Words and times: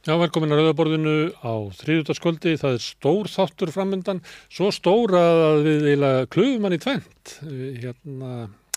Já, 0.00 0.14
velkomin 0.16 0.48
að 0.54 0.62
Rauðaborðinu 0.62 1.14
á 1.44 1.52
þriðjútaskvöldi. 1.76 2.54
Það 2.56 2.76
er 2.78 2.80
stór 2.80 3.28
þáttur 3.28 3.72
framöndan, 3.74 4.22
svo 4.48 4.70
stóra 4.72 5.20
að 5.50 5.58
við 5.66 5.84
eiginlega 5.90 6.30
klöfum 6.32 6.64
hann 6.64 6.76
í 6.76 6.78
tvent. 6.80 7.32
Hérna, 7.82 8.30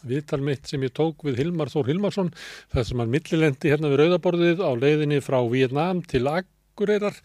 viðtal 0.03 0.41
mitt 0.43 0.67
sem 0.67 0.83
ég 0.83 0.91
tók 0.99 1.23
við 1.23 1.39
Hilmar 1.39 1.71
Þór 1.71 1.93
Hilmarsson, 1.93 2.33
það 2.75 2.87
sem 2.89 3.05
hann 3.05 3.15
millilendi 3.15 3.71
hérna 3.71 3.93
við 3.93 4.01
Rauðaborðið 4.03 4.65
á 4.67 4.71
leiðinni 4.75 5.21
frá 5.23 5.39
Vietnám 5.47 6.03
til 6.11 6.25
Akureyrar. 6.27 7.23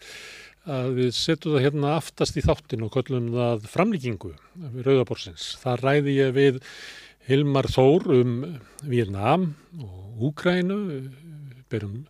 Við 0.95 1.11
setjum 1.19 1.57
það 1.57 1.67
hérna 1.67 1.93
aftast 1.97 2.39
í 2.39 2.47
þáttin 2.47 2.87
og 2.87 2.95
köllum 2.95 3.29
það 3.35 3.69
framlíkingu 3.75 4.35
við 4.63 4.81
Rauðaborðsins. 4.87 5.51
Það 5.59 5.87
ræði 5.89 6.19
ég 6.21 6.35
við 6.39 6.63
Hilmar 7.27 7.67
Þór 7.67 8.11
um 8.21 8.35
Vietnám 8.79 9.49
og 9.83 10.29
Úkrænu, 10.31 10.83
berum 11.67 12.05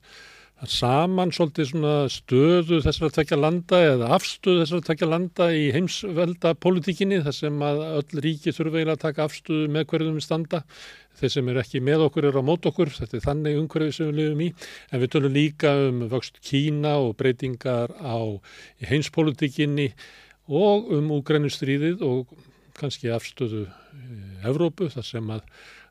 að 0.59 0.71
saman 0.73 1.31
svolítið 1.31 1.69
stöðu 2.11 2.79
þessar 2.83 3.07
að 3.07 3.13
tekja 3.15 3.37
landa 3.39 3.77
eða 3.93 4.09
afstöðu 4.17 4.63
þessar 4.63 4.81
að 4.81 4.87
tekja 4.89 5.07
landa 5.07 5.47
í 5.55 5.69
heimsvelda 5.71 6.51
politíkinni 6.59 7.21
þar 7.23 7.35
sem 7.37 7.61
að 7.63 7.83
öll 7.87 8.23
ríki 8.25 8.51
þurfa 8.55 8.81
eiginlega 8.81 8.97
að 8.97 9.05
taka 9.05 9.27
afstöðu 9.29 9.69
með 9.71 9.87
hverjum 9.93 10.17
við 10.19 10.25
standa. 10.27 10.61
Þeir 11.19 11.33
sem 11.35 11.51
eru 11.51 11.63
ekki 11.63 11.83
með 11.83 12.05
okkur 12.09 12.29
eru 12.29 12.43
á 12.43 12.47
mót 12.49 12.67
okkur 12.67 12.91
þetta 12.95 13.17
er 13.19 13.25
þannig 13.25 13.61
umhverfið 13.61 13.95
sem 13.95 14.11
við 14.11 14.19
lifum 14.19 14.43
í. 14.43 14.49
En 14.91 15.03
við 15.03 15.13
tölum 15.15 15.35
líka 15.35 15.73
um 15.87 16.05
vöxt 16.11 16.43
Kína 16.43 16.95
og 17.05 17.15
breytingar 17.19 17.95
á 17.95 18.19
heimspolitíkinni 18.91 19.89
og 20.49 20.91
um 20.95 21.11
úgrænustríðið 21.19 22.03
og 22.03 22.35
kannski 22.79 23.11
afstöðu 23.15 23.67
Evrópu 24.47 24.87
þar 24.91 25.05
sem 25.07 25.31
að 25.35 25.43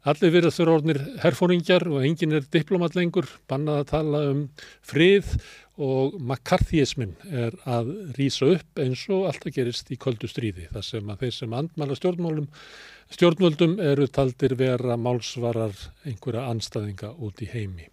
Allir 0.07 0.31
verið 0.31 0.55
þurra 0.55 0.75
orðnir 0.79 1.01
herfóringjar 1.25 1.87
og 1.91 2.05
enginn 2.07 2.37
er 2.39 2.45
diplomat 2.55 2.95
lengur, 2.95 3.27
bannað 3.51 3.81
að 3.81 3.89
tala 3.91 4.21
um 4.31 4.45
frið 4.87 5.33
og 5.79 6.15
makarþíismin 6.27 7.15
er 7.31 7.55
að 7.67 7.91
rýsa 8.17 8.49
upp 8.55 8.83
eins 8.83 9.05
og 9.15 9.29
alltaf 9.31 9.55
gerist 9.55 9.91
í 9.95 9.99
koldu 10.01 10.31
stríði. 10.31 10.67
Það 10.73 10.87
sem 10.87 11.11
að 11.13 11.25
þeir 11.25 11.35
sem 11.37 11.57
andmæla 11.61 11.99
stjórnvöldum 11.99 13.79
eru 13.83 14.09
taldir 14.11 14.55
vera 14.59 14.99
málsvarar 14.99 15.75
einhverja 16.07 16.49
anstæðinga 16.51 17.15
út 17.15 17.43
í 17.43 17.51
heimi. 17.53 17.89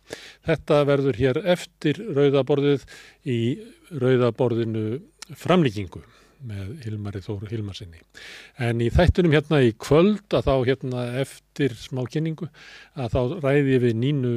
Þetta 0.45 0.81
verður 0.89 1.22
hér 1.22 1.42
eftir 1.56 2.02
rauðaborðið 2.17 2.86
í 3.30 3.39
rauðaborðinu 3.94 4.88
framlíkingu 5.38 6.02
með 6.46 6.76
Hilmari 6.86 7.22
Þóru 7.26 7.50
Hilmarsinni. 7.50 8.02
En 8.62 8.84
í 8.84 8.92
þættunum 8.94 9.34
hérna 9.36 9.62
í 9.66 9.74
kvöld 9.78 10.36
að 10.36 10.50
þá 10.50 10.56
hérna 10.70 11.08
eftir 11.22 11.76
smá 11.80 12.04
kynningu 12.12 12.50
að 12.94 13.16
þá 13.16 13.22
ræði 13.46 13.82
við 13.88 14.00
Nínu 14.04 14.36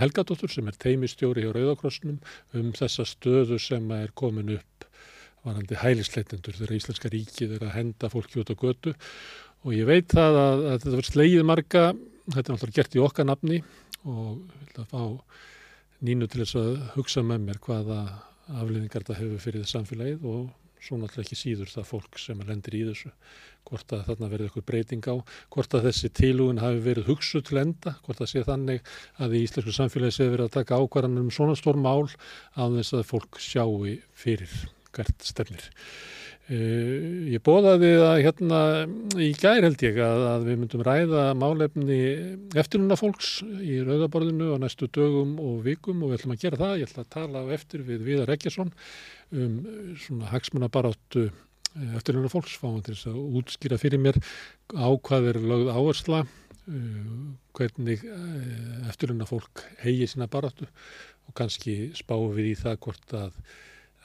Helgadóttur 0.00 0.50
sem 0.50 0.68
er 0.70 0.76
teimistjóri 0.80 1.44
hjá 1.44 1.50
Rauðakrossnum 1.52 2.20
um 2.56 2.70
þessa 2.76 3.04
stöðu 3.06 3.58
sem 3.60 3.90
er 3.92 4.14
komin 4.16 4.54
upp 4.56 4.86
varandi 5.46 5.78
hælisleitendur 5.78 6.56
þegar 6.56 6.78
Íslenska 6.78 7.10
ríkið 7.12 7.58
er 7.58 7.66
að 7.68 7.76
henda 7.76 8.10
fólki 8.10 8.40
út 8.40 8.50
á 8.50 8.56
götu 8.56 8.94
og 9.66 9.74
ég 9.76 9.86
veit 9.88 10.08
það 10.10 10.38
að, 10.40 10.64
að 10.70 10.78
þetta 10.78 10.94
verður 10.94 11.10
sleið 11.10 11.44
marga, 11.46 11.84
þetta 12.32 12.46
er 12.46 12.56
náttúrulega 12.56 12.78
gert 12.80 12.96
í 12.96 13.04
okkar 13.04 13.28
nafni 13.28 13.60
og 14.06 14.40
vil 14.40 14.82
að 14.82 14.88
fá 14.94 15.04
Nínu 16.06 16.26
til 16.28 16.42
þess 16.42 16.58
að 16.60 16.72
hugsa 16.92 17.22
með 17.24 17.44
mér 17.46 17.60
hvaða 17.64 18.00
afliðingar 18.60 19.04
þetta 19.04 19.20
hefur 19.20 19.40
fyrir 19.42 19.62
það 19.62 19.70
samfélagið 19.70 20.26
og 20.28 20.42
svo 20.86 20.98
náttúrulega 21.00 21.26
ekki 21.26 21.38
síður 21.40 21.72
það 21.72 21.88
fólk 21.90 22.20
sem 22.22 22.42
lendir 22.46 22.76
í 22.78 22.82
þessu, 22.86 23.10
hvort 23.66 23.94
að 23.96 24.04
þarna 24.08 24.30
verður 24.32 24.50
eitthvað 24.50 24.66
breyting 24.70 25.08
á, 25.10 25.14
hvort 25.52 25.76
að 25.76 25.88
þessi 25.88 26.12
tílugun 26.20 26.62
hafi 26.62 26.82
verið 26.84 27.10
hugsu 27.10 27.42
til 27.46 27.60
enda, 27.62 27.96
hvort 28.06 28.22
að 28.22 28.32
sé 28.32 28.44
þannig 28.46 28.92
að 29.22 29.36
í 29.36 29.42
íslensku 29.46 29.74
samfélagi 29.74 30.18
sé 30.18 30.28
verið 30.30 30.48
að 30.48 30.56
taka 30.60 30.80
ákvarðanum 30.80 31.26
um 31.26 31.34
svona 31.34 31.58
stór 31.58 31.80
mál 31.80 32.06
á 32.54 32.62
þess 32.78 32.96
að 32.96 33.08
fólk 33.10 33.40
sjáu 33.42 33.96
fyrir 34.14 34.54
hvert 34.96 35.26
stefnir. 35.26 35.66
Uh, 36.46 37.26
ég 37.26 37.40
bóðaði 37.42 37.88
það 37.98 38.20
hérna 38.22 38.58
í 39.18 39.32
gær 39.34 39.64
held 39.64 39.80
ég 39.82 39.96
að, 39.98 40.20
að 40.30 40.44
við 40.46 40.60
myndum 40.60 40.84
ræða 40.86 41.24
málefni 41.34 41.96
eftirluna 42.54 42.94
fólks 43.00 43.40
í 43.66 43.80
rauðaborðinu 43.82 44.52
á 44.54 44.62
næstu 44.62 44.86
dögum 44.94 45.32
og 45.42 45.64
vikum 45.64 46.04
og 46.06 46.12
við 46.12 46.20
ætlum 46.20 46.36
að 46.36 46.44
gera 46.44 46.60
það. 46.60 46.76
Ég 46.78 46.92
ætla 46.92 47.02
að 47.02 47.10
tala 47.16 47.44
eftir 47.56 47.82
við 47.88 48.06
Viðar 48.06 48.32
Ekkjarsson 48.36 48.70
um 49.34 49.58
svona 50.04 50.30
hagsmunabaráttu 50.30 51.26
eh, 51.26 51.92
eftirluna 51.98 52.30
fólks, 52.30 52.54
fáum 52.62 52.78
til 52.78 52.94
þess 52.94 53.10
að 53.10 53.20
útskýra 53.42 53.82
fyrir 53.82 54.06
mér 54.06 54.22
á 54.70 54.86
hvað 54.94 55.32
er 55.32 55.42
lögð 55.42 55.74
áhersla, 55.74 56.24
uh, 56.70 57.14
hvernig 57.58 58.06
eftirluna 58.86 59.26
fólk 59.26 59.66
hegi 59.82 60.06
sína 60.14 60.30
baráttu 60.30 60.70
og 61.26 61.34
kannski 61.42 61.90
spáum 61.98 62.30
við 62.38 62.52
í 62.52 62.58
það 62.62 62.84
hvort 62.86 63.18
að 63.18 63.40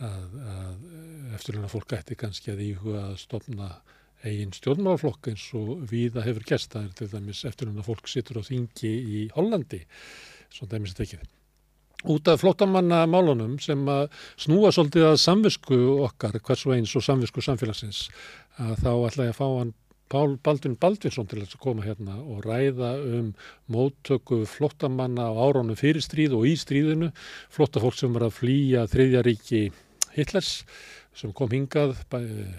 að, 0.05 0.37
að 0.55 1.35
eftirluna 1.37 1.71
fólk 1.71 1.95
ætti 1.97 2.17
kannski 2.19 2.53
að 2.53 2.63
íhuga 2.67 3.03
að 3.09 3.17
stopna 3.21 3.71
eigin 4.21 4.53
stjórnmálaflokk 4.53 5.31
eins 5.31 5.47
og 5.57 5.85
viða 5.89 6.23
hefur 6.25 6.45
gæst. 6.51 6.73
Það 6.73 6.87
er 6.87 6.95
til 6.97 7.11
dæmis 7.11 7.43
eftirluna 7.49 7.85
fólk 7.85 8.09
sittur 8.09 8.41
á 8.41 8.43
þingi 8.45 8.91
í 8.91 9.21
Hollandi, 9.35 9.83
svona 10.53 10.75
dæmis 10.75 10.95
þetta 10.95 11.07
ekki. 11.07 11.29
Út 12.11 12.29
af 12.31 12.41
flótamanna 12.41 13.03
málunum 13.09 13.59
sem 13.61 13.81
að 13.93 14.07
snúa 14.41 14.71
svolítið 14.73 15.11
að 15.11 15.19
samvisku 15.21 15.77
okkar, 16.07 16.39
hvers 16.41 16.65
og 16.65 16.73
eins 16.73 16.95
og 16.97 17.05
samvisku 17.05 17.43
samfélagsins, 17.45 18.07
að 18.57 18.73
þá 18.81 18.91
ætla 18.95 19.27
ég 19.29 19.35
að 19.35 19.37
fá 19.37 19.47
hann 19.59 19.75
Pál 20.11 20.33
Baldvin 20.43 20.73
Baldvinsson 20.75 21.27
til 21.31 21.39
að 21.39 21.53
koma 21.63 21.85
hérna 21.85 22.17
og 22.19 22.41
ræða 22.43 22.89
um 22.99 23.29
móttöku 23.71 24.41
flottamanna 24.49 25.29
á 25.29 25.39
árónu 25.39 25.77
fyrir 25.79 26.03
stríð 26.03 26.35
og 26.35 26.49
í 26.49 26.57
stríðinu, 26.59 27.13
flottafólk 27.53 27.95
sem 27.95 28.11
var 28.11 28.25
að 28.27 28.35
flýja 28.41 28.83
þriðja 28.91 29.21
ríki 29.23 29.61
Hitlers 30.15 30.61
sem 31.17 31.33
kom 31.35 31.51
hingað 31.51 31.95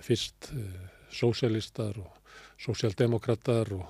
fyrst 0.05 0.51
uh, 0.55 0.67
sósialistar 1.13 1.99
og 2.01 2.19
sósialdemokrater 2.63 3.73
og, 3.77 3.87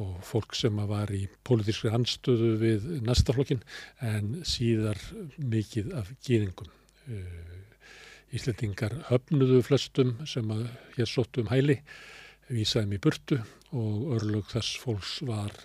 og 0.00 0.18
fólk 0.26 0.56
sem 0.58 0.76
var 0.90 1.12
í 1.14 1.24
pólitískri 1.46 1.92
anstöðu 1.94 2.54
við 2.60 2.88
næstaflokkin 3.06 3.62
en 4.06 4.40
síðar 4.48 5.00
mikið 5.38 5.94
af 6.00 6.12
gýðingum. 6.26 6.70
Uh, 7.10 7.60
Íslendingar 8.30 8.92
höfnuðu 9.08 9.58
flestum 9.66 10.12
sem 10.30 10.46
að 10.54 10.68
hér 10.94 11.08
sóttu 11.10 11.42
um 11.42 11.48
hæli, 11.50 11.80
vísaðum 12.46 12.92
í 12.94 13.00
burtu 13.02 13.40
og 13.74 14.12
örlög 14.16 14.46
þess 14.52 14.76
fólks 14.78 15.16
var 15.26 15.56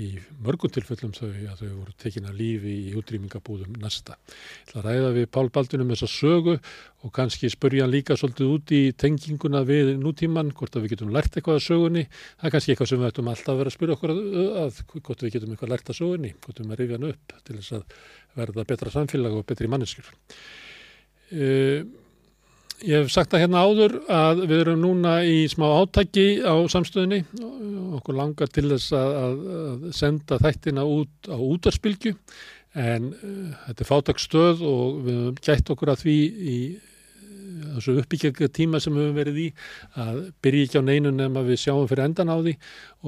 í 0.00 0.08
mörgum 0.42 0.72
tilfellum 0.74 1.12
þau 1.14 1.28
að 1.28 1.60
þau 1.60 1.68
voru 1.70 1.92
tekin 2.02 2.26
að 2.26 2.38
lífi 2.40 2.72
í 2.88 2.94
útrýmingabúðum 2.98 3.76
næsta. 3.82 4.16
Ég 4.26 4.66
ætla 4.72 4.80
að 4.80 4.88
ræða 4.88 5.12
við 5.14 5.28
Pál 5.36 5.50
Baldunum 5.54 5.92
þessa 5.94 6.08
sögu 6.10 6.56
og 7.04 7.12
kannski 7.14 7.50
spurja 7.52 7.84
hann 7.84 7.94
líka 7.94 8.16
svolítið 8.18 8.52
út 8.56 8.74
í 8.74 8.82
tenginguna 8.98 9.62
við 9.68 9.94
nútíman, 10.02 10.50
hvort 10.56 10.74
að 10.74 10.86
við 10.86 10.96
getum 10.96 11.14
lært 11.14 11.38
eitthvað 11.38 11.60
að 11.60 11.66
sögunni. 11.68 12.06
Það 12.40 12.48
er 12.48 12.54
kannski 12.56 12.74
eitthvað 12.74 12.90
sem 12.90 13.02
við 13.02 13.10
ættum 13.12 13.32
alltaf 13.32 13.54
að 13.54 13.60
vera 13.62 13.72
að 13.72 13.76
spyrja 13.78 13.98
okkur 13.98 14.14
að, 14.14 14.84
hvort 14.94 15.26
við 15.26 15.34
getum 15.36 15.54
eitthvað 15.54 15.74
lært 15.74 15.90
að 15.92 16.00
sögunni, 16.00 16.34
hvort 16.40 16.58
við 16.58 16.64
erum 16.64 16.74
að 16.74 16.82
rifja 16.82 16.98
hann 16.98 17.10
upp 17.12 17.36
til 17.44 17.58
þess 17.60 17.76
að 17.78 17.98
verða 18.34 18.68
betra 18.72 18.94
samfélag 18.94 19.38
og 19.38 19.46
betri 19.46 19.70
manneskjur. 19.70 20.10
Uh, 21.34 21.84
Ég 22.84 23.00
hef 23.00 23.12
sagt 23.14 23.32
það 23.32 23.40
hérna 23.46 23.60
áður 23.64 23.92
að 24.12 24.40
við 24.44 24.58
erum 24.60 24.82
núna 24.82 25.12
í 25.24 25.44
smá 25.48 25.64
átæki 25.78 26.42
á 26.44 26.52
samstöðinni 26.68 27.22
og 27.40 27.94
okkur 27.98 28.18
langar 28.18 28.50
til 28.52 28.66
þess 28.68 28.92
að, 28.98 29.14
að 29.24 29.86
senda 29.96 30.36
þættina 30.42 30.84
út 30.84 31.30
á 31.32 31.38
útarspilgju 31.38 32.12
en 32.76 33.08
uh, 33.14 33.54
þetta 33.68 33.84
er 33.86 33.88
fátakstöð 33.88 34.64
og 34.68 34.98
við 35.06 35.16
hefum 35.16 35.40
gætt 35.48 35.72
okkur 35.72 35.94
að 35.94 36.02
því 36.02 36.18
í 36.28 36.58
þessu 37.64 37.96
uppbyggja 38.02 38.50
tíma 38.52 38.80
sem 38.82 38.96
við 38.96 39.06
hefum 39.06 39.18
verið 39.22 39.40
í 39.40 39.48
að 40.04 40.18
byrja 40.44 40.68
ekki 40.68 40.82
á 40.84 40.88
neinu 40.90 41.12
nefn 41.14 41.40
að 41.40 41.52
við 41.52 41.62
sjáum 41.64 41.88
fyrir 41.88 42.04
endan 42.04 42.32
á 42.32 42.36
því 42.36 42.56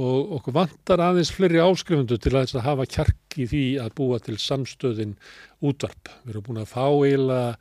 og 0.07 0.37
okkur 0.39 0.57
vantar 0.57 1.03
aðeins 1.05 1.33
fleiri 1.37 1.61
áskrifundu 1.61 2.17
til 2.17 2.33
að, 2.33 2.55
að 2.57 2.65
hafa 2.71 2.89
kjark 2.97 3.37
í 3.37 3.49
því 3.51 3.67
að 3.83 3.93
búa 3.99 4.21
til 4.25 4.39
samstöðin 4.41 5.19
útvarp. 5.61 6.15
Við 6.25 6.33
erum 6.33 6.47
búin 6.49 6.63
að 6.63 6.73
fá 6.73 6.87
eiginlega 6.87 7.59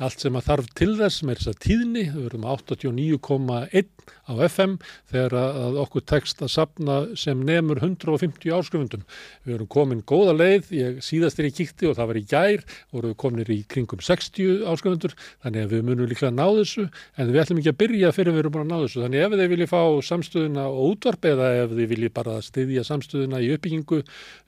allt 0.00 0.22
sem 0.22 0.36
að 0.38 0.46
þarf 0.48 0.68
til 0.78 0.92
þess 0.96 1.24
með 1.26 1.38
þess 1.40 1.50
að 1.52 1.58
tíðni, 1.66 2.04
við 2.14 2.22
verðum 2.26 2.46
89,1 2.48 3.90
á 4.32 4.36
FM 4.48 4.78
þegar 5.12 5.36
að 5.38 5.78
okkur 5.82 6.04
tekst 6.08 6.42
að 6.42 6.52
sapna 6.54 6.96
sem 7.18 7.40
nefnur 7.46 7.80
150 7.82 8.52
áskrifundum. 8.56 9.04
Við 9.46 9.56
erum 9.56 9.70
komin 9.70 10.02
góða 10.08 10.34
leið, 10.36 10.70
ég 10.76 11.00
síðast 11.04 11.40
er 11.40 11.48
ég 11.48 11.56
kíkti 11.56 11.88
og 11.90 11.96
það 11.98 12.10
var 12.10 12.20
í 12.20 12.24
gær, 12.32 12.64
vorum 12.94 13.12
við 13.12 13.18
kominir 13.22 13.52
í 13.52 13.58
kringum 13.68 14.02
60 14.02 14.64
áskrifundur, 14.72 15.16
þannig 15.44 15.66
að 15.66 15.74
við 15.76 15.84
munum 15.88 16.10
líklega 16.10 16.34
ná 16.34 16.44
þessu, 16.58 16.86
en 17.16 17.32
við 17.32 17.42
ætlum 17.42 17.62
ekki 17.62 17.72
að 17.72 17.80
byrja 17.82 18.12
fyrir 18.16 18.36
við 18.36 18.44
erum 18.44 18.56
búin 18.56 18.66
að 18.66 18.72
ná 18.72 18.86
þessu. 18.86 19.02
Þannig 19.06 19.26
ef 19.26 19.36
þið 19.36 19.52
viljið 19.54 19.72
fá 19.72 19.82
samstöðuna 20.10 20.68
og 20.70 20.92
útvarp 20.92 21.28
eða 21.32 21.50
ef 21.62 21.74
þið 21.76 21.90
viljið 21.94 22.14
bara 22.18 22.38
styðja 22.44 22.86
samstöðuna 22.88 23.42
í 23.42 23.50
uppbyggingu 23.56 24.02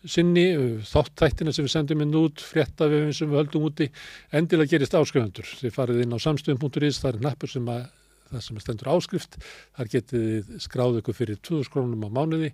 sinni, 0.05 0.47
þáttættina 0.91 1.55
sem 1.55 1.67
við 1.67 1.75
sendum 1.75 2.05
inn 2.05 2.17
út, 2.21 2.45
frétta 2.45 2.89
við 2.93 3.11
sem 3.17 3.31
við 3.31 3.43
höldum 3.43 3.69
úti, 3.71 3.91
endilega 4.35 4.77
gerist 4.77 4.97
áskrifundur. 4.99 5.49
Þið 5.61 5.77
farið 5.77 6.05
inn 6.05 6.17
á 6.17 6.19
samstöðum.is, 6.25 7.03
það 7.03 7.13
er 7.15 7.23
nappur 7.29 7.55
sem 7.55 7.71
að 7.73 7.87
það 8.31 8.47
sem 8.47 8.63
stendur 8.63 8.93
áskrift, 8.95 9.39
þar 9.77 9.93
getið 9.97 10.27
þið 10.31 10.65
skráðu 10.67 11.03
ykkur 11.03 11.19
fyrir 11.21 11.41
2000 11.43 11.73
krónum 11.75 12.07
á 12.07 12.11
mánuði 12.15 12.53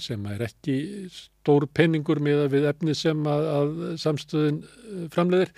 sem 0.00 0.26
er 0.32 0.46
ekki 0.46 0.76
stór 1.12 1.66
penningur 1.68 2.22
með 2.24 2.46
að 2.46 2.52
við 2.54 2.68
efni 2.70 2.94
sem 2.96 3.26
að, 3.28 3.48
að 3.52 3.72
samstöðin 4.00 4.62
eh, 4.64 5.08
framleiðir 5.12 5.52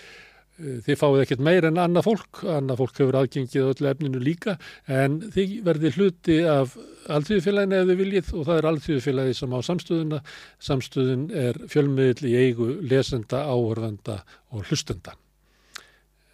Eh, 0.55 0.79
þið 0.87 0.99
fáið 1.01 1.21
ekkert 1.25 1.41
meir 1.43 1.67
en 1.67 1.81
annað 1.83 2.07
fólk, 2.07 2.41
annað 2.47 2.79
fólk 2.79 2.99
hefur 3.01 3.17
aðgengið 3.19 3.71
öllu 3.73 3.89
efninu 3.91 4.21
líka 4.23 4.53
en 4.87 5.17
þið 5.35 5.55
verðið 5.67 5.97
hluti 5.99 6.37
af 6.47 6.77
alltíðufélaginu 7.11 7.81
ef 7.81 7.89
þið 7.89 7.99
viljið 8.03 8.31
og 8.31 8.47
það 8.47 8.61
er 8.61 8.69
alltíðufélagi 8.71 9.35
sem 9.35 9.57
á 9.59 9.59
samstöðuna. 9.67 10.21
Samstöðun 10.63 11.25
er 11.43 11.59
fjölmiðl 11.73 12.31
í 12.31 12.37
eigu 12.39 12.69
lesenda, 12.87 13.43
áhörvenda 13.51 14.21
og 14.55 14.71
hlustenda. 14.71 15.17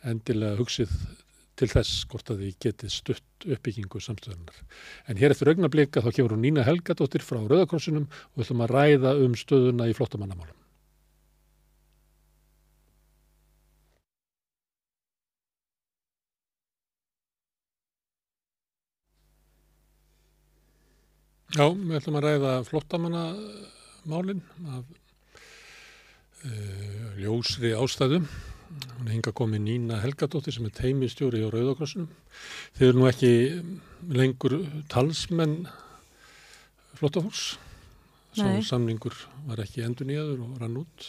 Endilega 0.05 0.61
hugsið 0.61 0.93
til 1.61 1.69
þess 1.69 2.07
hvort 2.11 2.33
að 2.33 2.45
þið 2.45 2.55
getið 2.65 2.95
stutt 2.95 3.49
uppbyggingu 3.57 4.01
samstöðunar. 4.01 4.63
En 5.09 5.21
hér 5.21 5.35
eftir 5.35 5.53
augnablika 5.53 6.03
þá 6.05 6.11
kemur 6.17 6.37
hún 6.37 6.45
Nína 6.47 6.65
Helgadóttir 6.65 7.25
frá 7.25 7.41
Rauðakrossunum 7.43 8.09
og 8.09 8.41
við 8.41 8.47
ætlum 8.47 8.65
að 8.65 8.75
ræða 8.77 9.15
um 9.27 9.37
stöðuna 9.37 9.91
í 9.91 9.97
flottamannamálum. 9.97 10.57
Já, 21.51 21.67
við 21.67 21.97
ætlum 21.99 22.17
að 22.21 22.25
ræða 22.29 22.51
flottamannamálinn 22.69 24.43
af 24.71 24.85
uh, 26.47 27.09
ljósri 27.19 27.75
ástæðum. 27.75 28.31
Hún 28.71 29.09
er 29.09 29.15
hinga 29.17 29.33
komið 29.35 29.65
Nína 29.65 29.99
Helgadóttir 30.03 30.55
sem 30.55 30.69
er 30.69 30.75
teimistjóri 30.77 31.43
á 31.43 31.49
Rauðakrossunum. 31.51 32.11
Þeir 32.79 32.89
eru 32.91 33.01
nú 33.01 33.09
ekki 33.11 33.33
lengur 34.15 34.57
talsmenn 34.93 35.65
flottafólks. 37.01 37.57
Sá 38.37 38.47
samningur 38.63 39.17
var 39.49 39.65
ekki 39.65 39.83
endur 39.83 40.07
nýjaður 40.07 40.45
og 40.47 40.63
rann 40.63 40.79
út. 40.85 41.09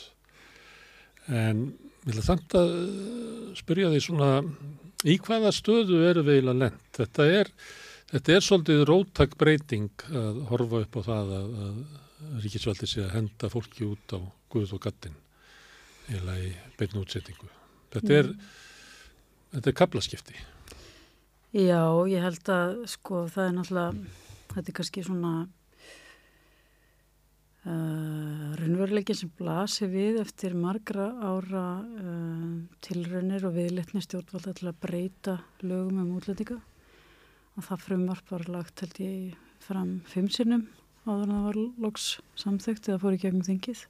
En 1.30 1.68
við 2.02 2.18
ætlum 2.18 2.28
þannig 2.32 2.58
að 2.64 2.74
spyrja 3.62 3.94
því 3.94 4.02
svona 4.08 4.32
í 5.06 5.20
hvaða 5.22 5.54
stöðu 5.54 6.02
eru 6.10 6.26
við 6.26 6.40
eiginlega 6.40 6.62
lent? 6.66 6.86
Þetta 6.98 7.32
er 7.38 7.56
Þetta 8.12 8.34
er 8.36 8.44
svolítið 8.44 8.82
róttak 8.90 9.36
breyting 9.40 10.04
að 10.12 10.40
horfa 10.50 10.82
upp 10.84 10.96
á 11.00 11.02
það 11.06 11.30
að, 11.38 11.52
að 11.64 12.40
ríkisvaldi 12.44 12.90
sé 12.90 13.06
að 13.06 13.14
henda 13.16 13.50
fólki 13.54 13.86
út 13.88 14.16
á 14.18 14.20
Guð 14.52 14.74
og 14.76 14.82
Gattin 14.84 15.16
eða 16.18 16.38
í 16.42 16.52
beinu 16.80 17.04
útsettingu. 17.04 17.50
Þetta 17.92 18.18
er, 18.18 18.32
mm. 18.32 18.52
þetta 19.56 19.72
er 19.72 19.78
kaplaskipti. 19.82 20.38
Já, 21.52 21.84
ég 22.08 22.24
held 22.24 22.54
að 22.54 22.78
sko 22.88 23.26
það 23.32 23.48
er 23.50 23.58
náttúrulega, 23.58 24.14
þetta 24.54 24.72
er 24.72 24.78
kannski 24.78 25.04
svona 25.04 25.32
uh, 27.68 28.52
raunveruleikin 28.60 29.20
sem 29.20 29.32
blasir 29.38 29.92
við 29.92 30.22
eftir 30.24 30.56
margra 30.56 31.10
ára 31.20 31.66
uh, 31.84 32.56
tilraunir 32.88 33.46
og 33.50 33.58
viðletni 33.58 34.04
stjórnvalda 34.06 34.56
til 34.58 34.72
að 34.72 34.82
breyta 34.88 35.38
lögum 35.66 36.02
um 36.06 36.16
útlendinga 36.18 36.62
og 37.58 37.68
það 37.68 37.86
frumvarp 37.86 38.32
var 38.32 38.48
lagt 38.56 38.86
held 38.86 39.04
ég 39.04 39.36
fram 39.62 39.98
fimm 40.10 40.30
sinnum 40.32 40.70
áður 41.06 41.28
en 41.28 41.36
það 41.36 41.48
var 41.50 41.62
loks 41.86 42.10
samþögt 42.40 42.90
eða 42.90 43.02
fór 43.04 43.18
í 43.18 43.22
gegnum 43.22 43.46
þingið 43.46 43.86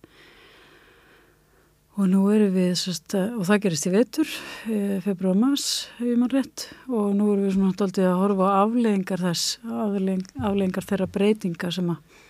og 1.98 2.06
nú 2.12 2.22
erum 2.32 2.54
við 2.56 2.76
sest, 2.80 3.16
og 3.16 3.44
það 3.50 3.64
gerist 3.66 3.88
í 3.90 3.96
vetur 3.96 4.30
e, 4.72 5.00
februar 5.04 5.36
mass 5.38 5.90
hefur 5.98 6.22
maður 6.22 6.38
rétt. 6.40 6.68
Og 6.88 7.10
nú 7.18 7.34
erum 7.34 7.48
við 7.48 7.58
svona 7.58 7.74
alltaf 7.74 8.00
að 8.00 8.22
horfa 8.22 8.48
á 8.48 8.60
afleggingar 8.62 9.26
þess 9.26 9.58
afleggingar 9.66 10.88
þeirra 10.88 11.12
breytinga 11.18 11.74
sem 11.76 11.92
að 11.92 12.22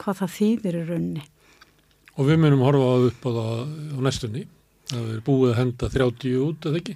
hvað 0.00 0.20
það 0.24 0.34
þýðir 0.38 0.80
í 0.80 0.88
raunni 0.88 1.28
og 2.14 2.28
við 2.28 2.40
munum 2.42 2.62
horfa 2.64 2.90
á 2.90 2.96
upp 3.08 3.26
á 3.26 3.30
það 3.34 3.62
á 3.94 3.98
næstunni. 4.06 4.44
Það 4.90 5.08
er 5.14 5.22
búið 5.24 5.50
að 5.50 5.58
henda 5.58 5.90
30 5.94 6.36
út 6.44 6.68
eða 6.68 6.80
ekki? 6.80 6.94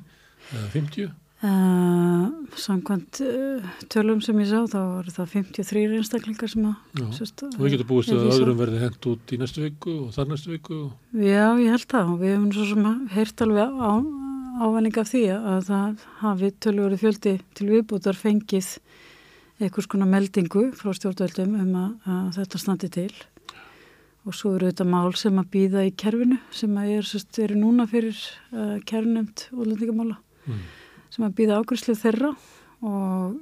Eða 0.53 0.69
50 0.75 1.09
Uh, 1.39 2.33
samkvæmt 2.59 3.21
uh, 3.23 3.67
tölum 3.87 4.19
sem 4.19 4.35
ég 4.43 4.49
sá 4.51 4.65
þá 4.67 4.79
var 4.91 5.11
það 5.15 5.35
53 5.37 5.83
einstaklingar 5.95 6.51
sem 6.51 6.65
að 6.67 7.03
sérst, 7.15 7.45
og 7.47 7.61
við 7.63 7.77
getum 7.77 7.87
búist 7.93 8.11
að 8.11 8.25
öðrum 8.33 8.57
verði 8.59 8.81
hendt 8.83 9.07
út 9.07 9.31
í 9.31 9.37
næstu 9.39 9.63
viku 9.63 9.93
og 10.09 10.17
þar 10.17 10.33
næstu 10.33 10.51
viku 10.51 10.79
já 11.15 11.45
ég 11.63 11.71
held 11.71 11.85
það. 11.93 12.11
Og 12.11 12.17
við 12.25 12.35
hefum 12.35 12.49
svo 12.57 12.67
sem 12.73 12.89
heirt 13.15 13.45
alveg 13.47 13.77
á, 13.79 13.93
ávæning 14.65 14.99
af 14.99 15.13
því 15.13 15.21
að 15.37 15.61
það 15.69 16.03
hafi 16.25 16.51
tölvöru 16.67 16.99
fjöldi 17.05 17.37
til 17.61 17.69
viðbútar 17.71 18.19
fengið 18.19 18.73
einhvers 19.63 19.89
konar 19.95 20.11
meldingu 20.11 20.65
frá 20.75 20.91
stjórnvöldum 20.99 21.55
um 21.55 21.79
að, 21.85 21.95
að 22.17 22.27
þetta 22.41 22.63
standi 22.65 22.91
til. 22.99 23.13
Og 24.27 24.35
svo 24.35 24.57
eru 24.57 24.73
þetta 24.73 24.89
mál 24.91 25.15
sem 25.15 25.39
að 25.39 25.55
býða 25.55 25.87
í 25.87 25.95
kerfinu 25.95 26.43
sem 26.51 26.75
að 26.83 26.93
er, 26.97 27.09
sérst, 27.15 27.31
er 27.47 27.55
núna 27.55 27.87
fyrir 27.87 28.19
uh, 28.51 28.83
kerfnumt 28.91 29.47
útlendingamála. 29.55 30.19
Mm 30.51 30.67
sem 31.15 31.27
að 31.27 31.37
býða 31.41 31.59
ágríslu 31.61 31.97
þeirra 31.99 32.35
og 32.87 33.37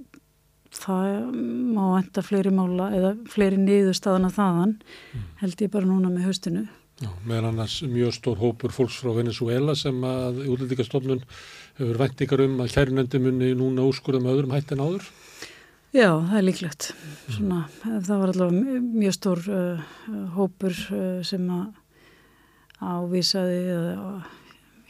það 0.77 1.37
má 1.77 1.85
enda 2.01 2.25
fleiri 2.25 2.53
mála 2.55 2.91
eða 2.97 3.13
fleiri 3.31 3.59
niðurstaðana 3.61 4.33
þaðan 4.35 4.75
mm. 4.81 5.29
held 5.43 5.63
ég 5.65 5.73
bara 5.73 5.89
núna 5.89 6.11
með 6.13 6.29
höstinu. 6.31 6.67
Já, 6.97 7.11
meðan 7.29 7.51
annars 7.51 7.77
mjög 7.85 8.15
stór 8.17 8.39
hópur 8.41 8.73
fólks 8.73 8.97
frá 9.03 9.11
Venezuela 9.19 9.75
sem 9.77 9.99
að 10.09 10.47
útlendingastofnun 10.47 11.25
hefur 11.77 11.99
væntingar 12.01 12.43
um 12.47 12.61
að 12.65 12.73
kærnöndi 12.73 13.21
muni 13.21 13.51
núna 13.59 13.85
úrskurða 13.85 14.23
með 14.25 14.39
öðrum 14.39 14.55
hætt 14.57 14.73
en 14.73 14.85
áður? 14.85 15.11
Já, 15.93 16.09
það 16.09 16.39
er 16.39 16.47
líklegt. 16.47 16.87
Svona, 17.29 17.59
það 17.85 18.23
var 18.23 18.33
allavega 18.33 18.81
mjög 18.85 19.15
stór 19.17 19.45
uh, 19.53 19.85
hópur 20.37 20.81
uh, 20.97 21.21
sem 21.25 21.45
að 21.53 21.69
ávísaði 22.81 23.61
eða 23.77 24.17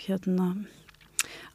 hérna 0.07 0.49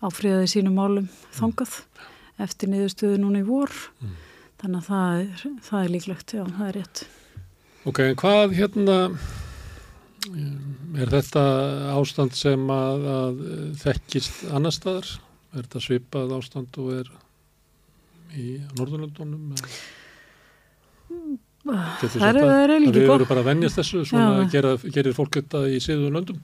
áfriðaði 0.01 0.51
sínum 0.51 0.77
málum 0.77 1.07
þongað 1.37 1.77
mm. 1.77 2.11
eftir 2.47 2.71
niðurstöðu 2.73 3.21
núna 3.21 3.41
í 3.41 3.47
vor 3.47 3.73
mm. 4.01 4.15
þannig 4.63 4.81
að 4.81 4.89
það 4.91 5.23
er, 5.23 5.45
það 5.69 5.83
er 5.83 5.95
líklegt, 5.95 6.35
já, 6.37 6.43
það 6.57 6.67
er 6.67 6.79
rétt 6.79 7.03
Ok, 7.81 8.03
en 8.05 8.17
hvað 8.19 8.51
hérna 8.59 8.97
er 11.01 11.09
þetta 11.09 11.43
ástand 11.95 12.35
sem 12.37 12.67
að, 12.69 13.07
að 13.09 13.39
þekkist 13.81 14.43
annar 14.53 14.75
staðar? 14.75 15.07
Er 15.51 15.65
þetta 15.65 15.81
svipað 15.83 16.35
ástand 16.37 16.77
og 16.79 16.91
er 16.99 17.09
í 18.37 18.59
Norðurlandunum? 18.77 19.55
Það 21.65 22.27
er, 22.29 22.37
er 22.37 22.75
ekki 22.77 22.85
gott. 22.85 22.95
Við 22.95 23.15
erum 23.15 23.31
bara 23.31 23.41
að 23.41 23.49
vennjast 23.49 23.81
þessu, 23.81 24.03
svona 24.11 24.45
gera, 24.53 24.75
gerir 24.93 25.17
fólk 25.17 25.41
þetta 25.41 25.65
í 25.69 25.81
síðuðu 25.83 26.13
löndum? 26.15 26.39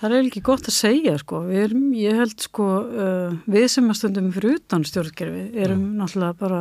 Það 0.00 0.14
er 0.16 0.28
ekki 0.30 0.40
gott 0.40 0.64
að 0.64 0.72
segja 0.72 1.16
sko, 1.20 1.42
erum, 1.52 1.90
ég 1.92 2.16
held 2.16 2.38
sko 2.40 2.66
uh, 2.88 3.34
við 3.52 3.66
sem 3.68 3.90
að 3.92 3.98
stundum 3.98 4.30
fyrir 4.32 4.56
utan 4.56 4.86
stjórnkerfi 4.88 5.42
erum 5.60 5.82
ja. 5.82 5.96
náttúrulega 5.98 6.38
bara 6.40 6.60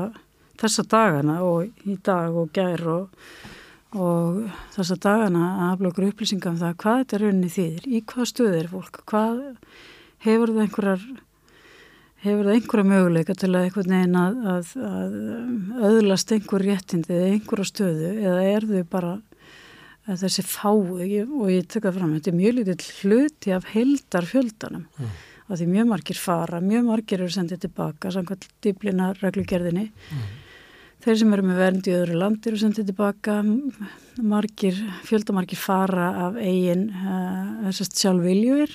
þessa 0.60 0.84
dagana 0.92 1.38
og 1.48 1.88
í 1.88 1.96
dag 2.04 2.36
og 2.36 2.50
gær 2.56 2.84
og, 2.92 3.30
og 3.96 4.42
þessa 4.76 5.00
dagana 5.06 5.46
að 5.54 5.64
hafla 5.70 5.94
okkur 5.94 6.10
upplýsingar 6.10 6.52
um 6.52 6.60
það 6.60 6.76
hvað 6.84 7.00
þetta 7.00 7.18
er 7.18 7.26
rauninni 7.26 7.54
þýðir, 7.56 7.88
í 7.88 8.04
hvað 8.12 8.30
stöð 8.34 8.60
er 8.60 8.70
fólk, 8.74 9.02
hvað 9.08 9.42
hefur 10.28 10.54
það 10.58 10.64
einhverjar 10.66 11.08
hefur 12.26 12.44
það 12.44 12.58
einhverja 12.58 12.90
möguleika 12.92 13.38
til 13.40 13.54
að 13.54 13.70
einhvern 13.70 13.96
veginn 13.96 14.20
að, 14.20 14.40
að, 14.52 14.76
að 14.92 15.90
öðlast 15.94 16.36
einhver 16.36 16.66
réttindi 16.68 17.16
eða 17.16 17.34
einhverja 17.38 17.72
stöðu 17.72 18.12
eða 18.18 18.46
er 18.50 18.68
þau 18.68 18.88
bara 18.92 19.14
þessi 20.18 20.46
fái 20.48 21.24
og 21.24 21.48
ég 21.52 21.70
tekka 21.70 21.94
fram 21.96 22.16
þetta 22.16 22.32
er 22.32 22.38
mjög 22.40 22.58
litið 22.60 22.86
hluti 23.00 23.54
af 23.56 23.70
heldar 23.74 24.28
fjöldanum 24.30 24.86
mm. 24.88 25.16
og 25.48 25.60
því 25.60 25.70
mjög 25.76 25.90
margir 25.94 26.20
fara, 26.20 26.62
mjög 26.64 26.90
margir 26.90 27.24
eru 27.24 27.34
sendið 27.34 27.64
tilbaka 27.68 28.14
samkvæmt 28.16 28.50
dýblina 28.64 29.14
reglugerðinni. 29.20 29.88
Mm. 29.90 30.28
þeir 31.06 31.22
sem 31.22 31.34
eru 31.38 31.48
með 31.48 31.64
vernd 31.64 31.90
í 31.90 31.96
öðru 31.96 32.20
land 32.20 32.50
eru 32.50 32.60
sendið 32.60 32.92
tilbaka. 32.92 33.40
Margir, 34.20 34.78
fjöldamargir 35.08 35.60
fara 35.60 36.12
af 36.28 36.40
eigin 36.42 36.90
uh, 36.92 37.70
þessast 37.70 38.02
sjálfviljur 38.02 38.74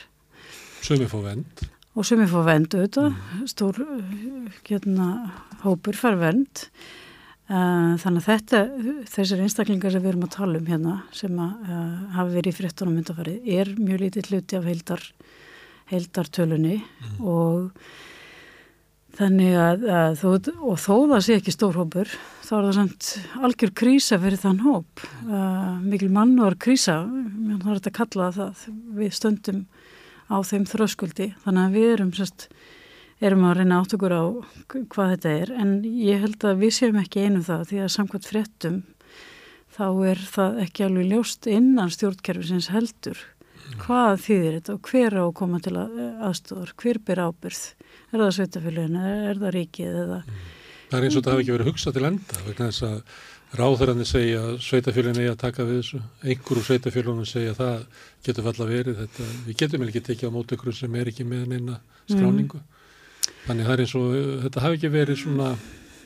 Sumi 0.85 1.07
fór 1.09 1.23
vend 1.25 1.62
og 1.95 2.05
sumi 2.05 2.26
fór 2.29 2.43
vend 2.49 2.75
auðvitað. 2.75 3.14
Mm. 3.14 3.47
stór 3.49 3.79
hérna, 4.67 5.09
hópur 5.62 5.97
far 5.97 6.19
vend 6.21 6.67
þannig 7.45 8.23
að 8.23 8.27
þetta, 8.31 8.61
þessar 9.13 9.43
einstaklingar 9.45 9.93
sem 9.93 10.01
við 10.01 10.15
erum 10.15 10.25
að 10.25 10.37
tala 10.39 10.57
um 10.57 10.69
hérna 10.71 10.95
sem 11.13 11.35
að 11.37 11.67
uh, 11.69 11.99
hafa 12.17 12.31
verið 12.33 12.55
í 12.55 12.57
frittunum 12.57 12.95
myndafarið 12.97 13.51
er 13.59 13.73
mjög 13.77 14.01
lítið 14.01 14.31
hluti 14.31 14.57
af 14.57 14.69
heildar 14.71 15.05
heildartölunni 15.91 16.79
mm. 16.81 17.19
og 17.29 17.91
þannig 19.19 19.59
að, 19.61 19.85
að 19.93 20.17
þó, 20.23 20.29
og 20.57 20.81
þó 20.81 20.95
það 21.13 21.21
sé 21.27 21.37
ekki 21.39 21.55
stór 21.55 21.77
hópur 21.83 22.15
þá 22.45 22.53
er 22.57 22.65
það 22.65 22.79
samt 22.79 23.11
algjör 23.47 23.75
krísa 23.83 24.19
fyrir 24.23 24.41
þann 24.41 24.63
hóp 24.65 25.05
uh, 25.29 25.77
mikil 25.85 26.09
mannor 26.17 26.57
krísa 26.57 27.03
þá 27.05 27.69
er 27.69 27.77
þetta 27.77 27.93
að 27.93 27.99
kalla 28.01 28.31
það 28.39 28.65
við 28.97 29.13
stöndum 29.21 29.61
á 30.33 30.37
þeim 30.41 30.65
þröskuldi 30.73 31.29
þannig 31.45 31.69
að 31.69 31.77
við 31.77 31.93
erum 31.93 32.15
sérst 32.17 32.49
erum 33.25 33.47
að 33.49 33.61
reyna 33.61 33.81
átt 33.81 33.95
okkur 33.97 34.14
á 34.14 34.25
hvað 34.93 35.12
þetta 35.14 35.37
er 35.43 35.52
en 35.62 35.76
ég 35.85 36.25
held 36.25 36.45
að 36.45 36.64
við 36.64 36.75
séum 36.78 36.99
ekki 37.00 37.25
einu 37.25 37.40
um 37.40 37.47
það 37.47 37.69
því 37.71 37.85
að 37.85 37.95
samkvæmt 37.95 38.28
fréttum 38.31 38.81
þá 39.75 39.87
er 40.11 40.25
það 40.31 40.59
ekki 40.64 40.87
alveg 40.87 41.12
ljóst 41.12 41.49
innan 41.50 41.93
stjórnkerfisins 41.95 42.71
heldur 42.75 43.23
hvað 43.81 44.19
þýðir 44.25 44.59
þetta 44.59 44.75
og 44.75 44.90
hver 44.90 45.16
á 45.16 45.25
að 45.25 45.37
koma 45.40 45.61
til 45.64 45.76
að, 45.81 45.95
aðstofar, 46.28 46.75
hver 46.81 47.00
ber 47.07 47.23
ábyrð 47.25 47.62
er 48.12 48.21
það 48.21 48.35
sveitafélagin, 48.38 48.99
er, 49.00 49.23
er 49.31 49.40
það 49.40 49.54
ríkið 49.57 50.00
eða? 50.02 50.19
Það 50.90 50.99
er 50.99 51.07
eins 51.07 51.14
og 51.14 51.23
þetta 51.23 51.35
hafi 51.35 51.45
ekki 51.45 51.54
verið 51.57 51.71
hugsað 51.71 51.97
til 51.97 52.04
enda 52.11 52.43
vegna 52.45 52.69
þess 52.69 52.87
að 52.88 53.23
ráðherrarnir 53.54 54.11
segja 54.11 54.43
að 54.45 54.61
sveitafélagin 54.66 55.23
eigi 55.23 55.33
að 55.33 55.40
taka 55.40 55.66
við 55.66 55.81
þessu. 55.81 56.00
Einhverjum 56.25 56.66
sveitafélagunum 56.69 57.28
segja 57.31 57.54
að 57.54 57.61
það 57.61 58.07
getur 58.26 58.47
falla 58.49 58.66
verið. 58.71 58.97
Þetta, 59.02 59.26
við 59.47 59.59
getum 59.62 59.85
ekki 59.87 60.02
tekið 60.09 60.31
á 60.31 60.35
mót 60.35 60.54
ykkur 60.57 60.76
sem 60.76 60.97
er 60.99 61.11
ekki 61.12 61.26
með 61.28 61.45
neina 61.52 61.78
skráningu 62.11 62.61
þannig 63.47 63.67
það 63.69 63.75
er 63.75 63.83
eins 63.85 63.95
og 64.01 64.11
þetta 64.45 64.65
hafi 64.65 64.79
ekki 64.81 64.93
verið 64.95 65.23
svona 65.23 65.55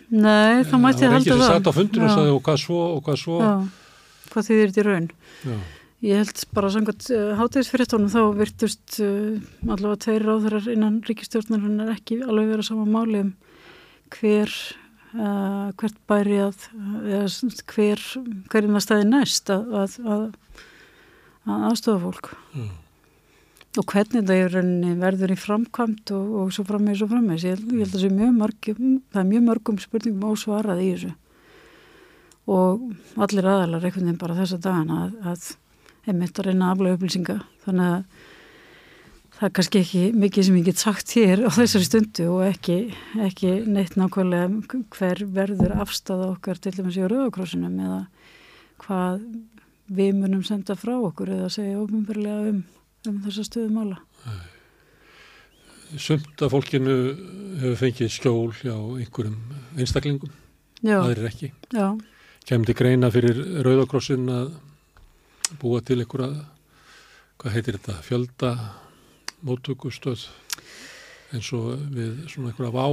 Nei, 0.08 0.64
það 0.64 0.80
mætti 0.80 1.02
það 1.04 1.10
var 1.10 1.14
halda 1.14 1.18
ekki 1.18 1.32
sem 1.34 1.42
það. 1.42 1.50
satt 1.52 1.68
á 1.68 1.72
fundinu 1.76 2.06
og 2.06 2.14
sagði 2.16 2.30
og 2.32 2.44
hvað 2.46 2.60
svo 2.62 2.78
og 2.94 3.02
hvað 3.04 3.18
svo 3.20 3.40
Já, 3.42 3.50
hvað 4.32 4.46
þýðir 4.48 4.70
þetta 4.70 4.80
í 4.80 4.86
raun? 4.88 5.10
Já. 5.44 5.58
Ég 6.08 6.20
held 6.22 6.42
bara 6.54 6.68
samkvæmt 6.70 7.08
uh, 7.10 7.30
hátegisfyrirtónum 7.40 8.10
þá 8.12 8.20
virtust 8.38 9.00
uh, 9.02 9.40
allavega 9.66 10.00
tveir 10.04 10.24
ráðurar 10.28 10.68
innan 10.70 11.00
ríkistjórnarinnar 11.08 11.90
ekki 11.96 12.20
alveg 12.22 12.52
vera 12.52 12.66
sama 12.66 12.84
máli 12.86 13.24
um 13.24 13.32
hver, 14.14 14.54
uh, 15.18 15.68
hvert 15.80 15.98
bæri 16.08 16.38
að, 16.46 16.68
eða 17.02 17.24
hver, 17.74 18.04
hverjum 18.52 18.78
það 18.78 18.84
stæði 18.86 19.08
næst 19.10 19.50
að, 19.52 19.66
að, 19.82 19.96
að, 20.14 20.22
að 21.50 21.66
aðstofa 21.72 22.04
fólk. 22.06 22.30
Já. 22.54 22.68
Og 23.78 23.86
hvernig 23.86 24.24
það 24.26 24.40
í 24.40 24.46
rauninni 24.50 24.94
verður 24.98 25.32
í 25.34 25.38
framkvæmt 25.38 26.10
og, 26.16 26.30
og 26.40 26.54
svo 26.54 26.64
frammeðis 26.66 27.04
og 27.04 27.12
frammeðis. 27.12 27.46
Ég, 27.46 27.60
ég 27.62 27.84
held 27.84 27.92
að 27.92 27.94
það 27.94 28.04
sé 28.04 28.10
mjög 28.16 28.32
mörgum, 28.40 28.96
það 29.12 29.20
er 29.22 29.28
mjög 29.28 29.44
mörgum 29.46 29.78
spurningum 29.82 30.32
ósvarað 30.32 30.82
í 30.82 30.88
þessu. 30.94 31.12
Og 32.48 32.88
allir 33.22 33.46
aðalar 33.46 33.84
einhvern 33.84 34.08
veginn 34.08 34.18
bara 34.18 34.38
þessa 34.40 34.58
dagana 34.64 34.98
að, 35.04 35.14
að 35.30 36.08
einmitt 36.08 36.40
að 36.40 36.48
reyna 36.48 36.72
aflega 36.72 36.98
upplýsinga. 36.98 37.38
Þannig 37.66 37.92
að 37.92 38.26
það 39.38 39.46
er 39.46 39.52
kannski 39.54 39.82
ekki 39.84 40.00
mikið 40.18 40.46
sem 40.48 40.56
ég 40.58 40.66
get 40.66 40.80
sagt 40.82 41.12
hér 41.14 41.44
á 41.46 41.50
þessari 41.54 41.86
stundu 41.86 42.24
og 42.34 42.40
ekki, 42.48 42.78
ekki 43.22 43.52
neitt 43.70 43.94
nákvæmlega 44.00 44.48
um 44.50 44.86
hver 44.96 45.22
verður 45.36 45.76
afstafa 45.84 46.32
okkar 46.32 46.58
til 46.58 46.72
dæmis 46.74 46.98
í 46.98 47.04
Rauðakrossinum 47.04 47.76
eða 47.84 48.00
hvað 48.82 49.22
við 49.94 50.18
munum 50.18 50.42
senda 50.46 50.74
frá 50.78 50.96
okkur 50.96 51.30
eða 51.36 51.52
segja 51.54 51.78
ofinbarlega 51.78 52.50
um, 52.50 52.64
um 53.06 53.18
þessa 53.24 53.44
stöðu 53.46 53.70
mála. 53.74 53.98
Sumt 55.96 56.42
af 56.44 56.52
fólkinu 56.52 56.94
hefur 57.62 57.78
fengið 57.80 58.10
skjól 58.12 58.50
hjá 58.58 58.74
einhverjum 58.74 59.38
einstaklingum, 59.78 60.32
aðrir 60.84 61.30
ekki. 61.30 61.52
Kemdi 62.48 62.74
greina 62.76 63.10
fyrir 63.12 63.38
Rauðakrossin 63.64 64.28
að 64.32 64.50
búa 65.60 65.80
til 65.84 66.00
einhverja, 66.02 66.44
hvað 67.40 67.56
heitir 67.56 67.78
þetta, 67.78 67.96
fjölda 68.04 68.52
móttökustöð 69.46 70.26
eins 71.36 71.52
og 71.56 71.72
við 71.94 72.24
svona 72.32 72.52
einhverja 72.52 72.74
vá 72.74 72.86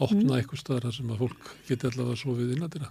opna 0.00 0.38
einhver 0.38 0.58
staðar 0.58 0.88
þar 0.88 0.96
sem 0.96 1.12
að 1.12 1.22
fólk 1.24 1.50
geti 1.68 1.90
allavega 1.90 2.18
svo 2.18 2.34
við 2.38 2.54
innadina. 2.56 2.90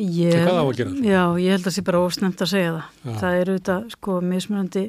Ég, 0.00 0.34
hvað 0.42 0.58
á 0.58 0.64
að 0.64 0.72
gera? 0.80 0.96
já, 1.02 1.22
ég 1.40 1.54
held 1.54 1.60
að 1.60 1.68
það 1.68 1.76
sé 1.76 1.84
bara 1.86 2.02
ósnemt 2.02 2.42
að 2.42 2.50
segja 2.50 2.72
það. 2.74 2.88
Já. 3.04 3.14
Það 3.20 3.38
eru 3.42 3.54
þetta 3.58 3.76
sko 3.94 4.16
mismunandi 4.32 4.84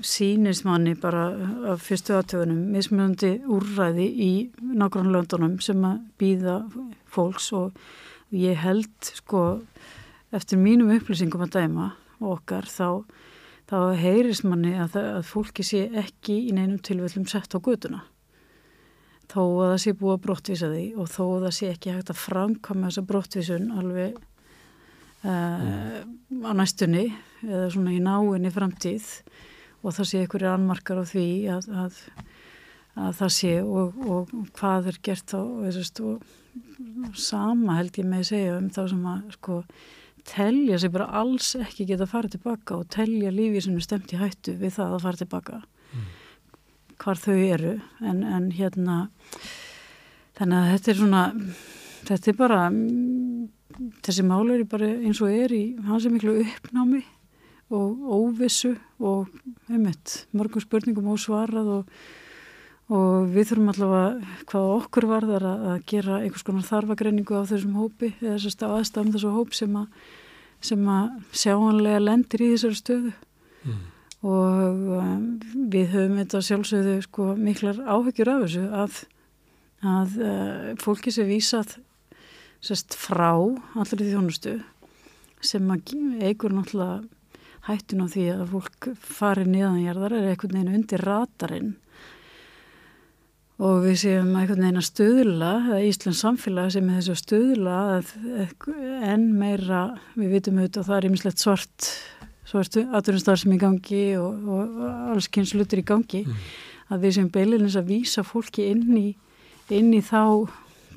sínismanni 0.00 0.94
bara 1.00 1.24
af 1.72 1.82
fyrstu 1.84 2.14
aðtöfunum, 2.16 2.60
mismunandi 2.72 3.32
úrræði 3.52 4.06
í 4.08 4.30
nákvæmlega 4.60 5.18
löndunum 5.18 5.58
sem 5.64 5.82
að 5.84 5.98
býða 6.20 6.56
fólks 7.12 7.50
og 7.56 7.76
ég 8.32 8.56
held 8.62 9.12
sko 9.12 9.42
eftir 10.32 10.60
mínum 10.60 10.92
upplýsingum 10.94 11.44
að 11.44 11.58
dæma 11.58 11.90
okkar 12.22 12.68
þá, 12.70 13.02
þá 13.68 13.76
heyrist 14.00 14.46
manni 14.48 14.72
að, 14.78 14.94
það, 14.94 15.10
að 15.18 15.28
fólki 15.28 15.66
sé 15.66 15.84
ekki 16.04 16.38
í 16.48 16.56
neinum 16.56 16.80
tilvöldum 16.80 17.28
sett 17.28 17.52
á 17.52 17.58
göduna 17.60 18.04
þó 19.32 19.40
að 19.42 19.70
það 19.70 19.78
sé 19.84 19.94
búið 19.98 20.14
að 20.14 20.22
brottvísa 20.26 20.68
því 20.72 20.84
og 20.96 21.08
þó 21.12 21.22
að 21.24 21.46
það 21.46 21.56
sé 21.58 21.70
ekki 21.72 21.94
hægt 21.94 22.12
að 22.12 22.20
framkama 22.22 22.90
þessa 22.90 23.04
brottvísun 23.08 23.70
alveg 23.80 24.18
uh, 25.24 25.96
á 26.44 26.52
næstunni 26.58 27.06
eða 27.46 27.70
svona 27.74 27.96
í 27.96 28.02
náinni 28.04 28.52
framtíð 28.54 29.08
og 29.82 29.96
það 29.96 30.10
sé 30.10 30.20
einhverju 30.22 30.52
anmarkar 30.52 31.02
á 31.02 31.04
því 31.08 31.26
að, 31.56 31.70
að, 31.84 31.98
að 33.06 33.16
það 33.22 33.34
sé 33.38 33.56
og, 33.64 33.98
og 34.06 34.36
hvað 34.58 34.92
er 34.92 35.00
gert 35.08 35.34
þá 35.34 35.40
veist, 35.64 36.02
og 36.04 37.18
sama 37.18 37.80
held 37.80 37.98
ég 37.98 38.08
með 38.08 38.24
að 38.24 38.30
segja 38.30 38.54
um 38.58 38.70
þá 38.72 38.82
sem 38.92 39.10
að 39.14 39.36
sko 39.38 39.58
telja 40.28 40.78
sig 40.78 40.92
bara 40.94 41.10
alls 41.22 41.54
ekki 41.58 41.86
geta 41.88 42.06
að 42.06 42.12
fara 42.12 42.30
tilbaka 42.30 42.78
og 42.78 42.90
telja 42.94 43.32
lífið 43.34 43.66
sem 43.66 43.78
er 43.78 43.86
stemt 43.86 44.12
í 44.14 44.20
hættu 44.20 44.54
við 44.60 44.76
það 44.76 44.96
að 44.96 45.06
fara 45.06 45.22
tilbaka 45.22 45.62
hvar 47.02 47.18
þau 47.20 47.36
eru 47.36 47.76
en, 48.00 48.22
en 48.22 48.50
hérna 48.54 49.06
þannig 50.38 50.58
að 50.58 50.70
þetta 50.72 50.92
er 50.92 51.00
svona 51.00 51.22
þetta 52.08 52.30
er 52.32 52.38
bara 52.38 52.60
þessi 54.06 54.24
málu 54.26 54.56
er 54.56 54.64
bara 54.68 54.90
eins 55.00 55.20
og 55.24 55.32
er 55.32 55.54
í 55.56 55.62
hans 55.86 56.06
er 56.06 56.14
miklu 56.14 56.38
uppnámi 56.44 57.02
og 57.72 58.02
óvissu 58.12 58.74
og 59.00 59.30
einmitt, 59.70 60.26
mörgum 60.36 60.60
spurningum 60.60 61.08
ósvarað 61.14 61.70
og, 61.78 61.94
og 62.92 63.30
við 63.32 63.48
þurfum 63.48 63.72
allavega 63.72 64.42
hvað 64.50 64.72
okkur 64.76 65.08
varðar 65.08 65.46
að, 65.48 65.64
að 65.72 65.86
gera 65.88 66.18
einhvers 66.20 66.44
konar 66.44 66.68
þarfagreiningu 66.68 67.38
á 67.38 67.48
þessum 67.48 67.78
hópi 67.80 68.12
eða 68.20 68.36
þessast 68.36 68.66
aðstæðum 68.68 69.14
þessu 69.16 69.32
hóp 69.38 69.56
sem 69.56 69.78
að, 69.80 69.88
sem 70.60 70.90
að 70.98 71.38
sjáanlega 71.44 72.04
lendir 72.04 72.44
í 72.44 72.52
þessari 72.54 72.82
stöðu 72.82 73.14
Mm. 73.62 73.82
Og 74.22 74.82
um, 74.98 75.24
við 75.72 75.94
höfum 75.96 76.20
þetta 76.20 76.42
sjálfsögðu 76.46 76.98
sko 77.08 77.32
miklar 77.38 77.80
áhyggjur 77.82 78.30
af 78.30 78.44
þessu 78.44 78.66
að, 78.82 79.00
að 79.94 80.20
uh, 80.22 80.68
fólki 80.82 81.14
sem 81.14 81.26
vísað 81.26 81.76
sest, 82.62 82.94
frá 82.94 83.34
allir 83.34 84.06
þjónustu 84.06 84.60
sem 85.42 85.66
að 85.74 85.96
eigur 86.22 86.54
náttúrulega 86.54 87.02
hættun 87.66 88.06
á 88.06 88.06
því 88.10 88.26
að 88.36 88.44
fólk 88.54 88.90
fari 89.02 89.46
niðanjarðar 89.46 90.16
er 90.18 90.28
einhvern 90.30 90.56
veginn 90.58 90.76
undir 90.78 91.04
ratarinn 91.06 91.72
og 93.62 93.82
við 93.84 93.98
séum 94.04 94.32
einhvern 94.38 94.64
veginn 94.64 94.80
að 94.80 94.88
stöðla 94.88 95.52
eða 95.66 95.82
Íslands 95.86 96.22
samfélag 96.24 96.72
sem 96.74 96.88
er 96.88 96.98
þessu 96.98 97.14
að 97.14 97.22
stöðla 97.22 97.76
að 97.98 98.14
enn 99.12 99.28
meira 99.38 99.84
við 100.14 100.36
vitum 100.36 100.58
auðvitað 100.62 100.82
að 100.82 100.90
það 100.90 100.98
er 100.98 101.08
ýmislegt 101.10 101.42
svart 101.42 101.90
svartu 102.52 102.84
aðurinstar 102.92 103.40
sem 103.40 103.54
í 103.56 103.60
gangi 103.60 104.02
og, 104.20 104.44
og 104.52 104.82
alls 105.14 105.30
kynns 105.32 105.54
lutur 105.56 105.80
í 105.80 105.86
gangi. 105.88 106.26
Að 106.92 107.06
við 107.06 107.16
sem 107.16 107.30
beilinins 107.32 107.78
að 107.80 107.88
vísa 107.88 108.24
fólki 108.26 108.68
inn 108.68 108.92
í, 109.00 109.08
inn 109.72 109.90
í 109.96 110.02
þá 110.04 110.44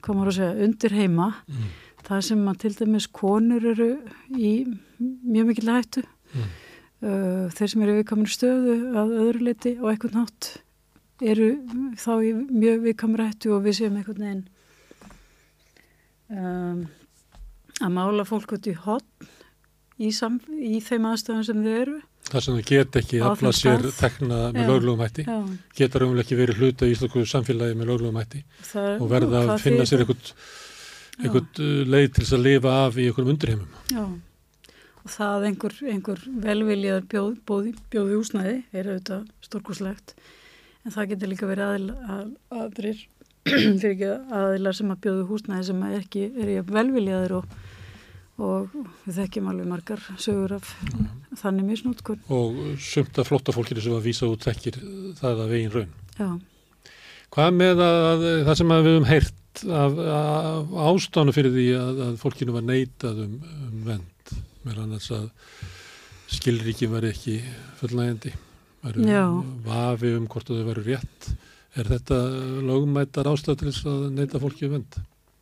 komur 0.03 0.29
að 0.29 0.37
segja 0.41 0.67
undir 0.67 0.93
heima 0.93 1.31
Mm. 1.47 1.71
það 2.05 2.19
sem 2.27 2.41
að 2.51 2.57
til 2.61 2.73
dæmis 2.77 3.07
konur 3.07 3.63
eru 3.65 3.87
í 4.37 4.51
mjög 4.99 5.47
mikil 5.49 5.71
hættu. 5.71 6.03
Mm. 6.35 6.51
uh, 7.07 7.45
þeir 7.55 7.71
sem 7.71 7.85
eru 7.85 7.95
viðkamur 7.99 8.29
stöðu 8.29 8.75
að 8.99 9.15
öðru 9.23 9.47
leiti 9.47 9.71
og 9.79 9.89
eitthvað 9.89 10.19
nátt 10.19 10.49
eru 11.23 11.47
þá 11.95 12.11
í 12.27 12.33
mjög 12.35 12.83
viðkamur 12.89 13.23
hættu 13.23 13.55
og 13.55 13.63
við 13.63 13.77
séum 13.79 13.95
eitthvað 13.97 14.21
neginn 14.25 14.43
um, 16.29 16.85
að 17.79 17.93
mála 17.95 18.25
fólk 18.27 18.55
út 18.57 18.67
í 18.67 18.75
hotn 18.85 19.29
í, 20.01 20.11
sam, 20.15 20.37
í 20.51 20.81
þeim 20.83 21.07
aðstöðum 21.11 21.47
sem 21.47 21.63
þau 21.63 21.71
eru. 21.83 21.95
Það 22.25 22.45
sem 22.45 22.57
þau 22.57 22.67
get 22.71 22.99
ekki 23.01 23.21
afla 23.21 23.51
sér 23.53 23.87
tekna 23.95 24.37
með 24.49 24.63
Já. 24.63 24.69
löglegum 24.71 25.03
hætti, 25.05 25.25
geta 25.77 26.01
raunlega 26.01 26.25
ekki 26.25 26.37
verið 26.39 26.61
hluta 26.61 26.87
í 26.87 26.93
íslensku 26.95 27.25
samfélagi 27.29 27.77
með 27.77 27.91
löglegum 27.91 28.21
hætti. 28.21 28.41
Og 28.97 29.09
verða 29.11 29.43
að 29.45 29.59
finna 29.65 29.85
sér 29.87 30.05
einhvern 30.05 31.51
uh, 31.63 31.83
leið 31.87 32.07
til 32.15 32.23
þess 32.23 32.35
að 32.35 32.47
lifa 32.47 32.79
af 32.85 32.97
í 32.97 33.05
einhverjum 33.07 33.35
undirheimum. 33.35 33.75
Já, 33.93 34.05
og 35.05 35.13
það 35.13 35.35
að 35.35 35.45
einhver, 35.49 35.75
einhver 35.93 36.23
velviljað 36.47 37.05
bjóð, 37.11 37.35
bjóð, 37.45 37.69
bjóði 37.93 38.17
húsnæði 38.17 38.55
er 38.73 38.89
auðvitað 38.89 39.27
stórkoslegt 39.45 40.15
en 40.85 40.93
það 40.93 41.11
getur 41.13 41.31
líka 41.31 41.49
verið 41.49 41.69
aðil, 41.69 41.93
að, 42.15 42.31
aðrir 42.63 43.03
fyrir 43.79 43.91
ekki 43.91 44.11
aðilar 44.39 44.77
sem 44.77 44.91
að 44.93 45.01
bjóðu 45.05 45.27
húsnæði 45.29 45.67
sem 45.69 45.85
að 45.85 45.97
ekki 45.99 46.25
er 46.41 46.51
í 46.55 46.57
velviljaður 46.71 47.37
og, 47.39 47.55
og 48.41 48.73
við 49.05 49.21
þekkjum 49.21 49.47
alveg 49.51 49.69
margar 49.69 50.01
sögur 50.19 50.57
af 50.57 50.73
þannig 51.39 51.69
misnótkun. 51.69 52.19
og 52.27 52.59
sumt 52.83 53.19
af 53.21 53.29
flotta 53.29 53.55
fólkinu 53.55 53.83
sem 53.83 53.95
að 53.95 54.09
vísa 54.09 54.27
út 54.27 54.43
þekkir 54.43 54.81
það 55.21 55.45
að 55.45 55.55
vegin 55.55 55.73
raun. 55.75 55.95
Já, 56.19 56.29
Hvað 57.35 57.55
með 57.57 57.81
að, 57.83 57.97
að 58.07 58.21
það 58.47 58.57
sem 58.59 58.69
við 58.71 58.85
höfum 58.87 59.07
heyrt 59.09 59.63
af, 59.75 59.97
af 60.15 60.75
ástæðanu 60.89 61.33
fyrir 61.35 61.51
því 61.55 61.65
að, 61.79 61.97
að 62.05 62.13
fólkinu 62.21 62.53
var 62.55 62.63
neitað 62.63 63.17
um, 63.25 63.33
um 63.65 63.81
vend, 63.87 64.31
með 64.63 64.77
annars 64.85 65.09
að 65.15 65.25
skilríkin 66.31 66.93
var 66.93 67.07
ekki 67.09 67.39
fullnægjandi, 67.81 68.31
varu 68.85 69.09
Já. 69.09 69.25
vafi 69.65 70.13
um 70.15 70.29
hvort 70.31 70.51
þau 70.51 70.63
varu 70.69 70.85
rétt. 70.85 71.29
Er 71.75 71.91
þetta 71.91 72.21
lögumættar 72.63 73.27
ástæð 73.27 73.59
til 73.59 73.69
þess 73.73 73.89
að 73.91 74.07
neita 74.15 74.39
fólki 74.39 74.69
um 74.69 74.77
vend? 74.77 74.99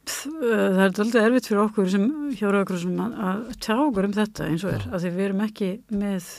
Það 0.10 0.80
er 0.84 0.88
alltaf 0.88 1.20
erfitt 1.22 1.48
fyrir 1.48 1.62
okkur 1.64 1.90
sem 1.92 2.08
hjá 2.36 2.48
Rauðakrossum 2.50 2.98
að, 3.04 3.44
tjá 3.64 3.76
okkur 3.78 4.08
um 4.10 4.16
þetta 4.16 4.48
eins 4.50 4.66
og 4.68 4.74
er, 4.76 4.88
af 4.90 5.04
því 5.04 5.12
við 5.16 5.26
erum 5.28 5.44
ekki 5.46 5.70
með 5.94 6.30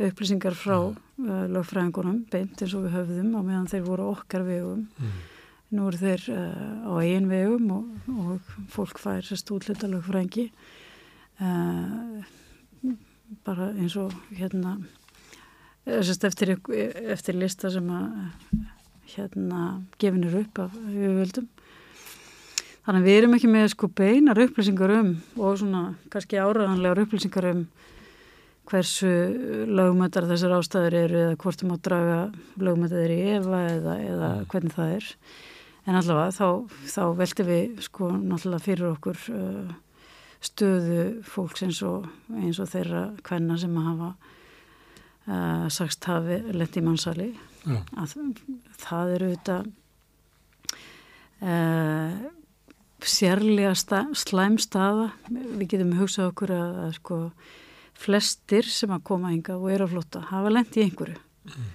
upplýsingar 0.00 0.56
frá 0.56 0.76
uh, 0.80 1.44
lögfræðingunum 1.52 2.22
beint 2.32 2.62
eins 2.62 2.74
og 2.74 2.86
við 2.86 2.96
höfðum 2.96 3.34
á 3.36 3.40
meðan 3.40 3.68
þeir 3.70 3.84
voru 3.86 4.08
okkar 4.14 4.46
vegum. 4.46 4.86
Mm. 4.96 5.18
Nú 5.76 5.86
eru 5.86 6.00
þeir 6.00 6.26
uh, 6.34 6.88
á 6.88 6.92
eigin 7.02 7.30
vegum 7.30 7.72
og, 7.76 8.12
og 8.26 8.54
fólk 8.74 9.02
fær 9.02 9.26
sérst 9.26 9.52
útlita 9.54 9.90
lögfræðingi 9.90 10.48
uh, 11.44 12.22
bara 13.46 13.70
eins 13.76 13.94
og 14.00 14.14
hérna 14.34 14.78
sérst 15.86 16.26
eftir, 16.26 16.56
eftir 17.10 17.38
lista 17.38 17.70
sem 17.72 17.86
að 17.94 18.10
hérna 19.14 19.62
gefinir 19.98 20.42
upp 20.42 20.58
af 20.66 20.74
yfirvöldum. 20.76 21.48
Þannig 22.90 23.04
við 23.06 23.16
erum 23.20 23.34
ekki 23.36 23.46
með 23.46 23.68
sko 23.70 23.86
beinar 23.94 24.38
upplýsingar 24.42 24.90
um 24.96 25.10
og 25.38 25.58
svona 25.60 25.80
kannski 26.10 26.40
áraðanlegar 26.42 26.98
upplýsingar 27.04 27.44
um 27.52 27.60
hversu 28.66 29.10
lögumöndar 29.70 30.24
þessar 30.26 30.56
ástæður 30.56 30.96
eru 30.98 31.20
eða 31.20 31.36
hvort 31.38 31.62
þú 31.62 31.68
má 31.68 31.76
draga 31.86 32.16
lögumöndaðir 32.58 33.12
í 33.14 33.18
efa 33.36 33.60
eða, 33.76 33.94
eða 34.08 34.30
mm. 34.32 34.48
hvernig 34.50 34.74
það 34.74 34.94
er. 34.96 35.06
En 35.86 35.98
allavega 36.00 36.32
þá, 36.34 36.74
þá 36.96 37.04
velti 37.20 37.46
við 37.46 37.78
sko 37.86 38.08
náttúrulega 38.16 38.66
fyrir 38.66 38.88
okkur 38.88 39.22
uh, 39.36 39.70
stöðu 40.50 41.06
fólks 41.30 41.62
eins 41.68 41.80
og, 41.86 42.10
eins 42.40 42.58
og 42.58 42.72
þeirra 42.74 43.04
hvenna 43.30 43.60
sem 43.62 43.78
að 43.78 43.88
hafa 43.92 44.10
uh, 45.30 45.70
sagst 45.78 46.10
hafi 46.10 46.42
lett 46.58 46.74
í 46.74 46.84
mannsali 46.88 47.30
að 47.70 48.18
það 48.82 49.16
eru 49.20 49.32
þetta 49.36 49.62
uh, 51.46 52.28
sérlega 53.08 53.74
slæmstaða 54.18 55.10
við 55.30 55.66
getum 55.74 55.96
hugsað 55.98 56.30
okkur 56.32 56.54
að, 56.54 56.78
að 56.84 56.92
sko 56.98 57.18
flestir 58.00 58.68
sem 58.68 58.92
að 58.94 59.04
koma 59.10 59.32
hinga 59.32 59.58
og 59.58 59.68
eru 59.72 59.86
að 59.86 59.94
flota 59.94 60.24
hafa 60.30 60.52
lent 60.52 60.76
í 60.76 60.84
einhverju. 60.86 61.18
Mm. 61.48 61.68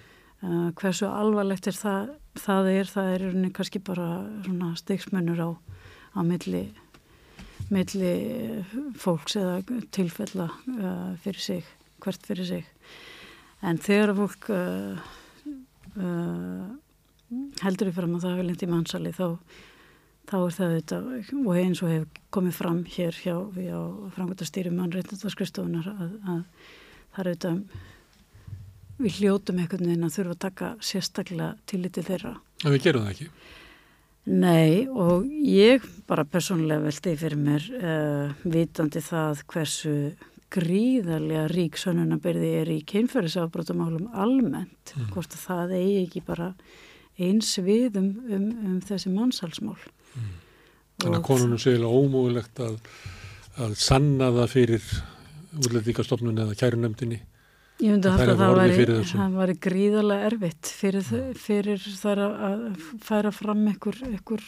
uh, 0.46 0.70
hversu 0.78 1.10
alvarlegt 1.10 1.68
er 1.70 1.78
það 1.78 2.14
það 2.36 2.70
er, 2.72 2.90
það 2.92 3.12
er 3.16 3.52
kannski 3.56 3.82
bara 3.84 4.08
svona 4.46 4.74
steiksmönnur 4.80 5.42
á 5.42 5.50
á 6.16 6.20
milli 6.24 6.66
milli 7.74 8.14
fólks 9.00 9.38
eða 9.40 9.82
tilfella 9.96 10.50
uh, 10.52 11.14
fyrir 11.24 11.42
sig, 11.42 11.70
hvert 12.04 12.28
fyrir 12.28 12.46
sig. 12.46 12.66
En 13.66 13.80
þegar 13.82 14.14
fólk 14.18 14.50
uh, 14.54 15.00
heldur 17.64 17.90
í 17.90 17.96
fram 17.96 18.18
að 18.18 18.26
það 18.26 18.36
hefur 18.36 18.48
lent 18.50 18.66
í 18.66 18.70
mannsali 18.70 19.14
þá 19.16 19.28
þá 20.30 20.38
er 20.38 20.56
það 20.58 20.76
þetta 20.76 21.02
og 21.42 21.60
eins 21.60 21.82
og 21.84 21.92
hefur 21.92 22.24
komið 22.36 22.58
fram 22.60 22.80
hér 22.96 23.20
hjá, 23.20 23.36
hjá 23.56 23.80
framkvæmtastýrum 24.16 24.80
mannreitnarskristofunar 24.80 25.92
að, 25.92 26.16
að 26.34 26.42
það 27.16 27.22
er 27.26 27.30
þetta 27.32 27.54
við 28.96 29.20
hljótum 29.20 29.60
einhvern 29.60 29.90
veginn 29.90 30.08
að 30.08 30.16
þurfa 30.16 30.36
að 30.36 30.42
taka 30.46 30.72
sérstaklega 30.84 31.50
tillitið 31.70 32.10
þeirra. 32.10 32.34
En 32.64 32.74
við 32.76 32.86
gerum 32.86 33.06
það 33.06 33.14
ekki? 33.16 33.30
Nei 34.26 34.88
og 34.90 35.28
ég 35.46 35.84
bara 36.10 36.26
persónulega 36.26 36.88
veldi 36.88 37.12
fyrir 37.20 37.38
mér 37.38 37.68
uh, 37.78 38.32
vitandi 38.50 39.04
það 39.06 39.44
hversu 39.52 39.98
gríðarlega 40.56 41.46
rík 41.52 41.78
sönunabyrði 41.78 42.50
er 42.62 42.72
í 42.72 42.80
kynferðisafbrotamálum 42.88 44.08
almennt, 44.14 44.94
mm. 44.96 45.12
hvort 45.14 45.36
að 45.36 45.44
það 45.44 45.76
eigi 45.80 46.00
ekki 46.06 46.24
bara 46.26 46.50
eins 47.22 47.52
við 47.64 48.00
um, 48.00 48.10
um, 48.30 48.48
um 48.66 48.80
þessi 48.84 49.12
mannsalsmál. 49.14 49.78
Mm. 50.16 50.34
Þannig 51.04 51.20
að 51.20 51.28
konunum 51.28 51.62
séðilega 51.62 52.02
ómúilegt 52.02 52.62
að, 52.64 52.76
að 53.60 53.78
sanna 53.80 54.32
það 54.36 54.52
fyrir 54.54 54.92
úrlendíkastofnun 55.66 56.44
eða 56.46 56.58
kærunemdini. 56.60 57.22
Ég 57.84 57.92
myndi 57.92 58.08
að 58.08 58.38
það 58.40 58.54
væri, 58.56 58.84
væri 59.36 59.56
gríðarlega 59.66 60.28
erfitt 60.30 60.70
fyrir, 60.72 61.10
fyrir 61.36 61.88
þar 62.00 62.22
að 62.24 62.62
færa 63.04 63.34
fram 63.36 63.66
einhver, 63.68 63.98
einhver, 64.08 64.46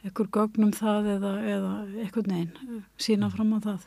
einhver 0.00 0.30
gögnum 0.32 0.72
það 0.72 1.10
eða, 1.18 1.32
eða 1.44 1.72
einhvern 2.06 2.32
veginn, 2.32 2.80
sína 2.96 3.28
mm. 3.28 3.34
fram 3.36 3.52
á 3.52 3.58
það. 3.66 3.84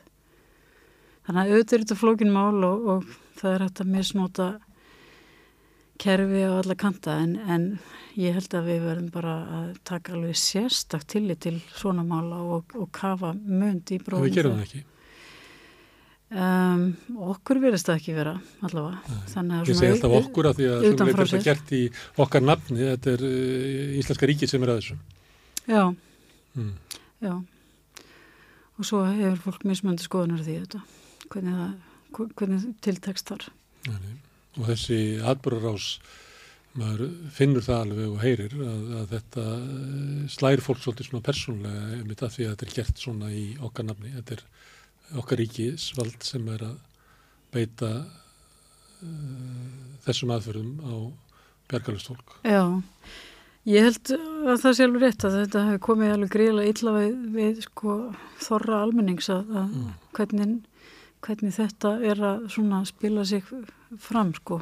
Þannig 1.25 1.41
að 1.41 1.55
auðvitað 1.55 1.75
er 1.77 1.83
þetta 1.85 1.99
flókin 2.03 2.35
mál 2.35 2.67
og, 2.67 2.85
og 2.93 3.09
það 3.41 3.55
er 3.55 3.65
hægt 3.65 3.81
að 3.81 3.91
misnóta 3.95 4.47
kerfi 6.01 6.45
á 6.45 6.51
alla 6.57 6.75
kanta 6.77 7.17
en, 7.21 7.35
en 7.45 7.65
ég 8.19 8.35
held 8.35 8.53
að 8.57 8.69
við 8.69 8.85
verðum 8.87 9.09
bara 9.13 9.33
að 9.57 9.67
taka 9.87 10.15
alveg 10.15 10.39
sérstak 10.39 11.05
tillit 11.09 11.43
til 11.45 11.57
svona 11.75 12.03
mála 12.07 12.41
og, 12.55 12.73
og 12.77 12.89
kafa 12.95 13.33
mönd 13.35 13.93
í 13.93 13.99
bróðum. 14.01 14.27
Við 14.27 14.39
gerum 14.39 14.57
það 14.57 14.65
ekki. 14.65 14.83
Um, 16.31 16.83
okkur 17.27 17.59
verðist 17.59 17.89
það 17.89 17.97
ekki 17.99 18.15
vera 18.15 18.33
allavega. 18.63 19.17
Ég 19.67 19.75
segi 19.75 19.91
alltaf 19.97 20.17
okkur 20.21 20.47
að 20.47 20.61
því 20.61 20.69
að 20.69 20.85
sem 20.85 21.09
við 21.09 21.23
erum 21.25 21.45
gert 21.47 21.73
í 21.75 21.81
okkar 22.23 22.45
nafni, 22.45 22.79
þetta 22.93 23.15
er 23.17 23.25
uh, 23.27 23.97
Íslenska 23.99 24.31
ríki 24.31 24.49
sem 24.49 24.63
er 24.63 24.73
að 24.73 24.81
þessu. 24.81 24.97
Já, 25.67 25.83
mm. 26.55 26.73
já. 27.27 27.35
Og 28.79 28.87
svo 28.87 29.03
hefur 29.05 29.43
fólk 29.49 29.67
mismöndi 29.67 30.07
skoðunar 30.07 30.41
því 30.47 30.57
þetta, 30.63 30.83
hvernig, 31.35 31.61
það, 31.61 32.35
hvernig 32.39 32.67
tiltekst 32.87 33.33
þar. 33.33 33.49
Nei, 33.89 33.97
nei 33.99 34.19
og 34.59 34.67
þessi 34.67 34.99
atbúrarás 35.31 35.93
maður 36.79 37.09
finnur 37.35 37.65
það 37.65 37.81
alveg 37.85 38.11
og 38.11 38.21
heyrir 38.23 38.53
að, 38.63 38.83
að 39.01 39.09
þetta 39.15 39.47
eh, 39.55 40.19
slæri 40.31 40.63
fólk 40.63 40.79
svolítið 40.79 41.09
svona 41.09 41.25
persónlega 41.25 41.87
einmitt 41.97 42.23
af 42.23 42.35
því 42.35 42.45
að 42.45 42.53
þetta 42.53 42.67
er 42.67 42.75
gert 42.77 43.01
svona 43.03 43.31
í 43.35 43.43
okkar 43.59 43.87
nafni. 43.89 44.13
Þetta 44.15 44.37
er 44.37 44.45
okkar 45.19 45.41
ríkisvald 45.41 46.23
sem 46.23 46.47
er 46.53 46.63
að 46.69 46.77
beita 47.51 47.89
uh, 49.03 49.67
þessum 50.05 50.31
aðferðum 50.35 50.71
á 50.87 50.95
bjargalustfólk 51.71 52.37
Já, 52.47 52.63
ég 53.69 53.87
held 53.87 54.13
að 54.15 54.63
það 54.63 54.77
sé 54.77 54.87
alveg 54.87 55.05
rétt 55.05 55.27
að 55.27 55.37
þetta 55.41 55.65
hefur 55.67 55.83
komið 55.89 56.13
alveg 56.15 56.33
gríðilega 56.35 56.73
illa 56.75 56.95
við, 56.97 57.19
við 57.35 57.61
sko 57.67 57.97
þorra 58.41 58.81
almennings 58.85 59.29
að, 59.33 59.51
að 59.51 59.75
mm. 59.81 59.91
hvernig, 60.17 60.55
hvernig 61.27 61.57
þetta 61.59 61.93
er 62.11 62.25
að 62.31 62.89
spila 62.89 63.27
sig 63.27 63.53
fram 63.99 64.33
sko. 64.37 64.61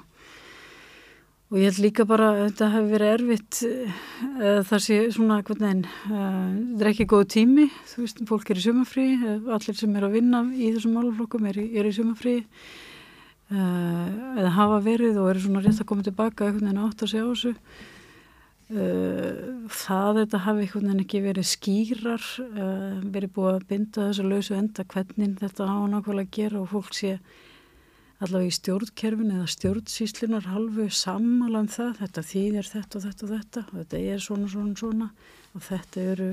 Og 1.49 1.57
ég 1.57 1.71
held 1.71 1.79
líka 1.81 2.03
bara 2.05 2.27
að 2.29 2.39
þetta 2.43 2.65
hefur 2.75 2.91
verið 2.91 3.11
erfitt 3.15 3.59
uh, 3.65 4.59
þar 4.69 4.83
sé 4.85 4.97
svona 5.15 5.39
hvernig 5.41 5.87
uh, 5.89 6.11
þetta 6.13 6.83
er 6.83 6.89
ekki 6.91 7.07
góð 7.09 7.23
tími. 7.33 7.65
Þú 7.89 8.03
veist, 8.03 8.21
fólk 8.29 8.51
er 8.53 8.61
í 8.61 8.65
sumafrí 8.67 9.05
allir 9.55 9.79
sem 9.79 9.95
er 9.97 10.05
að 10.05 10.19
vinna 10.19 10.43
í 10.53 10.69
þessum 10.75 10.93
máluflokkum 10.99 11.49
er 11.49 11.57
í, 11.57 11.65
í 11.73 11.95
sumafrí 11.95 12.35
eða 13.49 14.49
hafa 14.53 14.75
verið 14.85 15.15
og 15.17 15.31
eru 15.31 15.39
svona 15.41 15.63
rétt 15.63 15.79
að 15.81 15.87
koma 15.89 16.05
tilbaka 16.05 16.45
einhvern 16.45 16.67
veginn 16.67 16.83
átt 16.83 17.01
að 17.01 17.09
segja 17.09 17.25
á 17.25 17.33
þessu. 17.33 17.53
Það 19.73 20.19
þetta 20.19 20.41
hafi 20.45 20.65
einhvern 20.67 20.85
veginn 20.85 21.01
ekki 21.01 21.21
verið 21.23 21.47
skýrar 21.49 22.27
verið 23.09 23.33
búið 23.33 23.55
að 23.55 23.65
binda 23.71 24.05
þessu 24.11 24.27
lausu 24.29 24.53
enda 24.59 24.85
hvernig 24.93 25.33
þetta 25.41 25.65
hafa 25.71 25.89
nákvæmlega 25.95 26.29
að 26.29 26.35
gera 26.37 26.61
og 26.61 26.69
fólk 26.75 26.93
sé 26.93 27.15
allavega 28.19 28.51
í 28.51 28.55
stjórnkerfin 28.57 29.33
eða 29.37 29.47
stjórnsýslinar 29.53 30.47
halvu 30.51 30.89
sammála 30.91 31.63
um 31.63 31.69
það, 31.71 31.91
þetta 32.01 32.23
þýðir 32.29 32.69
þetta 32.73 32.99
og 32.99 33.05
þetta 33.05 33.25
og 33.25 33.33
þetta 33.33 33.65
og 33.65 33.75
þetta 33.77 34.01
er 34.13 34.23
svona 34.23 34.49
svona 34.51 34.79
svona 34.79 35.09
og 35.55 35.63
þetta 35.65 36.07
eru 36.13 36.29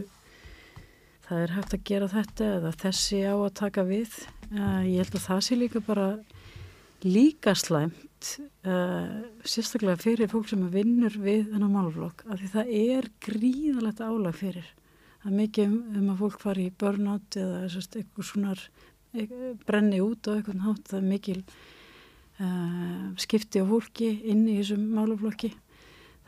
það 1.26 1.42
er 1.42 1.54
hægt 1.56 1.76
að 1.76 1.84
gera 1.90 2.08
þetta 2.10 2.48
eða 2.56 2.72
þessi 2.82 3.20
á 3.26 3.34
að 3.34 3.52
taka 3.60 3.84
við. 3.86 4.16
Uh, 4.50 4.82
ég 4.86 5.02
held 5.02 5.18
að 5.18 5.26
það 5.26 5.44
sé 5.46 5.58
líka 5.58 5.82
bara 5.86 6.08
líka 7.06 7.54
slæmt 7.58 8.32
uh, 8.66 9.22
sérstaklega 9.46 10.02
fyrir 10.02 10.30
fólk 10.32 10.50
sem 10.50 10.66
vinnur 10.72 11.14
við 11.22 11.52
þennan 11.52 11.74
málflokk 11.74 12.26
af 12.26 12.40
því 12.40 12.50
það 12.54 12.74
er 12.80 13.08
gríðalegt 13.26 14.02
álag 14.02 14.38
fyrir. 14.38 14.74
Það 15.22 15.30
er 15.32 15.38
mikið 15.40 15.70
um, 15.70 15.78
um 16.00 16.12
að 16.14 16.20
fólk 16.22 16.42
fari 16.42 16.68
í 16.68 16.74
burnout 16.82 17.38
eða 17.38 17.64
eitthvað 17.70 18.28
svona 18.30 18.58
brenni 19.66 20.02
út 20.04 20.28
og 20.28 20.38
eitthvað 20.38 20.60
nátt 20.60 20.90
það 20.90 20.98
er 20.98 21.10
mikil 21.14 21.40
uh, 22.42 23.14
skipti 23.20 23.62
á 23.62 23.66
fólki 23.68 24.10
inn 24.28 24.46
í 24.48 24.58
þessum 24.60 24.84
máluflokki 24.96 25.52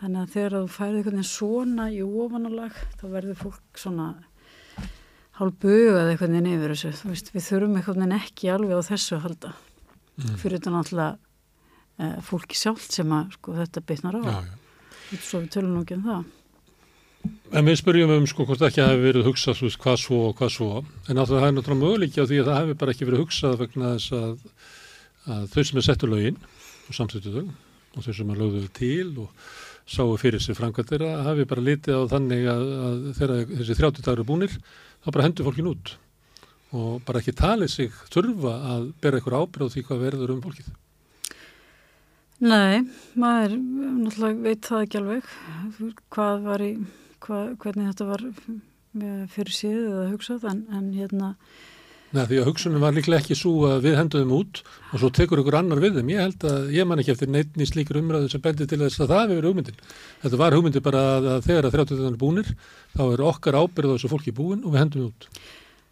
þannig 0.00 0.20
að 0.22 0.34
þegar 0.34 0.56
þú 0.56 0.72
færið 0.74 0.98
einhvern 0.98 1.18
veginn 1.18 1.30
svona 1.32 1.88
í 1.90 2.02
ofanalag 2.06 2.82
þá 3.00 3.06
verður 3.12 3.40
fólk 3.44 3.80
svona 3.82 4.10
hálf 5.38 5.56
bugað 5.62 6.12
einhvern 6.12 6.36
veginn 6.36 6.52
yfir 6.56 6.74
þessu. 6.74 6.92
Veist, 7.10 7.32
við 7.34 7.48
þurfum 7.48 7.78
einhvern 7.78 8.04
veginn 8.04 8.18
ekki 8.18 8.52
alveg 8.54 8.78
á 8.78 8.88
þessu 8.90 9.18
að 9.18 9.26
halda. 9.26 9.54
Mm. 10.18 10.34
fyrir 10.34 10.58
þetta 10.58 10.70
náttúrulega 10.74 11.12
uh, 12.02 12.16
fólki 12.26 12.56
sjálf 12.58 12.88
sem 12.90 13.12
að 13.14 13.36
sko, 13.36 13.54
þetta 13.54 13.82
bytnar 13.86 14.18
á. 14.18 14.22
Já, 14.26 14.38
já. 14.48 15.20
svo 15.22 15.42
við 15.44 15.52
tölum 15.54 15.76
nú 15.76 15.84
ekki 15.84 15.98
um 15.98 16.08
það. 16.08 16.24
En 17.58 17.66
við 17.66 17.78
spurjum 17.80 18.14
um 18.14 18.26
sko 18.30 18.46
hvort 18.48 18.64
ekki 18.66 18.82
hafi 18.82 18.98
verið 19.02 19.28
hugsað 19.28 19.60
þú 19.60 19.70
hvað 19.84 20.00
svo 20.02 20.18
og 20.28 20.34
hvað 20.38 20.50
svo. 20.54 20.70
En 21.06 21.18
náttúrulega 21.18 21.44
það 21.44 21.48
er 21.48 21.54
náttúrulega 21.56 21.82
möguleiki 21.84 22.18
á 22.22 22.28
því 22.28 22.40
að 22.40 22.50
það 22.50 22.58
hefur 22.58 22.80
bara 22.82 22.94
ekki 22.94 23.08
verið 23.08 23.22
hugsað 23.22 23.56
vegna 23.62 23.92
þess 23.94 24.16
að 24.18 24.34
að 25.28 25.48
þau 25.52 25.62
sem 25.68 25.80
er 25.80 25.86
settu 25.86 26.10
lögin 26.10 26.38
og 26.88 26.96
samstötu 26.96 27.34
þau 27.34 27.46
og 27.48 28.04
þau 28.04 28.12
sem 28.14 28.32
er 28.32 28.42
lögðuð 28.42 28.68
til 28.76 29.08
og 29.24 29.48
sáu 29.88 30.16
fyrir 30.20 30.42
sig 30.44 30.56
framkvæmdir 30.58 31.04
að 31.06 31.24
hafi 31.30 31.46
bara 31.48 31.64
litið 31.64 31.96
á 31.96 32.02
þannig 32.12 32.44
að, 32.52 32.66
að 32.88 32.98
þegar 33.18 33.54
þessi 33.54 33.78
30 33.78 34.04
dagur 34.04 34.22
er 34.22 34.28
búnir 34.28 34.58
þá 35.04 35.08
bara 35.14 35.24
hendur 35.24 35.48
fólkin 35.48 35.70
út 35.70 35.94
og 36.76 37.00
bara 37.08 37.22
ekki 37.22 37.32
talið 37.36 37.72
sig 37.72 37.96
þurfa 38.12 38.52
að 38.74 38.90
bera 39.00 39.18
eitthvað 39.18 39.40
ábyrð 39.40 39.70
á 39.70 39.72
því 39.72 39.84
hvað 39.88 40.04
verður 40.04 40.34
um 40.34 40.42
fólkið. 40.44 40.68
Nei, 42.38 42.84
maður 43.18 43.56
náttúrulega 43.58 44.44
veit 44.44 44.68
það 44.68 44.84
ekki 44.84 44.98
alveg 45.00 45.30
hvað 46.14 46.44
var 46.44 46.62
í, 46.62 46.70
hvað, 47.24 47.48
hvernig 47.64 47.88
þetta 47.88 48.08
var 48.12 48.26
eh, 48.28 49.24
fyrir 49.32 49.56
síðu 49.56 49.86
eða 49.88 50.10
hugsað 50.12 50.46
en, 50.52 50.60
en 50.70 50.92
hérna 50.94 51.32
Nei, 52.08 52.22
því 52.24 52.38
að 52.40 52.46
hugsunum 52.48 52.80
var 52.80 52.94
líklega 52.96 53.20
ekki 53.20 53.36
svo 53.36 53.66
að 53.68 53.82
við 53.84 53.98
henduðum 53.98 54.30
út 54.38 54.60
og 54.64 55.00
svo 55.02 55.10
tekur 55.12 55.42
ykkur 55.42 55.58
annar 55.58 55.82
við 55.82 55.98
þeim. 55.98 56.12
Ég 56.14 56.22
held 56.24 56.46
að 56.48 56.70
ég 56.72 56.88
man 56.88 57.02
ekki 57.02 57.12
eftir 57.12 57.28
neittni 57.28 57.66
slíkur 57.68 57.98
umræðu 58.00 58.30
sem 58.32 58.42
bendi 58.44 58.64
til 58.64 58.78
þess 58.80 59.02
að 59.04 59.12
það 59.12 59.32
hefur 59.34 59.48
hugmyndin. 59.50 59.82
Þetta 60.22 60.40
var 60.40 60.56
hugmyndin 60.56 60.86
bara 60.86 61.02
að, 61.18 61.28
að 61.34 61.48
þegar 61.50 61.68
að 61.68 61.76
30 61.76 62.06
er 62.08 62.18
búnir, 62.22 62.52
þá 62.96 63.02
er 63.10 63.24
okkar 63.28 63.60
ábyrð 63.60 63.92
á 63.92 63.94
þessu 63.98 64.12
fólki 64.14 64.32
búin 64.40 64.64
og 64.64 64.72
við 64.72 64.82
hendum 64.86 65.10
út. 65.10 65.28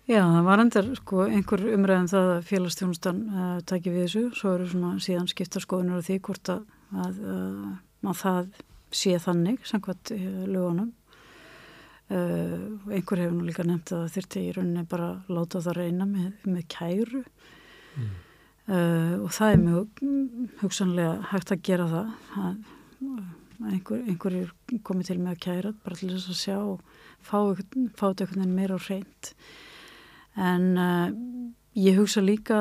Já, 0.07 0.23
það 0.23 0.45
var 0.47 0.63
endur 0.63 0.91
sko, 1.03 1.23
einhver 1.27 1.67
umræðin 1.75 2.07
um 2.07 2.11
það 2.15 2.33
að 2.33 2.45
félagstjónustan 2.49 3.23
uh, 3.27 3.55
taki 3.67 3.93
við 3.93 4.07
þessu, 4.07 4.27
svo 4.39 4.53
eru 4.57 4.69
svona 4.71 4.93
síðan 5.03 5.29
skiptarskoðunar 5.33 6.01
á 6.01 6.07
því 6.07 6.21
hvort 6.29 6.53
að, 6.55 6.61
að, 7.05 7.19
að 8.07 8.21
það 8.23 8.53
sé 8.95 9.17
þannig, 9.21 9.59
samkvæmt 9.69 10.15
uh, 10.15 10.45
lögunum 10.47 10.95
Uh, 12.07 12.77
einhver 12.95 13.19
hefur 13.19 13.35
nú 13.35 13.49
líka 13.49 13.65
nefnt 13.67 13.91
að 13.97 14.05
þurfti 14.15 14.45
í 14.47 14.53
rauninni 14.55 14.85
bara 14.87 15.09
láta 15.27 15.59
það 15.65 15.81
reyna 15.81 16.07
með, 16.07 16.29
með 16.47 16.69
kæru. 16.71 17.25
Mm. 17.97 18.13
uh, 18.69 19.15
og 19.25 19.33
það 19.35 19.55
er 19.55 19.65
mjög 19.65 20.05
hugsanlega 20.61 21.17
hægt 21.33 21.51
að 21.57 21.65
gera 21.67 21.89
það. 21.91 22.15
Að, 22.45 22.55
að 23.01 23.73
einhver, 23.73 24.03
einhver 24.07 24.37
er 24.39 24.55
komið 24.85 25.11
til 25.11 25.19
með 25.21 25.33
að 25.35 25.43
kæra 25.47 25.73
bara 25.85 25.99
til 25.99 26.11
þess 26.13 26.33
að 26.33 26.41
sjá 26.41 26.57
og 26.59 26.83
fá, 27.25 27.39
fá 27.97 28.05
þetta 28.11 28.27
einhvern 28.27 28.43
veginn 28.43 28.57
meira 28.57 28.77
á 28.77 28.81
reynd 28.87 29.31
en 30.37 30.67
uh, 30.77 31.09
ég 31.77 31.99
hugsa 32.01 32.23
líka 32.25 32.59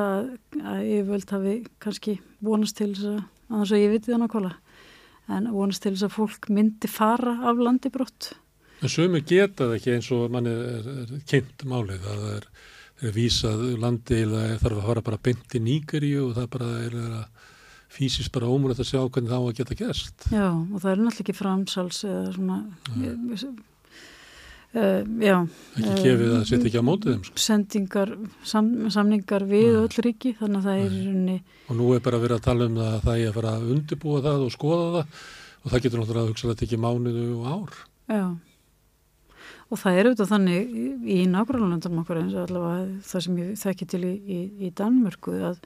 að 0.56 0.80
ég 0.88 1.08
völd 1.08 1.34
hafi 1.34 1.56
kannski 1.82 2.18
vonast 2.44 2.78
til 2.80 2.92
þess 2.94 3.10
að 3.12 3.20
annars 3.52 3.74
að 3.74 3.84
ég 3.84 3.94
viti 3.94 4.12
það 4.12 4.22
nákvæmlega 4.24 5.36
en 5.36 5.48
vonast 5.52 5.84
til 5.84 5.94
þess 5.94 6.08
að 6.08 6.16
fólk 6.16 6.50
myndi 6.54 6.90
fara 6.90 7.36
af 7.50 7.62
landi 7.62 7.92
brott 7.92 8.32
En 8.86 8.92
sömu 8.92 9.18
geta 9.26 9.66
það 9.66 9.72
ekki 9.80 9.94
eins 9.96 10.08
og 10.14 10.28
manni 10.30 10.50
er, 10.54 10.84
er 11.02 11.22
kynnt 11.26 11.64
málið 11.66 12.04
að 12.06 12.20
það 12.22 12.34
er, 12.36 12.44
er 13.02 13.14
vísað 13.16 13.62
landi 13.82 14.18
eða 14.22 14.42
þarf 14.60 14.76
að 14.76 14.86
fara 14.86 15.02
bara 15.08 15.18
beint 15.26 15.56
í 15.58 15.60
nýgeríu 15.64 16.28
og 16.28 16.36
það 16.36 16.46
bara 16.52 16.68
er 16.84 16.94
að 17.00 17.16
fysiskt 17.96 18.30
bara 18.36 18.50
ómúlegt 18.52 18.84
að 18.84 18.92
sjá 18.92 19.00
hvernig 19.00 19.32
það 19.32 19.42
á 19.42 19.46
að 19.48 19.58
geta 19.58 19.78
gerst. 19.80 20.28
Já 20.30 20.46
og 20.52 20.78
það 20.84 20.90
er 20.92 21.02
náttúrulega 21.02 21.24
ekki 21.24 21.36
framsals 21.40 22.00
eða 22.06 22.32
svona, 22.36 22.60
ja. 23.02 23.16
uh, 24.78 25.02
já. 25.24 25.36
Ekki 25.82 25.98
kefið 26.06 26.38
að 26.38 26.48
setja 26.52 26.70
ekki 26.70 26.86
á 26.86 26.88
mótið 26.92 27.12
þeim. 27.16 27.26
Sko. 27.26 27.44
Sendingar, 27.48 28.16
sam, 28.54 28.72
samningar 28.94 29.50
við 29.50 29.68
ja. 29.72 29.82
öll 29.82 30.06
ríki 30.06 30.36
þannig 30.38 30.62
að 30.62 30.70
það 30.70 30.84
er 30.86 30.90
í 30.94 31.04
rauninni. 31.08 31.38
Og 31.66 31.82
nú 31.82 31.90
er 31.98 32.06
bara 32.06 32.22
verið 32.22 32.38
að 32.38 32.48
tala 32.52 32.70
um 32.70 32.78
það 32.78 32.94
að 32.94 33.06
það 33.10 33.22
er 33.24 33.30
að 33.34 33.38
fara 33.40 33.58
að 33.58 33.70
undirbúa 33.74 34.26
það 34.30 34.46
og 34.46 34.58
skoða 34.60 34.90
það 35.00 35.22
og 35.66 35.72
það 35.72 35.80
getur 35.80 36.04
náttúrulega 36.04 36.28
að 36.28 36.34
hugsa 36.36 36.52
þetta 36.52 36.70
ekki 36.70 36.84
mánuðu 36.86 37.30
og 37.34 37.48
ár. 37.50 37.80
Já 38.06 38.26
og 39.66 39.80
það 39.80 39.98
er 39.98 40.08
auðvitað 40.08 40.32
þannig 40.32 40.74
í 41.10 41.18
nákvæmlandum 41.30 42.00
okkur 42.02 42.20
eins 42.20 42.34
og 42.36 42.46
allavega 42.46 43.02
það 43.08 43.24
sem 43.26 43.38
ég 43.40 43.52
þekki 43.62 43.88
til 43.90 44.02
í, 44.06 44.12
í, 44.14 44.38
í 44.62 44.72
Danmörku 44.78 45.34
að, 45.48 45.58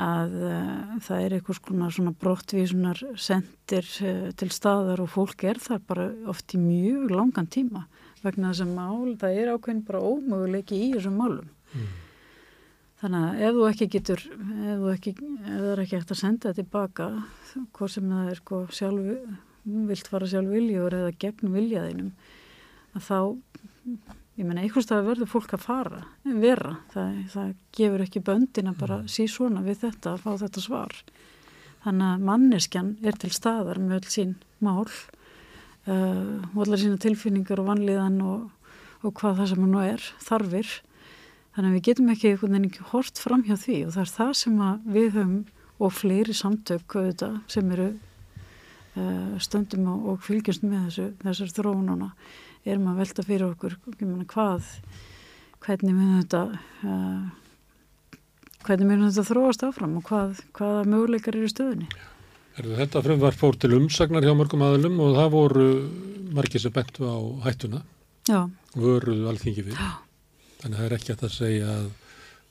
að 0.00 0.36
uh, 0.48 0.96
það 1.04 1.24
er 1.24 1.36
eitthvað 1.36 1.82
svona 1.98 2.14
brottvísunar 2.24 3.02
sendir 3.20 3.90
uh, 4.08 4.28
til 4.40 4.50
staðar 4.54 5.04
og 5.04 5.12
fólk 5.12 5.44
er 5.50 5.60
þar 5.60 5.84
bara 5.90 6.08
oft 6.32 6.56
í 6.56 6.62
mjög 6.62 7.12
langan 7.12 7.50
tíma 7.52 7.84
vegna 8.24 8.52
þess 8.52 8.64
að 8.64 8.74
mál, 8.78 9.14
það 9.20 9.40
er 9.42 9.52
ákveðin 9.54 9.84
bara 9.86 10.04
ómöguleiki 10.08 10.80
í 10.88 10.88
þessum 10.96 11.20
málum 11.20 11.50
mm. 11.74 11.92
þannig 13.02 13.28
að 13.28 13.44
ef 13.44 13.58
þú 13.58 13.68
ekki 13.68 13.90
getur 13.92 14.24
ef 14.24 14.80
þú 14.80 14.94
ekki, 14.94 15.14
ef 15.20 15.52
það 15.52 15.68
er 15.74 15.84
ekki 15.84 16.00
eftir 16.00 16.16
að 16.16 16.22
senda 16.24 16.48
það 16.48 16.58
tilbaka 16.62 17.12
hvort 17.76 17.94
sem 17.94 18.10
það 18.16 18.32
er 18.32 18.42
sko 18.42 18.64
sjálf 18.80 19.14
vilt 19.92 20.08
fara 20.08 20.32
sjálf 20.32 20.50
viljur 20.56 20.96
eða 20.96 21.14
gegn 21.20 21.52
viljaðinum 21.52 22.12
að 22.98 23.06
þá, 23.06 23.18
ég 24.38 24.46
menna, 24.46 24.64
einhverstað 24.64 25.06
verður 25.06 25.30
fólk 25.32 25.54
að 25.56 25.64
fara, 25.64 26.02
vera, 26.26 26.74
það, 26.92 27.16
það 27.32 27.54
gefur 27.78 28.04
ekki 28.04 28.24
böndin 28.26 28.70
að 28.72 28.82
bara 28.82 29.00
mm. 29.02 29.08
sí 29.14 29.28
svona 29.30 29.64
við 29.66 29.82
þetta, 29.86 30.14
að 30.14 30.24
fá 30.26 30.44
þetta 30.44 30.64
svar. 30.64 30.98
Þannig 31.84 32.08
að 32.10 32.26
manneskjan 32.28 32.92
er 33.06 33.18
til 33.22 33.30
staðar 33.34 33.80
með 33.80 34.00
öll 34.00 34.12
sín 34.12 34.34
mál 34.64 34.84
uh, 34.84 36.42
og 36.52 36.62
allar 36.64 36.80
sína 36.80 36.98
tilfinningar 37.00 37.62
og 37.62 37.70
vanliðan 37.70 38.18
og, 38.26 38.72
og 39.06 39.14
hvað 39.18 39.42
það 39.42 39.52
sem 39.52 39.68
nú 39.68 39.84
er, 39.84 40.08
þarfir. 40.26 40.72
Þannig 41.54 41.70
að 41.70 41.76
við 41.78 41.86
getum 41.88 42.10
ekki 42.12 42.32
einhvern 42.32 42.54
veginn 42.54 42.68
ekki 42.68 42.90
hort 42.92 43.22
fram 43.22 43.46
hjá 43.46 43.56
því 43.58 43.78
og 43.86 43.94
það 43.94 44.04
er 44.04 44.12
það 44.16 44.34
sem 44.42 44.58
við 44.86 45.08
höfum 45.16 45.38
og 45.78 45.94
fleiri 45.94 46.34
samtök 46.34 46.98
auðvitað, 46.98 47.38
sem 47.50 47.72
eru 47.74 47.88
uh, 48.98 49.38
stöndum 49.42 49.86
og, 49.92 50.06
og 50.12 50.22
fylgjast 50.26 50.66
með 50.66 50.88
þessu, 50.88 51.08
þessar 51.22 51.54
þróununa 51.56 52.10
erum 52.68 52.90
að 52.92 53.02
velta 53.02 53.24
fyrir 53.26 53.48
okkur 53.48 53.76
hvað 54.32 54.70
hvernig 55.64 55.94
mun 55.96 56.18
þetta 56.20 56.42
uh, 56.86 57.24
hvernig 58.66 58.90
mun 58.90 59.06
þetta 59.08 59.26
þróast 59.30 59.64
áfram 59.66 59.98
og 60.00 60.06
hvað, 60.08 60.42
hvaða 60.56 60.86
möguleikar 60.92 61.38
eru 61.38 61.48
í 61.48 61.54
stöðunni 61.54 61.90
Þetta 62.58 63.04
frumvar 63.04 63.36
fór 63.38 63.54
til 63.54 63.76
umsagnar 63.76 64.24
hjá 64.26 64.32
mörgum 64.34 64.64
aðlum 64.66 64.96
og 65.04 65.12
það 65.14 65.28
voru 65.30 65.66
margir 66.34 66.62
sem 66.62 66.74
bentu 66.74 67.06
á 67.06 67.16
hættuna 67.44 67.84
Já. 68.26 68.50
vöruðu 68.74 69.28
alþingi 69.30 69.68
við 69.68 69.78
Já. 69.78 69.92
þannig 70.62 70.74
að 70.74 70.80
það 70.80 70.88
er 70.88 70.96
ekki 70.96 71.14
að 71.14 71.22
það 71.22 71.36
segja 71.36 71.68
að 71.76 71.86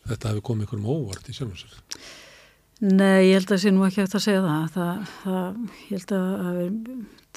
þetta 0.08 0.32
hefur 0.32 0.46
komið 0.50 0.66
einhverjum 0.68 0.90
óvart 0.94 1.28
í 1.28 1.36
sjálfum 1.36 1.60
sér 1.60 1.76
Nei, 2.78 3.32
ég 3.32 3.40
held 3.40 3.48
að 3.48 3.56
það 3.56 3.62
sé 3.64 3.72
nú 3.74 3.86
ekki 3.88 4.04
eftir 4.04 4.20
að 4.20 4.26
segja 4.28 4.42
það. 4.44 4.66
það, 4.76 5.14
það 5.24 5.56
ég 5.88 5.96
held 5.96 6.12
að 6.14 6.28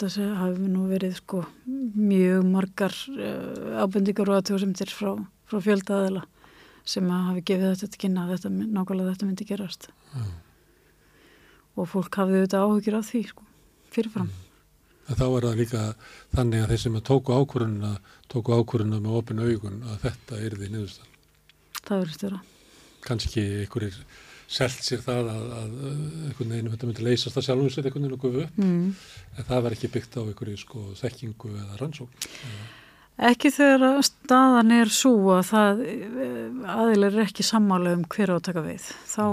það 0.01 0.35
hafi 0.41 0.67
nú 0.69 0.83
verið 0.91 1.15
sko 1.17 1.41
mjög 1.97 2.45
margar 2.49 2.97
uh, 3.15 3.81
ábendingar 3.81 4.29
og 4.29 4.41
aðtjóðsumtir 4.41 4.93
frá, 4.93 5.15
frá 5.49 5.65
fjöldaðila 5.65 6.27
sem 6.85 7.09
að 7.09 7.27
hafi 7.31 7.47
gefið 7.49 7.73
þetta 7.73 7.89
til 7.95 8.03
kynna 8.05 8.27
að 8.27 8.35
þetta, 8.35 8.53
nákvæmlega 8.61 9.15
þetta 9.15 9.31
myndi 9.31 9.49
gerast. 9.49 9.91
Mm. 10.13 10.31
Og 11.81 11.89
fólk 11.89 12.21
hafið 12.21 12.41
auðvitað 12.43 12.69
áhugir 12.69 13.01
af 13.01 13.09
því 13.09 13.25
sko, 13.33 13.51
fyrirfram. 13.95 14.31
Mm. 14.31 14.47
Þá 15.11 15.27
er 15.27 15.45
það 15.49 15.59
líka 15.59 15.85
þannig 16.37 16.63
að 16.63 16.73
þeir 16.73 16.83
sem 16.85 16.99
tóku 17.07 17.35
ákvörununa, 17.35 17.97
tóku 18.31 18.55
ákvörununa 18.55 19.01
með 19.03 19.21
opinu 19.21 19.47
augun 19.49 19.85
að 19.89 20.03
þetta 20.05 20.41
er 20.45 20.57
því 20.59 20.75
niðurstað. 20.75 21.15
Það 21.81 21.97
verður 21.97 22.19
stjóra. 22.19 22.43
Kanski 23.07 23.47
einhverjir 23.63 24.03
selt 24.51 24.83
sér 24.83 25.03
það 25.05 25.31
að, 25.31 25.47
að 25.61 25.79
einhvern 25.85 26.53
veginn 26.55 26.73
þetta 26.73 26.91
myndi 26.91 27.07
leysast 27.07 27.39
að 27.39 27.47
sjálfum 27.47 27.71
sér 27.71 27.87
einhvern 27.87 28.07
veginn 28.07 28.19
og 28.19 28.25
gufu 28.25 28.45
upp. 28.45 28.61
Mm. 28.61 28.93
en 29.37 29.49
það 29.49 29.65
verð 29.67 29.79
ekki 29.79 29.93
byggt 29.95 30.19
á 30.19 30.23
einhverju 30.25 30.61
sko 30.65 30.85
þekkingu 31.01 31.55
eða 31.55 31.81
rannsók 31.81 32.29
Ekki 33.21 33.51
þegar 33.53 33.99
staðan 34.07 34.71
er 34.73 34.89
svo 34.89 35.13
að 35.35 35.43
það 35.51 35.81
aðilir 36.73 37.19
er 37.19 37.27
ekki 37.27 37.45
sammála 37.45 37.91
um 37.99 38.07
hver 38.09 38.31
átaka 38.33 38.63
við. 38.65 38.87
Þá 39.11 39.25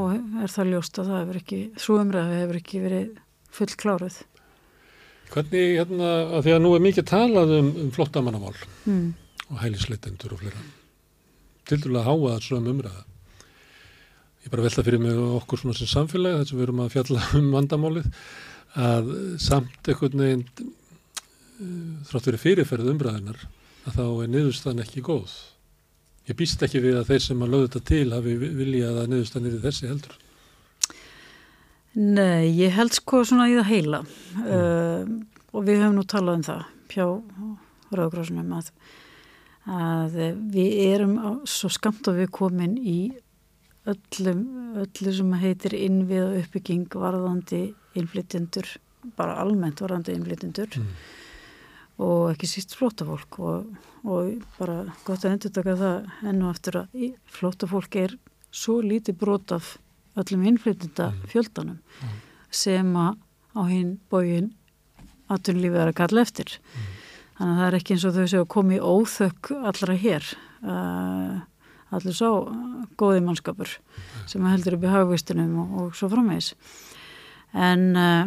er 0.44 0.52
það 0.52 0.72
ljóst 0.74 1.00
að 1.00 1.12
það 1.12 1.22
hefur 1.22 1.40
ekki 1.40 1.60
svo 1.80 1.96
umræðu 2.02 2.42
hefur 2.42 2.60
ekki 2.60 2.82
verið 2.84 3.14
full 3.56 3.70
kláruð 3.80 4.18
Hvernig 5.32 5.74
hérna 5.76 6.10
að 6.38 6.46
því 6.46 6.54
að 6.56 6.62
nú 6.64 6.74
er 6.76 6.84
mikið 6.86 7.08
talað 7.10 7.54
um, 7.58 7.70
um 7.84 7.90
flottamannamál 7.96 8.56
mm. 8.88 9.08
og 9.52 9.60
hælisleitendur 9.60 10.36
og 10.36 10.44
fleira. 10.44 10.64
Til 11.68 11.80
dælu 11.84 12.00
að 12.00 12.08
háa 12.08 12.18
það 12.22 12.46
svona 12.46 12.74
umræða 12.74 13.04
ég 14.48 14.54
bara 14.54 14.64
velta 14.64 14.84
fyrir 14.86 15.02
mig 15.04 15.18
okkur 15.18 15.60
svona 15.60 15.76
sem 15.76 15.90
samfélag 15.92 16.40
þess 16.40 16.54
að 16.54 16.60
við 16.60 16.66
erum 16.68 16.84
að 16.86 16.94
fjalla 16.94 17.24
um 17.40 17.48
vandamálið 17.52 18.06
að 18.78 19.10
samt 19.44 19.90
einhvern 19.92 20.24
veginn 20.24 20.46
eh, 20.56 22.06
þrátt 22.08 22.30
verið 22.30 22.44
fyrirferð 22.46 22.92
umræðinar 22.94 23.42
að 23.88 23.98
þá 23.98 24.06
er 24.08 24.32
niðurstaðan 24.32 24.84
ekki 24.84 25.04
góð. 25.04 25.34
Ég 26.28 26.38
býst 26.40 26.64
ekki 26.64 26.84
við 26.84 27.00
að 27.00 27.12
þeir 27.12 27.24
sem 27.24 27.44
að 27.44 27.54
lögðu 27.54 27.68
þetta 27.68 27.84
til 27.92 28.08
hafi 28.14 28.38
viljað 28.44 29.02
að 29.02 29.12
niðurstaðan 29.14 29.50
er 29.50 29.60
þessi 29.66 29.92
heldur. 29.92 30.18
Nei, 31.98 32.48
ég 32.60 32.76
held 32.78 32.94
sko 32.94 33.24
svona 33.26 33.48
í 33.50 33.56
það 33.58 33.70
heila 33.72 34.02
mm. 34.04 34.50
uh, 34.54 35.48
og 35.56 35.64
við 35.66 35.82
höfum 35.82 35.96
nú 35.98 36.04
talað 36.08 36.40
um 36.40 36.48
það 36.48 36.66
pjá 36.92 37.06
Rauðgrásunum 37.98 38.52
að, 38.58 38.74
að 39.72 40.20
við 40.54 40.74
erum 40.84 41.16
svo 41.48 41.72
skamt 41.72 42.08
að 42.12 42.22
við 42.22 42.36
komin 42.36 42.76
í 42.78 43.00
öllum, 43.88 44.44
öllu 44.84 45.14
sem 45.16 45.34
heitir 45.42 45.76
innvið 45.78 46.24
og 46.26 46.36
uppbygging 46.42 46.88
varðandi 46.92 47.62
innflytjendur, 47.98 48.70
bara 49.18 49.38
almennt 49.42 49.82
varðandi 49.84 50.16
innflytjendur 50.18 50.80
mm. 50.80 50.90
og 52.04 52.24
ekki 52.34 52.50
síst 52.52 52.76
flótafólk 52.78 53.40
og, 53.40 53.72
og 54.04 54.44
bara 54.58 54.82
gott 55.08 55.24
að 55.24 55.38
endur 55.38 55.56
taka 55.56 55.78
það 55.80 56.30
ennu 56.32 56.50
aftur 56.52 56.82
að 56.84 57.08
flótafólk 57.38 58.00
er 58.04 58.18
svo 58.52 58.80
lítið 58.84 59.20
brot 59.22 59.56
af 59.56 59.76
öllum 60.18 60.46
innflytjenda 60.52 61.12
mm. 61.14 61.26
fjöldanum 61.32 61.80
mm. 61.80 62.22
sem 62.52 62.94
að 62.98 63.24
á 63.58 63.62
hinn 63.72 63.98
bógin 64.12 64.54
aðtunlífið 65.32 65.82
er 65.82 65.92
að 65.92 65.98
kalla 65.98 66.24
eftir. 66.24 66.58
Mm. 66.58 66.96
Þannig 67.38 67.54
að 67.54 67.60
það 67.60 67.68
er 67.68 67.78
ekki 67.78 67.96
eins 67.96 68.06
og 68.08 68.16
þau 68.16 68.28
séu 68.32 68.42
að 68.42 68.52
komi 68.54 68.78
óþökk 68.82 69.52
allra 69.58 69.96
hér 70.02 70.30
að 70.64 70.74
uh, 70.74 71.40
allir 71.96 72.16
svo 72.16 72.32
góði 73.00 73.24
mannskapur 73.24 73.78
sem 74.28 74.46
heldur 74.50 74.78
upp 74.78 74.88
í 74.88 74.92
hagvistunum 74.92 75.54
og, 75.64 75.76
og 75.82 75.98
svo 75.98 76.10
frammeins 76.12 76.54
en 77.56 77.86
uh, 77.96 78.26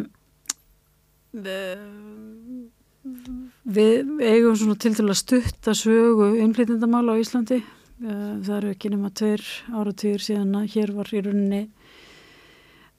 við 3.71 4.09
eigum 4.21 4.57
svona 4.57 4.77
til 4.81 4.95
til 4.97 5.07
að 5.07 5.19
stutta 5.21 5.75
sögu 5.77 6.33
innflytjendamála 6.43 7.15
á 7.15 7.21
Íslandi. 7.21 7.61
Uh, 8.01 8.41
það 8.41 8.55
eru 8.57 8.73
ekki 8.73 8.91
nema 8.91 9.13
tveir 9.13 9.45
áratýr 9.69 10.25
síðan 10.25 10.57
að 10.63 10.73
hér 10.75 10.95
var 10.97 11.13
í 11.13 11.21
rauninni 11.21 11.63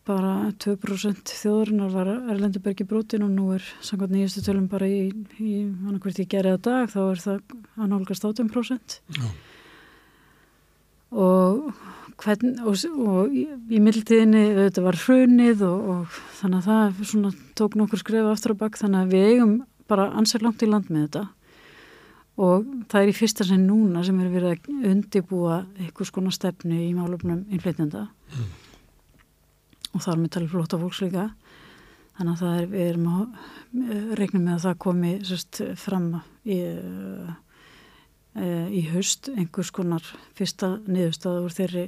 bara 0.06 0.50
2% 0.58 1.30
þjóðurinnar 1.30 1.92
var 1.94 2.08
Erlendubergi 2.32 2.86
brotin 2.88 3.22
og 3.22 3.30
nú 3.30 3.52
er 3.54 3.66
samkvæmt 3.86 4.16
nýjastu 4.16 4.42
tölum 4.42 4.66
bara 4.70 4.88
í, 4.90 5.12
í 5.38 5.52
hann 5.84 6.00
hvert 6.02 6.18
ég 6.18 6.30
gerði 6.30 6.56
að 6.56 6.64
dag 6.66 6.90
þá 6.90 7.00
er 7.04 7.22
það 7.22 7.56
að 7.76 7.92
nálgast 7.92 8.26
18% 8.26 8.98
Já. 9.14 9.28
Og 11.12 11.72
hvern, 12.22 12.56
og, 12.64 12.78
og 13.02 13.34
í, 13.34 13.44
mildtíðinni 13.82 14.42
þetta 14.56 14.84
var 14.84 14.98
hrunið 15.02 15.62
og, 15.66 15.84
og 15.92 16.16
þannig 16.38 16.58
að 16.58 16.68
það 16.70 17.04
svona, 17.10 17.32
tók 17.58 17.76
nokkur 17.78 18.02
skref 18.02 18.30
aftur 18.30 18.54
á 18.56 18.60
bakk 18.62 18.80
þannig 18.80 19.00
að 19.02 19.14
við 19.14 19.28
eigum 19.32 19.54
bara 19.90 20.10
ansett 20.16 20.44
langt 20.44 20.62
í 20.64 20.68
land 20.70 20.90
með 20.90 21.06
þetta. 21.06 21.24
Og 22.42 22.68
það 22.88 23.02
er 23.02 23.10
í 23.10 23.16
fyrsta 23.16 23.44
sem 23.44 23.60
núna 23.60 24.02
sem 24.06 24.20
er 24.22 24.30
verið 24.32 24.54
að 24.54 24.88
undibúa 24.92 25.58
einhvers 25.76 26.12
konar 26.14 26.32
stefnu 26.32 26.78
í 26.80 26.92
málumnum 26.96 27.44
innflytjanda 27.52 28.08
Mm. 28.32 28.46
og 29.92 30.00
þar 30.00 30.16
með 30.16 30.30
tala 30.32 30.48
flóta 30.48 30.78
fólks 30.80 31.02
líka. 31.04 31.26
Þannig 32.16 32.32
að 32.32 32.40
það 32.40 32.54
er, 32.56 32.66
við 32.70 32.86
erum 32.86 33.08
að 33.12 34.16
reikna 34.16 34.40
með 34.40 34.54
að 34.54 34.64
það 34.64 34.78
komi 34.84 35.10
sérst, 35.28 35.60
fram 35.76 36.06
í, 36.44 36.58
uh, 36.72 37.34
í 38.32 38.86
haust 38.92 39.28
einhvers 39.34 39.72
konar 39.74 40.06
fyrsta 40.38 40.78
niðurstaða 40.86 41.42
úr 41.44 41.52
þeirri, 41.56 41.84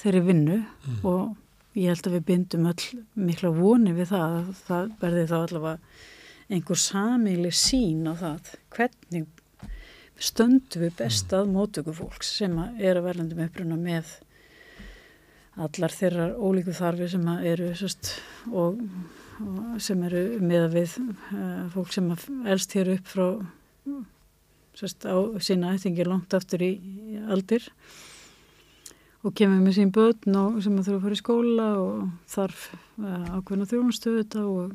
þeirri 0.00 0.22
vinnu. 0.26 0.58
Mm. 0.64 0.98
og 1.06 1.78
ég 1.78 1.90
held 1.90 2.08
að 2.08 2.16
við 2.18 2.26
bindum 2.28 2.68
öll 2.70 3.04
mikla 3.18 3.50
voni 3.54 3.94
við 3.94 4.12
það 4.12 4.36
að 4.40 4.50
það 4.66 4.92
verði 5.00 5.24
þá 5.30 5.36
allavega 5.40 5.78
einhver 6.54 6.80
samileg 6.80 7.56
sín 7.56 8.04
á 8.06 8.14
það. 8.20 8.52
Hvernig 8.74 9.26
stöndum 10.22 10.84
við 10.84 10.94
best 11.00 11.32
að 11.34 11.50
mótöku 11.50 11.94
fólks 11.96 12.30
sem 12.38 12.54
að 12.60 12.84
er 12.84 13.00
að 13.00 13.08
verðlandum 13.08 13.44
uppruna 13.48 13.78
með 13.80 14.12
allar 15.64 15.94
þeirra 15.94 16.28
ólíku 16.34 16.74
þarfi 16.74 17.10
sem 17.12 17.26
að 17.30 17.44
eru 17.52 17.68
sest, 17.78 18.10
og, 18.50 18.80
og 19.42 19.82
sem 19.82 20.02
eru 20.06 20.24
með 20.42 20.68
við 20.74 20.96
uh, 21.00 21.66
fólk 21.74 21.94
sem 21.94 22.10
að 22.14 22.26
elst 22.54 22.74
hér 22.78 22.94
upp 22.96 23.10
frá 23.10 23.28
sest, 24.78 25.06
á 25.06 25.16
sína 25.42 25.74
ættingi 25.74 26.06
langt 26.06 26.34
aftur 26.36 26.64
í, 26.64 26.72
aldir 27.30 27.66
og 29.24 29.32
kemur 29.36 29.62
með 29.64 29.78
sín 29.78 29.92
börn 29.94 30.36
og 30.36 30.62
sem 30.64 30.76
að 30.76 30.88
þurfa 30.88 30.98
að 30.98 31.04
fara 31.06 31.16
í 31.16 31.20
skóla 31.22 31.68
og 31.80 32.00
þarf 32.28 32.64
uh, 32.74 33.36
ákveðna 33.38 33.68
þjónustu 33.70 34.16
þetta 34.18 34.42
og 34.44 34.74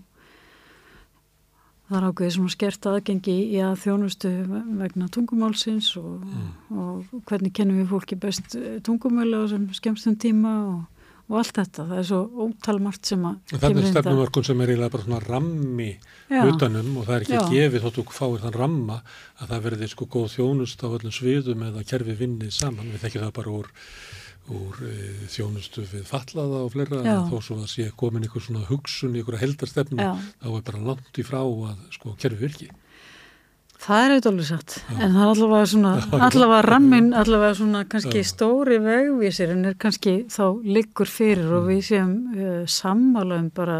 það 1.90 1.98
er 1.98 2.08
ákveðið 2.10 2.36
svona 2.36 2.54
skert 2.54 2.88
aðgengi 2.90 3.36
í 3.50 3.60
að 3.66 3.76
þjónustu 3.84 4.32
vegna 4.80 5.10
tungumálsins 5.14 5.90
og, 6.02 6.26
og 6.70 7.22
hvernig 7.30 7.54
kennum 7.58 7.82
við 7.82 7.92
fólki 7.94 8.18
best 8.22 8.58
eh, 8.58 8.78
tungumölu 8.86 9.42
á 9.42 9.46
sem 9.50 9.66
skemmstum 9.74 10.18
tíma 10.22 10.54
og, 10.68 10.84
og 11.30 11.38
allt 11.40 11.58
þetta. 11.60 11.86
Það 11.90 12.00
er 12.02 12.08
svo 12.10 12.20
ótalmart 12.46 13.10
sem 13.10 13.26
að 13.30 13.54
Þannig 13.54 13.84
inn 13.84 13.92
stefnumörkun 13.94 14.48
sem 14.48 14.62
er 14.64 14.72
eiginlega 14.72 14.94
bara 14.96 15.06
svona 15.06 15.20
rammi 15.26 15.90
Já. 16.30 16.42
utanum 16.50 16.96
og 16.98 17.06
það 17.06 17.16
er 17.16 17.26
ekki 17.26 17.36
Já. 17.38 17.44
gefið 17.54 17.86
þóttu 17.86 18.06
fáir 18.16 18.44
þann 18.46 18.58
ramma 18.58 18.98
að 19.38 19.54
það 19.54 19.68
verði 19.68 19.92
sko 19.94 20.08
góð 20.16 20.32
þjónust 20.36 20.82
á 20.82 20.88
öllum 20.90 21.16
sviðum 21.20 21.68
eða 21.70 21.86
kerfi 21.92 22.18
vinnið 22.18 22.56
saman. 22.58 22.90
Við 22.96 23.06
þekkjum 23.06 23.26
það 23.28 23.36
bara 23.38 23.56
úr, 23.60 23.72
úr 24.58 24.82
e, 24.90 24.98
þjónustu 25.30 25.86
við 25.94 26.10
fallaða 26.10 26.64
og 26.66 26.74
fleira 26.74 27.18
þó 27.30 27.38
svo 27.38 27.62
að 27.62 27.72
sé 27.76 27.90
komin 27.94 28.26
einhver 28.26 28.46
svona 28.48 28.66
hugsun 28.72 29.14
í 29.14 29.22
einhverja 29.22 29.46
heldarstefnu 29.46 30.02
Já. 30.02 30.14
þá 30.42 30.50
er 30.56 30.68
bara 30.72 30.86
langt 30.90 31.22
í 31.22 31.28
frá 31.28 31.44
að 31.46 31.90
sko 31.94 32.18
kerfi 32.18 32.42
virki. 32.42 32.72
Það 33.80 34.02
er 34.04 34.14
eitthvað 34.14 34.34
alveg 34.34 34.48
satt, 34.50 34.74
en 34.92 35.14
það 35.16 35.22
er 35.24 35.30
allavega 35.34 35.68
svona, 35.72 35.92
allavega 36.28 36.64
rammin, 36.66 37.14
allavega 37.16 37.56
svona 37.56 37.84
kannski 37.88 38.24
stóri 38.28 38.80
vegvísir 38.84 39.54
en 39.54 39.70
er 39.70 39.78
kannski 39.80 40.16
þá 40.32 40.44
liggur 40.68 41.08
fyrir 41.08 41.54
og 41.56 41.70
við 41.70 41.86
séum 41.88 42.12
uh, 42.34 42.66
sammála 42.68 43.38
um 43.40 43.48
bara 43.56 43.80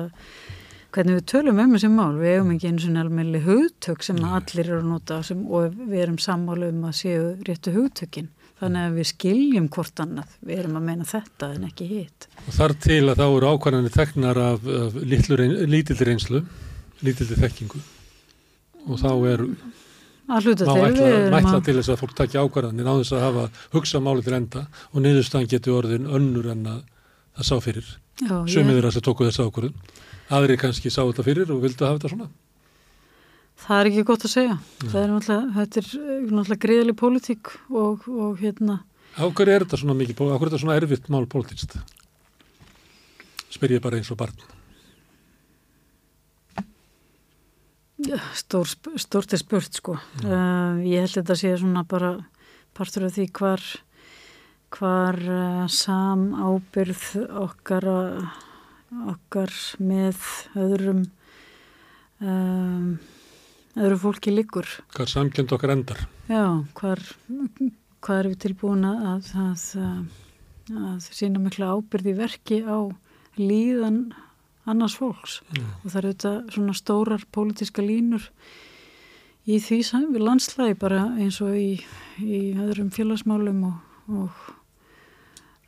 hvernig 0.96 1.20
við 1.20 1.26
tölum 1.34 1.60
um 1.62 1.76
þessi 1.76 1.90
mál. 1.92 2.16
Við 2.18 2.36
eigum 2.38 2.54
ekki 2.56 2.72
einu 2.72 2.84
svona 2.86 3.04
almenni 3.04 3.42
hugtök 3.44 4.06
sem 4.08 4.22
allir 4.24 4.64
eru 4.64 4.80
að 4.80 4.90
nota 4.94 5.20
sem, 5.26 5.44
og 5.46 5.76
við 5.78 6.04
erum 6.06 6.20
sammála 6.24 6.72
um 6.72 6.88
að 6.90 6.96
séu 7.02 7.28
réttu 7.48 7.76
hugtökin. 7.76 8.32
Þannig 8.60 8.88
að 8.88 8.98
við 9.00 9.08
skiljum 9.14 9.70
hvort 9.72 10.02
annað. 10.04 10.32
Við 10.48 10.64
erum 10.64 10.80
að 10.80 10.88
meina 10.88 11.06
þetta 11.08 11.52
en 11.56 11.68
ekki 11.70 11.88
hitt. 11.92 12.28
Og 12.46 12.56
þar 12.56 12.76
til 12.88 13.04
að 13.06 13.22
þá 13.22 13.28
eru 13.28 13.52
ákvarðanir 13.54 13.96
teknar 13.96 14.42
af, 14.48 14.66
af 14.80 14.98
lítildir 15.00 16.12
einslu, 16.16 16.44
lítildir 17.04 17.40
þekkingu 17.46 17.84
og 18.90 19.00
þá 19.00 19.12
er 19.30 19.46
má 20.30 21.38
ætla, 21.40 21.56
að... 21.58 21.64
til 21.66 21.76
þess 21.80 21.92
að 21.94 22.02
fólk 22.04 22.16
takja 22.18 22.44
ákvarðanir 22.46 22.90
á 22.90 22.94
þess 23.00 23.16
að 23.18 23.26
hafa 23.26 23.46
hugsa 23.74 24.02
máli 24.04 24.26
til 24.26 24.36
enda 24.38 24.66
og 24.92 25.02
niðurstaðan 25.06 25.50
getur 25.50 25.80
orðin 25.80 26.06
önnur 26.06 26.52
en 26.54 26.68
að 26.70 26.84
það 27.40 27.50
sá 27.50 27.56
fyrir. 27.66 27.88
Já, 28.20 28.36
ég- 28.36 28.52
Sumið 28.54 28.78
þeirra 28.78 28.94
sem 28.94 29.06
tóku 29.08 29.26
þessa 29.26 29.48
ákvarðun. 29.50 29.80
Aðri 30.30 30.60
kannski 30.62 30.92
sá 30.94 31.02
þetta 31.02 31.26
fyrir 31.26 31.50
og 31.56 31.64
vildu 31.64 31.88
hafa 31.88 31.98
þetta 31.98 32.14
svona. 32.14 32.30
Það 33.60 33.80
er 33.80 33.90
ekki 33.90 34.06
gott 34.08 34.24
að 34.24 34.32
segja. 34.36 34.60
Það 34.86 35.02
er 35.02 35.16
þetta 35.58 35.82
er 35.82 35.88
eh, 35.98 36.30
náttúrulega 36.30 36.64
greiðali 36.64 36.96
pólitík 36.96 37.50
og, 37.74 38.06
og 38.08 38.38
hérna, 38.40 38.80
Á 39.18 39.26
hverju 39.26 39.52
er 39.56 39.66
þetta 39.66 39.80
svona 39.82 39.96
mikið, 39.98 40.20
á 40.22 40.38
hverju 40.38 40.38
er 40.38 40.52
þetta 40.52 40.62
svona 40.62 40.78
erfitt 40.80 41.10
mál 41.12 41.26
pólitíst? 41.28 41.76
Spyr 43.50 43.74
ég 43.76 43.84
bara 43.84 43.98
eins 43.98 44.12
og 44.14 44.20
barn. 44.20 44.38
Stór, 48.38 48.70
stórt 49.00 49.34
er 49.36 49.42
spurt 49.42 49.76
sko. 49.76 49.98
Uh, 50.24 50.80
ég 50.88 51.04
held 51.04 51.12
að 51.12 51.18
þetta 51.22 51.36
sé 51.42 51.54
svona 51.60 51.84
bara 51.90 52.12
partur 52.78 53.08
af 53.10 53.16
því 53.18 53.26
hvar, 53.36 53.64
hvar 54.78 55.20
uh, 55.20 55.66
sam 55.68 56.30
ábyrð 56.38 57.04
okkar, 57.44 57.88
að- 57.92 58.30
okkar 59.16 59.52
með 59.84 60.22
öðrum, 60.58 61.04
um, 62.24 62.94
öðru 63.80 64.00
fólki 64.06 64.34
liggur. 64.34 64.70
Hvað 64.96 65.12
samkjönd 65.14 65.54
okkar 65.58 65.76
endar? 65.76 66.06
Já, 66.30 66.46
hvar, 66.80 67.04
hvað 68.00 68.22
erum 68.24 68.34
við 68.34 68.42
tilbúin 68.48 68.88
að, 68.88 69.30
að, 69.44 69.68
að 70.80 71.12
sína 71.12 71.42
mikla 71.44 71.74
ábyrð 71.76 72.10
í 72.14 72.18
verki 72.18 72.62
á 72.64 72.78
líðan 73.40 74.02
annars 74.70 74.98
fólks 75.00 75.40
Já. 75.56 75.64
og 75.84 75.88
það 75.90 76.00
eru 76.02 76.14
þetta 76.14 76.34
svona 76.56 76.76
stórar 76.78 77.26
pólitíska 77.36 77.86
línur 77.86 78.30
í 79.50 79.58
því 79.64 79.82
landslægi 80.22 80.78
bara 80.80 81.08
eins 81.18 81.40
og 81.42 81.58
í, 81.58 81.80
í 82.22 82.42
öðrum 82.60 82.92
félagsmálum 82.94 83.64
og, 83.72 83.78
og 84.14 84.59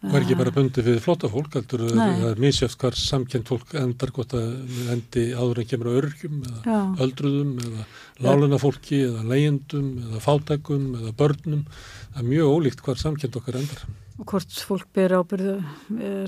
Og 0.02 0.16
er 0.18 0.24
ekki 0.24 0.36
bara 0.40 0.52
bundið 0.54 0.88
við 0.88 0.96
flotta 1.04 1.30
fólk, 1.30 1.54
heldur 1.60 1.84
það 1.94 2.24
er 2.32 2.40
misjöft 2.42 2.82
hvar 2.82 2.96
samkjönd 2.98 3.46
fólk 3.46 3.74
endar 3.78 4.10
gott 4.16 4.32
að 4.34 4.80
endi 4.90 5.26
áður 5.38 5.60
en 5.62 5.68
kemur 5.70 5.90
á 5.94 5.98
örgjum 6.00 6.40
eða 6.42 6.78
öldruðum 7.06 7.52
eða 7.62 7.86
láluna 8.26 8.58
fólki 8.62 9.04
eða 9.06 9.22
leyendum 9.30 9.92
eða 10.08 10.22
fátækum 10.26 10.88
eða 10.98 11.14
börnum. 11.20 11.68
Það 12.16 12.24
er 12.24 12.30
mjög 12.32 12.54
ólíkt 12.56 12.82
hvar 12.88 13.02
samkjönd 13.04 13.38
okkar 13.38 13.60
endar. 13.62 13.84
og 14.22 14.26
hvort 14.30 14.58
fólk 14.70 14.90
ber 14.94 15.14
ábyrðu 15.18 15.54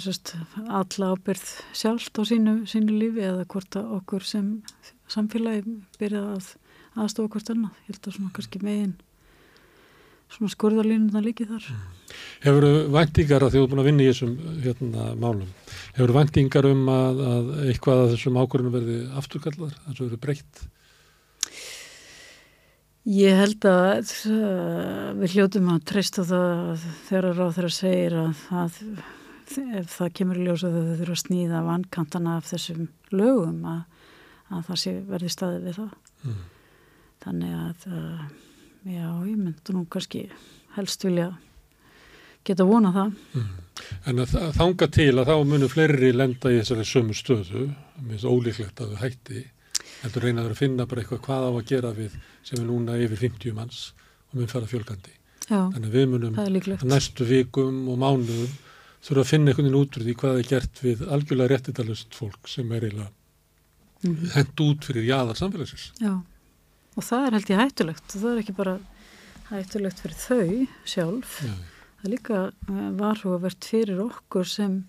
sest, 0.01 0.35
alla 0.65 1.11
ábyrð 1.13 1.49
sjálft 1.77 2.17
á 2.17 2.21
sínu, 2.29 2.53
sínu 2.69 2.93
lífi 2.93 3.25
eða 3.25 3.47
hvort 3.49 3.77
okkur 3.81 4.25
sem 4.25 4.53
samfélagi 5.09 5.79
byrja 5.97 6.21
að 6.35 6.53
aðstofa 6.93 7.33
hvort 7.35 7.51
annað. 7.53 7.73
Ég 7.87 7.97
held 7.97 8.07
að 8.07 8.17
svona 8.19 8.33
kannski 8.37 8.61
megin 8.61 8.95
svona 10.31 10.53
skurðarlínuna 10.53 11.21
líki 11.23 11.47
þar. 11.49 11.65
Hefur 12.43 12.67
væntingar 12.93 13.45
að 13.45 13.55
þið 13.55 13.65
búin 13.71 13.81
að 13.81 13.89
vinna 13.89 14.05
í 14.05 14.11
þessum 14.11 14.33
hérna, 14.63 15.07
málum? 15.19 15.49
Hefur 15.97 16.15
væntingar 16.17 16.67
um 16.69 16.85
að, 16.91 17.23
að 17.33 17.51
eitthvað 17.67 18.03
að 18.03 18.13
þessum 18.13 18.39
ákvörðunum 18.41 18.77
verði 18.77 18.99
afturkallar, 19.21 19.75
að 19.87 20.03
verði 20.03 20.21
breytt? 20.23 20.63
Ég 23.03 23.35
held 23.35 23.65
að 23.67 24.13
við 25.19 25.33
hljótum 25.35 25.73
að 25.73 25.81
treysta 25.89 26.23
það 26.23 26.45
að 26.53 26.85
þegar 27.09 27.25
ráð 27.35 27.57
þeirra 27.57 27.73
segir 27.75 28.15
að, 28.21 28.45
að 28.63 28.77
ef 29.81 29.89
það 29.97 30.13
kemur 30.19 30.39
í 30.39 30.45
ljós 30.47 30.63
að 30.63 30.77
þau 30.77 30.93
þurfa 31.01 31.17
að 31.17 31.21
snýða 31.23 31.65
vankantana 31.67 32.37
af 32.39 32.47
þessum 32.47 32.87
lögum 33.11 33.67
að, 33.67 33.81
að 34.55 34.63
það 34.69 34.79
sé 34.83 34.95
verði 35.09 35.33
staðið 35.33 35.67
við 35.67 35.79
það. 35.81 35.91
Mm. 36.23 36.39
Þannig 37.23 37.59
að, 37.59 37.85
já, 38.85 39.07
ég 39.27 39.37
myndi 39.37 39.73
nú 39.75 39.85
kannski 39.89 40.25
helst 40.75 41.03
vilja 41.05 41.29
geta 42.45 42.65
vona 42.67 42.91
það. 42.91 43.13
Mm. 43.35 43.49
En 44.07 44.19
að 44.23 44.31
þa- 44.33 44.51
þanga 44.57 44.87
til 44.91 45.11
að 45.17 45.29
þá 45.29 45.35
munu 45.47 45.67
fleiri 45.71 46.11
lenda 46.13 46.49
í 46.51 46.59
þessari 46.61 46.85
sömu 46.85 47.15
stöðu, 47.15 47.63
mér 48.01 48.17
finnst 48.19 48.27
ólíklegt 48.29 48.81
að 48.83 48.91
þau 48.93 49.01
hætti, 49.03 49.43
heldur 50.03 50.23
reynaður 50.27 50.51
að 50.55 50.59
finna 50.61 50.85
bara 50.85 51.01
eitthvað 51.01 51.21
hvað 51.25 51.47
á 51.47 51.51
að 51.53 51.65
gera 51.71 51.93
við 51.93 52.17
sem 52.43 52.59
er 52.59 52.67
núna 52.67 52.97
yfir 52.99 53.17
50 53.29 53.53
manns 53.55 53.93
og 54.31 54.35
mun 54.39 54.47
fara 54.51 54.65
fjölgandi. 54.67 55.13
Já, 55.49 55.59
Þannig 55.73 55.89
að 55.89 55.97
við 55.97 56.05
munum 56.09 56.35
það 56.35 56.85
næstu 56.87 57.25
vikum 57.27 57.87
og 57.91 57.97
mánuðum 57.99 58.51
þurfa 59.03 59.23
að 59.23 59.31
finna 59.31 59.51
einhvern 59.51 59.65
veginn 59.67 59.81
út 59.81 59.97
úr 59.97 60.03
því 60.07 60.13
hvað 60.21 60.37
er 60.39 60.47
gert 60.53 60.79
við 60.83 61.01
algjörlega 61.11 61.51
réttitalust 61.51 62.15
fólk 62.15 62.47
sem 62.47 62.71
er 62.71 62.81
eiginlega 62.81 63.09
Mhm. 64.03 64.29
hend 64.35 64.55
út 64.59 64.83
fyrir 64.83 65.05
jaðar 65.07 65.35
samfélagsins. 65.39 65.91
Já, 65.99 66.21
og 66.93 67.05
það 67.05 67.27
er 67.27 67.37
held 67.37 67.51
ég 67.53 67.61
hættulegt 67.61 68.07
og 68.15 68.23
það 68.23 68.31
er 68.31 68.41
ekki 68.43 68.57
bara 68.57 68.77
hættulegt 69.49 70.01
fyrir 70.03 70.19
þau 70.19 70.67
sjálf. 70.85 71.37
Já, 71.43 71.53
Það 72.03 72.09
er 72.09 72.11
líka 72.17 72.39
eh, 72.51 72.87
varhugavert 72.99 73.63
fyrir 73.63 74.01
okkur 74.03 74.49
sem 74.51 74.81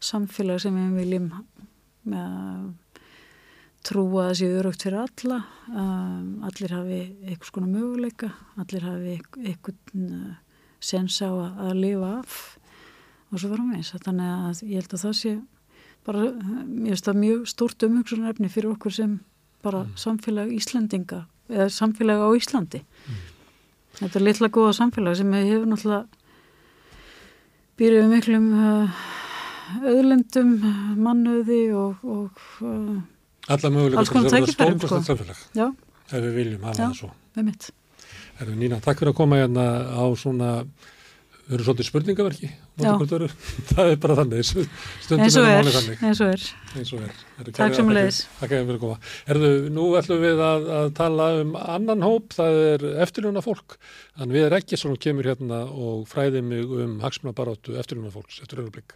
samfélag 0.00 0.62
sem 0.62 0.72
við 0.72 0.94
viljum 0.96 1.26
uh, 1.36 2.70
trúa 3.84 4.30
að 4.30 4.38
séu 4.40 4.54
örugt 4.62 4.86
fyrir 4.86 5.02
alla. 5.02 5.42
Um, 5.68 6.40
allir 6.48 6.72
hafi 6.72 7.00
einhvers 7.26 7.52
konar 7.52 7.68
möguleika, 7.74 8.30
allir 8.56 8.86
hafi 8.88 9.18
einhvern 9.36 10.38
sens 10.80 11.20
á 11.20 11.28
að, 11.28 11.74
lifa 11.76 12.14
af 12.22 12.38
og 13.30 13.42
svo 13.42 13.52
varum 13.52 13.74
við. 13.74 13.92
Þannig 14.00 14.32
að 14.32 14.62
ég 14.64 14.80
held 14.80 14.96
að 14.96 15.04
það 15.04 15.16
sé 15.20 15.34
bara, 16.08 16.24
eh, 16.30 17.14
mjög 17.20 17.44
stórt 17.52 17.84
umhugsunarefni 17.84 18.48
fyrir 18.48 18.72
okkur 18.72 18.96
sem 18.96 19.18
bara 19.64 19.84
samfélag 20.00 20.52
Íslandinga 20.54 21.24
eða 21.50 21.68
samfélag 21.74 22.22
á 22.22 22.28
Íslandi. 22.38 22.82
Þetta 23.98 24.18
er 24.18 24.24
litla 24.24 24.48
góða 24.52 24.74
samfélag 24.78 25.18
sem 25.18 25.32
hefur 25.34 25.66
náttúrulega 25.68 26.06
býrið 27.80 28.04
við 28.04 28.12
miklum 28.12 28.46
uh, 28.54 29.02
öðlendum, 29.90 30.54
mannöði 31.00 31.62
og, 31.76 32.04
og 32.04 32.44
uh, 32.62 33.00
Alla 33.50 33.70
mögulega 33.72 34.02
Alls 34.02 34.12
konar 34.12 34.30
tækifærum, 34.30 34.78
sko. 34.78 34.86
stórkostlegt 34.86 35.08
samfélag 35.08 35.44
já, 35.56 35.66
ef 36.10 36.16
við 36.20 36.34
viljum 36.36 36.66
hafa 36.68 36.76
Já. 36.76 36.86
það 36.86 36.96
svo. 37.00 37.12
mitt. 37.40 37.70
Herðu 38.40 38.56
Nína, 38.56 38.80
takk 38.84 39.00
fyrir 39.00 39.12
að 39.12 39.18
koma 39.20 39.40
hérna 39.40 39.66
á 39.92 40.04
svona, 40.16 40.50
við 41.50 41.56
erum 41.56 41.66
svolítið 41.66 41.86
spurningaverki, 41.88 42.48
það 43.70 43.88
er 43.90 43.96
bara 44.04 44.16
þannig, 44.20 44.44
stundum 44.46 45.24
er 45.26 45.38
er, 45.40 45.56
málið 45.64 45.76
þannig. 45.76 46.04
eins 46.06 46.20
og 46.22 46.30
er. 46.36 46.44
eins 46.78 46.92
og 46.94 47.02
er. 47.02 47.16
Takk 47.40 47.50
kærlega 47.56 47.78
sömuleiðis. 47.80 48.20
þakkir- 48.22 48.40
Takk 48.40 48.54
fyrir 48.54 48.78
að 48.78 48.82
koma. 48.84 48.98
Herðu, 49.30 49.50
nú 49.74 49.88
ætlum 49.98 50.22
við 50.22 50.42
að, 50.46 50.70
að 50.78 50.88
tala 51.00 51.28
um 51.42 51.52
annan 51.60 52.06
hóp, 52.06 52.30
það 52.38 52.60
er 52.70 52.86
eftirluna 53.06 53.42
fólk. 53.44 53.76
Þannig 54.20 54.38
við 54.38 54.46
er 54.48 54.58
ekki 54.60 54.78
svona 54.80 55.02
kemur 55.02 55.30
hérna 55.32 55.60
og 55.66 56.06
fræði 56.10 56.44
mig 56.46 56.74
um 56.86 56.98
hagsmunabaróttu 57.02 57.74
eftirluna 57.82 58.14
fólks 58.14 58.38
eftir 58.44 58.62
öðrublik. 58.62 58.94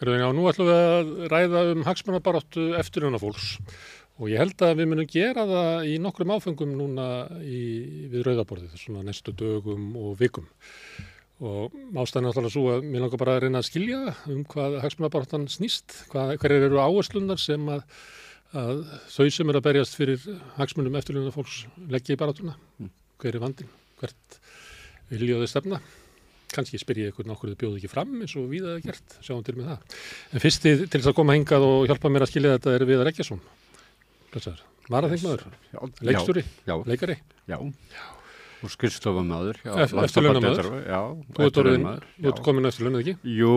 Herðu, 0.00 0.14
já, 0.18 0.26
nú 0.34 0.44
ætlum 0.50 0.68
við 0.68 0.78
að 0.82 1.10
ræða 1.32 1.60
um 1.72 1.84
hagsmunabaróttu 1.86 2.64
eftirluna 2.80 3.20
fólks 3.22 3.52
og 4.20 4.30
ég 4.30 4.38
held 4.38 4.62
að 4.62 4.76
við 4.78 4.90
munum 4.90 5.10
gera 5.10 5.46
það 5.48 5.88
í 5.90 5.96
nokkrum 6.02 6.34
áfengum 6.36 6.76
núna 6.78 7.08
í, 7.42 7.62
við 8.12 8.28
rauðaborðið, 8.28 8.76
svona 8.78 9.02
næstu 9.06 9.34
dögum 9.34 9.90
og 9.98 10.14
vikum 10.20 10.46
og 11.42 11.72
ástæðan 11.98 12.28
er 12.28 12.28
náttúrulega 12.28 12.52
svo 12.54 12.68
að 12.70 12.84
mér 12.86 13.02
langar 13.02 13.20
bara 13.20 13.34
að 13.36 13.40
reyna 13.44 13.60
að 13.60 13.66
skilja 13.68 14.14
um 14.30 14.44
hvað 14.48 14.76
hagsmunabaráttan 14.84 15.48
snýst, 15.50 15.96
hverjir 16.12 16.68
eru 16.68 16.78
áherslunar 16.78 17.40
sem 17.42 17.66
að, 17.74 17.82
að 18.54 18.84
þau 19.16 19.26
sem 19.34 19.50
eru 19.50 19.60
að 19.60 19.66
berjast 19.66 19.98
fyrir 19.98 20.28
hagsmunum 20.60 21.00
eftirlunum 21.00 21.34
fólks 21.34 21.64
leggja 21.90 22.14
í 22.14 22.20
barátuna, 22.20 22.54
hver 23.18 23.34
er 23.34 23.42
vandin, 23.42 23.74
hvert 23.98 24.38
viljóði 25.10 25.50
stefna. 25.50 25.82
Kanski 26.54 26.78
spyr 26.78 27.02
ég 27.02 27.10
eitthvað 27.10 27.34
þau 27.34 27.58
bjóðu 27.58 27.80
ekki 27.80 27.90
fram 27.90 28.14
eins 28.22 28.36
og 28.38 28.46
við 28.52 28.68
það 28.68 28.86
gert, 28.86 29.18
sjáum 29.26 29.42
til 29.42 29.56
með 29.58 29.72
það. 29.72 30.00
En 30.30 30.44
fyrsti 30.44 30.76
til 30.84 31.00
þess 31.00 31.10
að 31.10 31.18
koma 31.18 31.34
hingað 31.34 31.66
og 31.66 31.88
hjálpa 31.90 32.14
mér 32.14 32.28
að 32.28 32.30
skilja 32.30 32.56
þetta 32.56 32.76
er 32.78 32.86
Viðar 32.86 33.10
Ekkjason. 33.10 33.42
Blessaður. 34.34 34.62
Varaþingmaður, 34.90 35.44
Já, 35.72 35.78
leikstjóri, 36.10 36.42
Já, 36.68 36.74
leikari. 36.84 37.16
já. 37.48 37.56
Og 38.64 38.70
já, 39.64 39.72
Ef- 39.84 39.92
eftirlaunamaður. 39.92 40.64
Landssambandsdeildar- 40.64 40.86
Já, 40.88 41.00
Þú 41.36 41.46
ert 41.46 41.58
orðin, 41.62 41.82
þú 42.20 42.28
ert 42.30 42.42
komin 42.44 42.68
eftirlun, 42.68 42.94
eða 42.96 43.02
ekki? 43.04 43.14
Jú, 43.36 43.54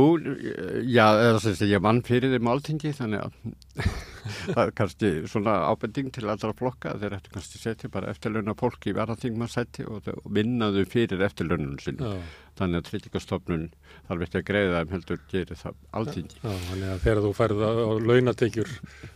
já, 0.91 1.05
eða 1.27 1.39
sem 1.41 1.53
sagt, 1.55 1.69
ég 1.71 1.81
vann 1.81 2.01
fyrir 2.03 2.33
þeim 2.35 2.49
áltingi, 2.51 2.91
þannig 2.95 3.23
að 3.23 3.31
það 4.55 4.61
er 4.63 4.71
kannski 4.77 5.09
svona 5.29 5.53
ábending 5.69 6.09
til 6.15 6.25
allra 6.29 6.51
flokka. 6.57 6.95
Þeir 7.01 7.15
ættu 7.19 7.31
kannski 7.35 7.61
setja 7.61 7.89
bara 7.93 8.09
eftirlauna 8.11 8.55
fólk 8.57 8.89
í 8.89 8.93
verðarþingmannsætti 8.97 9.85
og, 9.87 10.09
og 10.13 10.27
vinnaðu 10.37 10.83
fyrir 10.89 11.23
eftirlaununum 11.27 11.79
sinni. 11.83 12.09
Já. 12.11 12.43
Þannig 12.57 12.81
að 12.81 12.87
tryggingastofnun 12.89 13.65
þarf 14.07 14.23
ekki 14.25 14.39
að 14.41 14.45
greiða 14.49 14.79
þeim 14.81 14.93
heldur 14.95 15.19
gerir 15.31 15.59
það 15.61 15.75
áltingi. 15.99 16.39
Já, 16.41 16.53
þannig 16.71 16.87
að 16.93 17.01
þegar 17.05 17.23
þú 17.27 17.33
færð 17.37 17.61
á 17.61 17.71
launatekjur 18.11 18.71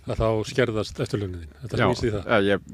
að 0.06 0.20
þá 0.22 0.28
skerðast. 0.52 1.02
Þetta 1.64 1.80
Já, 1.82 1.88
það. 2.18 2.28
eh, 2.38 2.44
ég, 2.52 2.68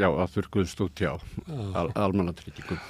já, 0.00 0.08
að 0.08 0.38
þurrkuðust 0.38 0.84
út 0.86 1.04
hjá 1.04 1.10
Já. 1.12 1.66
al, 1.82 1.90
almannatryggingum. 2.06 2.80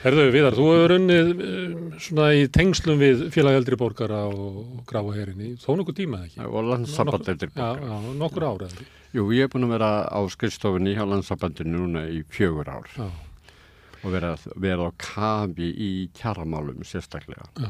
Herðu, 0.00 0.24
Viðar, 0.32 0.54
þú 0.56 0.66
hefur 0.70 0.94
unnið 0.96 1.30
um, 1.44 1.80
svona 2.00 2.28
í 2.38 2.44
tengslum 2.52 3.00
við 3.02 3.26
félag 3.34 3.58
eldri 3.60 3.76
borgara 3.80 4.22
og 4.30 4.84
gráa 4.88 5.12
herinni, 5.16 5.52
þó 5.60 5.74
nokkuð 5.80 5.98
tíma 5.98 6.22
ekki? 6.24 6.40
Og 6.46 6.70
landsambandeldir 6.70 7.52
Já, 7.52 7.68
já, 7.76 7.96
nokkur 8.22 8.46
ára? 8.48 8.70
Jú, 9.12 9.26
ég 9.36 9.44
er 9.48 9.52
búin 9.52 9.66
að 9.68 9.74
vera 9.74 9.90
á 10.08 10.20
skrifstofunni 10.32 10.94
hjá 10.96 11.04
landsambandinu 11.04 11.82
núna 11.84 12.06
í 12.08 12.22
fjögur 12.32 12.70
ár 12.72 12.88
Já, 12.96 13.08
og 14.00 14.08
vera, 14.14 14.32
vera 14.56 14.88
á 14.88 14.90
kafi 14.96 15.68
í 15.74 15.92
kjaramálum 16.16 16.80
sérstaklega. 16.86 17.50
já. 17.60 17.68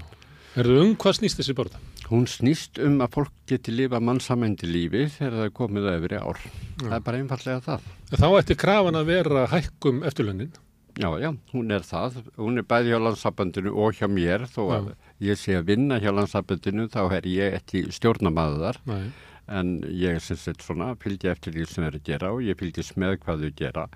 Herðu, 0.54 0.80
um 0.82 0.94
hvað 0.98 1.20
snýst 1.20 1.38
þessi 1.38 1.54
borða? 1.54 1.78
Hún 2.10 2.24
snýst 2.26 2.78
um 2.82 2.96
að 3.04 3.12
fólk 3.14 3.34
geti 3.46 3.70
lifa 3.74 4.00
mannsamændi 4.02 4.66
lífi 4.66 5.04
þegar 5.14 5.36
það 5.36 5.44
er 5.46 5.52
komið 5.54 5.84
yfir 5.92 6.14
ár. 6.18 6.40
Það 6.80 6.94
er 6.96 7.04
bara 7.06 7.20
einfallega 7.22 7.60
það. 7.66 7.84
Þá 8.10 8.26
ætti 8.40 8.56
krafan 8.58 8.98
að 8.98 9.12
vera 9.12 9.44
hækkum 9.52 10.00
eftirlaunin. 10.10 10.50
Já, 10.98 11.10
já, 11.22 11.30
hún 11.52 11.70
er 11.70 11.84
það. 11.86 12.16
Hún 12.40 12.58
er 12.58 12.66
bæði 12.66 12.92
hjá 12.92 13.00
landsambandinu 13.04 13.72
og 13.78 13.98
hjá 13.98 14.08
mér. 14.10 14.46
Þó 14.50 14.62
að 14.74 14.88
ég 15.22 15.38
sé 15.38 15.54
að 15.58 15.68
vinna 15.70 16.00
hjá 16.02 16.10
landsambandinu 16.14 16.88
þá 16.90 17.02
er 17.18 17.28
ég 17.30 17.56
ekki 17.60 17.84
stjórnamaður 17.94 18.80
Nei, 18.90 19.12
en 19.46 19.78
ég 19.86 20.18
er 20.18 20.24
sem 20.24 20.38
sett 20.40 20.64
svona 20.64 20.94
fylgja 21.00 21.36
eftir 21.36 21.54
því 21.54 21.68
sem 21.68 21.84
þeir 21.84 21.88
eru 21.92 22.02
að 22.02 22.10
gera 22.10 22.34
og 22.34 22.44
ég 22.46 22.58
fylgjast 22.58 22.98
með 22.98 23.16
hvað 23.22 23.46
þau 23.46 23.56
gera. 23.62 23.86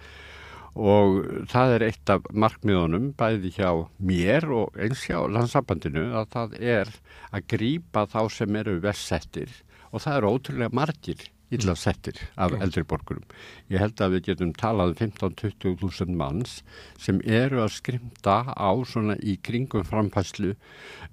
Og 0.75 1.21
það 1.51 1.77
er 1.77 1.87
eitt 1.89 2.11
af 2.11 2.25
markmiðunum 2.35 3.13
bæði 3.19 3.53
hjá 3.55 3.71
mér 3.99 4.49
og 4.55 4.79
eins 4.79 5.05
hjá 5.07 5.21
landsambandinu 5.31 6.09
að 6.19 6.33
það 6.35 6.59
er 6.61 6.91
að 7.31 7.47
grípa 7.55 8.09
þá 8.11 8.21
sem 8.39 8.59
eru 8.63 8.81
versettir 8.83 9.53
og 9.95 10.03
það 10.03 10.19
eru 10.19 10.35
ótrúlega 10.35 10.75
margir 10.75 11.29
illa 11.57 11.75
settir 11.79 12.19
af 12.37 12.55
eldri 12.59 12.85
borgurum. 12.89 13.25
Ég 13.73 13.83
held 13.83 14.01
að 14.03 14.17
við 14.17 14.27
getum 14.31 14.55
talað 14.59 14.95
um 14.95 14.99
15-20 15.03 15.79
þúsund 15.83 16.17
manns 16.19 16.59
sem 17.01 17.21
eru 17.25 17.63
að 17.65 17.77
skrimta 17.79 18.41
á 18.53 18.71
svona 18.89 19.19
í 19.23 19.37
kringum 19.43 19.87
framfæslu 19.89 20.55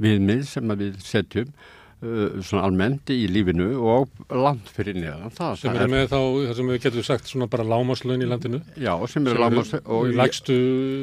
viðmið 0.02 0.48
sem 0.50 0.76
við 0.82 1.00
setjum 1.06 1.54
svona 2.02 2.64
almenndi 2.66 3.14
í 3.22 3.28
lífinu 3.30 3.68
og 3.78 4.10
land 4.34 4.70
fyrir 4.74 4.98
neðan 4.98 5.34
það. 5.36 5.58
sem 5.60 5.76
það 5.76 5.84
er 5.84 5.92
með 5.92 6.06
þá, 6.10 6.18
það 6.48 6.56
sem 6.58 6.72
við 6.72 6.80
getum 6.86 7.06
sagt 7.06 7.30
svona 7.30 7.48
bara 7.52 7.66
lámaslaun 7.68 8.26
í 8.26 8.30
landinu. 8.30 8.62
Já, 8.82 8.94
sem 9.12 9.30
eru 9.30 9.44
lámas 9.44 9.74
og 9.82 10.10
Lægstu 10.18 10.58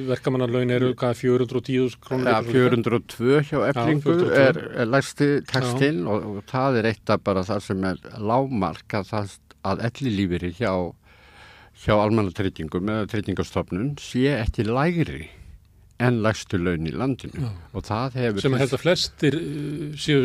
verkamannarlaun 0.08 0.74
eru 0.74 0.90
hvað 0.98 1.14
410 1.20 1.98
krónur? 2.02 2.32
Ja, 2.32 2.42
402 2.42 3.44
hjá 3.46 3.58
eflingu 3.68 4.16
402. 4.18 4.42
er, 4.42 4.60
er 4.82 4.90
lægsti 4.90 5.30
textinn 5.46 6.02
og, 6.10 6.28
og 6.32 6.50
það 6.50 6.80
er 6.82 6.90
eitt 6.90 7.14
af 7.14 7.22
bara 7.30 7.46
það 7.46 7.64
sem 7.70 7.88
er 7.92 8.02
lámark 8.18 8.98
að, 8.98 9.12
það, 9.14 9.38
að 9.70 9.86
elli 9.92 10.16
lífiri 10.18 10.54
hjá, 10.58 10.72
hjá 11.84 11.94
almannatryggingum 11.94 12.94
eða 12.96 13.10
tryggingastofnun 13.14 13.94
sé 14.02 14.32
ekki 14.40 14.66
lægri 14.66 15.28
en 15.98 16.20
lægstu 16.22 16.58
laun 16.62 16.86
í 16.86 16.92
landinu 16.94 17.40
Já. 17.42 17.48
og 17.74 17.82
það 17.88 18.18
hefur 18.20 18.44
sem 18.44 18.54
að 18.54 18.60
held 18.62 18.74
að 18.76 18.82
flestir 18.84 19.36
uh, 19.38 19.80
séu, 19.98 20.20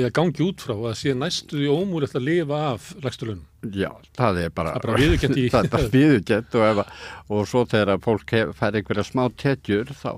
eða 0.00 0.10
gangi 0.18 0.42
út 0.48 0.64
frá 0.66 0.74
að 0.74 0.96
sé 0.98 1.14
næstu 1.14 1.60
því 1.60 1.68
ómúlegt 1.70 2.16
að 2.18 2.26
lifa 2.26 2.58
af 2.72 2.88
lægstulunum. 3.04 3.44
Já, 3.70 3.92
það 4.18 4.40
er 4.46 4.50
bara, 4.56 4.72
Það 4.74 4.80
er 4.82 4.88
bara 4.90 5.04
viðurkennt 5.04 5.38
í- 5.42 5.46
það 5.54 5.68
er 5.68 5.72
bara 5.76 5.92
viðurkennt 5.94 6.58
og, 6.64 6.82
og 7.36 7.46
svo 7.52 7.62
þegar 7.70 7.94
að 7.94 8.02
fólk 8.08 8.34
hef, 8.34 8.52
fær 8.58 8.80
einhverja 8.80 9.06
smá 9.06 9.24
tetjur 9.44 9.94
þá, 9.94 10.10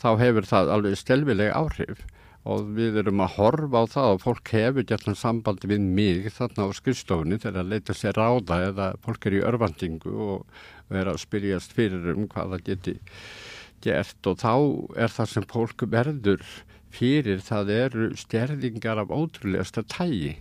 þá 0.00 0.08
hefur 0.24 0.48
það 0.54 0.72
alveg 0.78 0.98
stelvileg 1.02 1.52
áhrif 1.56 2.02
og 2.42 2.64
við 2.74 2.96
erum 3.04 3.20
að 3.22 3.36
horfa 3.36 3.84
á 3.84 3.92
það 3.92 4.08
og 4.16 4.22
fólk 4.24 4.50
hefur 4.56 4.82
gætna 4.88 5.12
sambandi 5.14 5.68
við 5.70 5.84
mig 5.94 6.24
þarna 6.34 6.64
á 6.66 6.68
skrifstofunni 6.74 7.36
þegar 7.38 7.60
að 7.62 7.68
leita 7.76 7.94
sér 7.94 8.16
ráða 8.18 8.56
eða 8.72 8.88
fólk 9.04 9.28
er 9.30 9.36
í 9.38 9.42
örvandingu 9.46 10.10
og, 10.10 10.48
og 10.88 10.96
er 10.98 11.12
að 11.12 11.20
spyrjast 11.22 11.76
fyrir 11.76 12.10
um 12.16 12.24
hvað 12.32 12.56
það 12.56 12.64
geti 12.72 12.96
gert 13.84 14.28
og 14.30 14.38
þá 14.42 14.52
er 15.04 15.12
það 15.12 15.30
sem 15.34 15.46
fólk 15.50 15.84
verður 15.92 16.44
fyrir 16.92 17.40
það 17.44 17.70
eru 17.76 18.08
stjerðingar 18.20 19.00
af 19.04 19.12
ótrúlegasta 19.14 19.84
tægi 19.88 20.36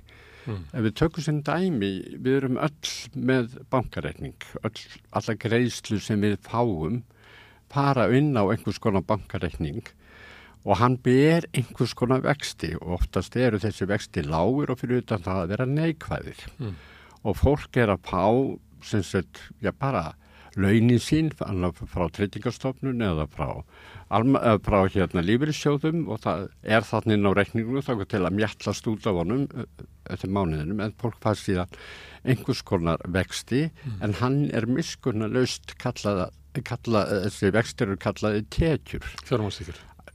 Mm. 0.49 0.63
Ef 0.73 0.81
við 0.87 0.93
tökum 0.97 1.21
sem 1.21 1.35
dæmi, 1.45 1.89
við 2.17 2.37
erum 2.39 2.55
öll 2.57 2.91
með 3.13 3.59
bankareikning, 3.69 4.33
öll, 4.65 4.79
alla 5.13 5.35
greiðslu 5.37 5.99
sem 6.01 6.17
við 6.23 6.39
fáum 6.41 7.03
fara 7.69 8.07
inn 8.17 8.33
á 8.33 8.49
einhvers 8.49 8.79
konar 8.81 9.03
bankareikning 9.05 9.83
og 10.65 10.79
hann 10.81 10.95
ber 10.97 11.45
einhvers 11.53 11.93
konar 11.93 12.23
vexti 12.25 12.71
og 12.79 12.95
oftast 12.97 13.37
eru 13.37 13.59
þessi 13.61 13.85
vexti 13.93 14.23
lágur 14.25 14.73
og 14.73 14.81
fyrir 14.81 15.03
utan 15.05 15.21
það 15.21 15.43
að 15.43 15.53
vera 15.53 15.69
neikvæðir 15.69 16.41
Mm. 16.57 16.73
og 17.23 17.37
fólk 17.37 17.77
er 17.77 17.93
að 17.93 18.01
fá 18.09 18.25
sem 18.81 19.03
sett, 19.05 19.43
já 19.61 19.69
bara 19.77 20.15
launin 20.59 20.99
sín 20.99 21.31
frá 21.31 22.05
treytingastofnun 22.11 23.03
eða 23.05 23.27
frá, 23.31 23.63
frá 24.65 24.79
hérna 24.91 25.23
lífeyrissjóðum 25.23 26.07
og 26.11 26.21
það 26.25 26.47
er 26.63 26.87
þannig 26.87 27.17
inn 27.17 27.29
á 27.29 27.31
reikningu 27.37 27.83
þá 27.85 27.93
til 28.03 28.23
að 28.25 28.37
mjallast 28.39 28.89
út 28.91 29.07
af 29.07 29.19
honum 29.21 29.45
eftir 30.11 30.33
mánuðinum 30.33 30.83
en 30.83 30.95
fólk 30.99 31.19
fær 31.23 31.39
síðan 31.39 31.77
einhvers 32.27 32.63
konar 32.67 33.01
vexti 33.07 33.67
mm. 33.69 34.01
en 34.05 34.17
hann 34.19 34.41
er 34.51 34.67
miskunna 34.69 35.29
laust 35.31 35.75
kallaða, 35.81 36.29
kallaða, 36.59 37.23
þessi 37.27 37.53
vexti 37.55 37.87
eru 37.87 37.97
kallaði 38.01 38.43
tekjur. 38.53 39.07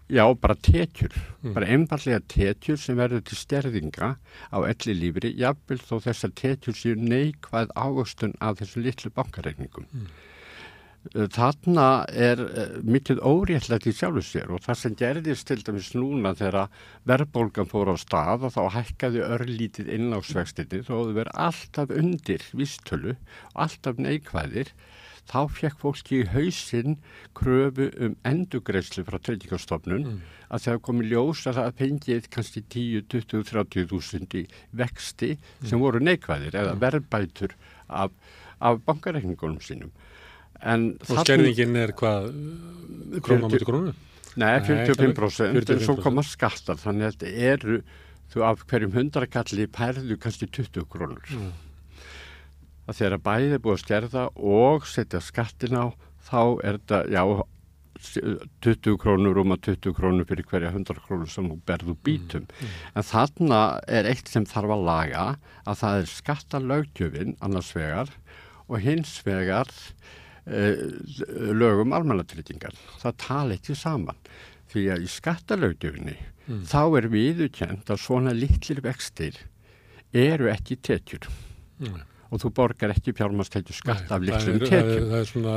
Já, 0.07 0.23
bara 0.39 0.55
tekjur, 0.55 1.15
mm. 1.43 1.55
bara 1.57 1.67
einfallega 1.75 2.21
tekjur 2.31 2.79
sem 2.79 2.99
verður 2.99 3.25
til 3.27 3.39
stærðinga 3.41 4.13
á 4.55 4.59
elli 4.63 4.95
lífri, 4.95 5.33
jafnvel 5.35 5.81
þó 5.83 5.97
þessar 6.05 6.35
tekjur 6.39 6.79
séu 6.79 6.95
neikvæð 7.01 7.73
águstun 7.75 8.37
af 8.39 8.61
þessu 8.61 8.85
litlu 8.85 9.11
bankareikningum. 9.17 9.89
Mm. 9.91 10.07
Þarna 11.15 11.87
er 12.11 12.41
mikið 12.83 13.21
óréttlægt 13.23 13.87
í 13.87 13.95
sjálfu 13.95 14.23
sér 14.27 14.51
og 14.55 14.63
það 14.65 14.79
sem 14.81 14.97
gerðist 14.99 15.47
til 15.47 15.59
dæmis 15.63 15.93
núna 15.95 16.33
þegar 16.39 16.73
verðbólgan 17.07 17.71
fór 17.71 17.93
á 17.95 17.97
stað 18.01 18.47
og 18.49 18.55
þá 18.57 18.63
hækkaði 18.79 19.23
örlítið 19.27 19.93
innláksvextinni 19.97 20.83
þó 20.87 20.95
þau 20.95 21.15
verið 21.19 21.41
alltaf 21.47 21.95
undir 21.95 22.47
vístölu 22.59 23.15
og 23.15 23.61
alltaf 23.67 24.03
neikvæðir 24.03 24.73
þá 25.27 25.41
fekk 25.59 25.83
fólki 25.83 26.21
í 26.21 26.29
hausinn 26.31 26.97
kröfu 27.37 27.89
um 28.03 28.15
endugreislu 28.29 29.05
frá 29.07 29.19
treytingastofnun 29.19 30.05
mm. 30.05 30.21
að 30.55 30.67
það 30.67 30.81
komi 30.89 31.09
ljós 31.11 31.45
að 31.51 31.61
það 31.61 31.81
fengið 31.83 32.31
kannski 32.37 32.63
10, 32.75 33.07
20, 33.13 33.45
30 33.51 33.89
þúsund 33.93 34.39
í 34.39 34.45
vexti 34.79 35.35
mm. 35.37 35.69
sem 35.71 35.83
voru 35.83 36.03
neikvæðir 36.03 36.59
eða 36.63 36.77
mm. 36.77 36.83
verðbætur 36.87 37.57
af, 37.87 38.15
af 38.59 38.81
bankareikningunum 38.87 39.61
sínum. 39.65 39.93
En 40.65 40.95
og 41.05 41.21
skerðingin 41.21 41.77
er 41.77 41.93
hvað 41.97 42.33
krónu 43.25 43.47
á 43.47 43.53
mjög 43.53 43.69
krónu? 43.69 43.95
Nei, 44.37 44.57
45% 44.65 45.71
en 45.73 45.85
svo 45.85 45.97
koma 46.01 46.25
skattar 46.25 46.79
þannig 46.81 47.09
að 47.09 47.15
þetta 47.17 47.47
eru 47.53 47.79
þú 48.33 48.43
af 48.45 48.65
hverjum 48.69 48.93
hundrakalli 48.97 49.69
pærðu 49.73 50.19
kannski 50.21 50.49
20 50.53 50.91
krónur. 50.93 51.25
Mm 51.33 51.55
að 52.87 53.01
þegar 53.01 53.23
bæði 53.27 53.53
er 53.57 53.63
búið 53.63 53.77
að 53.77 53.85
skerða 53.85 54.25
og 54.37 54.89
setja 54.89 55.21
skattin 55.25 55.79
á 55.79 55.87
þá 56.27 56.41
er 56.67 56.79
þetta, 56.81 57.01
já, 57.13 57.23
20 58.65 58.99
krónur 59.01 59.41
um 59.41 59.55
að 59.55 59.63
20 59.71 59.97
krónur 59.97 60.29
fyrir 60.29 60.47
hverja 60.51 60.73
100 60.73 61.01
krónur 61.07 61.31
sem 61.33 61.49
þú 61.49 61.57
berðu 61.69 61.97
bítum. 62.05 62.45
Mm, 62.47 62.67
mm. 62.67 62.77
En 62.99 63.07
þarna 63.09 63.61
er 63.99 64.11
eitt 64.11 64.31
sem 64.31 64.47
þarf 64.49 64.75
að 64.77 64.85
laga 64.89 65.25
að 65.65 65.81
það 65.83 66.01
er 66.01 66.13
skattalögjöfin 66.13 67.37
annars 67.45 67.73
vegar 67.77 68.13
og 68.67 68.83
hins 68.85 69.15
vegar 69.27 69.71
eh, 70.45 70.83
lögum 71.57 71.95
almannatrýtingar. 71.97 72.77
Það 73.03 73.21
tala 73.25 73.57
ekki 73.57 73.79
saman 73.79 74.21
því 74.73 74.89
að 74.93 75.07
í 75.07 75.13
skattalögjöfinni 75.17 76.19
mm. 76.19 76.67
þá 76.69 76.83
er 77.01 77.09
viðukent 77.15 77.93
að 77.93 78.03
svona 78.03 78.37
litlir 78.37 78.83
vextir 78.85 79.41
eru 80.17 80.53
ekki 80.53 80.79
tekjur. 80.85 81.31
Mm 81.81 82.05
og 82.37 82.43
þú 82.43 82.53
borgar 82.57 82.93
ekki 82.95 83.15
fjármastættu 83.17 83.77
skatt 83.77 84.11
af 84.13 84.25
litlum 84.25 84.61
tekjum. 84.63 85.07
Það 85.11 85.21
er 85.21 85.31
svona, 85.31 85.55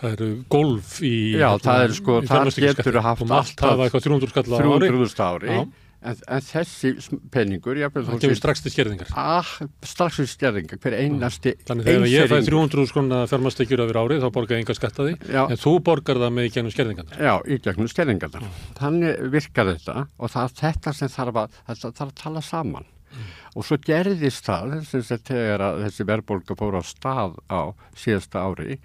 það 0.00 0.16
eru 0.16 0.30
golf 0.52 0.96
í 1.06 1.12
Já, 1.38 1.50
það 1.62 1.84
er 1.84 1.94
sko, 2.00 2.16
það 2.30 2.50
getur 2.64 2.98
að 3.00 3.06
haft 3.10 3.28
alltaf 3.28 4.00
300 4.00 4.34
skall 4.34 4.50
á 4.50 4.58
ári. 4.58 4.90
300 4.90 5.24
ári, 5.30 5.54
en, 6.00 6.20
en 6.32 6.44
þessi 6.44 6.92
peningur, 7.32 7.78
ég 7.80 7.92
það 7.94 8.22
kemur 8.24 8.38
strax 8.38 8.62
til 8.64 8.72
skerðingar. 8.74 9.10
Ah, 9.20 9.50
strax 9.86 10.20
til 10.22 10.28
skerðingar, 10.32 10.80
hver 10.80 10.96
einasti 10.96 11.54
Þannig 11.68 11.90
þegar 11.90 12.06
ég 12.10 12.30
fæ 12.30 12.36
300 12.48 12.86
skonna 12.90 13.24
fjármastækjur 13.30 13.84
af 13.84 13.92
ári, 14.00 14.20
þá 14.22 14.28
borgar 14.32 14.56
ég 14.56 14.64
enga 14.64 14.78
skatt 14.78 15.02
að 15.02 15.10
því, 15.10 15.34
en 15.44 15.60
þú 15.60 15.74
borgar 15.90 16.22
það 16.22 16.38
með 16.38 16.48
í 16.48 16.54
gegnum 16.56 16.74
skerðingarna. 16.74 17.20
Já, 17.20 17.34
í 17.44 17.60
gegnum 17.60 17.90
skerðingarna. 17.92 18.54
Þannig 18.80 19.20
virkar 19.36 19.74
þetta 19.74 20.06
og 20.16 20.32
það 20.32 20.56
þetta 20.64 20.96
sem 20.96 21.12
þarf 21.12 21.44
að, 21.44 21.60
þetta 21.68 21.92
þarf 22.00 22.08
að 22.08 22.18
tala 22.24 22.48
saman 22.48 22.88
mm. 23.10 23.28
og 23.56 23.66
svo 23.66 23.78
gerðist 23.84 24.48
það 24.48 24.78
þessi 24.90 26.08
verðbólka 26.08 26.56
fór 26.58 26.80
á 26.80 26.82
stað 26.86 27.38
á 27.50 27.74
síðasta 27.98 28.46
ári 28.46 28.80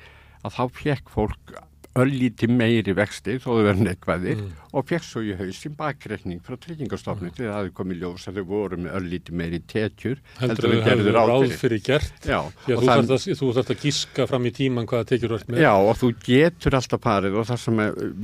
að 0.45 0.57
þá 0.57 0.63
fekk 0.81 1.13
fólk 1.13 1.55
öllíti 1.95 2.47
meiri 2.51 2.91
vexti 2.95 3.37
þó 3.39 3.45
þau 3.47 3.61
verður 3.63 3.85
neikvæðir 3.87 4.39
mm. 4.41 4.47
og 4.75 4.87
fekk 4.89 5.05
svo 5.07 5.21
í 5.23 5.35
hausin 5.39 5.75
bakreikning 5.77 6.41
frá 6.43 6.57
tryggingastofnum 6.59 7.29
mm. 7.29 7.35
til 7.37 7.45
að 7.45 7.51
það 7.51 7.59
hefði 7.61 7.73
komið 7.77 8.01
ljós 8.01 8.25
að 8.27 8.39
þau 8.39 8.47
voru 8.49 8.79
með 8.83 8.97
öllíti 8.99 9.35
meiri 9.39 9.59
tekjur 9.71 10.19
heldur 10.41 10.73
þau 10.73 10.89
hefur 10.89 11.15
ráð 11.15 11.53
fyrir 11.61 11.83
gert 11.85 12.27
Já, 12.27 12.39
Já, 12.67 12.75
þú, 12.75 12.81
þann... 12.81 13.07
þarf 13.07 13.13
að, 13.15 13.39
þú 13.39 13.51
þarf 13.57 13.71
að 13.71 13.85
gíska 13.85 14.27
fram 14.31 14.49
í 14.49 14.53
tíman 14.59 14.89
hvaða 14.91 15.07
tekjur 15.13 15.35
verður 15.37 15.53
með 15.55 15.63
Já 15.63 15.71
og 15.71 16.01
þú 16.01 16.09
getur 16.25 16.77
alltaf 16.81 17.03
parið 17.05 17.37
og 17.39 17.47
það 17.51 17.61
sem 17.63 17.83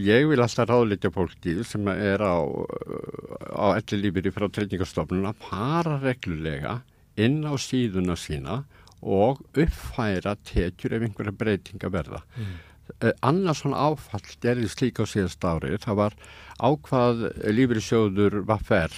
ég 0.09 0.28
vil 0.32 0.41
alltaf 0.43 0.67
ráðleika 0.72 1.13
fólki 1.15 1.55
sem 1.67 1.91
er 1.93 2.26
á, 2.28 2.38
á 3.55 3.65
elli 3.78 4.01
lífiri 4.03 4.34
frá 4.36 4.49
tryggingastofnum 4.51 5.30
að 5.32 5.39
para 5.47 5.95
reglulega 6.03 6.82
inn 7.19 7.39
á 7.47 7.55
síðuna 7.55 8.17
sína 8.19 8.63
og 9.01 9.39
uppfæra 9.57 10.36
tekjur 10.45 10.97
ef 10.97 11.07
einhverja 11.07 11.34
breytinga 11.34 11.89
verða 11.93 12.22
mm. 12.36 12.51
Eh, 12.99 13.13
annars 13.25 13.61
svona 13.63 13.79
áfall 13.87 14.25
gerðist 14.43 14.81
líka 14.83 15.05
á 15.05 15.07
síðast 15.09 15.43
ári. 15.45 15.73
Það 15.81 15.99
var 16.01 16.17
ákvað 16.59 17.23
lífriðsjóður 17.57 18.41
Vaffer 18.49 18.95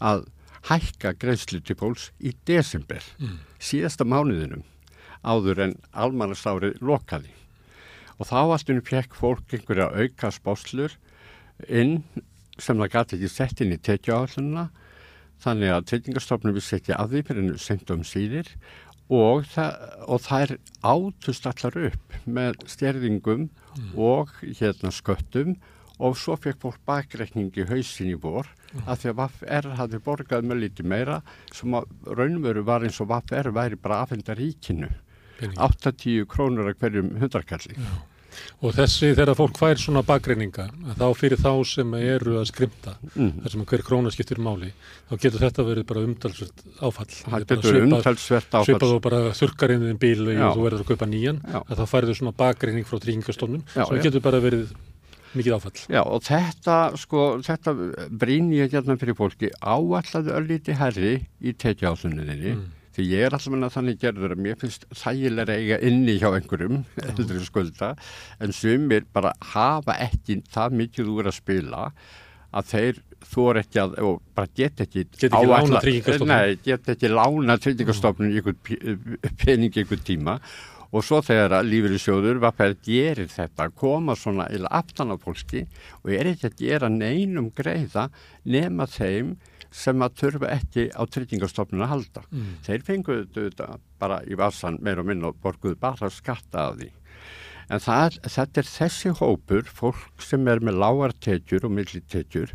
að 0.00 0.24
hækka 0.70 1.14
greiðslu 1.20 1.60
til 1.64 1.76
fólks 1.80 2.10
í 2.20 2.34
desember 2.48 3.04
mm. 3.18 3.38
síðasta 3.60 4.04
mánuðinum 4.04 4.64
áður 5.24 5.64
en 5.66 5.76
almannasári 5.92 6.74
lokaði. 6.80 7.32
Og 8.20 8.28
þá 8.28 8.36
alltaf 8.40 8.84
fekk 8.88 9.16
fólk 9.16 9.54
einhverja 9.56 9.88
auka 9.96 10.32
spáslur 10.32 10.96
inn 11.68 12.02
sem 12.60 12.76
það 12.76 12.92
gæti 12.92 13.16
ekki 13.16 13.32
sett 13.32 13.62
inn 13.64 13.74
í 13.74 13.80
tekjuáallununa 13.80 14.68
þannig 15.40 15.72
að 15.72 15.86
tekningarstofnum 15.94 16.56
við 16.56 16.66
setja 16.66 16.98
að 17.00 17.14
því 17.14 17.22
fyrir 17.28 17.44
enn 17.44 17.60
semt 17.60 17.92
um 17.94 18.04
síðir 18.04 18.50
og 19.10 19.44
og 20.06 20.30
er 20.36 20.56
átust 20.86 21.48
allar 21.50 21.76
upp 21.90 22.16
með 22.24 22.62
stjerðingum 22.70 23.48
mm. 23.48 23.92
og 23.98 24.32
hérna 24.44 24.92
sköttum 24.94 25.56
og 26.00 26.16
svo 26.16 26.36
fekk 26.40 26.62
fólk 26.62 26.80
bakreikning 26.88 27.50
í 27.58 27.66
hausin 27.68 28.14
í 28.14 28.16
vor 28.16 28.48
mm. 28.72 28.86
að 28.86 29.02
því 29.02 29.12
að 29.12 29.20
VFR 29.20 29.70
hafði 29.80 30.02
borgað 30.06 30.48
með 30.48 30.62
liti 30.64 30.86
meira 30.86 31.20
sem 31.52 31.74
að 31.76 31.90
raunveru 32.06 32.64
var 32.64 32.86
eins 32.86 33.00
og 33.02 33.10
VFR 33.10 33.52
væri 33.56 33.80
bara 33.80 34.04
aðfenda 34.04 34.38
ríkinu 34.38 34.90
8-10 35.40 36.26
krónur 36.28 36.68
að 36.68 36.82
hverjum 36.82 37.14
hundarkalli. 37.20 37.76
Já. 37.76 37.92
Og 38.60 38.74
þessi 38.76 39.12
þegar 39.14 39.36
fólk 39.38 39.58
fær 39.60 39.80
svona 39.80 40.02
bakreininga 40.06 40.68
þá 40.98 41.06
fyrir 41.18 41.40
þá 41.40 41.52
sem 41.68 41.94
eru 41.98 42.36
að 42.40 42.48
skrimta 42.50 42.96
mm. 43.14 43.32
þar 43.42 43.54
sem 43.54 43.64
hver 43.72 43.84
króna 43.86 44.12
skiptir 44.14 44.40
máli 44.42 44.72
þá 45.10 45.14
getur 45.16 45.44
þetta 45.44 45.66
verið 45.68 45.88
bara 45.90 46.04
umtalsvert 46.08 46.64
áfall. 46.80 47.08
Það 47.24 47.46
getur 47.54 47.80
umtalsvert 47.84 48.54
áfall. 48.54 48.68
svipað 48.68 48.94
og 48.96 49.02
bara 49.06 49.22
þurkarinn 49.40 50.00
bíl 50.00 50.28
og 50.28 50.56
þú 50.56 50.66
verður 50.66 50.84
að 50.84 50.92
kaupa 50.92 51.10
nýjan 51.10 51.42
þá 51.68 51.84
færðu 51.90 52.16
svona 52.18 52.36
bakreining 52.36 52.88
frá 52.88 53.00
tríkingastónum 53.02 53.66
sem 53.74 54.02
getur 54.04 54.24
bara 54.24 54.42
verið 54.42 54.72
mikið 55.36 55.56
áfall. 55.56 55.76
Já 55.86 56.02
og 56.02 56.26
þetta 56.26 56.80
sko 56.98 57.28
þetta 57.46 57.76
brín 58.10 58.50
ég 58.56 58.74
hérna 58.74 58.98
fyrir 58.98 59.18
fólki. 59.18 59.52
Áallaðu 59.62 60.34
öllíti 60.34 60.74
herri 60.74 61.16
í 61.38 61.54
tekjáðunniðinni 61.54 62.54
mm 62.56 62.68
því 62.96 63.06
ég 63.10 63.26
er 63.26 63.36
alltaf 63.36 63.54
með 63.54 63.74
þannig 63.76 64.00
gerður 64.02 64.34
að 64.34 64.42
mér 64.46 64.56
finnst 64.60 64.86
þægilega 65.02 65.58
eiga 65.58 65.78
inni 65.86 66.16
hjá 66.18 66.30
einhverjum 66.32 66.80
eldri 67.04 67.44
skulda 67.46 67.92
en 68.42 68.56
sumir 68.56 69.06
bara 69.14 69.34
hafa 69.52 69.98
ekki 70.08 70.40
það 70.50 70.80
mikið 70.80 71.14
úr 71.14 71.30
að 71.30 71.38
spila 71.38 71.84
að 72.50 72.72
þeir 72.72 72.98
þú 73.30 73.46
er 73.50 73.60
ekki 73.62 73.80
að 73.82 73.94
og 74.06 74.18
bara 74.34 74.50
get 74.56 74.82
ekki 74.84 75.04
get 75.12 75.30
ekki 75.30 75.46
lána 75.50 75.80
tryggingastofnun. 75.84 76.58
Get 76.64 76.90
ekki 76.94 77.12
lána 77.12 77.56
tryggingastofnun 77.60 78.32
í 78.32 78.40
einhvern 78.40 79.18
pening 79.42 79.70
í 79.74 79.82
einhvern 79.82 80.04
tíma. 80.06 80.36
Og 80.90 81.04
svo 81.06 81.20
þegar 81.22 81.60
að 81.60 81.68
lífeyrisjóður 81.70 82.40
var 82.42 82.56
fyrir 82.58 82.74
að 82.74 82.88
gera 82.88 83.26
þetta? 83.30 83.68
Koma 83.78 84.16
svona 84.18 84.48
illa 84.50 84.72
aftan 84.80 85.14
á 85.14 85.16
fólki 85.22 85.62
og 86.02 86.10
er 86.16 86.32
ekki 86.32 86.48
að 86.48 86.56
gera 86.64 86.90
neinum 86.90 87.52
greiða 87.54 88.08
nema 88.42 88.88
þeim 88.90 89.36
sem 89.70 90.02
að 90.02 90.16
þurfa 90.22 90.50
ekki 90.56 90.86
á 90.90 91.02
tryggingastofnun 91.06 91.84
að 91.86 91.92
halda. 91.94 92.24
Mm. 92.30 92.48
Þeir 92.66 92.86
fenguðu 92.86 93.26
þetta 93.36 93.68
bara 94.02 94.20
í 94.26 94.38
vassan 94.38 94.80
meir 94.82 95.02
og 95.02 95.10
minn 95.10 95.26
og 95.28 95.38
borguðu 95.42 95.78
bara 95.80 96.10
skatta 96.12 96.70
af 96.70 96.80
því. 96.80 96.90
En 97.70 97.82
það, 97.82 98.18
þetta 98.26 98.60
er 98.60 98.66
þessi 98.66 99.12
hópur, 99.20 99.68
fólk 99.70 100.24
sem 100.26 100.48
er 100.50 100.62
með 100.66 100.80
lágartekjur 100.82 101.68
og 101.68 101.74
millitekjur, 101.76 102.54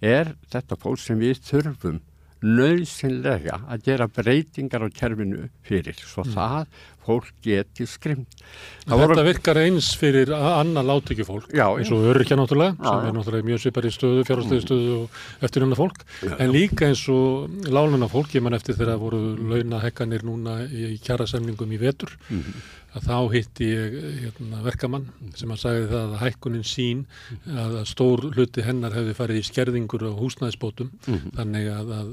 er 0.00 0.32
þetta 0.52 0.78
fólk 0.80 1.02
sem 1.02 1.20
við 1.20 1.42
þurfum 1.44 2.00
nöðsynlega 2.44 3.60
að 3.72 3.84
gera 3.86 4.08
breytingar 4.10 4.84
á 4.84 4.88
kerfinu 4.92 5.48
fyrir 5.64 5.96
svo 5.96 6.24
mm. 6.26 6.34
það 6.34 6.80
fólk 7.04 7.30
geti 7.44 7.86
skrimt. 7.88 8.36
Þetta 8.84 8.98
voru... 9.00 9.16
virkar 9.26 9.60
eins 9.62 9.90
fyrir 9.98 10.32
annar 10.34 10.86
láttöki 10.88 11.26
fólk 11.26 11.50
já, 11.54 11.66
eins 11.72 11.90
og 11.94 12.04
örkja 12.12 12.38
náttúrulega 12.38 12.76
já, 12.76 12.88
sem 12.88 13.08
er 13.08 13.16
náttúrulega 13.18 13.48
mjög 13.48 13.62
svipar 13.64 13.88
í 13.88 13.92
stöðu, 13.94 14.24
fjárhastöðu 14.28 14.60
mm. 14.60 14.64
stöðu 14.66 14.94
og 15.00 15.44
eftir 15.48 15.66
unna 15.66 15.78
fólk 15.78 16.04
já, 16.20 16.34
en 16.38 16.54
líka 16.54 16.88
eins 16.90 17.04
og 17.12 17.66
láluna 17.68 18.08
fólk, 18.12 18.34
ég 18.36 18.44
man 18.44 18.56
eftir 18.58 18.78
þegar 18.78 19.00
voru 19.02 19.20
launahekkanir 19.54 20.24
núna 20.26 20.62
í 20.68 20.96
kjara 21.04 21.28
semningum 21.30 21.72
í 21.72 21.80
vetur 21.80 22.14
mm. 22.28 22.60
að 22.98 23.08
þá 23.08 23.16
hitti 23.34 23.70
ég 23.72 23.98
hérna, 24.22 24.62
verkamann 24.64 25.08
sem 25.34 25.50
að 25.50 25.62
sagði 25.64 25.90
það 25.90 26.04
að 26.04 26.22
hækkunin 26.24 26.68
sín 26.68 27.04
að, 27.48 27.80
stór 27.90 28.28
hluti 28.36 28.64
hennar 28.64 28.94
hefði 28.96 29.18
farið 29.18 29.40
í 29.40 29.46
skerðingur 29.50 30.08
á 30.08 30.12
húsnæðisbótum 30.20 30.92
Mhm. 31.04 31.34
þannig 31.36 31.68
að, 31.72 31.94
að 32.00 32.10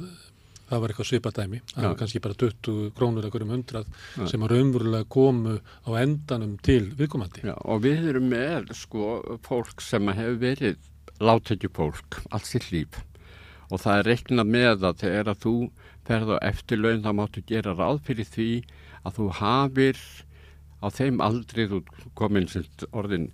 það 0.72 0.82
var 0.84 0.94
eitthvað 0.94 1.10
svipadæmi 1.10 1.60
það 1.74 1.88
var 1.90 1.98
kannski 2.00 2.22
bara 2.24 2.38
20 2.44 2.92
krónur 2.96 3.28
ekkur 3.28 3.46
um 3.46 3.54
hundrað 3.56 3.90
Já. 3.92 4.26
sem 4.32 4.46
að 4.46 4.54
raunverulega 4.56 5.10
komu 5.12 5.58
á 5.60 5.90
endanum 6.00 6.56
til 6.64 6.86
viðkomandi. 6.96 7.44
Já, 7.50 7.56
og 7.60 7.84
við 7.84 8.10
erum 8.14 8.30
með 8.32 8.72
sko 8.80 9.12
fólk 9.46 9.84
sem 9.84 10.12
hefur 10.16 10.40
verið 10.42 10.90
látekju 11.22 11.72
fólk 11.76 12.22
allt 12.32 12.48
sitt 12.50 12.72
líf. 12.72 13.02
Og 13.72 13.84
það 13.84 14.00
er 14.00 14.10
reiknað 14.12 14.52
með 14.56 14.88
að 14.90 15.04
þegar 15.04 15.32
að 15.32 15.44
þú 15.46 15.56
ferð 16.08 16.34
á 16.36 16.38
eftirlaun 16.50 17.06
þá 17.06 17.12
máttu 17.20 17.44
gera 17.48 17.76
ráð 17.78 18.02
fyrir 18.08 18.28
því 18.32 18.50
að 19.06 19.20
þú 19.20 19.28
hafir 19.38 20.02
á 20.82 20.88
þeim 20.90 21.22
aldrei 21.24 21.68
þú 21.70 21.84
komin 22.18 22.50
sem 22.52 22.66
orðin 22.92 23.30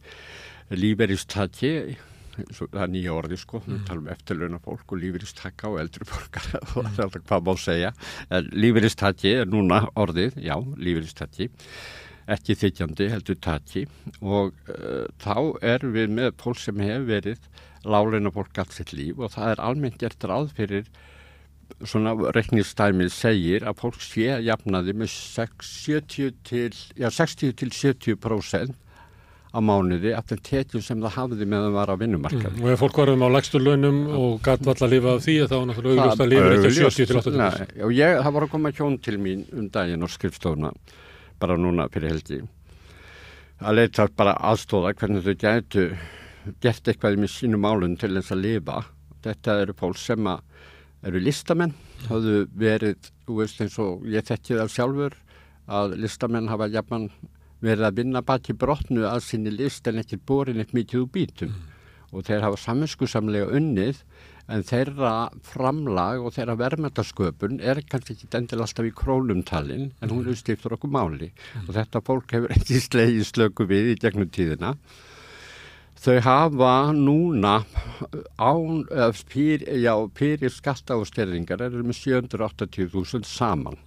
líferistaki 0.74 1.98
það 2.38 2.82
er 2.84 2.92
nýja 2.94 3.14
orði 3.18 3.38
sko, 3.42 3.62
við 3.66 3.84
talum 3.90 4.08
um 4.08 4.12
eftirlauna 4.14 4.60
fólk 4.64 4.94
og 4.94 5.02
líferistaka 5.02 5.72
og 5.72 5.80
eldri 5.84 6.08
fólkar 6.08 6.50
og 6.60 6.90
það 6.90 6.98
er 6.98 7.06
alltaf 7.08 7.30
hvað 7.30 7.48
má 7.48 7.54
segja. 7.62 7.94
En 8.34 8.52
líferistaki 8.54 9.34
er 9.42 9.50
núna 9.50 9.84
orðið, 9.98 10.38
já, 10.46 10.56
líferistaki 10.78 11.50
ekki 12.28 12.58
þykjandi 12.60 13.08
heldur 13.12 13.38
taki 13.40 13.86
og 14.20 14.56
uh, 14.74 15.06
þá 15.24 15.38
erum 15.64 15.94
við 15.96 16.16
með 16.18 16.34
fólk 16.42 16.60
sem 16.60 16.82
hefur 16.84 17.06
verið 17.08 17.46
láleina 17.88 18.34
fólk 18.36 18.60
allt 18.60 18.76
sitt 18.76 18.92
líf 18.96 19.22
og 19.22 19.32
það 19.36 19.54
er 19.54 19.62
almennt 19.64 20.02
gert 20.02 20.28
ráð 20.28 20.52
fyrir 20.58 20.90
svona 21.84 22.14
reiknistæmið 22.36 23.12
segir 23.14 23.66
að 23.68 23.80
fólk 23.82 24.02
sé 24.04 24.28
að 24.36 24.48
jafnaði 24.48 24.96
með 24.98 25.12
6, 25.14 25.72
70 25.86 26.36
til, 26.48 26.70
já, 27.00 27.10
60 27.12 27.56
til 27.62 27.72
70% 27.76 28.76
á 29.48 29.60
mánuði 29.64 30.12
af 30.18 30.28
þeim 30.28 30.41
tekjum 30.43 30.84
sem 30.84 31.02
það 31.04 31.16
hafði 31.16 31.48
meðan 31.48 31.70
það 31.70 31.78
var 31.78 31.91
á 31.91 31.95
vinnumarkaði. 32.02 32.52
mm. 32.58 32.66
og 32.66 32.74
ef 32.74 32.82
fólk 32.84 33.00
varum 33.02 33.24
á 33.24 33.30
lægstur 33.36 33.64
launum 33.64 34.00
og 34.18 34.41
gætt 34.43 34.68
vall 34.68 34.84
að 34.84 34.93
lifa 34.95 35.14
af 35.14 35.24
því 35.24 35.36
þá 35.45 35.56
var 35.56 35.66
náttúrulega 35.70 36.04
augljóst 36.04 36.24
að 36.26 36.32
lifa 36.34 36.52
ekki 36.52 36.70
augljóst. 36.72 37.00
70 37.00 37.08
til 37.08 37.22
80 37.22 37.39
Nei, 37.41 37.84
og 37.88 37.95
ég, 37.95 38.20
það 38.22 38.36
voru 38.38 38.50
að 38.50 38.54
koma 38.54 38.74
hjón 38.76 39.00
til 39.08 39.18
mín 39.24 39.45
um 39.56 39.70
daginn 39.74 40.04
á 40.04 40.08
skrifstofuna 40.12 40.74
bara 41.39 41.58
núna 41.58 41.88
fyrir 41.93 42.14
helgi 42.16 42.41
að 43.58 43.80
leita 43.80 44.08
bara 44.18 44.36
aðstóða 44.52 44.93
hvernig 44.98 45.26
þau 45.26 45.38
gætu 45.41 45.88
gert 46.64 46.88
eitthvað 46.88 47.18
með 47.22 47.34
sínum 47.34 47.64
málun 47.64 47.98
til 48.00 48.14
þess 48.18 48.36
að 48.36 48.43
lifa 48.43 48.82
þetta 49.26 49.62
eru 49.64 49.76
fólk 49.78 50.00
sem 50.02 50.28
að 50.30 50.43
eru 51.08 51.22
listamenn 51.22 51.74
hafðu 52.08 52.43
verið, 52.58 53.10
þú 53.26 53.39
veist 53.41 53.64
eins 53.64 53.78
og 53.82 54.06
ég 54.10 54.26
þekki 54.28 54.60
það 54.60 54.74
sjálfur 54.76 55.18
að 55.68 55.98
listamenn 56.04 56.50
hafa 56.52 56.70
jafnan 56.72 57.10
verið 57.64 57.88
að 57.88 57.99
vinna 58.01 58.22
baki 58.26 58.53
brotnu 58.53 59.08
að 59.10 59.24
sinni 59.26 59.53
list 59.53 59.88
en 59.89 60.01
ekki 60.03 60.20
borin 60.20 60.62
eitt 60.62 60.76
mikið 60.78 61.03
úr 61.03 61.12
bítum 61.14 61.55
og 62.14 62.24
þeir 62.28 62.45
hafa 62.45 62.60
saminskusamlega 62.62 63.49
unnið 63.58 64.03
en 64.47 64.64
þeirra 64.64 65.14
framlag 65.43 66.24
og 66.24 66.34
þeirra 66.38 66.55
verðmættasköpun 66.62 67.60
er 67.60 67.82
kannski 67.89 68.16
ekki 68.16 68.30
endil 68.38 68.62
alltaf 68.64 68.88
í 68.88 68.93
krónumtalin 68.95 69.89
en 69.99 70.14
hún 70.14 70.30
er 70.30 70.39
stiftur 70.39 70.78
okkur 70.78 70.93
máli. 70.93 71.34
Og 71.66 71.74
þetta 71.76 72.03
fólk 72.08 72.32
hefur 72.38 72.55
ekki 72.55 72.80
slegið 72.86 73.28
slöku 73.28 73.68
við 73.68 73.91
í 73.93 73.99
gegnum 73.99 74.32
tíðina. 74.32 74.78
Þau 75.97 76.20
hafa 76.24 76.74
núna 76.93 77.58
án, 78.38 78.84
pyr, 79.32 79.66
já, 79.82 79.93
pyrir 80.16 80.53
skatta 80.53 80.95
og 80.95 81.10
styrringar 81.10 81.64
eru 81.66 81.82
með 81.84 82.03
780.000 82.05 83.26
saman 83.28 83.82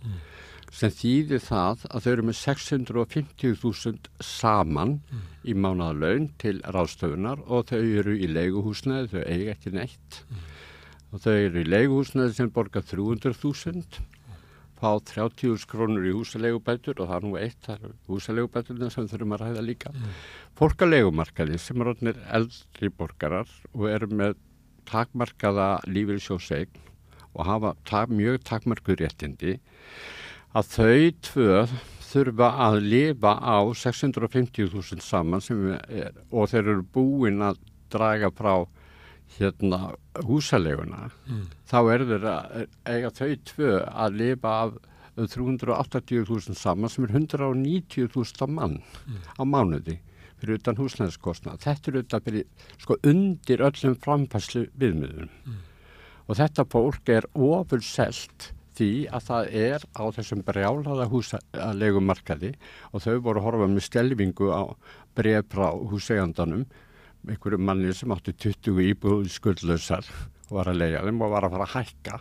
sem 0.71 0.93
þýðir 0.95 1.43
það 1.43 1.85
að 1.91 2.05
þau 2.05 2.13
eru 2.13 2.27
með 2.29 2.39
650.000 2.41 4.11
saman 4.23 4.95
í 5.43 5.57
mánaðalaun 5.57 6.31
til 6.41 6.61
ráðstöfunar 6.63 7.43
og 7.47 7.67
þau 7.73 7.81
eru 7.81 8.15
í 8.15 8.31
leiguhúsnaði, 8.31 9.11
þau 9.11 9.23
eiga 9.27 9.57
ekki 9.57 9.75
neitt 9.75 10.23
og 11.11 11.25
þau 11.25 11.35
eru 11.35 11.65
í 11.65 11.69
leiguhúsnaði 11.69 12.37
sem 12.39 12.53
borga 12.55 12.85
300.000 12.87 14.01
fá 14.81 14.95
30 15.11 15.67
krónur 15.69 16.07
í 16.09 16.13
húsalegubætur 16.17 17.03
og 17.03 17.11
það 17.11 17.17
er 17.19 17.27
nú 17.27 17.35
eitt, 17.37 17.59
það 17.67 17.91
húsalegubæturna 18.09 18.89
sem 18.93 19.09
þurfum 19.11 19.35
að 19.37 19.43
ræða 19.43 19.65
líka. 19.67 19.91
Fólk 20.57 20.85
að 20.87 20.95
legumarkaði 20.95 21.59
sem 21.61 21.85
er 21.85 22.23
eldri 22.39 22.89
borgarar 22.89 23.51
og 23.75 23.91
eru 23.91 24.09
með 24.23 24.39
takmarkaða 24.89 25.69
lífeyrisjósegn 25.91 26.89
og 27.35 27.45
hafa 27.47 27.75
tak, 27.87 28.11
mjög 28.11 28.41
takmarkuð 28.49 29.05
réttindi 29.05 29.59
að 30.57 30.71
þau 30.75 31.11
tvö 31.29 31.55
þurfa 32.11 32.49
að 32.67 32.77
lifa 32.91 33.33
á 33.39 33.59
650.000 33.71 35.01
saman 35.05 35.43
er, 35.89 36.13
og 36.33 36.51
þeir 36.51 36.65
eru 36.65 36.83
búin 36.95 37.43
að 37.47 37.61
draga 37.93 38.31
frá 38.35 38.67
hérna 39.39 39.93
húsaleguna 40.27 41.11
Mm. 41.31 41.45
þá 41.71 41.79
er 41.95 42.05
þeir 42.09 42.25
að 42.27 42.67
eiga 42.85 43.11
þau 43.15 43.37
tvö 43.47 43.73
að 43.87 44.17
lifa 44.19 44.55
af 44.65 44.73
380.000 45.17 46.55
saman 46.59 46.89
sem 46.91 47.05
er 47.05 47.15
190.000 47.15 48.43
á 48.43 48.47
mann 48.51 48.81
á 49.39 49.43
mánuði 49.45 49.99
fyrir 50.41 50.57
utan 50.59 50.79
húsnæðskostnað. 50.79 51.59
Þetta 51.61 51.91
er 51.91 51.99
utan 52.01 52.23
fyrir 52.25 52.45
sko 52.81 52.97
undir 53.05 53.61
öllum 53.67 53.97
framfæslu 54.01 54.67
viðmiðum 54.81 55.29
og 56.27 56.37
þetta 56.39 56.65
fólk 56.73 57.09
er 57.13 57.27
ofur 57.35 57.83
selt 57.85 58.53
því 58.81 58.91
að 59.13 59.27
það 59.27 59.51
er 59.61 59.85
á 59.93 60.05
þessum 60.17 60.45
brjálaða 60.47 61.09
húsalegumarkaði 61.13 62.55
og 62.91 63.05
þau 63.05 63.17
voru 63.27 63.43
að 63.43 63.47
horfa 63.47 63.69
með 63.69 63.87
stelvingu 63.87 64.49
á 64.49 64.63
bref 65.19 65.51
frá 65.53 65.69
húsegandanum 65.91 66.65
einhverju 67.29 67.61
manni 67.61 67.93
sem 67.93 68.13
átti 68.15 68.33
20 68.33 68.81
íbúð 68.95 69.29
skuldlausar 69.35 70.09
var 70.51 70.71
að 70.71 70.81
leia 70.81 71.05
þeim 71.05 71.21
og 71.21 71.35
var 71.35 71.47
að 71.47 71.57
fara 71.57 71.69
að 71.69 71.75
hækka. 71.77 72.21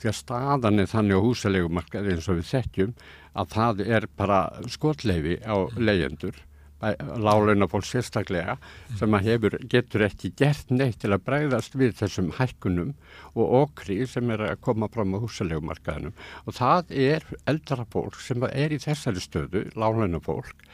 Því 0.00 0.08
að 0.10 0.18
staðan 0.18 0.82
er 0.82 0.90
þannig 0.90 1.20
á 1.20 1.26
húsalegumarkaði 1.26 2.14
eins 2.16 2.28
og 2.32 2.40
við 2.40 2.50
þekkjum 2.50 2.94
að 3.40 3.50
það 3.54 3.82
er 3.86 4.06
bara 4.18 4.40
skotleifi 4.72 5.38
á 5.46 5.56
leyendur 5.78 6.40
láleina 6.80 7.68
fólk 7.68 7.84
sérstaklega 7.84 8.56
sem 8.98 9.16
að 9.16 9.26
hefur, 9.28 9.56
getur 9.72 10.06
ekki 10.06 10.32
gert 10.38 10.70
neitt 10.72 11.00
til 11.02 11.12
að 11.12 11.24
bregðast 11.26 11.76
við 11.76 11.96
þessum 12.00 12.30
hækkunum 12.38 12.94
og 13.34 13.56
okri 13.64 14.00
sem 14.08 14.30
er 14.32 14.46
að 14.48 14.62
koma 14.64 14.88
fram 14.92 15.12
á 15.16 15.22
húsalegumarkaðinum 15.22 16.16
og 16.46 16.56
það 16.56 16.94
er 17.08 17.26
eldra 17.50 17.84
fólk 17.92 18.16
sem 18.24 18.48
er 18.48 18.72
í 18.72 18.80
þessari 18.80 19.20
stöðu, 19.20 19.66
láleina 19.76 20.22
fólk 20.24 20.64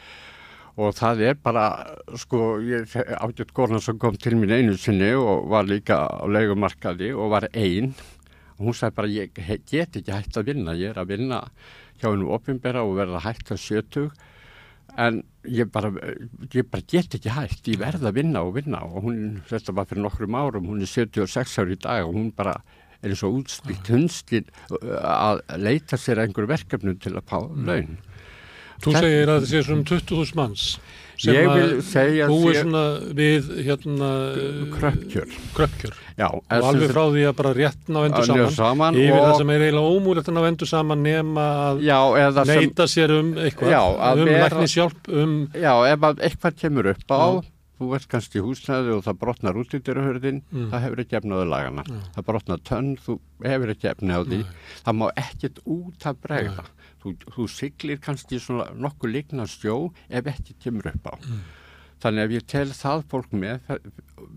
og 0.77 0.93
það 0.93 1.23
er 1.31 1.39
bara, 1.41 1.65
sko, 2.21 2.59
ég 2.61 2.93
ágætt 3.17 3.55
kona 3.57 3.81
sem 3.81 3.99
kom 3.99 4.19
til 4.21 4.37
mín 4.37 4.53
einu 4.53 4.77
sinni 4.79 5.15
og 5.17 5.49
var 5.51 5.67
líka 5.67 6.05
á 6.05 6.25
legumarkaði 6.29 7.15
og 7.17 7.33
var 7.33 7.49
einn 7.53 7.95
og 8.57 8.69
hún 8.69 8.77
sagði 8.77 8.97
bara, 9.01 9.13
ég 9.13 9.35
get 9.69 9.99
ekki 9.99 10.13
hægt 10.13 10.39
að 10.39 10.53
vinna, 10.53 10.77
ég 10.77 10.93
er 10.93 11.03
að 11.03 11.17
vinna 11.17 11.43
hjá 11.99 12.11
hennu 12.11 12.31
ofinbera 12.37 12.85
og 12.85 12.97
verða 13.01 13.25
hægt 13.25 13.53
að 13.53 13.63
sjötug 13.65 14.25
en 14.97 15.21
ég 15.45 15.69
bara, 15.73 15.91
ég 16.55 16.67
bara 16.71 16.85
get 16.89 17.15
ekki 17.19 17.33
hægt, 17.33 17.69
ég 17.69 17.81
verða 17.81 18.11
að 18.11 18.19
vinna 18.21 18.43
og 18.47 18.57
vinna 18.57 18.81
og 18.87 19.07
hún, 19.07 19.21
þetta 19.49 19.75
var 19.77 19.89
fyrir 19.91 20.05
nokkrum 20.07 20.39
árum, 20.39 20.69
hún 20.73 20.83
er 20.83 20.91
76 20.91 21.59
ári 21.63 21.77
í 21.77 21.81
dag 21.85 22.07
og 22.07 22.17
hún 22.17 22.33
bara 22.37 22.57
er 23.03 23.13
eins 23.13 23.23
og 23.27 23.43
útspýtt 23.43 23.91
hundstin 23.93 24.49
að 24.73 25.43
leita 25.61 25.99
sér 26.01 26.25
einhverju 26.25 26.51
verkefnu 26.51 26.97
til 27.03 27.15
að 27.15 27.27
fá 27.29 27.39
laun. 27.45 27.99
Þú 28.85 28.93
segir 28.97 29.31
að 29.33 29.39
það 29.39 29.51
sé 29.51 29.63
svona 29.65 29.89
20.000 29.89 30.37
manns 30.41 30.65
sem 31.17 31.49
að 31.51 32.31
búi 32.31 32.55
svona 32.57 32.83
við 33.17 33.49
hérna 33.67 34.11
Kröppkjör. 34.77 35.33
kröppkjör 35.57 35.95
Já, 36.17 36.29
og 36.33 36.45
alveg 36.49 36.93
frá 36.93 37.03
því 37.13 37.25
að 37.29 37.35
bara 37.41 37.53
rétt 37.57 37.91
ná 37.93 37.99
endur 38.07 38.25
saman, 38.29 38.55
saman 38.57 38.95
yfir 39.01 39.19
það 39.21 39.35
sem 39.41 39.51
er 39.57 39.65
eiginlega 39.67 39.97
ómúlegt 39.97 40.31
að 40.31 40.37
ná 40.39 40.45
endur 40.51 40.71
saman 40.71 41.03
nema 41.05 41.45
að 41.73 41.83
Já, 41.87 41.99
eða 42.23 42.47
sem, 42.49 42.71
sér 42.95 43.13
um 43.19 43.35
eitthvað 43.43 43.75
Já, 43.75 43.83
um 44.13 44.25
læknishjálp 44.33 45.13
um 45.13 45.37
já, 45.53 45.73
ef 45.93 46.09
að 46.11 46.25
eitthvað 46.31 46.59
kemur 46.63 46.91
upp 46.95 47.13
á, 47.13 47.21
Já. 47.37 47.45
þú 47.77 47.91
ert 47.99 48.09
kannski 48.09 48.41
í 48.41 48.45
húsnæði 48.47 48.95
og 48.97 49.03
það 49.05 49.19
brotnar 49.21 49.59
út 49.61 49.75
í 49.77 49.83
dyrrahörðin, 49.85 50.39
Mm. 50.49 50.71
það 50.73 50.81
hefur 50.87 51.01
ekki 51.03 51.17
efnaðu 51.19 51.49
lagana. 51.51 51.83
Það 52.17 52.25
brotnar 52.31 52.63
tönn, 52.65 52.95
þú 53.05 53.19
hefur 53.45 53.73
ekki 53.75 53.91
efni 53.91 54.17
á 54.17 54.21
því. 54.25 54.39
Það 54.87 54.97
má 54.97 55.07
ekkert 55.21 55.59
út 55.69 56.07
að 56.09 56.17
bregða. 56.25 56.65
Þú, 57.07 57.13
þú 57.37 57.45
siglir 57.53 58.01
kannski 58.03 58.41
svona 58.43 58.73
nokkuð 58.75 59.13
líkna 59.15 59.47
sjó 59.47 59.77
ef 60.11 60.27
ekki 60.33 60.57
kemur 60.65 60.91
upp 60.91 61.07
á. 61.07 61.15
Mm. 61.15 61.45
Þannig 62.03 62.27
ef 62.27 62.35
ég 62.35 62.47
tel 62.51 62.69
það 62.75 63.05
fólk 63.13 63.37
með, 63.45 63.71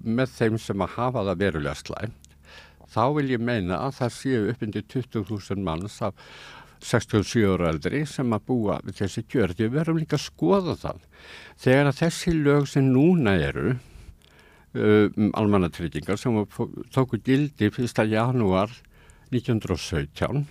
með 0.05 0.35
þeim 0.37 0.59
sem 0.61 0.85
að 0.85 0.93
hafa 0.99 1.25
það 1.27 1.41
verulega 1.41 1.79
slæmt, 1.81 2.29
þá 2.93 3.03
vil 3.17 3.25
ég 3.33 3.41
meina 3.41 3.81
að 3.87 3.97
það 3.97 4.15
séu 4.19 4.45
upp 4.53 4.63
undir 4.67 4.85
20.000 4.93 5.65
manns 5.65 5.97
af 6.05 6.29
67 6.85 7.43
ára 7.49 7.73
eldri 7.73 8.05
sem 8.07 8.37
að 8.37 8.45
búa 8.47 8.77
við 8.85 9.01
þessi 9.01 9.25
kjör. 9.27 9.55
Við 9.57 9.73
verðum 9.73 9.99
líka 9.99 10.15
að 10.15 10.27
skoða 10.29 10.77
það. 10.79 11.01
Þegar 11.59 11.89
að 11.89 11.99
þessi 12.03 12.35
lög 12.37 12.69
sem 12.71 12.87
núna 12.93 13.35
eru 13.49 13.73
um 14.77 15.31
almannatryggingar 15.33 16.21
sem 16.21 16.37
tóku 16.93 17.17
gildi 17.25 17.71
1. 17.73 18.05
janúar 18.05 18.71
1917 19.33 20.45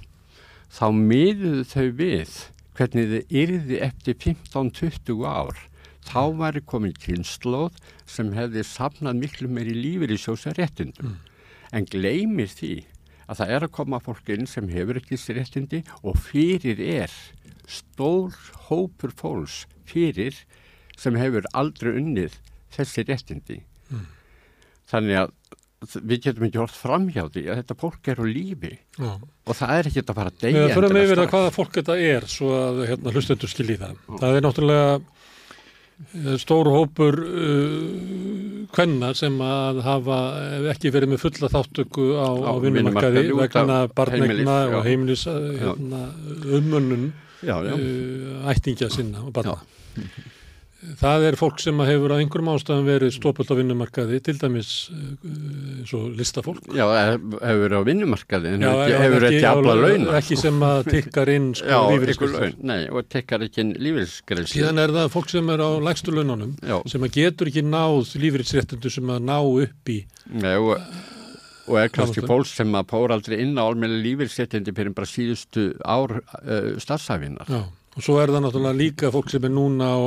þá 0.73 0.87
miðuðu 0.95 1.65
þau 1.73 1.89
við 1.99 2.37
hvernig 2.79 3.11
þið 3.13 3.41
yrði 3.43 3.81
eftir 3.89 4.19
15-20 4.23 5.25
ár 5.27 5.65
þá 6.09 6.23
væri 6.39 6.63
komin 6.65 6.95
kynnslóð 7.03 7.79
sem 8.09 8.31
hefði 8.37 8.65
safnað 8.65 9.19
miklu 9.23 9.51
meiri 9.53 9.75
lífur 9.77 10.13
í 10.15 10.21
sjósa 10.21 10.55
réttindum. 10.57 11.19
En 11.75 11.89
gleymir 11.89 12.49
því 12.49 12.75
að 13.29 13.41
það 13.41 13.55
er 13.55 13.67
að 13.67 13.75
koma 13.77 14.01
fólk 14.01 14.31
inn 14.33 14.49
sem 14.49 14.71
hefur 14.73 15.01
ekki 15.01 15.17
þessi 15.17 15.37
réttindi 15.37 15.83
og 16.01 16.17
fyrir 16.31 16.81
er 16.81 17.17
stór 17.69 18.37
hópur 18.69 19.13
fólks 19.17 19.67
fyrir 19.89 20.39
sem 20.99 21.19
hefur 21.21 21.49
aldrei 21.53 21.99
unnið 22.01 22.39
þessi 22.75 23.05
réttindi. 23.09 23.59
Þannig 24.89 25.25
að 25.25 25.35
við 25.79 26.23
getum 26.25 26.47
ekki 26.49 26.59
hort 26.59 26.75
fram 26.75 27.05
hjá 27.15 27.23
því 27.31 27.43
að 27.53 27.59
þetta 27.61 27.75
fólk 27.79 28.09
er 28.11 28.19
á 28.19 28.25
lífi 28.27 28.71
Já. 28.99 29.13
og 29.47 29.55
það 29.61 29.75
er 29.79 29.89
ekki 29.91 30.03
að 30.03 30.17
fara 30.19 30.33
að 30.33 30.41
deyja 30.43 30.63
Við 30.65 30.73
yfir 30.75 30.89
að 30.89 31.07
strax. 31.13 31.31
hvaða 31.37 31.53
fólk 31.55 31.77
þetta 31.79 31.97
er 32.09 32.27
svo 32.33 32.49
að 32.59 32.81
hérna, 32.89 33.13
hlustendur 33.15 33.53
skilji 33.53 33.77
það. 33.79 33.93
Það 34.19 34.39
er 34.41 34.45
náttúrulega 34.49 34.89
eh, 34.99 36.37
stór 36.43 36.71
hópur 36.75 37.19
uh, 37.23 38.67
kvenna 38.75 39.13
sem 39.19 39.39
að 39.45 39.81
hafa 39.87 40.19
ekki 40.75 40.93
verið 40.95 41.15
með 41.15 41.23
fulla 41.25 41.51
þáttöku 41.55 42.09
á, 42.19 42.27
á, 42.27 42.51
Á 42.51 42.53
vinnumarkaði 42.65 43.25
vegna 43.39 43.79
barnegna 43.95 44.59
já. 44.67 44.75
og 44.81 44.89
heimilis 44.89 45.27
uh, 45.31 45.39
hérna, 45.63 46.03
Já, 47.39 47.55
já. 47.63 47.75
uh, 47.79 48.51
ættingja 48.51 48.91
sinna 48.91 49.23
og 49.23 49.31
barna. 49.37 49.61
Það 50.99 51.25
er 51.29 51.37
fólk 51.37 51.59
sem 51.61 51.81
að 51.83 51.89
hefur 51.93 52.13
á 52.15 52.21
einhverjum 52.23 52.49
ástæðum 52.55 52.87
verið 52.89 53.11
stópult 53.17 53.51
á 53.53 53.55
vinnumarkaði, 53.59 54.21
til 54.25 54.35
dæmis 54.41 54.69
uh, 54.95 55.01
eins 55.83 55.93
og 55.99 56.07
listafólk. 56.17 56.63
Já, 56.73 56.85
hef- 56.89 57.27
hefur 57.43 57.61
verið 57.65 57.77
á 57.77 57.85
vinnumarkaði 57.89 58.53
en 58.57 58.65
Já, 58.65 58.71
hefur 59.03 59.27
ekki, 59.29 59.37
ekki 59.43 59.49
afla 59.51 59.75
á- 59.77 59.83
launa. 59.85 60.15
Ekki 60.23 60.39
sem 60.41 60.63
að 60.69 60.81
tikkar 60.95 61.33
inn 61.35 61.51
sko, 61.59 62.31
laun, 62.33 62.57
nei, 62.73 62.79
og 62.89 63.09
tekkar 63.13 63.45
ekki 63.49 63.67
lífeyrisgreðsli. 63.77 64.61
Síðan 64.63 64.83
er 64.87 64.95
það 64.97 65.13
fólk 65.19 65.29
sem 65.35 65.53
er 65.55 65.65
á 65.65 65.71
lægstu 65.91 66.15
laununum 66.17 66.57
Já. 66.65 66.79
sem 66.95 67.05
að 67.09 67.15
getur 67.21 67.53
ekki 67.53 67.67
náð 67.69 68.15
lífeyrisréttundu 68.25 68.91
sem 68.97 69.13
að 69.13 69.27
ná 69.29 69.37
upp 69.45 69.93
í. 69.93 69.99
Nei, 70.39 70.55
og, 70.57 70.79
og 71.69 71.81
er 71.83 71.93
kannski 71.93 72.25
fólk 72.25 72.49
sem 72.49 72.73
að 72.81 72.89
pór 72.95 73.13
aldrei 73.17 73.43
inn 73.45 73.53
á 73.61 73.65
almenni 73.69 74.01
lífeyrisettindi 74.07 74.73
fyrir 74.77 74.95
bara 74.97 75.09
síðustu 75.11 75.71
ár 75.85 76.19
uh, 76.23 76.79
starfsæfinar. 76.81 77.51
Já. 77.53 77.67
Og 77.99 78.05
svo 78.07 78.19
er 78.23 78.31
það 78.31 78.45
náttúrulega 78.45 78.79
líka 78.79 79.11
fólk 79.11 79.31
sem 79.33 79.45
er 79.49 79.51
núna 79.51 79.89
á 79.91 79.99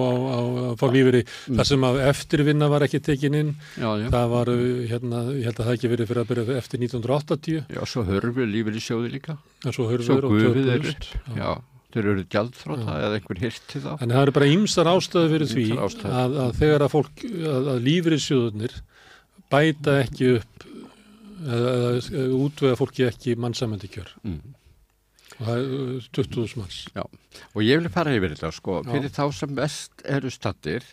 fá 0.80 0.86
lífeyri 0.94 1.26
þar 1.28 1.68
sem 1.68 1.84
að 1.90 2.00
eftirvinna 2.08 2.70
var 2.72 2.86
ekki 2.88 3.02
tekin 3.04 3.36
inn. 3.36 3.50
Já, 3.76 3.90
já. 4.00 4.08
Það 4.14 4.30
var, 4.32 4.52
uh, 4.54 4.86
hérna, 4.88 5.24
ég 5.36 5.50
held 5.50 5.60
að 5.60 5.68
það 5.68 5.74
ekki 5.76 5.92
verið 5.92 6.12
fyrir 6.12 6.24
að 6.24 6.30
byrja 6.32 6.56
eftir 6.62 6.84
1980 6.86 7.76
Já, 7.76 7.82
svo 7.92 8.06
hörfu 8.08 8.48
lífeyrissjóði 8.54 9.12
líka. 9.18 9.38
en 9.66 9.76
svo 9.76 9.90
hörfur 9.92 10.30
og 10.30 10.38
þeir 10.38 10.56
töpuðust. 10.56 11.10
upp. 11.12 11.36
Já, 11.36 11.52
þeir 11.92 12.10
eru 12.14 12.26
gjaldþróta 12.32 12.96
eða 13.02 13.20
einhver 13.20 13.44
hirti 13.44 13.84
þá. 13.84 13.92
En 14.00 14.16
það 14.16 14.24
eru 14.24 14.36
bara 14.40 14.50
ýmsar 14.56 14.92
ástæðu 14.94 15.34
fyrir 15.36 15.52
því 15.52 15.68
ástæður. 15.76 16.16
að, 16.22 16.40
að 16.46 16.56
þegar 16.62 16.88
að 16.88 16.96
fólk, 16.96 17.28
að, 17.28 17.70
að 17.76 17.86
lífeyrissjóðunir 17.90 18.80
bæta 19.52 20.00
ekki 20.06 20.34
upp 20.40 20.66
eða, 21.42 21.76
eða 22.00 22.26
útvega 22.40 22.80
fólki 22.80 23.08
ekki 23.10 23.36
kjör. 23.36 24.12
Mm. 24.24 24.42
Og 24.42 24.48
það 24.48 24.50
er 24.50 24.60
uh, 25.20 25.31
20.000 25.42 26.58
manns. 26.60 26.82
Já, 26.96 27.04
og 27.56 27.62
ég 27.66 27.82
vil 27.82 27.90
fara 27.94 28.14
yfir 28.16 28.36
þetta 28.36 28.52
sko, 28.56 28.82
Já. 28.86 28.92
fyrir 28.94 29.14
þá 29.16 29.24
sem 29.34 29.56
vest 29.58 30.04
eru 30.06 30.32
stattir, 30.34 30.86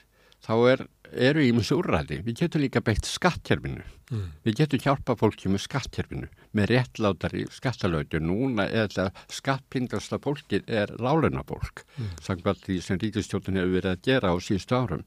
þá 0.45 0.53
er, 0.73 0.83
eru 1.29 1.45
ímins 1.45 1.71
úrræði. 1.75 2.21
Við 2.25 2.41
getum 2.43 2.63
líka 2.63 2.81
beitt 2.85 3.09
skattkerfinu. 3.09 3.85
Mm. 4.09 4.25
Við 4.47 4.57
getum 4.63 4.81
hjálpa 4.81 5.17
fólki 5.21 5.51
með 5.53 5.65
skattkerfinu, 5.67 6.29
með 6.57 6.71
réttlátari 6.73 7.45
skattalögju. 7.53 8.21
Núna 8.25 8.65
er 8.71 8.89
þetta 8.89 9.11
skattpindasta 9.29 10.19
fólkið 10.25 10.69
er 10.69 10.95
láluna 10.99 11.45
fólk, 11.45 11.85
Mm. 11.99 12.11
samkvæmt 12.25 12.65
því 12.65 12.81
sem 12.83 12.99
ríkistjóttin 12.99 13.57
hefur 13.61 13.75
verið 13.81 13.93
að 13.97 14.03
gera 14.03 14.33
á 14.33 14.37
síðustu 14.41 14.77
árum. 14.79 15.05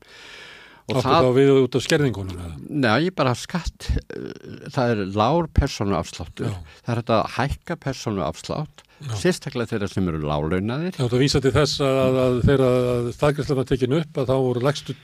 Og 0.95 1.03
þá 1.05 1.31
við 1.37 1.51
út 1.63 1.75
af 1.79 1.85
skerðingunum? 1.87 2.53
Nei, 2.69 3.09
bara 3.15 3.33
skatt, 3.37 3.89
uh, 4.15 4.29
það 4.73 4.93
er 4.95 5.03
lár 5.17 5.49
persónuafsláttur. 5.57 6.51
Já. 6.51 6.77
Það 6.85 6.93
er 6.95 7.01
þetta 7.03 7.19
að 7.21 7.35
hækka 7.37 7.77
persónuafslátt, 7.87 8.83
Já. 9.01 9.13
sérstaklega 9.17 9.65
þeirra 9.71 9.87
sem 9.89 10.07
eru 10.11 10.19
lálaunaðir. 10.21 10.93
Það 10.93 11.05
átt 11.07 11.13
að 11.17 11.21
vísa 11.23 11.39
til 11.41 11.51
þess 11.55 11.79
að, 11.81 11.99
að, 12.05 12.17
að 12.21 12.35
þegar 12.45 13.07
staðgræslan 13.15 13.57
var 13.57 13.67
tekin 13.71 13.95
upp 13.97 14.19
að 14.21 14.27
þá 14.29 14.33
voru 14.45 14.61
legstu 14.67 14.95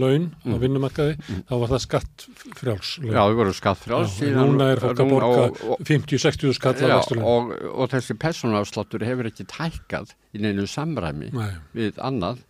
laun 0.00 0.24
á 0.48 0.54
vinnumarkaði, 0.62 1.16
þá 1.50 1.52
var 1.60 1.72
það 1.74 1.82
skatt 1.84 2.24
frjáls 2.56 2.92
laun. 3.02 3.10
Mm. 3.10 3.12
Já, 3.12 3.22
við 3.28 3.36
vorum 3.42 3.58
skattfrjáls. 3.58 4.14
Já, 4.22 4.30
en 4.32 4.38
núna 4.54 4.70
er 4.72 4.80
fólk 4.80 5.02
að 5.04 5.12
borga 5.12 5.42
og- 5.50 5.60
og- 5.74 5.84
50-60 5.84 6.56
skall 6.56 6.72
af 6.72 6.80
Já, 6.80 6.94
legstu 6.96 7.18
laun. 7.20 7.28
og, 7.28 7.52
og 7.82 7.92
þessi 7.92 8.16
persónuafsláttur 8.24 9.04
hefur 9.04 9.28
ekki 9.28 9.44
tækkað 9.52 10.14
í 10.32 10.40
neinu 10.40 10.64
samræmi 10.64 11.28
Nei, 11.36 11.50
við 11.76 12.00
annað. 12.00 12.40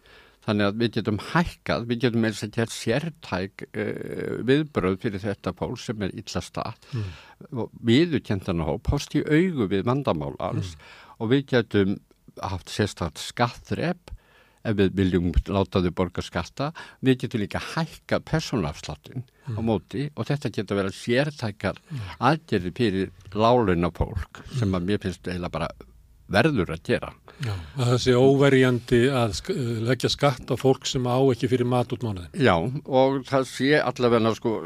Þannig 0.43 0.66
að 0.66 0.78
við 0.82 0.90
getum 0.97 1.18
hækkað, 1.32 1.84
við 1.86 2.01
getum 2.07 2.24
eins 2.26 2.40
og 2.43 2.51
gert 2.57 2.72
sértæk 2.74 3.66
uh, 3.68 4.40
viðbröð 4.49 4.97
fyrir 5.05 5.22
þetta 5.22 5.53
fólk 5.59 5.78
sem 5.78 6.03
er 6.03 6.14
illa 6.18 6.43
stað 6.43 6.88
Mm. 6.93 7.12
og 7.59 7.70
viðurkendana 7.82 8.64
hóp, 8.68 8.86
hóst 8.93 9.14
í 9.18 9.22
augu 9.26 9.66
við 9.70 9.84
vandamál 9.88 10.34
alls 10.38 10.74
og 11.18 11.30
við 11.32 11.47
getum 11.55 11.97
haft 12.43 12.70
sérstætt 12.70 13.18
skattrepp 13.18 14.11
ef 14.62 14.76
við 14.78 14.93
viljum 14.95 15.32
láta 15.51 15.80
þau 15.82 15.90
borga 15.90 16.22
skatta, 16.22 16.68
við 17.03 17.24
getum 17.24 17.43
líka 17.43 17.59
hækka 17.72 18.20
persónuafsláttin 18.22 19.24
á 19.51 19.59
móti 19.59 20.05
og 20.14 20.28
þetta 20.28 20.53
getur 20.55 20.78
verið 20.78 20.95
sértækar 21.01 21.80
aðgerði 22.22 22.70
fyrir 22.78 23.11
láluna 23.34 23.90
fólk 23.90 24.43
sem 24.59 24.70
að 24.78 24.86
mér 24.86 25.03
finnst 25.03 25.26
eiginlega 25.26 25.51
bara 25.59 25.70
verður 26.33 26.74
að 26.74 26.83
gera. 26.89 27.12
já, 27.43 27.53
að 27.76 27.87
það 27.93 28.01
sé 28.05 28.16
óverjandi 28.16 29.01
að 29.11 29.37
sk 29.39 29.57
leggja 29.89 30.11
skatt 30.12 30.53
á 30.53 30.57
fólk 30.61 30.87
sem 30.89 31.07
á 31.09 31.18
ekki 31.18 31.51
fyrir 31.53 31.68
mat 31.68 31.95
út 31.95 32.05
mánuðin. 32.07 32.35
Já, 32.37 32.55
og 32.87 33.22
það 33.28 33.49
sé 33.51 33.72
allavega 33.80 34.35
sko, 34.39 34.59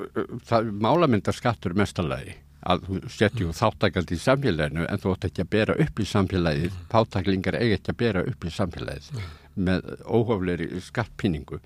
það 0.49 0.75
málamyndar 0.85 1.37
skattur 1.37 1.77
mestalagi 1.79 2.37
að 2.67 2.87
þú 2.87 3.01
setjum 3.15 3.55
þáttakald 3.55 4.11
í 4.11 4.19
samfélaginu 4.19 4.87
en 4.91 5.01
þú 5.03 5.13
ætti 5.15 5.31
ekki 5.31 5.45
að 5.45 5.51
bera 5.55 5.77
upp 5.85 6.01
í 6.03 6.07
samfélagið, 6.11 6.79
fátaklingar 6.91 7.59
eigi 7.61 7.77
ekki 7.77 7.93
að 7.93 8.01
bera 8.03 8.25
upp 8.27 8.47
í 8.47 8.53
samfélagið 8.57 9.11
með 9.67 9.91
óhófleiri 10.05 10.81
skattpíningu. 10.85 11.61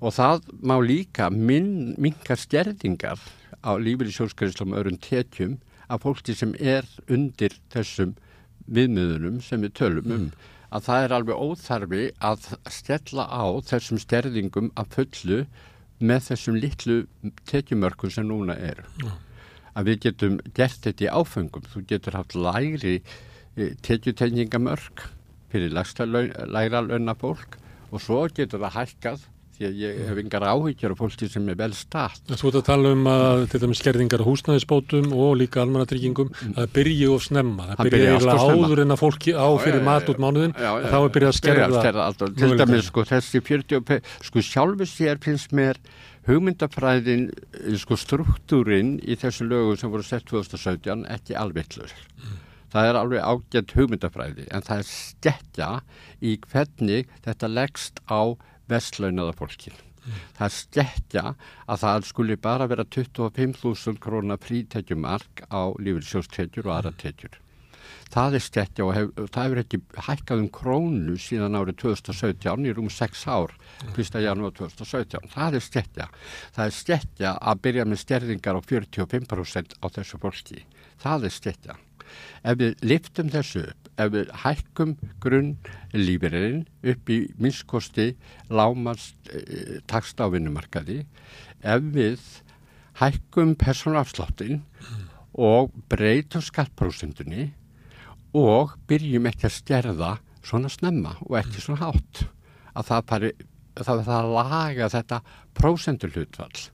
Og 0.00 0.14
það 0.16 0.46
má 0.64 0.76
líka 0.84 1.28
minn, 1.32 1.94
minka 2.00 2.36
stjerðingar 2.38 3.20
á 3.60 3.70
lífið 3.80 4.12
í 4.12 4.16
sjóskriðslum 4.16 4.76
öðrum 4.76 5.00
tekjum 5.02 5.58
af 5.90 6.04
fólki 6.04 6.36
sem 6.36 6.52
er 6.60 6.86
undir 7.10 7.56
þessum 7.72 8.14
viðmiðunum 8.70 9.40
sem 9.44 9.62
við 9.66 9.76
tölum 9.80 10.16
um 10.16 10.26
að 10.70 10.86
það 10.86 11.04
er 11.04 11.14
alveg 11.16 11.40
óþarfi 11.42 12.04
að 12.22 12.46
stella 12.70 13.26
á 13.26 13.44
þessum 13.66 13.98
stjerðingum 14.00 14.70
að 14.78 14.94
fullu 14.96 15.40
með 16.00 16.28
þessum 16.30 16.58
litlu 16.62 16.98
tekjumörkum 17.50 18.12
sem 18.14 18.28
núna 18.28 18.56
eru. 18.56 18.86
Já. 19.02 19.10
Að 19.76 19.90
við 19.90 19.98
getum 20.06 20.38
gert 20.54 20.86
þetta 20.86 21.06
í 21.06 21.10
áfengum. 21.10 21.66
Þú 21.70 21.82
getur 21.90 22.16
haft 22.18 22.36
lægri 22.38 22.94
eh, 23.00 23.74
tekjutengingamörk 23.86 25.04
fyrir 25.50 25.74
lægsta 25.74 26.06
laun, 26.06 26.30
lægra 26.50 26.82
launa 26.86 27.16
fólk 27.18 27.58
og 27.90 28.02
svo 28.02 28.22
getur 28.34 28.62
það 28.62 28.76
hækkað 28.78 29.26
því 29.60 29.68
að 29.68 29.80
ég 29.82 29.98
hef 30.08 30.18
yngar 30.22 30.44
áhyggjur 30.48 30.92
af 30.94 31.00
fólki 31.02 31.26
sem 31.28 31.48
er 31.52 31.56
vel 31.60 31.72
stað. 31.76 32.14
Þú 32.30 32.48
ert 32.48 32.56
að 32.60 32.64
tala 32.70 32.92
um 32.96 33.08
að 33.12 33.42
til 33.52 33.60
dæmis 33.60 33.80
skerðingar 33.82 34.22
húsnæðisbótum 34.24 35.10
og 35.12 35.34
líka 35.36 35.60
almannatryggingum 35.66 36.30
að 36.56 36.70
byrji 36.78 37.08
of 37.12 37.26
snemma. 37.26 37.66
Það 37.76 37.90
of 37.90 37.98
eiginlega 38.00 38.46
áður 38.48 38.82
en 38.86 38.94
að 38.96 39.02
fólki 39.02 39.34
á 39.36 39.48
fyrir 39.60 39.84
mat 39.84 40.08
út 40.08 40.22
mánuðin 40.24 40.54
þá 40.56 40.96
er 40.96 41.12
byrjað 41.18 41.32
að 41.34 41.38
skerða. 41.42 42.06
Til 42.40 42.52
dæmis 42.62 42.88
sko 42.88 43.04
þessi 43.12 43.42
40, 43.44 43.84
pe- 43.84 44.00
sko 44.24 44.44
sjálfu 44.48 44.88
sér 44.88 45.20
finnst 45.20 45.52
mér 45.52 45.76
hugmyndafræðin, 46.30 47.28
eh, 47.60 47.76
sko 47.80 47.96
struktúrin 48.00 48.96
í 49.04 49.16
þessu 49.20 49.44
lögum 49.48 49.76
sem 49.78 49.90
voru 49.92 50.02
sett 50.06 50.24
2017 50.30 51.04
ekki 51.10 51.36
alvittlur. 51.36 51.92
Það 52.70 52.86
er 52.88 52.94
alveg 53.00 53.24
ágætt 53.26 53.72
hugmyndafræði 53.74 54.44
en 54.54 54.62
það 54.62 54.78
er 54.78 54.86
stekja 54.88 55.70
í 56.22 56.36
hvernig 56.38 57.08
þetta 57.24 57.48
leggst 57.50 57.98
á 58.06 58.36
vestlaunaða 58.70 59.36
fólkið. 59.38 59.78
Það 60.36 60.46
er 60.46 60.54
stekja 60.56 61.22
að 61.68 61.82
það 61.82 62.08
skuli 62.08 62.36
bara 62.40 62.66
vera 62.70 62.86
25.000 62.88 64.00
krónar 64.00 64.40
frítekjumark 64.40 65.44
á 65.52 65.62
lífyrsjóstekjur 65.76 66.70
og 66.70 66.76
aðra 66.78 66.94
tekjur. 67.02 67.36
Það 68.10 68.36
er 68.36 68.42
stekja 68.42 68.86
og 68.86 68.92
hef, 68.96 69.10
það 69.30 69.44
hefur 69.44 69.60
ekki 69.62 69.78
hækkað 70.06 70.40
um 70.42 70.48
krónu 70.54 71.16
síðan 71.20 71.58
árið 71.58 71.76
2017 71.84 72.66
í 72.66 72.72
rúm 72.74 72.88
6 72.90 73.22
ár, 73.30 73.54
1. 73.92 74.18
janúar 74.24 74.54
2017. 74.56 75.30
Það 75.30 75.58
er 75.58 75.66
stekja. 75.66 76.08
Það 76.56 76.64
er 76.64 76.76
stekja 76.78 77.36
að 77.38 77.62
byrja 77.66 77.86
með 77.86 78.02
stærðingar 78.02 78.58
á 78.58 78.60
45% 78.66 79.78
á 79.78 79.86
þessu 79.94 80.20
fólki. 80.22 80.64
Það 81.02 81.28
er 81.28 81.36
stekja. 81.36 81.78
Ef 82.42 82.58
við 82.58 82.82
liftum 82.82 83.30
þessu 83.30 83.68
ef 84.00 84.12
við 84.14 84.32
hækkum 84.42 84.94
grunn 85.22 85.52
lífeyririnn 85.94 86.64
upp 86.92 87.12
í 87.12 87.18
minnskosti 87.40 88.12
lámast 88.52 89.30
e, 89.32 89.80
taksta 89.90 90.28
á 90.28 90.32
vinnumarkaði, 90.32 91.02
ef 91.62 91.86
við 91.94 92.24
hækkum 93.00 93.54
persónafsláttin 93.60 94.62
og 95.40 95.70
breytum 95.92 96.44
skattprósendunni 96.44 97.50
og 98.36 98.76
byrjum 98.90 99.28
ekki 99.30 99.48
að 99.48 99.56
stjerða 99.56 100.10
svona 100.44 100.70
snemma 100.72 101.16
og 101.26 101.38
ekki 101.40 101.62
svona 101.62 101.88
hátt 101.90 102.24
að 102.74 102.90
það 102.90 103.06
pari, 103.10 103.30
það 103.80 104.04
það 104.06 104.18
að 104.18 104.34
laga 104.36 104.90
þetta 104.94 105.22
prósendurhlutfall 105.58 106.68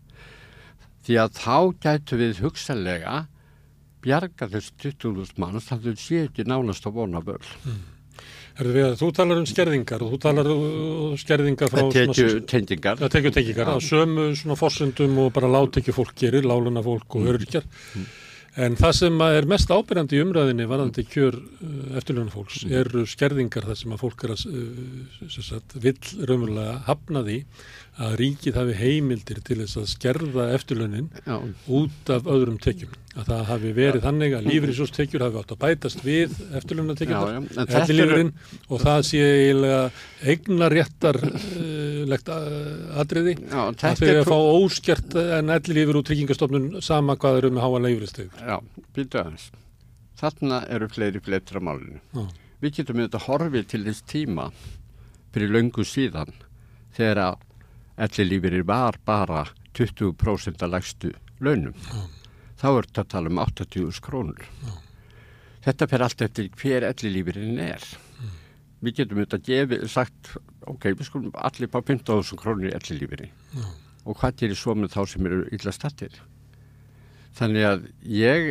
því 1.06 1.18
að 1.22 1.38
þá 1.38 1.56
gætu 1.84 2.18
við 2.20 2.42
hugsalega 2.44 3.16
bjarga 4.06 4.48
þess 4.54 4.72
20.000 4.86 5.42
manns 5.42 5.68
þannig 5.68 5.92
að 5.92 6.00
þau 6.00 6.06
séu 6.06 6.24
ekki 6.30 6.48
nánast 6.48 6.86
á 6.86 6.90
vonaböl 6.94 7.42
Herðu 8.56 8.72
við 8.72 8.86
að 8.86 8.94
þú 9.02 9.08
talar 9.18 9.40
um 9.42 9.46
skerðingar 9.48 10.02
og 10.04 10.12
þú 10.14 10.18
talar 10.22 10.46
um 10.48 11.16
skerðingar 11.20 11.72
frá 11.72 11.82
tekju 11.92 12.28
tengingar. 12.48 13.00
Það 13.02 13.10
tekju 13.12 13.32
tengingar, 13.36 13.68
á 13.68 13.76
sömu 13.84 14.30
svona 14.38 14.56
fórsendum 14.56 15.18
og 15.20 15.34
bara 15.36 15.50
látt 15.52 15.76
ekki 15.82 15.92
fólk 15.92 16.14
gerir, 16.16 16.48
láluna 16.48 16.80
fólk 16.84 17.18
og 17.18 17.28
öryrkjar. 17.34 17.66
En 18.56 18.72
það 18.80 18.94
sem 18.96 19.18
er 19.26 19.44
mest 19.50 19.68
ábyrjandi 19.68 20.16
í 20.16 20.22
umræðinni 20.24 20.64
varðandi 20.70 21.02
kjör 21.04 21.34
uh, 21.36 21.98
eftirlunum 22.00 22.32
fólks 22.32 22.62
eru 22.64 23.02
skerðingar 23.04 23.66
þar 23.68 23.78
sem 23.82 23.92
að 23.92 24.00
fólk 24.00 24.24
er 24.24 24.32
að 24.32 24.46
uh, 24.48 25.74
vill 25.84 25.98
raunverulega 26.22 26.78
hafna 26.86 27.20
því 27.26 27.36
að 27.96 28.14
ríkið 28.20 28.56
hafi 28.58 28.74
heimildir 28.76 29.38
til 29.46 29.56
þess 29.62 29.78
að 29.80 29.86
skerða 29.88 30.46
eftirlunin 30.52 31.06
Já, 31.24 31.36
út 31.72 32.10
af 32.12 32.26
öðrum 32.28 32.58
tekjum. 32.60 32.92
Að 33.16 33.30
það 33.30 33.42
hafi 33.48 33.70
verið 33.78 34.02
þannig 34.04 34.34
að 34.36 34.48
lífriðsjóstekjur 34.50 35.22
hafi 35.24 35.38
átt 35.40 35.54
að 35.54 35.60
bætast 35.62 36.02
við 36.04 36.34
Já, 36.36 37.14
já, 37.16 37.38
eru- 37.40 37.78
ellilífurinn 37.80 38.32
og 38.68 38.82
það 38.82 39.00
sé 39.08 39.22
eiginlega 39.24 39.78
eignaréttar 40.32 41.20
legt 42.12 42.28
uh, 42.28 43.00
atriði 43.00 43.36
já 43.40 43.62
að 43.64 44.04
er 44.10 44.20
að 44.20 44.28
fá 44.28 44.36
óskert 44.36 45.16
en 45.40 45.54
ellilífur 45.56 46.00
úr 46.02 46.08
tryggingastofnun 46.10 46.68
sama 46.84 47.16
hvað 47.16 47.40
eru 47.40 47.52
með 47.56 47.64
háa 47.64 47.82
leifriðstegur. 47.86 48.44
Já, 48.44 48.58
býtu 48.92 49.22
aðeins. 49.22 49.48
Þarna 50.20 50.60
eru 50.72 50.88
fleiri 50.92 51.20
fleitra 51.24 51.60
málinu. 51.64 52.02
Já. 52.12 52.28
Við 52.60 52.78
getum 52.78 53.00
auðvitað 53.00 53.26
horfið 53.30 53.66
til 53.72 53.82
þess 53.88 54.04
tíma 54.08 54.50
fyrir 55.32 55.52
löngu 55.56 55.84
síðan 55.84 56.30
þegar 56.96 57.24
að 57.26 57.42
ellilífyrir 57.96 58.66
var 58.68 58.98
bara 59.06 59.46
20% 59.76 60.62
að 60.64 60.72
lægstu 60.72 61.12
launum. 61.40 61.76
Þá 62.56 62.68
er 62.70 62.88
þetta 62.88 63.02
að 63.02 63.10
tala 63.14 63.32
um 63.32 63.40
80 63.42 64.00
krónur. 64.04 64.44
Þetta 65.66 65.88
fer 65.90 66.04
allt 66.06 66.22
eftir 66.22 66.50
hver 66.60 66.86
ellilífyrin 66.88 67.58
er. 67.60 67.82
Við 68.84 69.00
getum 69.00 69.18
auðvitað 69.18 69.46
gefið, 69.48 69.84
sagt, 69.90 70.36
ok, 70.68 70.90
við 70.92 71.08
skulum 71.08 71.34
allir 71.34 71.70
bá 71.72 71.80
15.000 71.80 72.40
krónur 72.40 72.70
í 72.70 72.74
ellilífyri. 72.76 73.30
Og 74.06 74.16
hvað 74.20 74.36
gerir 74.42 74.58
svo 74.60 74.76
með 74.78 74.94
þá 74.94 75.02
sem 75.10 75.26
eru 75.26 75.44
illa 75.56 75.72
stattir? 75.74 76.20
Þannig 77.36 77.66
að 77.68 77.82
ég, 78.16 78.46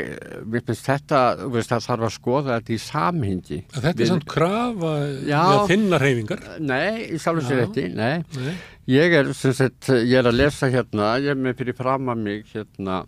mér 0.45 0.61
finnst 0.67 0.85
þetta, 0.85 1.19
veist, 1.49 1.71
það 1.71 1.85
þarf 1.87 2.05
að 2.05 2.11
skoða 2.13 2.57
þetta 2.59 2.73
í 2.75 2.77
samhengi. 2.83 3.57
En 3.71 3.81
þetta 3.87 4.03
er 4.05 4.09
samt 4.11 4.27
krafa 4.29 4.91
Já. 5.25 5.39
Já. 5.41 5.63
þinna 5.71 5.99
reyfingar. 6.03 6.43
Nei, 6.61 7.07
í 7.09 7.17
sjálfum 7.21 7.47
sér 7.47 7.63
Já. 7.63 7.65
ekki, 7.65 7.85
nei. 7.97 8.21
Nei. 8.37 8.53
Ég 8.93 9.17
er, 9.17 9.31
sagt, 9.33 9.89
ég 9.89 10.13
er 10.19 10.29
að 10.29 10.37
lesa 10.37 10.69
hérna, 10.69 11.15
ég 11.17 11.33
er 11.33 11.41
með 11.41 11.57
fyrir 11.63 11.77
fram 11.79 12.13
að 12.13 12.21
mig 12.27 12.45
hérna 12.53 12.99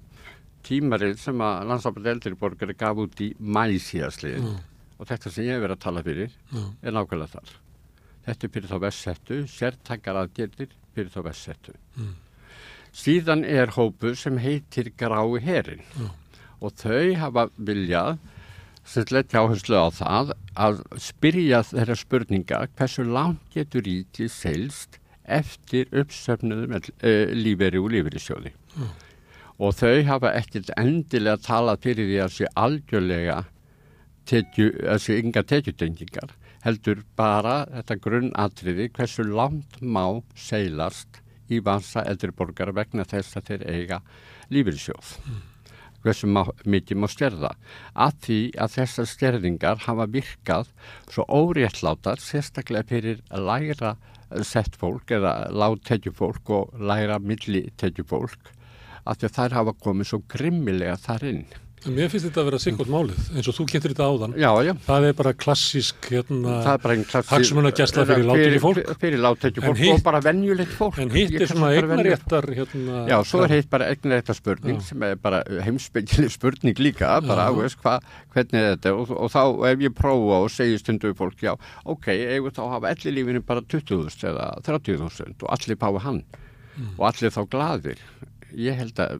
tímarið 0.67 1.19
sem 1.21 1.45
að 1.45 1.69
landsafnir 1.69 2.11
eldri 2.15 2.33
borgari 2.41 2.73
gaf 2.77 2.97
út 3.05 3.21
í 3.23 3.29
mæ 3.37 3.77
síðastlið 3.77 4.41
Já. 4.41 4.55
og 4.97 5.11
þetta 5.13 5.31
sem 5.31 5.45
ég 5.45 5.55
hef 5.59 5.63
verið 5.67 5.77
að 5.77 5.83
tala 5.85 6.03
fyrir 6.09 6.31
Já. 6.33 6.63
er 6.81 6.97
nákvæmlega 6.97 7.35
þar. 7.37 7.53
Þetta 8.27 8.47
er 8.49 8.55
fyrir 8.57 8.71
þá 8.73 8.79
vestsettu, 8.83 9.43
sértakar 9.53 10.17
aðgerðir 10.25 10.73
fyrir 10.97 11.13
þá 11.13 11.21
vestsettu. 11.29 11.77
Mm. 12.01 12.15
Síðan 12.97 13.43
er 13.45 13.75
hópu 13.75 14.15
sem 14.17 14.39
heitir 14.41 14.89
Grái 14.97 15.37
herin 15.45 15.83
Já. 15.93 16.07
og 16.59 16.73
þau 16.81 17.13
hafa 17.21 17.43
viljað 17.57 18.17
sem 18.87 19.05
leggja 19.13 19.43
áherslu 19.43 19.77
á 19.77 19.87
það 19.93 20.31
að 20.57 20.79
spyrja 21.03 21.59
þeirra 21.67 21.97
spurninga 21.99 22.61
hversu 22.79 23.05
langt 23.05 23.43
getur 23.53 23.85
ríkið 23.85 24.31
seilst 24.33 24.97
eftir 25.27 25.91
uppsöfnuðum 25.91 26.77
uh, 26.79 27.27
líferi 27.35 27.81
og 27.83 27.91
líferisjóði. 27.93 28.53
Já. 28.55 28.87
Og 29.57 29.77
þau 29.77 30.01
hafa 30.07 30.33
ekkert 30.37 30.73
endilega 30.77 31.41
talað 31.41 31.85
fyrir 31.85 32.09
því 32.09 32.17
að 32.23 32.33
sé 32.35 32.49
algjörlega 32.63 33.37
tekju, 34.29 34.67
að 34.89 34.99
sé 35.03 35.21
ynga 35.21 35.43
tekjutengingar 35.49 36.33
heldur 36.65 37.03
bara 37.17 37.61
þetta 37.71 38.01
grunnatriði 38.03 38.89
hversu 38.95 39.25
langt 39.27 39.79
má 39.81 40.21
seilast 40.37 41.21
í 41.51 41.61
vansa 41.63 42.03
eldri 42.07 42.33
borgara 42.35 42.75
vegna 42.75 43.05
þess 43.07 43.37
að 43.39 43.51
þeir 43.51 43.67
eiga 43.73 44.01
lífeyrissjóð. 44.53 45.13
Hversu 46.03 46.29
má, 46.29 46.43
mikið 46.63 46.99
má 47.01 47.07
stjerða. 47.11 47.53
Að 47.97 48.19
því 48.25 48.39
að 48.63 48.75
þessar 48.77 49.09
stjerðingar 49.11 49.81
hafa 49.87 50.05
virkað 50.13 50.69
svo 51.09 51.25
óréttlátar 51.27 52.21
sérstaklega 52.21 52.87
fyrir 52.91 53.23
lægra 53.33 53.95
sett 54.43 54.75
fólk 54.77 55.11
eða 55.17 55.49
lágtekjufólk 55.55 56.51
og 56.53 56.75
lægra 56.79 57.19
millitekjufólk 57.23 58.53
að 59.07 59.21
því 59.21 59.29
að 59.29 59.37
þær 59.37 59.55
hafa 59.57 59.73
komið 59.85 60.09
svo 60.09 60.19
grimmilega 60.31 60.99
þar 60.99 61.25
inn. 61.31 61.45
Mér 61.87 62.09
finnst 62.11 62.27
þetta 62.27 62.41
að 62.43 62.47
vera 62.49 62.59
sikkert 62.59 62.89
málið, 62.91 63.19
eins 63.37 63.47
og 63.47 63.55
þú 63.57 63.65
kynntir 63.71 63.93
þetta 63.93 64.07
áðan. 64.11 64.33
Já, 64.37 64.49
já. 64.67 64.73
Það 64.87 65.05
er 65.07 65.13
bara 65.17 65.33
klassísk 65.33 66.09
hérna, 66.11 66.55
hagsmunagæsla 67.31 68.05
fyrir 68.07 68.25
lágtekju 68.27 68.59
fólk. 68.63 68.79
fyrir, 68.99 69.19
En 69.23 69.67
fólk 69.71 69.77
hitt- 69.81 69.93
og 69.95 70.03
bara 70.03 70.19
venjulegt 70.21 70.73
fólk 70.77 70.97
en 70.99 71.09
hitt 71.09 71.31
er 71.41 71.47
svona 71.47 71.71
eignaréttar 71.75 72.47
hérna, 72.55 73.07
Já, 73.07 73.17
svo 73.23 73.43
er 73.43 73.53
hitt 73.55 73.69
bara 73.69 73.85
eignaréttar 73.91 74.35
spurning 74.35 74.77
Já. 74.79 74.83
sem 74.89 75.03
er 75.03 75.15
bara 75.15 75.43
heimsbyggileg 75.47 76.31
spurning 76.31 76.75
líka 76.77 77.21
bara, 77.25 77.47
Já. 77.47 77.53
þú 77.53 77.61
veist, 77.63 77.77
hva, 77.83 77.99
hvernig 78.33 78.53
er 78.61 78.75
þetta 78.77 78.93
og, 78.97 79.11
og 79.11 79.31
þá 79.31 79.41
ef 79.71 79.79
ég 79.79 79.93
prófa 79.95 80.41
og 80.43 80.49
segi 80.51 80.77
stundu 80.79 81.13
fólk, 81.13 81.39
já, 81.41 81.55
ok, 81.85 82.07
eigum 82.07 82.51
þá 82.51 82.63
hafa 82.73 82.89
allir 82.93 83.13
lífinu 83.17 83.41
bara 83.45 83.61
20.000 83.61 84.27
eða 84.31 84.61
30.000 84.63 85.43
og 85.43 85.49
allir 85.49 85.75
pái 85.75 85.99
hann 86.01 86.23
Mm. 86.77 86.91
og 86.99 87.07
allir 87.09 87.31
þá 87.33 87.41
gladir 87.49 87.97
ég 88.53 88.75
held 88.77 88.93
að 89.01 89.19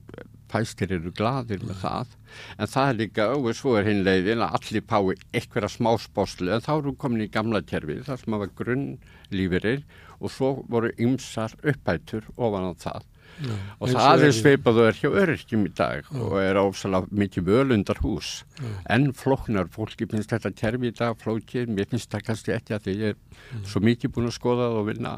fæstir 0.52 0.92
eru 0.96 1.12
gladir 1.12 1.60
með 1.68 1.82
það. 1.84 2.14
En 2.60 2.68
það 2.72 2.90
er 2.92 2.98
líka, 3.02 3.28
og 3.36 3.48
svo 3.58 3.76
er 3.80 3.88
hinn 3.90 4.04
leiðin 4.06 4.44
að 4.46 4.56
allir 4.60 4.86
pái 4.88 5.16
einhverja 5.34 5.70
smáspáslu 5.76 6.54
en 6.56 6.62
þá 6.66 6.72
eru 6.78 6.94
komin 7.00 7.26
í 7.26 7.32
gamla 7.32 7.62
kerfi 7.66 8.00
þar 8.08 8.22
sem 8.24 8.34
hafa 8.38 8.50
grunnlífirir 8.62 9.84
og 10.20 10.32
svo 10.34 10.50
voru 10.70 10.92
ymsar 10.98 11.54
uppætur 11.64 12.26
ofan 12.38 12.72
á 12.72 12.74
það. 12.80 13.06
Já, 13.38 13.54
og 13.80 13.90
það 13.94 14.22
er 14.24 14.32
í- 14.32 14.34
sveipaðu 14.34 14.84
er 14.88 14.96
hjá 14.98 15.10
öryrkjum 15.22 15.66
í 15.68 15.72
dag 15.78 16.08
og 16.18 16.32
er 16.42 16.58
ósalega 16.58 17.06
mikið 17.22 17.44
völundar 17.46 18.00
hús 18.02 18.44
Já. 18.58 18.66
en 18.96 19.12
flóknar 19.14 19.68
fólki 19.70 20.08
finnst 20.10 20.32
þetta 20.34 20.50
kerfi 20.58 20.90
í 20.90 20.96
dag 20.98 21.14
flókið, 21.22 21.68
mér 21.70 21.86
finnst 21.92 22.10
það 22.10 22.24
kannski 22.32 22.56
ekki 22.56 22.74
að 22.74 22.82
því 22.88 22.96
ég 22.98 23.14
er 23.14 23.62
svo 23.70 23.80
mikið 23.86 24.10
búin 24.16 24.32
að 24.32 24.38
skoða 24.40 24.72
það 24.72 24.80
og 24.82 24.88
vinna 24.90 25.12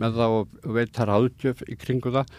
með 0.00 0.18
það 0.20 0.36
og 0.36 0.54
veit 0.76 0.92
það 0.96 1.10
ráðgjöf 1.10 1.62
í 1.68 1.76
kringu 1.80 2.12
það. 2.14 2.32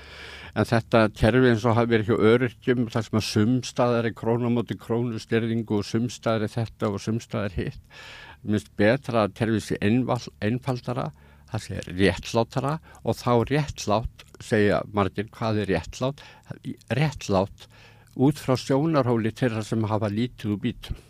En 0.54 0.70
þetta 0.70 1.02
kerfi 1.18 1.50
eins 1.50 1.66
og 1.66 1.78
hafi 1.78 1.92
verið 1.94 2.12
hjá 2.12 2.28
öryrkjum 2.32 2.88
þar 2.94 3.06
sem 3.08 3.20
að 3.20 3.28
sumstaðar 3.30 4.10
er 4.10 4.16
krónumóti 4.18 4.78
krónustyrðingu 4.82 5.80
og 5.80 5.88
sumstaðar 5.90 6.48
er 6.48 6.54
þetta 6.54 6.92
og 6.92 7.02
sumstaðar 7.02 7.58
hitt. 7.58 7.80
Mér 8.44 8.60
finnst 8.60 8.74
betra 8.78 9.24
að 9.26 9.38
kerfi 9.40 9.64
sé 9.64 9.80
einfaldara 9.84 11.08
það 11.54 11.66
sé 11.68 11.82
réttlátara 11.88 12.76
og 13.04 13.18
þá 13.18 13.34
réttlátt 13.50 14.28
segja 14.44 14.82
margir 14.94 15.30
hvað 15.34 15.64
er 15.64 15.74
réttlátt? 15.74 16.22
Réttlátt 16.90 17.68
út 18.14 18.38
frá 18.42 18.58
sjónarhóli 18.60 19.34
þeirra 19.34 19.64
sem 19.66 19.90
hafa 19.90 20.10
lítið 20.14 20.56
úr 20.56 20.64
bítum 20.66 21.02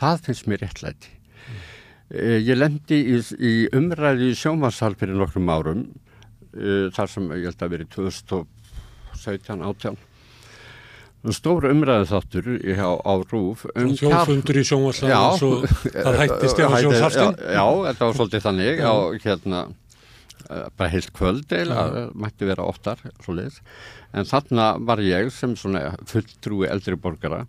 það 0.00 0.24
finnst 0.26 0.48
mér 0.48 0.64
réttlæti. 0.64 1.12
Uh, 1.40 1.79
ég 2.10 2.56
lendi 2.56 2.96
í, 3.14 3.18
í 3.38 3.68
umræði 3.76 4.30
í 4.32 4.34
sjónvarsal 4.38 4.94
fyrir 4.98 5.16
nokkrum 5.20 5.48
árum 5.52 5.82
uh, 5.86 6.86
þar 6.94 7.08
sem 7.12 7.24
ég 7.36 7.44
held 7.50 7.60
að 7.62 7.72
verið 7.76 7.88
2017-18 7.96 9.96
stóru 11.36 11.66
umræði 11.74 12.06
þáttur 12.08 12.46
á, 12.80 12.96
á 12.96 13.12
Rúf 13.28 13.66
um 13.74 13.90
Þjóðfundur 13.92 14.56
í 14.56 14.64
svo 15.36 15.50
það 15.92 16.16
hætti 16.22 16.48
Stefán 16.48 16.80
Sjónshaftin. 16.80 17.36
Já, 17.44 17.66
þetta 17.90 18.02
var 18.06 18.14
svolítið 18.16 18.44
þannig. 18.46 18.80
Á 18.80 18.96
hérna 19.26 19.60
eh, 19.68 20.64
bara 20.80 20.92
heilt 20.94 21.12
kvöld 21.16 21.48
eða 21.52 22.08
mætti 22.16 22.48
vera 22.48 22.64
oftar 22.64 22.98
en 23.04 24.24
þarna 24.32 24.80
var 24.80 24.98
ég 25.04 25.28
sem 25.34 25.52
fulltrúi 26.08 26.72
eldri 26.72 26.96
borgara 26.96 27.44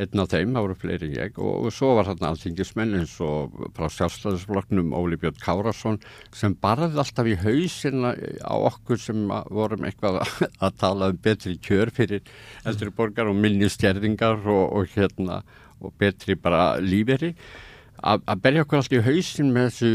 einn 0.00 0.22
af 0.22 0.30
þeim, 0.32 0.54
það 0.54 0.64
voru 0.64 0.76
fleiri 0.80 1.08
ég 1.12 1.38
og, 1.38 1.66
og 1.66 1.74
svo 1.74 1.90
var 1.98 2.08
þarna 2.08 2.30
alþingismenn 2.32 2.96
eins 2.96 3.16
og 3.24 3.56
frá 3.76 3.90
sjálfstæðisflokknum 3.92 4.94
Óli 4.96 5.18
Björn 5.20 5.40
Kárasson 5.42 5.98
sem 6.36 6.54
barði 6.62 6.96
alltaf 7.02 7.28
í 7.28 7.36
hausina 7.42 8.14
á 8.16 8.54
okkur 8.56 9.00
sem 9.02 9.26
vorum 9.52 9.84
eitthvað 9.88 10.22
að, 10.64 10.78
tala 10.80 11.10
um 11.12 11.20
betri 11.20 11.58
kjör 11.60 11.92
fyrir 11.92 12.24
eldri 12.64 12.88
borgar 12.96 13.28
og 13.28 13.36
minni 13.36 13.68
stjerðingar 13.72 14.40
og, 14.46 14.64
og 14.72 14.96
hérna 14.96 15.42
og 15.82 15.92
betri 16.00 16.38
bara 16.40 16.78
líferi 16.80 17.34
að 18.02 18.40
berja 18.42 18.64
okkur 18.64 18.80
alltaf 18.80 18.96
í 18.98 19.04
hausin 19.06 19.52
með 19.54 19.68
þessu 19.68 19.90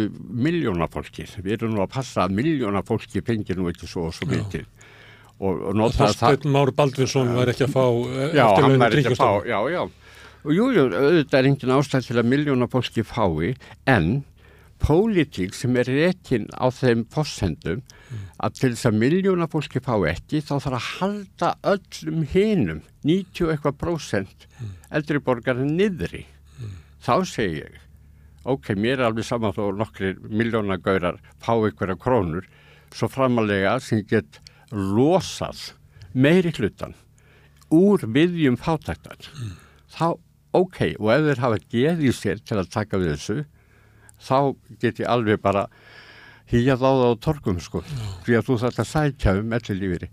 miljónafólki. 0.46 1.26
Við 1.44 1.58
erum 1.58 1.74
nú 1.76 1.82
að 1.84 1.92
passa 1.98 2.24
að 2.24 2.38
miljónafólki 2.38 3.24
fengir 3.26 3.60
nú 3.60 3.68
ekki 3.72 3.90
svo 3.90 4.06
og 4.08 4.16
svo 4.16 4.30
Já. 4.30 4.62
Þorsteinn 5.38 6.54
Már 6.54 6.72
Baldvinsson 6.78 7.34
var 7.38 7.52
ekki 7.52 7.68
að 7.68 7.76
fá 7.76 7.86
eh, 7.86 8.38
Já, 8.38 8.46
hann 8.58 8.80
væri 8.82 9.04
ekki 9.04 9.14
að 9.14 9.22
fá, 9.22 9.32
já, 9.46 9.60
já. 9.74 9.82
Og 10.48 10.56
jú, 10.56 10.70
jú, 10.74 10.88
auðvitað 10.88 11.38
er 11.40 11.50
engin 11.52 11.76
ástæð 11.76 12.08
til 12.08 12.18
að 12.22 12.30
miljóna 12.32 12.68
fólki 12.72 13.04
fái, 13.06 13.54
en 13.90 14.10
pólitík 14.82 15.56
sem 15.58 15.76
er 15.80 15.90
rekin 15.90 16.46
á 16.54 16.70
þeim 16.74 17.04
fósendum 17.14 17.82
að 18.38 18.60
til 18.60 18.72
þess 18.74 18.90
að 18.90 19.00
miljóna 19.02 19.48
fólki 19.50 19.82
fá 19.84 19.96
ekki 20.10 20.42
þá 20.46 20.54
þarf 20.54 20.78
að 20.78 20.88
halda 21.00 21.50
öllum 21.74 22.24
hinum 22.34 22.82
90 23.08 23.54
eitthvað 23.54 23.80
prósent 23.82 24.48
eldri 24.94 25.22
borgar 25.24 25.60
niðri 25.64 26.26
þá 27.04 27.14
segir 27.26 27.66
ég 27.66 27.84
ok, 28.48 28.76
mér 28.80 29.02
er 29.02 29.08
alveg 29.10 29.28
saman 29.28 29.56
þó 29.56 29.72
nokkri 29.76 30.14
miljónagaurar 30.30 31.18
fá 31.42 31.54
einhverja 31.58 31.98
krónur 32.00 32.46
svo 32.96 33.10
framalega 33.12 33.76
sem 33.84 34.06
get 34.08 34.40
losað 34.72 35.72
meiri 36.14 36.54
hlutan 36.56 36.96
úr 37.74 38.06
viðjum 38.08 38.58
fátæktar 38.60 39.20
mm. 39.20 39.54
þá 39.92 40.08
ok, 40.58 40.80
og 40.98 41.12
ef 41.14 41.28
þeir 41.28 41.44
hafa 41.44 41.60
geðið 41.74 42.16
sér 42.16 42.42
til 42.44 42.60
að 42.62 42.72
taka 42.74 43.00
við 43.02 43.14
þessu 43.16 43.38
þá 44.24 44.38
get 44.82 45.04
ég 45.04 45.12
alveg 45.12 45.42
bara 45.44 45.68
hýjað 46.52 46.84
á 46.84 46.90
það 46.90 47.04
á 47.12 47.24
torkum 47.28 47.60
sko 47.62 47.84
því 48.26 48.40
að 48.40 48.48
þú 48.48 48.58
þarf 48.64 48.82
að 48.84 48.92
sækja 48.94 49.38
um 49.42 49.56
ellilífiri 49.58 50.12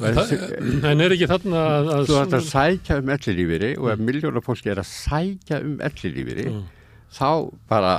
En 0.00 1.02
er 1.04 1.12
ekki 1.12 1.26
þarna 1.28 1.62
að... 1.76 1.90
Þú 2.08 2.14
þarf 2.14 2.36
að 2.38 2.46
sækja 2.48 2.96
um 3.02 3.10
ellilífiri 3.12 3.72
og 3.76 3.88
ef 3.92 3.98
mm. 3.98 4.06
miljónar 4.08 4.44
fólki 4.44 4.70
er 4.72 4.80
að 4.80 4.88
sækja 4.88 5.58
um 5.66 5.74
ellilífiri 5.84 6.46
mm. 6.48 6.62
þá 7.18 7.30
bara 7.70 7.92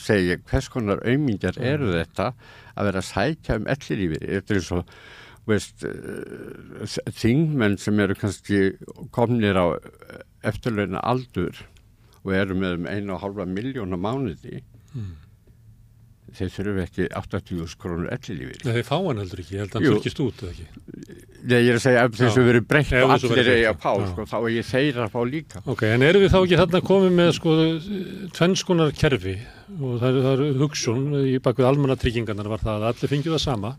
segja 0.00 0.36
hvers 0.50 0.68
konar 0.72 1.00
auðmingjar 1.00 1.56
mm. 1.56 1.70
eru 1.72 1.94
þetta 1.94 2.28
að 2.74 2.90
vera 2.90 3.02
að 3.02 3.08
sækja 3.08 3.56
um 3.60 3.70
ellilífiri 3.74 4.30
þetta 4.36 4.56
er 4.58 4.66
svo 4.68 4.82
veist 5.48 5.84
eh, 5.88 6.98
þingmenn 7.16 7.78
sem 7.80 8.00
eru 8.02 8.16
kannski 8.18 8.60
komnir 9.14 9.56
á 9.56 9.66
eftirleina 10.46 11.02
aldur 11.04 11.56
og 12.24 12.36
eru 12.36 12.56
með 12.58 12.78
um 12.78 12.86
einu 12.90 13.16
og 13.16 13.24
halva 13.24 13.46
miljóna 13.48 13.96
mánuði 14.00 14.60
mm. 14.92 15.12
þeir 16.36 16.52
þurfu 16.56 16.82
ekki 16.84 17.08
80.000 17.08 17.80
krónur 17.80 18.12
ellilífið. 18.12 18.64
Nei, 18.66 18.74
þeir 18.76 18.86
fá 18.90 18.96
hann 18.98 19.22
heldur 19.22 19.42
ekki, 19.42 19.56
ég 19.56 19.64
held 19.64 19.74
að 19.74 19.80
hann 19.80 19.96
þurkist 19.96 20.22
út 20.26 20.44
eða 20.44 20.52
ekki. 20.54 20.66
Nei, 21.40 21.56
ég 21.56 21.70
er 21.72 21.78
að 21.78 21.84
segja 21.86 22.02
ef 22.04 22.18
þessu 22.18 22.44
verið 22.44 22.66
breytt 22.68 22.92
og 23.00 23.14
allir 23.16 23.40
er 23.54 23.62
að 23.70 23.78
pá, 23.80 23.92
sko, 24.10 24.26
þá 24.28 24.36
er 24.40 24.50
ég 24.58 24.68
þeirra 24.68 25.06
að 25.06 25.14
fá 25.14 25.20
líka. 25.30 25.62
Ok, 25.72 25.86
en 25.88 26.04
eru 26.04 26.20
við 26.20 26.34
þá 26.34 26.38
ekki 26.42 26.60
þarna 26.60 26.82
komið 26.90 27.16
með 27.16 27.32
sko 27.38 27.56
tvennskonar 28.36 28.92
kerfi 29.00 29.38
og 29.78 30.02
það 30.02 30.20
er, 30.20 30.44
er 30.50 30.60
hugsun 30.60 31.06
í 31.22 31.38
bakvið 31.40 31.70
almannatryggingarnar 31.70 32.52
var 32.52 32.60
það 32.66 32.76
að 32.84 32.90
allir 32.90 33.12
fengið 33.14 33.36
það 33.36 33.44
sama 33.46 33.72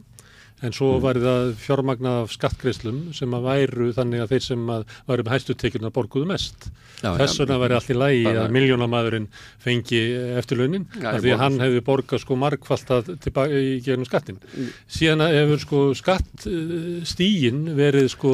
en 0.61 0.75
svo 0.75 0.93
mm. 0.95 1.01
var 1.03 1.19
það 1.21 1.51
fjármagnað 1.61 2.19
af 2.23 2.33
skattgreislum 2.35 3.01
sem 3.17 3.33
að 3.37 3.47
væru 3.47 3.89
þannig 3.97 4.23
að 4.23 4.33
þeir 4.35 4.45
sem 4.45 4.71
að 4.75 4.85
varu 5.09 5.25
með 5.25 5.35
hæstu 5.35 5.57
tekjurna 5.57 5.93
borguðu 5.93 6.29
mest. 6.29 6.69
Já, 7.01 7.15
Þess 7.17 7.39
vegna 7.41 7.55
ja, 7.55 7.61
væri 7.63 7.75
allt 7.77 7.89
í 7.89 7.95
lægi 7.97 8.31
að 8.31 8.51
miljónamæðurinn 8.53 9.27
fengi 9.63 10.01
eftirlaunin 10.37 10.85
af 10.99 11.17
því 11.23 11.31
að 11.33 11.41
hann 11.41 11.57
hefði 11.63 11.81
borgað 11.87 12.21
sko 12.21 12.37
markvallt 12.37 12.91
að 12.93 13.09
í 13.57 13.79
gegnum 13.81 14.05
skattin. 14.05 14.37
Mm. 14.37 14.67
Síðan 14.97 15.25
hefur 15.25 15.63
sko 15.63 15.81
skattstígin 15.97 17.63
verið 17.77 18.11
sko 18.13 18.33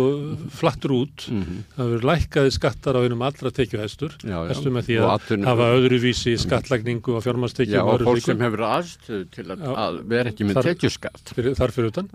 flattur 0.51 0.97
út, 0.97 1.29
mm 1.31 1.43
-hmm. 1.43 1.63
það 1.77 1.93
hefur 1.93 2.07
lækkaði 2.11 2.53
skattar 2.57 2.99
á 2.99 3.03
einum 3.07 3.23
allra 3.23 3.53
tekjuhæstur, 3.55 4.17
hæstum 4.25 4.75
með 4.75 4.89
því 4.89 4.99
að 4.99 5.13
atun, 5.15 5.47
hafa 5.47 5.71
öðruvísi 5.77 6.35
skattlagningu 6.43 7.15
á 7.15 7.19
fjármastekjum. 7.23 7.79
Já 7.79 7.83
og 7.87 8.03
fólk 8.03 8.25
sem 8.25 8.43
hefur 8.43 8.65
aðstöðu 8.67 9.23
til 9.31 9.47
að, 9.47 9.63
að 9.85 10.01
vera 10.11 10.33
ekki 10.33 10.49
með 10.49 10.61
tekjuskatt. 10.67 11.33
Þar 11.55 11.75
fyrir 11.75 11.91
utan. 11.93 12.11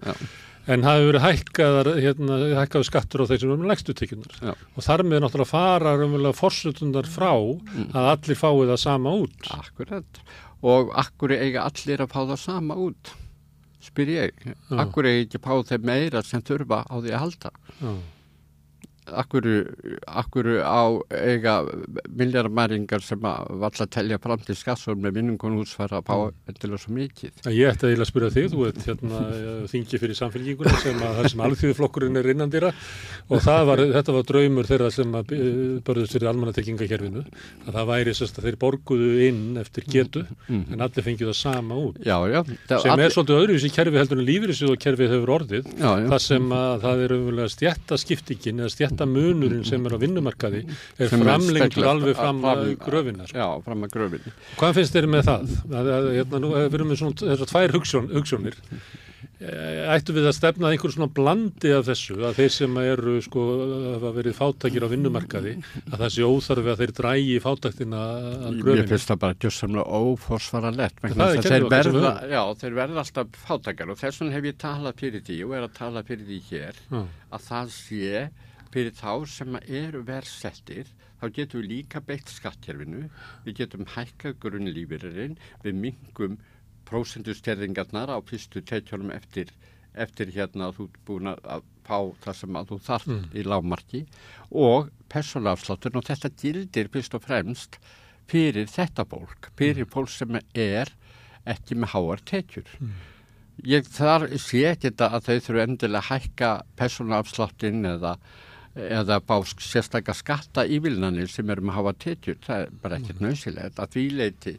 En 0.73 0.87
hafi 0.87 1.09
verið 1.09 1.25
hækkaðar 1.27 1.91
hérna, 1.99 2.39
hækkaðu 2.61 2.87
skattur 2.87 3.25
á 3.27 3.31
þeir 3.31 3.43
sem 3.43 3.51
eru 3.51 3.63
með 3.63 3.73
legstu 3.73 3.97
tekjunar 3.99 4.53
og 4.53 4.87
þar 4.87 5.05
með 5.09 5.25
náttúrulega 5.25 5.51
fara 5.51 5.97
raunverulega 5.99 6.39
forsutundar 6.39 7.11
frá 7.11 7.33
mm. 7.35 7.91
að 7.91 8.11
allir 8.13 8.39
fái 8.39 8.63
það 8.71 8.79
sama 8.85 9.17
út. 9.25 9.51
Akkurat, 9.57 10.23
og 10.63 10.95
akkur 11.03 11.35
eiga 11.35 11.67
allir 11.67 12.05
að 12.05 12.15
fá 12.15 12.21
það 12.23 12.41
sama 12.45 12.79
út? 12.79 13.15
Spyr 13.83 14.15
ég, 14.15 14.43
Já. 14.47 14.55
akkur 14.79 15.11
eiga 15.11 15.25
ekki 15.27 15.41
að 15.41 15.47
fá 15.49 15.71
þeir 15.73 15.87
meira 15.91 16.23
sem 16.27 16.43
þurfa 16.47 16.85
á 16.87 16.95
því 17.03 17.15
að 17.17 17.25
halda? 17.27 17.55
Já 17.83 17.95
Akkur, 19.03 19.43
akkur 20.07 20.47
á 20.63 20.95
eiga 21.11 21.57
milljarmæringar 22.07 23.03
sem 23.03 23.19
að 23.27 23.49
valla 23.59 23.83
að 23.83 23.91
telja 23.97 24.19
fram 24.23 24.39
til 24.47 24.55
skassum 24.55 25.01
með 25.03 25.17
vinnungunúsfæra 25.19 25.99
að 25.99 26.05
pá 26.07 26.15
mm. 26.15 26.37
endilega 26.53 26.79
svo 26.79 26.95
mikið. 26.95 27.33
Ég 27.51 27.73
ætti 27.73 27.91
að 27.91 28.07
spyrja 28.07 28.31
þig, 28.37 28.47
þú 28.53 28.67
ert 28.69 28.79
hérna 28.87 29.23
þingi 29.73 30.01
fyrir 30.05 30.19
samfélginguna 30.21 30.75
sem 30.85 31.03
að 31.03 31.19
það 31.19 31.29
sem 31.33 31.43
alþjóðflokkurinn 31.49 32.21
er 32.21 32.29
innandýra 32.31 32.71
og 33.27 33.43
var, 33.43 33.83
þetta 33.97 34.15
var 34.15 34.29
draumur 34.29 34.71
þeirra 34.71 34.93
sem 34.95 35.19
að 35.19 35.35
börðust 35.83 36.15
fyrir 36.15 36.31
almannatekkingakerfinu 36.31 37.25
að 37.67 37.73
það 37.73 37.91
væri 37.91 38.15
sérst 38.15 38.39
að 38.39 38.47
þeir 38.49 38.61
borguðu 38.63 39.11
inn 39.27 39.43
eftir 39.59 39.89
getu 39.91 40.23
mm. 40.47 40.65
en 40.77 40.87
allir 40.87 41.07
fengið 41.09 41.33
það 41.33 41.39
sama 41.41 41.75
út. 41.89 41.99
Já, 42.07 42.19
já. 42.31 42.41
Sem 42.71 42.95
allir... 42.95 43.09
er 43.09 43.17
svolítið 43.19 43.41
öðruvísi 43.41 43.75
kerfi 43.75 43.99
heldur 43.99 44.23
en 44.23 44.29
lífyrirsjóð 44.31 44.77
og 44.77 44.83
kerfið 44.87 45.15
hefur 45.17 45.35
orðið. 45.41 45.75
Já. 45.75 45.91
Það 46.07 46.21
sem 46.29 46.47
að 46.55 46.87
það 46.87 47.05
er 47.09 47.17
stjætt 48.93 49.09
munurinn 49.09 49.65
sem 49.67 49.87
er 49.87 49.97
á 49.97 49.99
vinnumarkaði 50.03 50.63
er 50.99 51.13
framlengtur 51.13 51.89
alveg 51.89 52.19
fram 52.19 52.43
að 52.45 52.65
gröfinar. 52.83 53.33
Já, 53.33 53.47
fram 53.65 53.87
að 53.87 53.95
gröfinni. 53.97 54.35
Hvað 54.59 54.77
finnst 54.81 54.97
þér 54.97 55.09
með 55.13 55.31
það? 55.31 55.55
Að, 55.71 55.95
að, 55.97 56.11
hérna, 56.19 56.43
nú, 56.43 56.53
við 56.57 56.77
erum 56.81 56.93
með 56.93 57.01
svona 57.03 57.23
þessar 57.23 57.53
tvær 57.55 57.79
hugsun, 57.79 58.13
hugsunir. 58.13 58.61
Ættu 59.43 60.15
við 60.15 60.29
að 60.29 60.37
stefna 60.37 60.71
einhver 60.71 60.93
svona 60.95 61.09
blandi 61.11 61.73
af 61.75 61.89
þessu 61.89 62.15
að 62.29 62.37
þeir 62.39 62.53
sem 62.55 62.77
eru 62.79 63.15
sko 63.25 63.47
að 63.97 64.05
verið 64.21 64.37
fátakir 64.39 64.87
á 64.87 64.89
vinnumarkaði 64.93 65.55
að 65.89 65.97
það 65.97 66.13
sé 66.15 66.29
óþarfi 66.29 66.71
að 66.71 66.83
þeir 66.83 66.93
drægi 66.99 67.41
fátaktina 67.43 68.03
að 68.05 68.61
gröfinu. 68.61 68.77
Ég 68.85 68.93
finnst 68.93 69.11
það 69.11 69.21
bara 69.25 69.39
djössamlega 69.43 70.03
óforsvara 70.03 70.73
lett. 70.77 71.03
Þeir 71.03 71.67
þeir 72.63 72.79
verða 72.79 73.03
alltaf 73.03 73.43
fátakar 73.49 73.91
og 73.91 73.99
þess 73.99 74.23
vegna 74.23 74.37
hef 74.37 74.49
ég 74.53 74.63
talað 74.63 75.03
fyrir 75.03 75.27
því 75.27 75.41
og 75.49 75.59
er 75.59 75.67
að 75.67 75.77
tala 75.81 76.07
fyrir 76.07 76.31
því 76.31 76.41
hér 76.53 76.81
að 76.93 77.47
það 77.49 77.77
sé 77.81 78.25
fyrir 78.73 78.95
þá 78.97 79.27
sem 79.29 79.59
eru 79.63 80.03
verðsettir 80.09 80.91
þá 81.23 81.27
getum 81.37 81.63
við 81.63 81.69
líka 81.71 82.01
beitt 82.03 82.31
skattjörfinu, 82.33 83.05
við 83.45 83.59
getum 83.61 83.87
hækkað 83.95 84.39
grunnlýfirinn, 84.43 85.37
við 85.63 85.79
mingum 85.79 86.41
prósendusterðingarnar 86.89 88.11
á 88.11 88.19
fyrstu 88.27 88.63
teitjónum 88.67 89.13
eftir, 89.15 89.53
eftir 89.95 90.33
hérna 90.35 90.71
að 90.71 90.81
þú 90.81 90.89
er 90.89 90.99
búin 91.07 91.31
að 91.33 91.69
fá 91.87 91.99
það 92.25 92.39
sem 92.41 92.59
að 92.59 92.73
þú 92.73 92.81
þarf 92.89 93.09
mm. 93.09 93.23
í 93.39 93.45
lágmarki 93.47 94.03
og 94.65 94.91
personafsláttur 95.13 95.99
og 95.99 96.07
þetta 96.09 96.33
gildir 96.43 96.91
fyrst 96.93 97.17
og 97.19 97.25
fremst 97.27 97.79
fyrir 98.31 98.69
þetta 98.71 99.07
fólk, 99.09 99.51
fyrir 99.59 99.87
mm. 99.87 99.93
fólk 99.95 100.13
sem 100.13 100.39
er 100.39 100.93
ekki 101.49 101.79
með 101.79 101.95
háar 101.95 102.23
teitjur. 102.27 102.69
Mm. 102.79 102.95
Ég 103.69 103.87
þar 103.87 104.27
sé 104.41 104.63
ekki 104.73 104.89
þetta 104.89 105.11
að 105.13 105.27
þau 105.27 105.35
þurfu 105.47 105.63
endilega 105.67 106.09
hækka 106.09 106.53
personafsláttin 106.79 107.85
eða 107.87 108.17
eða 108.73 109.19
bá 109.21 109.35
sérstaklega 109.45 110.17
skatta 110.17 110.65
ívilnanir 110.65 111.29
sem 111.29 111.51
erum 111.53 111.69
að 111.73 111.79
hafa 111.79 111.93
tétjur, 112.07 112.39
það 112.41 112.63
er 112.63 112.71
bara 112.83 112.99
ekkert 112.99 113.21
mm. 113.21 113.27
nöðsilegt 113.27 113.81
að 113.83 113.95
því 113.97 114.05
leiti 114.17 114.55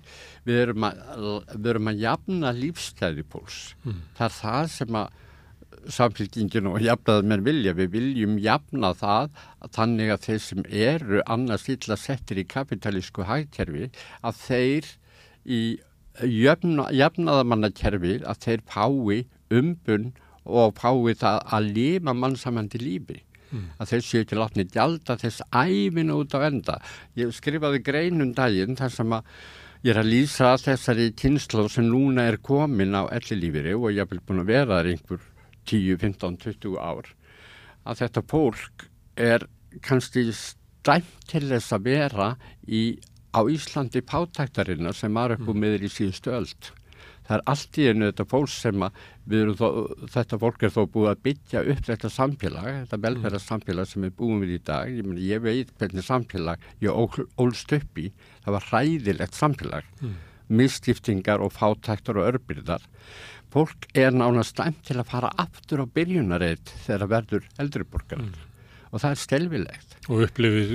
við 0.45 0.59
erum 0.68 0.86
að, 0.86 1.01
við 1.55 1.70
erum 1.74 1.89
að 1.89 2.03
jafna 2.03 2.53
lífstæði 2.57 3.26
púls 3.34 3.59
mm. 3.82 4.01
það 4.20 4.28
er 4.28 4.36
það 4.38 4.72
sem 4.76 4.99
að 5.01 5.22
samfélkingin 5.93 6.70
og 6.70 6.78
jafnaðar 6.84 7.26
mér 7.32 7.41
vilja 7.43 7.74
við 7.76 7.89
viljum 7.97 8.38
jafna 8.41 8.93
það 8.95 9.34
að 9.66 9.74
þannig 9.80 10.14
að 10.14 10.28
þeir 10.28 10.43
sem 10.45 10.68
eru 10.70 11.24
annars 11.36 11.66
illa 11.74 11.97
settir 11.99 12.39
í 12.39 12.45
kapitalísku 12.53 13.26
hægkerfi 13.28 13.89
að 14.22 14.39
þeir 14.45 14.93
í 15.43 15.61
jafna, 16.22 16.88
jafnaðamannakerfi 16.93 18.20
að 18.22 18.45
þeir 18.45 18.66
pái 18.70 19.24
umbun 19.53 20.11
og 20.43 20.74
pái 20.78 21.16
það 21.18 21.41
að 21.57 21.70
lifa 21.78 22.14
mannsamandi 22.14 22.82
lífi 22.82 23.24
mm. 23.54 23.66
að 23.80 23.91
þeir 23.93 24.06
séu 24.08 24.24
ekki 24.24 24.39
látni 24.39 24.68
gjalda 24.74 25.18
þess 25.22 25.45
æfinu 25.49 26.20
út 26.24 26.36
á 26.36 26.39
enda. 26.49 26.80
Ég 27.20 27.34
skrifaði 27.36 27.84
greinum 27.86 28.34
daginn 28.38 28.80
þar 28.80 28.95
sem 28.97 29.16
að 29.16 29.30
ég 29.84 29.93
er 29.93 30.01
að 30.01 30.12
lýsa 30.12 30.54
þessari 30.62 31.10
kynslu 31.20 31.68
sem 31.72 31.88
núna 31.88 32.28
er 32.32 32.39
komin 32.43 32.95
á 32.95 33.08
ellilífiri 33.12 33.76
og 33.76 33.91
ég 33.91 34.04
hef 34.04 34.14
vel 34.14 34.24
búin 34.24 34.43
að 34.43 34.51
vera 34.54 34.80
þar 34.80 34.91
einhver 34.93 35.26
10, 35.70 35.97
15, 36.04 36.38
20 36.43 36.78
ár 36.80 37.10
að 37.84 38.04
þetta 38.04 38.24
fólk 38.32 38.86
er 39.20 39.47
kannski 39.84 40.30
stæmt 40.36 41.28
til 41.28 41.43
þess 41.49 41.76
að 41.76 41.89
vera 41.89 42.30
í, 42.68 42.99
á 43.36 43.41
Íslandi 43.49 44.04
pátæktarinnar 44.06 44.95
sem 44.95 45.14
var 45.14 45.36
upp 45.36 45.47
og 45.47 45.56
mm. 45.56 45.64
meður 45.66 45.86
í 45.88 45.91
síðustu 45.91 46.34
öld 46.36 46.72
það 47.28 47.36
er 47.38 47.45
allt 47.53 47.80
í 47.80 47.88
einu 47.89 48.09
þetta 48.09 48.26
fólk 48.34 48.51
sem 48.53 48.86
að 48.88 48.99
þó, 49.59 49.67
þetta 50.15 50.39
fólk 50.43 50.65
er 50.67 50.74
þó 50.76 50.82
búið 50.93 51.09
að 51.13 51.24
byggja 51.28 51.63
upp 51.74 51.88
þetta 51.88 52.11
samfélag, 52.17 52.69
þetta 52.84 53.01
velferðarsamfélag 53.07 53.89
sem 53.89 54.07
við 54.07 54.15
búum 54.19 54.43
við 54.43 54.57
í 54.57 54.61
dag, 54.67 54.91
ég, 54.91 55.07
meni, 55.07 55.26
ég 55.30 55.43
veit 55.43 55.74
hvernig 55.80 56.07
samfélag 56.07 56.69
ég 56.84 57.17
ólst 57.39 57.76
upp 57.80 58.01
í. 58.01 58.09
Það 58.43 58.57
var 58.57 58.69
ræðilegt 58.76 59.39
samfélag. 59.39 59.89
Mm. 60.03 60.21
misskiptingar 60.53 61.41
og 61.41 61.53
fátæktar 61.55 62.17
og 62.19 62.26
örbyrðar 62.28 62.84
fólk 63.53 63.88
er 63.97 64.11
nána 64.13 64.43
stæmt 64.45 64.82
til 64.88 64.97
að 64.99 65.09
fara 65.09 65.30
aftur 65.39 65.84
á 65.84 65.86
byrjunareit 65.88 66.74
þegar 66.86 67.09
verður 67.11 67.47
eldriborgar 67.61 68.24
mm. 68.24 68.34
Og 68.94 69.02
það 69.02 69.16
er 69.16 69.20
stelvilegt. 69.20 69.96
Og 70.14 70.24
upplifir 70.28 70.74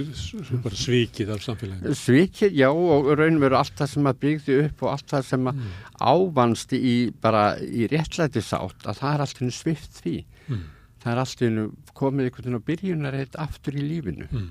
bara 0.64 0.78
svikið 0.78 1.30
af 1.34 1.44
samfélaginu. 1.44 1.94
Svikið, 1.94 2.56
já, 2.58 2.68
og 2.72 3.12
raun 3.18 3.38
veru 3.42 3.58
allt 3.60 3.76
það 3.78 3.92
sem 3.92 4.08
að 4.10 4.18
byggði 4.24 4.56
upp 4.64 4.82
og 4.82 4.90
allt 4.94 5.12
það 5.12 5.28
sem 5.28 5.50
að 5.50 5.60
mm. 5.60 5.76
ávanst 6.10 6.74
í 6.78 6.94
bara 7.22 7.44
í 7.62 7.86
réttlæti 7.92 8.42
sátt 8.42 8.88
að 8.88 8.98
það 9.02 9.14
er 9.14 9.24
alltaf 9.26 9.54
svift 9.54 10.00
því. 10.02 10.16
Mm. 10.48 10.64
Það 10.98 11.12
er 11.12 11.22
alltaf 11.22 11.94
komið 12.00 12.28
einhvern 12.28 12.48
veginn 12.48 12.58
á 12.58 12.68
byrjunar 12.72 13.18
eitt 13.20 13.38
aftur 13.38 13.78
í 13.78 13.86
lífinu. 13.86 14.26
Mm. 14.32 14.50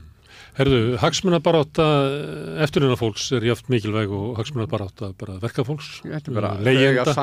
Herðu, 0.58 0.98
hagsmunabaráta 0.98 1.86
eftirluna 2.66 2.96
fólks 2.98 3.28
er 3.38 3.44
jáft 3.46 3.68
mikilvæg 3.70 4.10
og 4.10 4.40
hagsmunabaráta 4.40 5.12
bara 5.20 5.36
verkafólks, 5.44 6.02
leyenda, 6.66 7.14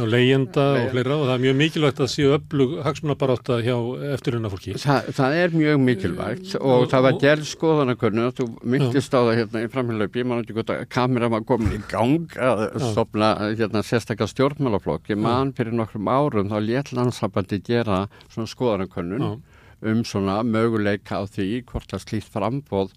og 0.00 0.08
leyenda 0.08 0.64
og 0.80 0.86
fleira 0.94 1.18
og 1.18 1.26
það 1.28 1.34
er 1.34 1.42
mjög 1.44 1.58
mikilvægt 1.60 2.00
að 2.00 2.10
séu 2.14 2.32
öflug 2.38 2.74
hagsmunabaráta 2.86 3.58
hjá 3.66 3.76
eftirluna 4.16 4.52
fólki. 4.52 4.78
Þa, 4.80 4.96
það 5.12 5.38
er 5.42 5.56
mjög 5.58 5.84
mikilvægt 5.90 6.56
og, 6.56 6.70
og 6.72 6.88
það 6.94 7.06
var 7.08 7.20
gerð 7.26 7.46
skoðanakunni 7.52 8.26
og 8.30 8.34
þú 8.40 8.48
myndist 8.64 9.12
á 9.12 9.20
það 9.20 9.32
hérna 9.42 9.64
í 9.66 9.70
framhjálpi, 9.76 10.22
ég 10.24 10.30
man 10.32 10.42
ekki 10.44 10.56
gott 10.56 10.72
að 10.72 10.84
kamera 10.96 11.30
var 11.36 11.46
komin 11.52 11.76
í 11.76 11.82
gang 11.92 12.36
að 12.40 12.66
stopna 12.88 13.34
hérna 13.52 13.84
sérstaklega 13.84 14.32
stjórnmálaflokk, 14.32 15.12
ég 15.12 15.20
man 15.20 15.52
fyrir 15.56 15.76
nokkrum 15.76 16.08
árum 16.08 16.48
þá 16.48 16.58
létt 16.64 16.96
landsabandi 16.96 17.60
gera 17.66 18.06
svona 18.32 18.48
skoðanakunnun 18.48 19.42
um 19.82 20.02
svona 20.06 20.40
möguleika 20.46 21.18
á 21.18 21.24
því 21.26 21.62
hvort 21.70 21.94
að 21.94 22.04
slíkt 22.06 22.32
frambóð 22.32 22.92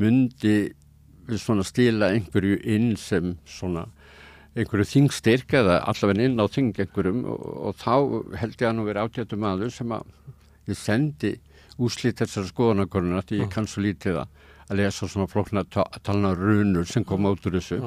myndi 0.00 0.72
svona 1.38 1.64
stíla 1.66 2.10
einhverju 2.14 2.60
inn 2.64 2.94
sem 2.98 3.36
svona 3.46 3.86
einhverju 4.58 4.88
þingstyrk 4.92 5.54
eða 5.60 5.78
allavega 5.90 6.26
inn 6.26 6.42
á 6.42 6.46
þing 6.50 6.74
einhverjum 6.82 7.22
og, 7.30 7.44
og 7.70 7.78
þá 7.78 7.94
held 8.40 8.56
ég 8.58 8.68
að 8.70 8.76
nú 8.78 8.86
verið 8.88 9.06
átjættum 9.06 9.46
aður 9.46 9.74
sem 9.74 9.94
að 9.94 10.10
ég 10.70 10.78
sendi 10.78 11.32
úslít 11.80 12.20
þessar 12.20 12.48
skoðanakornuna 12.50 13.22
því 13.26 13.44
ég 13.44 13.52
kann 13.52 13.68
svo 13.70 13.84
lítið 13.84 14.22
að 14.24 14.76
lesa 14.78 15.08
svona 15.08 15.30
flokna 15.30 15.64
talna 15.70 16.34
runur 16.38 16.86
sem 16.86 17.04
kom 17.06 17.26
át 17.26 17.46
úr 17.46 17.56
þessu. 17.58 17.80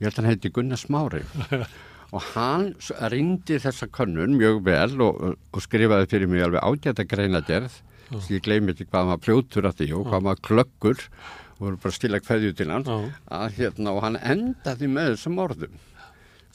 Ég 0.00 0.08
held 0.08 0.16
að 0.16 0.20
hann 0.20 0.30
heiti 0.32 0.52
Gunnar 0.52 0.80
Smári 0.80 1.22
og 2.10 2.24
hann 2.32 2.72
rindi 3.12 3.60
þessa 3.62 3.86
könnun 3.94 4.34
mjög 4.38 4.64
vel 4.66 4.96
og, 5.04 5.20
og 5.38 5.62
skrifaði 5.62 6.08
fyrir 6.10 6.30
mig 6.30 6.42
alveg 6.44 6.64
ágæta 6.64 7.06
greinaderð 7.06 7.76
sem 8.10 8.34
ég 8.34 8.42
gleymi 8.42 8.74
ekki 8.74 8.88
hvað 8.90 9.12
maður 9.12 9.26
fljótur 9.26 9.68
að 9.68 9.78
því 9.80 9.88
og 9.98 10.08
hvað 10.10 10.26
maður 10.26 10.42
klöggur 10.48 11.04
og 11.04 11.62
voru 11.62 11.80
bara 11.84 11.94
stila 11.94 12.22
hverju 12.26 12.56
til 12.58 12.70
hann 12.72 12.88
að, 12.88 13.46
hérna, 13.60 13.94
og 13.94 14.02
hann 14.06 14.18
endaði 14.18 14.90
með 14.90 15.14
þessum 15.14 15.40
orðum 15.44 15.78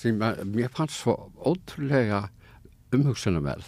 sem 0.01 0.19
mér 0.19 0.75
fannst 0.75 0.99
svo 0.99 1.15
ótrúlega 1.39 2.25
umhugsunum 2.95 3.47
vel 3.47 3.63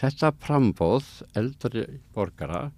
þetta 0.00 0.32
frambóð 0.40 1.10
eldri 1.36 1.84
borgara 2.16 2.70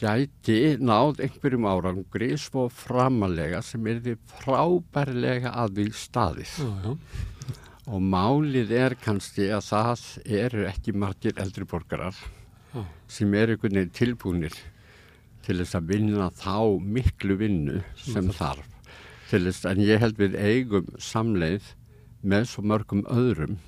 gæti 0.00 0.74
náð 0.82 1.22
einhverjum 1.24 1.68
árangri 1.70 2.34
svo 2.40 2.66
framalega 2.68 3.62
sem 3.64 3.86
er 3.88 4.04
því 4.04 4.18
frábærlega 4.42 5.54
að 5.64 5.78
því 5.78 5.92
staðis 5.96 6.58
já, 6.60 6.68
já 6.84 7.32
og 7.84 8.00
málið 8.00 8.72
er 8.72 8.94
kannski 9.00 9.50
að 9.52 9.66
það 9.68 10.04
eru 10.40 10.64
ekki 10.68 10.94
margir 10.96 11.36
eldri 11.40 11.66
borgarar 11.68 12.16
ah. 12.72 12.86
sem 13.08 13.34
eru 13.36 13.56
einhvern 13.56 13.80
veginn 13.80 13.96
tilbúinir 13.98 14.56
til 15.44 15.58
þess 15.60 15.76
að 15.76 15.90
vinna 15.92 16.30
þá 16.32 16.80
miklu 16.80 17.36
vinnu 17.40 17.82
sem 18.00 18.24
mm. 18.24 18.36
þarf 18.38 18.70
til 19.28 19.42
þess 19.48 19.68
að 19.68 19.84
ég 19.84 20.00
held 20.00 20.20
við 20.20 20.38
eigum 20.40 20.88
samleið 21.00 21.74
með 22.24 22.48
svo 22.54 22.64
mörgum 22.64 23.04
öðrum 23.12 23.58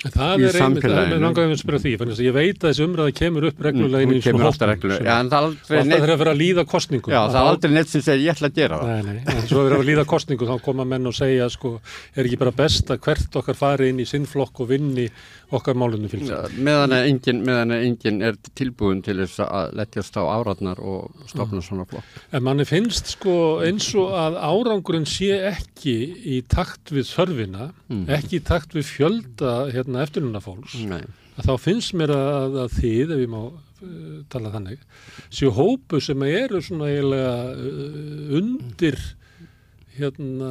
Það 0.00 0.44
er 0.48 0.56
einmitt, 0.64 0.84
það 0.86 0.98
er 1.00 1.20
langaðum 1.20 1.50
að 1.52 1.58
spyrja 1.60 1.80
því, 1.82 1.90
þannig 2.00 2.14
að 2.14 2.24
ég 2.24 2.36
veit 2.36 2.62
að 2.62 2.66
þessi 2.70 2.84
umræði 2.86 3.14
kemur 3.18 3.46
upp 3.50 3.58
reglulega 3.66 4.06
inn 4.06 4.14
í 4.16 4.20
svona 4.24 4.46
hóttum 4.46 4.94
ja, 4.96 5.16
og 5.20 5.34
alltaf 5.36 5.66
þegar 5.68 6.12
það 6.12 6.22
fyrir 6.22 6.30
að 6.32 6.40
líða 6.40 6.64
kostningu. 6.70 7.12
Já, 7.12 7.20
það 7.26 7.40
er 7.40 7.50
aldrei 7.50 7.74
neitt 7.74 7.92
sem 7.92 8.04
segir 8.06 8.24
ég 8.24 8.32
ætla 8.32 8.48
að 8.50 8.60
gera 8.60 8.78
það. 8.80 8.90
Nei, 8.90 9.18
nei, 9.20 9.34
en 9.34 9.44
svo 9.50 9.64
fyrir 9.66 9.76
að 9.76 9.90
líða 9.90 10.06
kostningu 10.14 10.48
þá 10.48 10.54
koma 10.64 10.86
menn 10.88 11.10
og 11.10 11.16
segja, 11.16 11.50
sko, 11.52 11.74
er 12.16 12.30
ekki 12.30 12.40
bara 12.40 12.54
best 12.62 12.94
að 12.94 13.02
hvert 13.04 13.40
okkar 13.42 13.60
fari 13.60 13.90
inn 13.92 14.00
í 14.00 14.08
sinnflokk 14.08 14.64
og 14.64 14.72
vinni 14.72 15.10
okkar 15.54 15.78
málunum 15.78 16.10
fylgst. 16.10 16.30
Ja, 16.30 16.40
meðan 16.62 16.94
að 16.94 17.06
enginn 17.10 17.72
engin 17.74 18.20
er 18.24 18.36
tilbúin 18.58 19.02
til 19.06 19.16
þess 19.22 19.42
að 19.44 19.74
letjast 19.80 20.18
á 20.18 20.22
áratnar 20.22 20.80
og 20.82 21.24
stopna 21.30 21.58
mm. 21.58 21.64
svona 21.66 21.86
flokk. 21.90 22.20
En 22.36 22.44
manni 22.46 22.66
finnst 22.68 23.12
sko 23.16 23.34
eins 23.66 23.88
og 23.98 24.14
að 24.18 24.38
árangurinn 24.38 25.08
sé 25.08 25.32
ekki 25.50 25.96
í 26.36 26.40
takt 26.50 26.92
við 26.94 27.08
þörfina, 27.10 27.70
mm. 27.90 28.04
ekki 28.18 28.38
í 28.38 28.44
takt 28.46 28.76
við 28.78 28.86
fjölda 28.92 29.56
hérna, 29.74 30.04
eftirluna 30.06 30.42
fólks. 30.44 30.78
Þá 31.40 31.54
finnst 31.62 31.96
mér 31.96 32.14
að, 32.14 32.58
að 32.66 32.78
þið, 32.78 33.14
ef 33.16 33.22
ég 33.24 33.30
má 33.32 33.40
uh, 33.42 34.16
tala 34.32 34.52
þannig, 34.54 34.82
séu 35.32 35.54
hópu 35.56 36.02
sem 36.04 36.26
eru 36.28 36.60
svona 36.62 36.90
eiginlega 36.90 37.36
uh, 37.54 38.34
undir 38.40 39.00
hérna, 39.96 40.50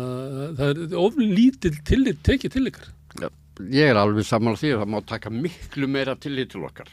það 0.58 0.72
er 0.72 0.98
ofn 1.00 1.30
lítil 1.30 1.78
tillit 1.88 2.26
tekið 2.26 2.58
til 2.58 2.72
ykkar. 2.72 2.90
Já 3.20 3.30
ég 3.60 3.92
er 3.92 4.00
alveg 4.00 4.28
saman 4.28 4.56
á 4.56 4.60
því 4.60 4.74
að 4.74 4.82
það 4.84 4.92
má 4.96 5.00
taka 5.10 5.32
miklu 5.34 5.92
meira 5.92 6.16
tillit 6.16 6.52
til 6.54 6.66
okkar. 6.68 6.90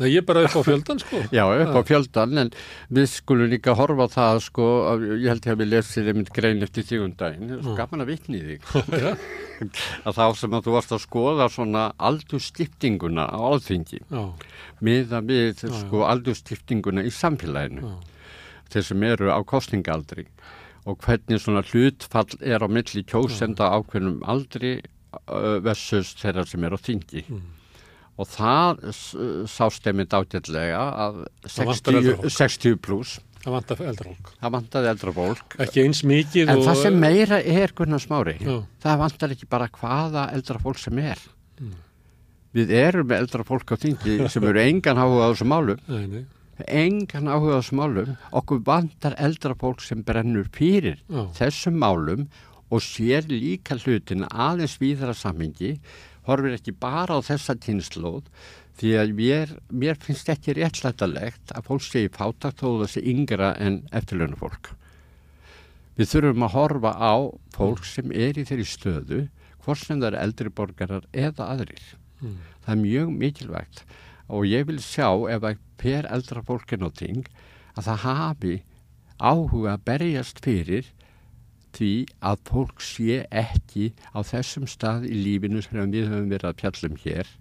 Það 0.00 0.14
er 0.16 0.24
bara 0.24 0.42
upp 0.46 0.54
á 0.56 0.62
fjöldan 0.64 1.00
sko. 1.02 1.18
Já, 1.36 1.42
upp 1.44 1.76
á 1.76 1.82
fjöldan, 1.84 2.38
en 2.40 2.50
við 2.88 3.08
skulum 3.12 3.50
líka 3.52 3.74
horfa 3.76 4.06
á 4.08 4.14
það 4.14 4.38
sko, 4.46 4.68
ég 5.12 5.26
held 5.28 5.48
ég 5.48 5.52
að 5.52 5.60
við 5.60 5.70
lesið 5.74 6.08
einmitt 6.12 6.30
grein 6.36 6.64
eftir 6.64 6.86
þjóndaginn, 6.88 7.50
það 7.50 7.56
er 7.58 7.66
svo 7.66 7.74
gaman 7.76 8.04
að 8.04 8.12
vitni 8.14 8.40
þig. 8.46 8.70
að 10.06 10.16
þá 10.16 10.24
sem 10.40 10.56
að 10.56 10.64
þú 10.64 10.76
varst 10.76 10.94
að 10.96 11.02
skoða 11.04 11.48
svona 11.52 11.82
aldurstiptinguna 12.10 13.26
á 13.28 13.38
alþingi, 13.50 14.00
miða 14.80 15.20
við 15.28 15.66
sko 15.68 16.06
aldurstiptinguna 16.08 17.04
í 17.04 17.12
samfélaginu, 17.12 17.92
þeir 18.72 18.88
sem 18.88 19.04
eru 19.10 19.28
á 19.28 19.38
kostningaldri 19.44 20.24
og 20.88 20.96
hvernig 21.04 21.42
svona 21.42 21.60
hlutfall 21.66 22.38
er 22.40 22.64
á 22.64 22.68
milli 22.72 23.02
kjósenda 23.04 23.68
ákveðnum 23.76 24.22
aldri 24.24 24.78
versus 25.64 26.14
þeirra 26.20 26.46
sem 26.46 26.66
er 26.66 26.76
á 26.76 26.78
þingi 26.80 27.24
mm. 27.26 27.48
og 28.20 28.30
það 28.30 28.84
sást 29.50 29.88
einmitt 29.90 30.14
ágætlega 30.14 30.84
að 31.06 31.24
60, 31.46 32.30
60 32.30 32.78
pluss 32.84 33.18
Það 33.40 33.54
vantaði 33.54 33.86
eldrafólk. 33.88 34.32
Það 34.36 34.52
vantaði 34.52 34.88
eldrafólk. 34.90 35.54
Ekki 35.64 35.84
eins 35.86 36.00
mikið. 36.04 36.50
En 36.52 36.58
og... 36.58 36.66
það 36.66 36.80
sem 36.82 36.98
meira 37.00 37.38
er 37.40 37.72
Gunnar 37.76 38.02
Smári, 38.02 38.34
Já. 38.36 38.56
það 38.84 38.98
vantar 39.00 39.32
ekki 39.36 39.48
bara 39.48 39.68
hvaða 39.78 40.26
eldrafólk 40.36 40.80
sem 40.80 41.00
er. 41.00 41.22
Mm. 41.56 41.78
Við 42.58 42.74
erum 42.76 43.08
með 43.08 43.24
eldrafólk 43.24 43.72
á 43.72 43.76
þingi 43.80 44.18
sem 44.34 44.46
eru 44.50 44.62
engan 44.66 45.00
áhuga 45.00 45.24
á 45.24 45.28
þessu 45.32 45.48
málum. 45.48 45.80
Nei, 45.88 46.04
nei. 46.10 46.22
Engan 46.68 47.32
áhuga 47.32 47.56
á 47.56 47.60
þessu 47.62 47.80
málum. 47.80 48.12
Okkur 48.42 48.60
vantar 48.66 49.16
eldrafólk 49.16 49.80
sem 49.86 50.04
brennur 50.04 50.50
fyrir 50.52 51.00
Já. 51.08 51.24
þessum 51.40 51.80
málum 51.80 52.28
og 52.70 52.82
sér 52.84 53.26
líka 53.30 53.76
hlutin 53.80 54.26
aðeins 54.30 54.78
víðra 54.80 55.14
sammingi, 55.16 55.76
horfir 56.26 56.56
ekki 56.56 56.74
bara 56.78 57.18
á 57.18 57.20
þessa 57.26 57.56
týnslóð 57.58 58.28
því 58.80 58.92
að 58.96 59.14
mér, 59.18 59.54
mér 59.68 59.98
finnst 60.00 60.30
ekki 60.32 60.54
réttlættalegt 60.56 61.52
að 61.56 61.66
fólk 61.66 61.84
sé 61.84 62.04
í 62.06 62.12
fátakt 62.12 62.62
þó 62.62 62.80
þessi 62.84 63.02
yngra 63.12 63.54
en 63.60 63.82
eftirlönu 63.92 64.38
fólk. 64.40 64.72
Við 65.98 66.12
þurfum 66.14 66.46
að 66.46 66.54
horfa 66.54 66.92
á 66.96 67.14
fólk 67.56 67.82
sem 67.84 68.12
er 68.14 68.38
í 68.40 68.46
þeirri 68.48 68.68
stöðu, 68.68 69.20
hvort 69.60 69.82
sem 69.82 70.00
það 70.00 70.12
er 70.12 70.20
eldri 70.22 70.52
borgarar 70.56 71.04
eða 71.12 71.50
aðrir. 71.52 71.82
Mm. 72.22 72.38
Það 72.64 72.72
er 72.72 72.80
mjög 72.84 73.12
mikilvægt 73.20 73.84
og 74.30 74.46
ég 74.46 74.64
vil 74.68 74.78
sjá 74.80 75.08
ef 75.34 75.44
að 75.44 75.60
per 75.80 76.08
eldra 76.08 76.44
fólkin 76.46 76.86
á 76.86 76.90
ting 76.94 77.28
að 77.74 77.90
það 77.90 78.02
hafi 78.04 78.54
áhuga 79.20 79.74
að 79.74 79.84
berjast 79.88 80.40
fyrir 80.44 80.88
því 81.76 81.92
að 82.30 82.44
fólk 82.50 82.84
sé 82.84 83.24
ekki 83.30 83.90
á 84.14 84.18
þessum 84.26 84.66
stað 84.70 85.06
í 85.08 85.16
lífinu 85.24 85.62
sem 85.64 85.80
við 85.92 86.10
höfum 86.10 86.30
verið 86.32 86.50
að 86.50 86.58
pjallum 86.62 86.96
hér 87.04 87.34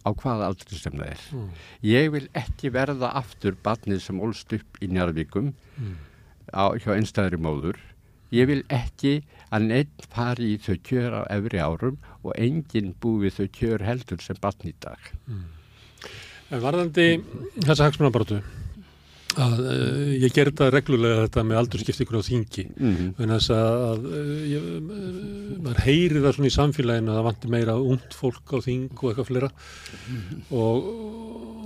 á 0.00 0.10
hvaða 0.16 0.48
aldrei 0.48 0.78
sem 0.80 0.96
það 0.96 1.10
er. 1.12 1.24
Mm. 1.36 1.48
Ég 1.90 2.10
vil 2.14 2.26
ekki 2.40 2.72
verða 2.72 3.12
aftur 3.20 3.56
barnið 3.64 4.02
sem 4.04 4.20
ólst 4.22 4.54
upp 4.56 4.80
í 4.80 4.88
Njarvíkum 4.88 5.52
mm. 5.52 5.94
á, 6.56 6.72
hjá 6.80 6.94
einstæðri 6.96 7.40
móður. 7.40 7.80
Ég 8.32 8.46
vil 8.46 8.62
ekki 8.72 9.20
að 9.50 9.66
neitt 9.72 10.06
fari 10.12 10.54
í 10.54 10.58
þau 10.62 10.76
kjör 10.86 11.16
á 11.20 11.22
efri 11.34 11.60
árum 11.60 11.98
og 12.22 12.32
enginn 12.38 12.94
búið 13.02 13.40
þau 13.40 13.48
kjör 13.58 13.84
heldur 13.84 14.22
sem 14.22 14.38
barn 14.40 14.70
í 14.70 14.74
dag. 14.80 15.10
Mm. 15.26 15.48
Varðandi 16.50 17.06
þessa 17.62 17.86
hagsmunabartu, 17.86 18.40
að 19.38 19.60
uh, 19.62 20.10
ég 20.18 20.32
ger 20.34 20.50
þetta 20.50 20.70
reglulega 20.74 21.26
þetta 21.26 21.44
með 21.46 21.60
aldurskiptingur 21.60 22.18
á 22.18 22.22
þingi 22.26 22.64
mm 22.66 22.94
-hmm. 22.96 23.10
en 23.22 23.32
þess 23.36 23.52
að 23.54 24.06
uh, 24.10 24.40
ég, 24.50 24.64
maður 25.60 25.82
heyri 25.86 26.22
það 26.24 26.34
svona 26.36 26.50
í 26.50 26.54
samfélaginu 26.56 27.12
að 27.12 27.18
það 27.18 27.28
vantir 27.28 27.52
meira 27.54 27.76
ungt 27.78 28.16
fólk 28.16 28.54
á 28.54 28.58
þing 28.64 28.90
og 28.96 29.06
eitthvað 29.10 29.28
flera 29.30 29.50
mm 29.50 30.18
-hmm. 30.18 30.40
og, 30.50 30.90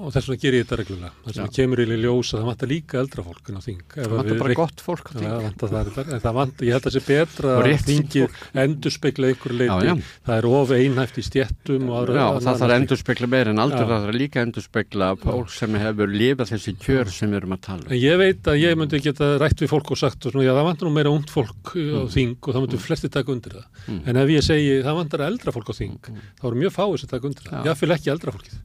og 0.04 0.12
þess 0.12 0.28
vegna 0.28 0.42
ger 0.42 0.54
ég 0.58 0.66
þetta 0.66 0.80
reglulega. 0.82 1.12
Þess 1.24 1.38
vegna 1.38 1.56
kemur 1.56 1.80
í 1.80 1.86
ljós 2.04 2.34
að 2.34 2.40
það 2.40 2.50
vantar 2.50 2.68
líka 2.74 3.00
eldra 3.00 3.24
fólk 3.24 3.44
á 3.48 3.60
þing. 3.64 3.84
Það 3.94 4.04
að 4.04 4.16
vantar 4.18 4.42
bara 4.44 4.58
gott 4.60 4.84
fólk 4.84 5.06
á 5.08 5.12
þing. 5.14 5.30
vantar 5.46 5.68
það, 5.74 5.92
það 6.20 6.34
vantar, 6.40 6.66
ég 6.66 6.72
held 6.74 6.84
að 6.84 6.90
það 6.90 6.96
sé 6.98 7.04
betra 7.08 7.48
að 7.54 7.86
þingið 7.88 8.28
endur 8.64 8.92
spekla 8.92 9.30
einhverju 9.30 9.58
leiti. 9.58 9.86
Já, 9.86 9.88
já. 9.88 9.94
Það 10.26 10.36
er 10.36 10.46
of 10.50 10.70
einhæft 10.74 11.16
í 11.16 11.24
stjettum 11.24 11.88
og 11.88 11.96
aðra. 12.02 12.14
Já, 12.14 12.26
annað 12.28 12.44
það 12.44 12.60
þarf 12.64 12.76
endur 12.76 13.00
spekla 13.00 13.26
meir 13.26 13.48
en 13.48 13.64
aldur 13.64 13.88
það 13.88 14.04
þarf 14.04 14.18
líka 14.18 14.44
endur 14.44 14.64
spekla 14.64 15.10
fólk 15.16 15.50
sem 15.54 15.74
hefur 15.80 16.08
lifað 16.12 16.52
þessi 16.52 16.76
kjör 16.84 17.12
sem 17.14 17.30
við 17.30 17.53
erum 17.54 17.60
að 17.60 17.66
tala 17.68 17.86
um. 17.86 17.94
Ég 18.02 18.18
veit 18.20 18.50
að 18.50 18.58
ég 18.60 18.78
myndi 18.80 19.00
geta 19.04 19.30
rætt 19.40 19.62
við 19.64 19.70
fólk 19.70 19.92
og 19.94 20.00
sagt 20.00 20.26
og 20.26 20.34
svona, 20.34 20.46
já 20.46 20.52
það 20.52 20.68
vantar 20.68 20.88
nú 20.88 20.94
meira 20.94 21.14
ungt 21.14 21.32
fólk 21.32 21.72
uh, 21.74 21.94
á 22.02 22.02
þing 22.12 22.36
og 22.40 22.50
það 22.50 22.66
myndi 22.66 22.82
flesti 22.84 23.10
taka 23.14 23.34
undir 23.34 23.56
það. 23.58 23.68
Mm. 23.86 24.00
En 24.10 24.20
ef 24.24 24.34
ég 24.34 24.46
segi 24.46 24.74
það 24.84 24.98
vantar 25.00 25.26
eldra 25.28 25.54
fólk 25.54 25.72
á 25.72 25.74
þing, 25.78 26.10
þá 26.40 26.44
eru 26.50 26.60
mjög 26.64 26.74
fáið 26.76 26.96
sem 27.02 27.12
taka 27.14 27.30
undir 27.30 27.48
það. 27.48 27.70
Ég 27.70 27.80
fylg 27.80 27.96
ekki 27.98 28.14
eldra 28.14 28.34
fólkið. 28.34 28.58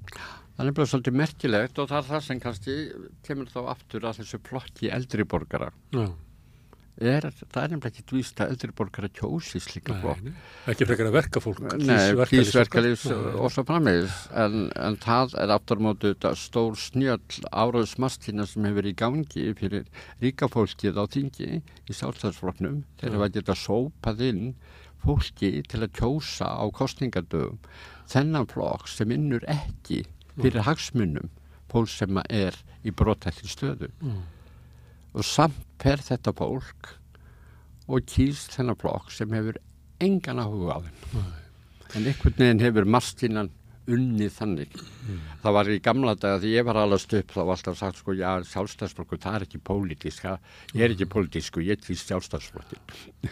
Það 0.59 0.65
er 0.65 0.67
nefnilega 0.73 0.91
svolítið 0.91 1.15
merkilegt 1.15 1.77
og 1.79 1.85
það 1.87 1.99
er 2.01 2.07
það 2.09 2.23
sem 2.25 2.39
kannski 2.43 2.73
kemur 3.23 3.51
þá 3.53 3.59
aftur 3.71 4.07
að 4.09 4.17
þessu 4.19 4.39
flokki 4.43 4.89
eldri 4.91 5.23
borgara. 5.23 5.69
Já, 5.95 6.09
Er, 6.99 7.23
það 7.31 7.61
er 7.61 7.71
nefnilega 7.71 7.89
ekki 7.93 8.03
dvíst 8.11 8.41
að 8.43 8.49
eldri 8.53 8.73
borgara 8.75 9.07
kjósi 9.15 9.61
slíka 9.63 9.95
flokk. 10.01 10.25
ekki 10.67 10.87
frekar 10.89 11.07
að 11.07 11.15
verka 11.15 11.39
fólk. 11.39 11.61
Nei. 11.79 12.11
og 13.39 13.53
svo 13.53 13.63
framvegis 13.63 14.17
en, 14.35 14.65
en 14.75 14.97
það 14.99 15.37
er 15.39 15.53
aftur 15.55 15.79
á 15.79 15.91
þetta 16.03 16.33
stór 16.35 16.75
snjöll 16.75 17.45
áraðsmastína 17.55 18.47
sem 18.51 18.67
hefur 18.67 18.89
í 18.91 18.93
gangi 18.99 19.45
fyrir 19.61 19.87
ríka 20.19 20.51
fólkið 20.51 20.99
á 20.99 21.03
þingi 21.07 21.49
í 21.61 21.95
sjálfstæðsflokknum 21.95 22.83
þegar 22.99 23.15
Já. 23.15 23.21
það 23.23 23.33
geta 23.37 23.57
sópað 23.63 24.25
inn 24.27 24.43
fólki 25.05 25.53
til 25.71 25.83
að 25.85 25.95
kjósa 26.01 26.51
á 26.51 26.65
kostningadögum 26.75 27.63
þennan 28.11 28.49
flokk 28.51 28.91
sem 28.91 29.15
innur 29.15 29.47
ekki 29.47 30.03
fyrir 30.35 30.67
hagsmunum 30.67 31.31
fólk 31.71 31.91
sem 31.95 32.19
er 32.27 32.59
í 32.83 32.91
brotættin 32.91 33.51
stöðu 33.51 33.93
og 35.13 35.25
samt 35.25 35.63
fer 35.81 36.03
þetta 36.03 36.33
fólk 36.37 36.93
og 37.89 38.05
kýst 38.09 38.57
þennan 38.57 38.77
flokk 38.79 39.13
sem 39.13 39.31
hefur 39.33 39.57
engan 40.03 40.41
áhuga 40.43 40.77
á 40.77 40.79
þeim. 40.85 41.23
En 41.95 42.05
einhvern 42.05 42.37
veginn 42.37 42.61
hefur 42.61 42.85
mastínan 42.85 43.49
unnið 43.89 44.33
þannig. 44.35 44.75
Það 45.41 45.55
var 45.55 45.69
í 45.73 45.77
gamla 45.81 46.13
daga 46.19 46.39
því 46.43 46.51
ég 46.53 46.65
var 46.67 46.77
alast 46.77 47.13
upp 47.17 47.31
þá 47.33 47.39
var 47.39 47.55
alltaf 47.55 47.79
sagt 47.79 48.01
sko 48.01 48.13
já 48.13 48.29
sjálfstæðsflokku 48.51 49.17
það 49.23 49.37
er 49.39 49.45
ekki 49.47 49.61
pólitísk 49.65 50.27
ég 50.29 50.83
er 50.85 50.93
ekki 50.93 51.07
pólitísku 51.09 51.63
ég 51.65 51.81
kýst 51.81 52.11
sjálfstæðsflokki 52.11 52.77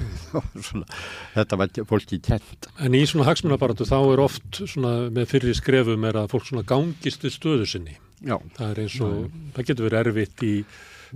Svona, 0.68 0.88
þetta 1.36 1.60
var 1.62 1.74
fólki 1.92 2.20
kent 2.26 2.70
En 2.82 2.98
í 2.98 3.04
svona 3.06 3.28
hagsmunabaratu 3.30 3.86
þá 3.86 3.98
er 4.00 4.24
oft 4.26 4.62
svona 4.64 4.96
með 5.14 5.30
fyrri 5.36 5.56
skrefum 5.58 6.10
er 6.10 6.24
að 6.24 6.34
fólk 6.34 6.50
gangist 6.66 7.28
við 7.28 7.38
stöðu 7.38 7.70
sinni. 7.70 7.98
já, 8.26 8.40
Það 8.58 8.70
er 8.72 8.84
eins 8.88 9.00
og, 9.06 9.18
það 9.54 9.70
getur 9.70 9.90
verið 9.92 10.06
erfitt 10.08 10.48
í 10.48 10.54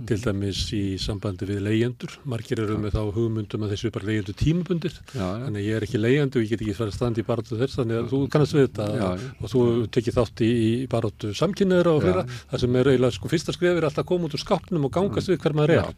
til 0.08 0.18
dæmis 0.24 0.60
í 0.72 0.82
sambandi 0.98 1.46
við 1.48 1.60
leyendur. 1.66 2.14
Margir 2.24 2.62
eru 2.64 2.78
með 2.80 2.94
þá 2.96 3.02
hugmyndum 3.16 3.64
að 3.66 3.74
þessu 3.74 3.88
er 3.90 3.94
bara 3.96 4.08
leyendur 4.10 4.36
tímabundir. 4.40 4.94
Þannig 5.12 5.60
að 5.60 5.66
ég 5.68 5.76
er 5.80 5.86
ekki 5.86 6.00
leiðandi 6.02 6.38
og 6.40 6.44
ég 6.46 6.52
get 6.54 6.64
ekki 6.64 6.76
farið 6.80 6.92
að 6.92 6.98
standa 6.98 7.22
í 7.22 7.26
baráttu 7.28 7.60
þess, 7.60 7.78
þannig 7.80 8.00
að 8.00 8.10
þú 8.12 8.20
kannast 8.32 8.56
við 8.56 8.66
þetta 8.68 8.86
Já, 8.96 9.08
já. 9.22 9.30
og 9.42 9.52
þú 9.52 9.62
tekið 9.98 10.18
þátt 10.20 10.44
í, 10.46 10.50
í 10.66 10.70
baráttu 10.92 11.32
samkynniðra 11.42 11.92
og 11.96 12.00
Já. 12.00 12.04
fleira. 12.08 12.26
Það 12.52 12.64
sem 12.64 12.76
er 12.82 12.92
eiginlega 12.92 13.18
sko 13.18 13.32
fyrsta 13.32 13.56
skref 13.56 13.76
er 13.82 13.88
alltaf 13.90 14.04
að 14.04 14.10
koma 14.14 14.28
út 14.30 14.36
úr 14.38 14.44
skápnum 14.46 14.86
og 14.88 14.94
gangast 14.96 15.28
við 15.32 15.42
hver 15.44 15.58
maður 15.60 15.76
er. 15.78 15.94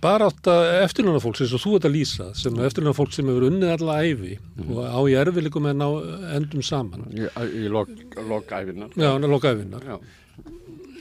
Barátta 0.00 0.54
eftirlunna 0.84 1.20
fólks 1.20 1.42
eins 1.44 1.52
og 1.52 1.60
þú 1.60 1.74
ert 1.76 1.86
að 1.88 1.92
lýsa 1.98 2.28
sem 2.38 2.54
eftirlunna 2.64 2.96
fólk 2.96 3.12
sem 3.12 3.26
hefur 3.28 3.48
unnið 3.50 3.74
alla 3.74 3.98
æfi 4.06 4.38
Mm. 4.60 4.70
og 4.76 4.78
á 4.88 5.00
í 5.08 5.14
erfileikum 5.20 5.66
en 5.70 5.82
á 5.84 5.90
endum 6.36 6.62
saman. 6.62 7.04
í, 7.12 7.26
í 7.64 7.68
lok, 7.68 7.88
lokæfinar 8.16 8.90
Já, 8.96 9.12
hann 9.12 9.24
er 9.24 9.28
loka 9.28 9.52
æfinnar. 9.54 9.82
já, 9.84 9.98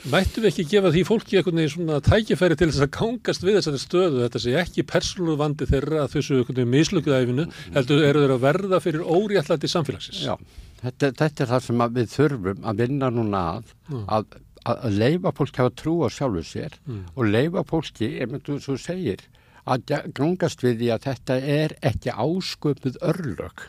Mættum 0.08 0.46
við 0.46 0.50
ekki 0.54 0.64
gefa 0.72 0.90
því 0.96 1.02
fólki 1.08 1.38
einhvern 1.40 1.58
veginn 1.60 1.72
svona 1.74 1.98
tækifæri 2.06 2.56
til 2.56 2.70
þess 2.72 2.84
að 2.86 2.92
gangast 2.96 3.44
við 3.44 3.58
þessari 3.58 3.80
stöðu, 3.82 4.22
þetta 4.24 4.40
sé 4.46 4.54
ekki 4.62 4.86
persónul 4.88 5.36
vandi 5.42 5.68
þeirra 5.68 6.06
að 6.06 6.14
þessu 6.16 6.38
einhvern 6.40 6.56
veginn 6.62 6.72
mislukuð 6.72 7.16
æfinu, 7.18 7.46
heldur 7.76 8.04
eru 8.08 8.22
þeir 8.24 8.34
að 8.38 8.46
verða 8.46 8.80
fyrir 8.86 9.04
óréttlæti 9.04 9.68
samfélagsins. 9.74 10.22
já. 10.24 10.38
Þetta, 10.80 11.10
þetta 11.20 11.44
er 11.44 11.50
það 11.52 11.66
sem 11.68 11.84
að 11.84 11.98
við 12.00 12.08
þurfum 12.14 12.62
að 12.72 12.78
vinna 12.86 13.10
núna 13.12 13.42
að 13.58 13.74
Mm. 13.90 14.06
að, 14.08 14.26
að, 14.70 14.78
að 14.86 14.98
leifa 15.02 15.32
fólki 15.36 15.58
hafa 15.64 15.76
trú 15.76 15.94
á 16.06 16.08
sjálfu 16.14 16.44
sér 16.46 16.74
Mm. 16.88 17.04
og 17.18 17.26
leifa 17.26 17.64
fólki, 17.68 18.10
ef 18.22 18.30
þú 18.46 18.60
svo 18.62 18.78
segir 18.78 19.20
að 19.68 20.14
gangast 20.14 20.62
við 20.64 20.78
því 20.80 20.90
að 20.96 21.04
þetta 21.10 21.36
er 21.44 21.76
ekki 21.84 22.10
ásköpuð 22.16 22.96
örlög 23.02 23.68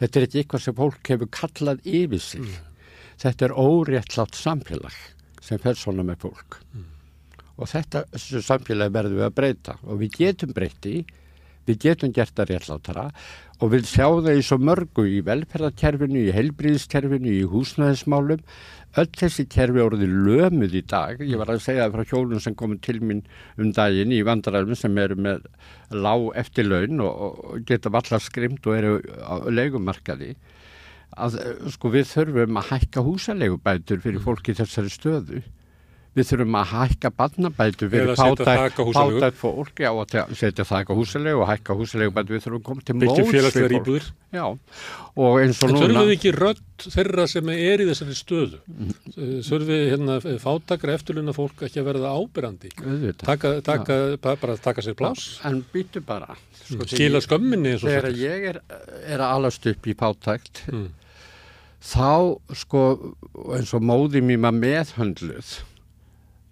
þetta 0.00 0.16
er 0.16 0.26
ekki 0.26 0.38
eitthvað 0.44 0.62
sem 0.64 0.74
fólk 0.74 1.04
hefur 1.12 1.28
kallað 1.28 1.80
yfir 1.84 2.18
sig 2.20 2.48
þetta 3.20 3.44
er 3.44 3.52
óréttlátt 3.52 4.34
samfélag 4.34 4.94
sem 5.40 5.60
fer 5.62 5.78
svona 5.78 6.04
með 6.06 6.26
fólk. 6.26 6.60
Og 7.60 7.68
þetta 7.68 8.06
þessu 8.12 8.40
samfélagi 8.44 8.94
verðum 8.94 9.20
við 9.20 9.26
að 9.26 9.36
breyta. 9.36 9.76
Og 9.84 10.00
við 10.00 10.14
getum 10.16 10.54
breyti 10.56 11.00
við 11.68 11.80
getum 11.84 12.12
gert 12.14 12.34
það 12.36 12.52
réttlátara. 12.54 13.06
Og 13.60 13.72
við 13.74 13.88
sjáum 13.90 14.22
það 14.24 14.38
í 14.40 14.44
svo 14.46 14.56
mörgu 14.64 15.06
í 15.06 15.18
velferðarkerfinu, 15.26 16.22
í 16.24 16.34
heilbríðiskerfinu, 16.34 17.32
í 17.42 17.48
húsnæðismálum. 17.50 18.44
Öll 19.00 19.10
þessi 19.20 19.44
kerfi 19.52 19.82
orðið 19.84 20.14
lömuð 20.26 20.78
í 20.80 20.82
dag. 20.88 21.20
Ég 21.20 21.40
var 21.40 21.52
að 21.52 21.60
segja 21.66 21.84
það 21.86 21.98
frá 21.98 22.14
hjólun 22.14 22.42
sem 22.42 22.56
komið 22.58 22.80
til 22.86 22.96
mín 23.04 23.20
um 23.60 23.74
daginn 23.76 24.14
í 24.16 24.22
vandaræfum 24.26 24.78
sem 24.78 24.96
eru 24.98 25.18
með 25.20 25.44
lág 25.92 26.30
eftirlaun 26.40 27.04
og, 27.04 27.20
og 27.20 27.68
geta 27.68 27.92
vallar 27.92 28.24
skrimt 28.24 28.66
og 28.66 28.78
eru 28.78 28.96
á 29.20 29.44
leigumarkaði 29.52 30.34
að 31.16 31.38
eh, 31.42 31.54
sko 31.74 31.90
við 31.94 32.10
þurfum 32.14 32.60
að 32.62 32.68
hækka 32.74 33.06
húsaleigubætur 33.06 34.00
fyrir 34.04 34.20
fólki 34.26 34.52
í 34.54 34.60
þessari 34.60 34.92
stöðu. 34.92 35.42
Við 36.10 36.26
þurfum 36.26 36.56
að 36.58 36.70
hækka 36.74 37.10
barnabætur 37.14 37.86
á 37.86 38.82
húsaleigu. 38.82 39.20
fátækt 39.22 39.36
fólk. 39.38 39.78
Já, 39.78 39.90
te- 40.10 40.34
setja 40.34 40.64
þak 40.66 40.88
á 40.90 40.94
húsalegu 40.98 41.38
og 41.38 41.46
hækka 41.46 41.76
húsalegubætur 41.78 42.34
við 42.34 42.42
þurfum 42.42 42.58
að 42.58 42.66
koma 42.66 42.82
til 42.82 42.96
móts 42.98 43.20
við 43.30 44.10
já, 44.34 44.42
og 45.14 45.38
eins 45.38 45.62
og 45.62 45.70
En 45.70 45.76
núna 45.76 45.84
þurfum 45.86 46.08
við 46.10 46.16
ekki 46.16 46.32
rödd 46.34 46.86
þeirra 46.96 47.28
sem 47.30 47.52
er 47.54 47.78
í 47.78 47.86
þessari 47.92 48.18
stöðu? 48.18 48.58
Þurfum 49.14 49.70
við 49.70 49.86
hérna, 49.92 50.18
fátakra 50.42 50.98
eftirlunna 50.98 51.36
fólk 51.38 51.62
ekki 51.68 51.78
að 51.78 51.88
verða 51.92 52.10
auðvitað. 52.82 53.26
Taka, 53.30 53.54
taka, 53.70 54.00
bara, 54.18 54.56
taka 54.58 54.82
sér 54.82 54.98
plás? 54.98 55.28
en 55.46 55.62
býtu 55.72 56.02
bara. 56.02 56.34
Sko, 56.66 56.90
Skila 56.90 57.22
skömminni 57.22 57.78
þegar 57.78 58.10
ég 58.18 58.48
er, 58.50 58.60
er 59.06 59.22
að 59.22 59.36
alast 59.38 59.66
upp 59.70 59.86
í 59.86 59.94
fátækt 59.94 60.66
Mm. 60.70 60.88
Þá 61.80 62.36
sko 62.60 62.84
eins 63.56 63.72
og 63.76 63.84
móði 63.88 64.20
mér 64.24 64.42
maður 64.44 64.64
meðhöndluð 64.64 65.52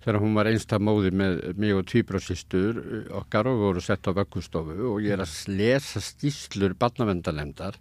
þegar 0.05 0.21
hún 0.23 0.37
var 0.39 0.49
einsta 0.49 0.79
móði 0.81 1.11
með 1.13 1.41
mig 1.61 1.75
og 1.77 1.85
tvíbrásistur 1.91 2.79
okkar 3.19 3.51
og 3.51 3.61
voru 3.61 3.83
sett 3.85 4.09
á 4.09 4.17
vöggustofu 4.17 4.79
og 4.95 5.05
ég 5.05 5.19
er 5.19 5.25
að 5.25 5.59
lesa 5.59 6.01
stíslur 6.01 6.73
barnavendalemdar 6.79 7.77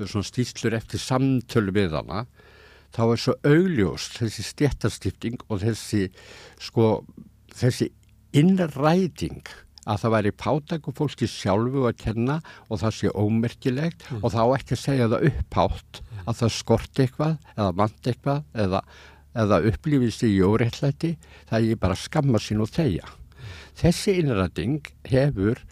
svona 0.00 0.26
stíslur 0.26 0.76
eftir 0.76 1.00
samtölu 1.00 1.72
við 1.76 1.96
hana 1.96 2.26
þá 2.92 3.02
er 3.06 3.22
svo 3.24 3.34
augljóst 3.46 4.20
þessi 4.20 4.44
stjættastifting 4.50 5.40
og 5.48 5.62
þessi 5.64 6.08
sko 6.60 6.90
þessi 7.56 7.90
innræting 8.36 9.40
að 9.88 10.02
það 10.02 10.14
væri 10.14 10.32
pátaku 10.36 10.92
fólki 10.96 11.28
sjálfu 11.30 11.86
að 11.88 11.98
kenna 12.04 12.40
og 12.68 12.82
það 12.82 12.96
sé 12.98 13.12
ómerkilegt 13.16 14.06
og 14.20 14.28
þá 14.34 14.42
ekki 14.58 14.78
segja 14.78 15.08
það 15.10 15.30
upphátt 15.30 16.02
að 16.30 16.42
það 16.42 16.54
skorti 16.56 17.04
eitthvað 17.04 17.36
eða 17.56 17.70
vant 17.80 18.10
eitthvað 18.12 18.62
eða, 18.64 18.80
eða 19.42 19.60
upplifist 19.70 20.24
í 20.26 20.32
óréttlæti 20.42 21.12
það 21.50 21.58
er 21.58 21.68
ég 21.68 21.82
bara 21.82 21.98
skamma 21.98 22.40
sín 22.42 22.62
og 22.64 22.72
þeia. 22.72 23.06
Þessi 23.80 24.16
innræting 24.20 24.80
hefur 25.08 25.62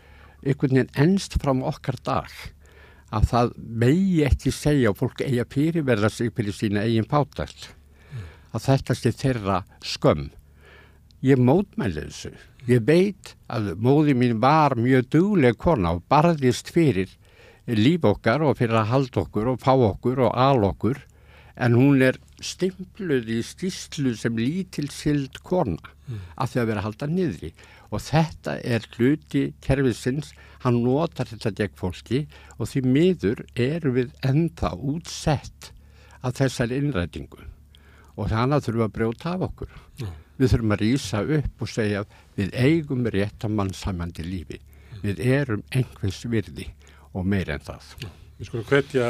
einhvern 0.44 0.78
veginn 0.78 0.94
ennst 0.98 1.38
fram 1.42 1.64
okkar 1.66 1.98
dag 2.06 2.30
að 3.14 3.30
það 3.30 3.52
megi 3.82 4.22
ekki 4.26 4.52
segja 4.52 4.92
og 4.92 5.00
fólk 5.00 5.22
eigi 5.24 5.40
að 5.42 5.52
fyrirverða 5.54 6.10
sig 6.12 6.32
fyrir 6.36 6.56
sína 6.56 6.84
eigin 6.84 7.08
pátækt 7.08 7.70
að 8.52 8.64
þetta 8.64 8.96
sé 8.96 9.12
þeirra 9.12 9.62
skömm. 9.84 10.28
Ég 11.24 11.40
mótmæli 11.42 12.04
þessu. 12.06 12.30
Ég 12.68 12.84
veit 12.86 13.34
að 13.50 13.72
móði 13.82 14.14
mín 14.18 14.38
var 14.42 14.76
mjög 14.78 15.08
dugleg 15.14 15.58
kona 15.58 15.96
og 15.96 16.04
barðist 16.10 16.70
fyrir 16.74 17.10
líf 17.76 18.06
okkar 18.08 18.42
og 18.46 18.56
fyrir 18.56 18.78
að 18.80 18.90
halda 18.92 19.22
okkur 19.26 19.52
og 19.52 19.60
fá 19.60 19.72
okkur 19.74 20.22
og 20.24 20.36
al 20.40 20.64
okkur. 20.70 21.00
En 21.58 21.74
hún 21.74 22.00
er 22.06 22.16
stimpluð 22.40 23.28
í 23.34 23.40
stíslu 23.42 24.14
sem 24.16 24.36
lítil 24.38 24.86
sild 24.94 25.40
kona 25.42 25.90
að 26.38 26.52
því 26.52 26.60
að 26.60 26.68
vera 26.70 26.80
að 26.80 26.86
halda 26.86 27.08
niðri. 27.10 27.50
Og 27.90 28.04
þetta 28.04 28.54
er 28.62 28.86
hluti 28.94 29.42
kerfisins, 29.64 30.32
hann 30.62 30.80
notar 30.84 31.28
þetta 31.28 31.54
gegn 31.58 31.76
fólki 31.76 32.22
og 32.58 32.70
því 32.70 32.82
miður 32.86 33.44
eru 33.58 33.94
við 33.96 34.14
ennþá 34.22 34.72
útsett 34.76 35.72
af 36.22 36.38
þessari 36.38 36.78
innrætingu. 36.78 37.42
Og 38.18 38.30
þannig 38.32 38.64
þurfum 38.64 38.80
við 38.80 38.88
að 38.88 38.96
brjóta 38.96 39.34
af 39.34 39.44
okkur. 39.48 39.76
Við 40.38 40.52
þurfum 40.52 40.74
að 40.74 40.82
rýsa 40.84 41.22
upp 41.38 41.62
og 41.62 41.72
segja 41.74 42.04
við 42.38 42.54
eigum 42.54 43.06
rétt 43.10 43.44
að 43.44 43.56
mannsamandi 43.58 44.26
lífi. 44.26 44.60
Við 45.02 45.22
erum 45.26 45.62
einhvers 45.74 46.24
virði 46.26 46.68
og 47.14 47.28
meir 47.28 47.50
en 47.54 47.64
það. 47.64 47.92
Við 48.38 48.50
skulum 48.50 48.68
hvetja 48.68 49.06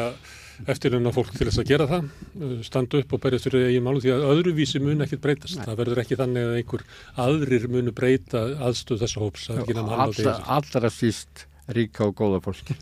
eftirlunna 0.66 1.12
fólk 1.15 1.35
til 1.37 1.47
þess 1.47 1.61
að 1.62 1.69
gera 1.69 1.87
það, 1.91 2.07
uh, 2.39 2.55
standa 2.66 3.03
upp 3.03 3.12
og 3.15 3.20
berjast 3.23 3.47
fyrir 3.47 3.69
eigin 3.69 3.85
málu 3.87 4.03
því 4.03 4.15
að 4.15 4.25
öðruvísi 4.33 4.81
mun 4.83 5.05
ekkert 5.05 5.23
breytast. 5.27 5.61
Það 5.62 5.79
verður 5.83 6.01
ekki 6.03 6.19
þannig 6.19 6.49
að 6.49 6.57
einhver 6.59 6.87
aðrir 7.27 7.69
munu 7.70 7.95
breyta 7.95 8.43
aðstöð 8.69 9.05
þessa 9.05 9.23
hóps. 9.23 9.47
Það 9.51 9.61
nefn 9.62 9.83
alveg 9.85 10.01
Allra, 10.09 10.35
allra 10.59 10.91
síst 10.93 11.45
ríka 11.77 12.09
og 12.09 12.16
góða 12.16 12.41
fólki. 12.43 12.75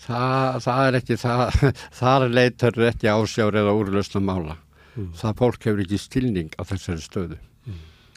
Það, 0.00 0.58
það 0.64 0.82
er 0.86 0.98
ekki, 1.00 1.20
það, 1.20 1.44
þar 2.00 2.26
leitar 2.32 2.82
ekki 2.88 3.12
ásjár 3.12 3.60
eða 3.62 3.76
úrlösna 3.76 4.24
mála. 4.24 4.56
Mm. 4.96 5.12
Það 5.20 5.38
fólk 5.44 5.68
hefur 5.68 5.84
ekki 5.84 6.00
stilning 6.00 6.54
á 6.56 6.62
þessari 6.66 7.04
stöðu. 7.04 7.40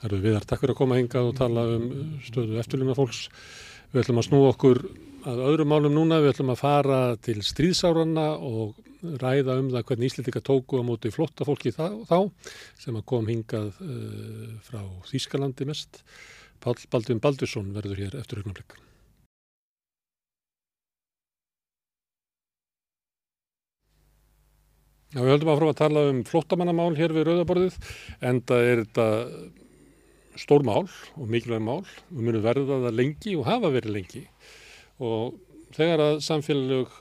Það 0.03 0.09
eru 0.09 0.23
viðar, 0.23 0.45
takk 0.47 0.63
fyrir 0.63 0.73
að 0.73 0.79
koma 0.81 0.95
hingað 0.99 1.29
og 1.29 1.35
tala 1.37 1.63
um 1.77 1.83
stöðu 2.25 2.57
eftirlunna 2.59 2.95
fólks. 2.97 3.27
Við 3.93 4.01
ætlum 4.01 4.19
að 4.19 4.25
snúa 4.27 4.49
okkur 4.51 4.81
að 5.29 5.41
öðrum 5.47 5.69
málum 5.71 5.93
núna, 5.95 6.19
við 6.23 6.33
ætlum 6.33 6.51
að 6.53 6.59
fara 6.59 6.99
til 7.23 7.39
stríðsáranna 7.45 8.25
og 8.43 8.79
ræða 9.21 9.57
um 9.61 9.69
það 9.71 9.85
hvernig 9.89 10.09
Íslendika 10.09 10.41
tóku 10.43 10.79
á 10.79 10.83
móti 10.83 11.11
flotta 11.13 11.47
fólki 11.47 11.71
þá, 11.75 12.03
þá 12.07 12.17
sem 12.79 12.99
kom 13.07 13.27
hingað 13.31 13.73
uh, 13.83 14.55
frá 14.67 14.81
Þýskalandi 15.09 15.67
mest. 15.69 16.01
Pál 16.63 16.75
Baldvin 16.91 17.21
Baldursson 17.23 17.73
verður 17.75 18.03
hér 18.03 18.17
eftir 18.19 18.41
augnablik. 18.41 18.75
Já, 25.13 25.19
við 25.21 25.35
höldum 25.35 25.51
að 25.53 25.59
frá 25.59 25.67
að 25.69 25.81
tala 25.83 26.05
um 26.09 26.23
flottamannamál 26.25 26.93
hér 26.97 27.13
við 27.13 27.27
Rauðaborðið, 27.27 27.75
en 28.25 28.39
það 28.49 28.69
er 28.69 28.79
þetta 28.81 29.07
stór 30.41 30.65
mál 30.65 30.87
og 30.87 31.27
mikilvæg 31.29 31.61
mál. 31.61 31.83
Við 32.09 32.23
munum 32.25 32.45
verða 32.47 32.79
það 32.87 32.97
lengi 32.97 33.35
og 33.37 33.45
hafa 33.47 33.69
verið 33.75 33.97
lengi 33.99 34.23
og 35.03 35.37
þegar 35.75 36.03
að 36.07 36.19
samfélag 36.25 36.97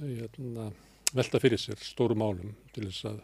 hérna, 0.00 0.70
velta 1.16 1.40
fyrir 1.42 1.60
sér 1.60 1.80
stóru 1.82 2.16
málum 2.18 2.54
til 2.74 2.88
þess 2.88 3.08
að 3.12 3.20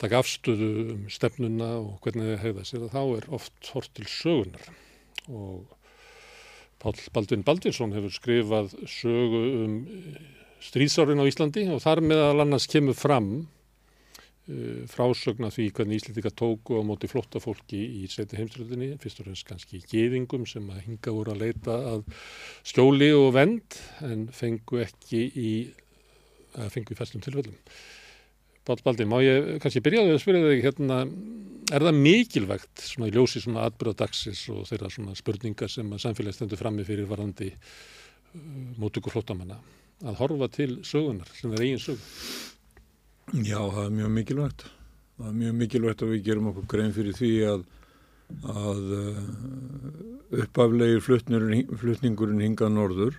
taka 0.00 0.22
afstöðu 0.22 0.70
um 0.94 1.02
stefnuna 1.12 1.74
og 1.82 1.98
hvernig 2.04 2.30
það 2.30 2.44
hegða 2.46 2.64
sér, 2.68 2.86
þá 2.92 3.02
er 3.18 3.28
oft 3.36 3.72
hort 3.74 3.92
til 3.96 4.08
sögunar 4.08 4.70
og 5.28 5.76
Pál 6.80 6.96
Baldvin 7.12 7.44
Baldvinsson 7.44 7.92
hefur 7.92 8.12
skrifað 8.14 8.70
sögu 8.88 9.40
um 9.66 9.74
stríðsárin 10.64 11.20
á 11.20 11.28
Íslandi 11.28 11.66
og 11.74 11.82
þar 11.84 12.00
meðal 12.04 12.44
annars 12.46 12.68
kemur 12.72 12.96
fram 12.96 13.28
frásögna 14.90 15.50
því 15.52 15.66
hvernig 15.76 16.00
Íslandika 16.00 16.32
tóku 16.34 16.80
á 16.80 16.82
móti 16.86 17.08
flotta 17.10 17.40
fólki 17.42 17.80
í 18.00 18.08
seti 18.10 18.38
heimströldinni, 18.38 18.94
fyrst 19.02 19.22
og 19.22 19.28
fremst 19.28 19.46
kannski 19.48 19.82
geðingum 19.90 20.46
sem 20.48 20.66
að 20.72 20.82
hinga 20.88 21.14
voru 21.14 21.34
að 21.34 21.44
leita 21.44 21.76
að 21.92 22.04
skjóli 22.66 23.12
og 23.16 23.30
vend 23.36 23.78
en 24.06 24.26
fengu 24.34 24.82
ekki 24.84 25.22
í, 25.30 25.54
að 26.58 26.74
fengu 26.76 26.96
í 26.96 26.98
festum 26.98 27.24
tilfellum. 27.24 27.56
Pál 28.66 28.76
Baldi, 28.84 29.06
má 29.08 29.16
ég 29.24 29.56
kannski 29.62 29.82
byrjaði 29.82 30.14
að 30.14 30.22
spyrja 30.22 30.48
þig 30.50 30.64
hérna, 30.66 31.00
er 31.72 31.86
það 31.86 32.00
mikilvægt 32.04 32.84
svona 32.84 33.08
í 33.08 33.14
ljósi 33.14 33.42
svona 33.42 33.64
atbyrða 33.70 34.02
dagsins 34.02 34.42
og 34.52 34.66
þeirra 34.68 34.90
svona 34.92 35.16
spurningar 35.18 35.72
sem 35.72 35.88
að 35.94 36.02
samfélagi 36.04 36.36
stendur 36.36 36.60
frammi 36.60 36.84
fyrir 36.86 37.08
varandi 37.10 37.48
uh, 37.54 38.40
mótugur 38.80 39.14
flottamanna 39.14 39.60
að 40.00 40.20
horfa 40.20 40.48
til 40.52 40.70
sögunar 40.86 41.28
sem 41.36 41.52
er 41.54 41.64
eigin 41.64 41.82
sög? 41.82 42.04
Já, 43.30 43.60
það 43.70 43.84
er 43.84 43.92
mjög 43.94 44.10
mikilvægt. 44.16 44.64
Það 45.20 45.28
er 45.30 45.34
mjög 45.38 45.54
mikilvægt 45.60 46.02
að 46.02 46.12
við 46.14 46.22
gerum 46.26 46.48
okkur 46.50 46.66
grein 46.72 46.94
fyrir 46.96 47.14
því 47.14 47.30
að, 47.46 47.64
að 48.50 48.80
uh, 48.96 49.18
uppaflegi 50.44 51.02
flutningurinn 51.04 52.42
hingað 52.42 52.72
norður 52.74 53.18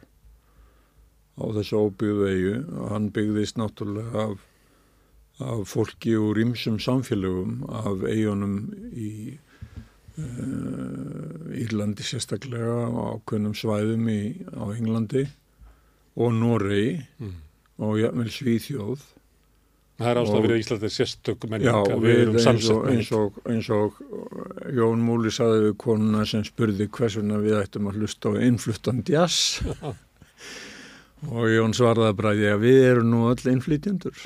á 1.40 1.44
þessu 1.56 1.80
óbyggðu 1.86 2.28
eigu 2.32 2.56
og 2.82 2.90
hann 2.92 3.08
byggðist 3.16 3.60
náttúrulega 3.62 4.26
af, 4.26 4.42
af 5.42 5.62
fólki 5.72 6.18
úr 6.20 6.42
ymsum 6.44 6.78
samfélögum 6.84 7.62
af 7.70 8.04
eigunum 8.04 8.58
í 8.92 9.38
uh, 10.20 11.56
Írlandi 11.62 12.04
sérstaklega 12.06 12.90
á 12.92 13.16
ákveðnum 13.16 13.56
svæðum 13.58 14.12
í, 14.12 14.20
á 14.52 14.64
Englandi 14.76 15.28
og 16.20 16.36
Noregi 16.36 17.00
Mm. 17.22 17.36
og 17.82 17.98
jafnvel 18.02 18.30
Svíþjóð 18.34 19.02
Það 20.02 20.10
er 20.12 20.20
ástæða 20.22 20.38
Og- 20.38 20.46
fyrir 20.46 20.56
að 20.56 20.62
Ísland 20.64 20.84
er 20.88 20.94
sérstök 20.96 21.44
menning 21.50 21.68
Já, 21.70 21.98
við 22.02 22.22
erum 22.22 22.40
samsett 22.42 22.88
eins, 22.92 23.12
eins 23.54 23.70
og 23.76 24.00
Jón 24.74 25.04
Múli 25.06 25.32
saði 25.34 25.60
við 25.68 25.76
konuna 25.84 26.26
sem 26.26 26.44
spurði 26.48 26.88
hvers 26.90 27.18
vegna 27.20 27.38
við 27.44 27.60
ættum 27.60 27.90
að 27.92 28.00
hlusta 28.02 28.34
á 28.34 28.42
innfluttan 28.42 29.04
jazz. 29.08 29.62
Og 31.30 31.46
Jón 31.54 31.76
svaraði 31.78 32.18
bara 32.18 32.34
því 32.34 32.48
að 32.50 32.64
við 32.66 32.80
erum 32.88 33.12
nú 33.14 33.20
öll 33.30 33.52
innflytjendur. 33.52 34.24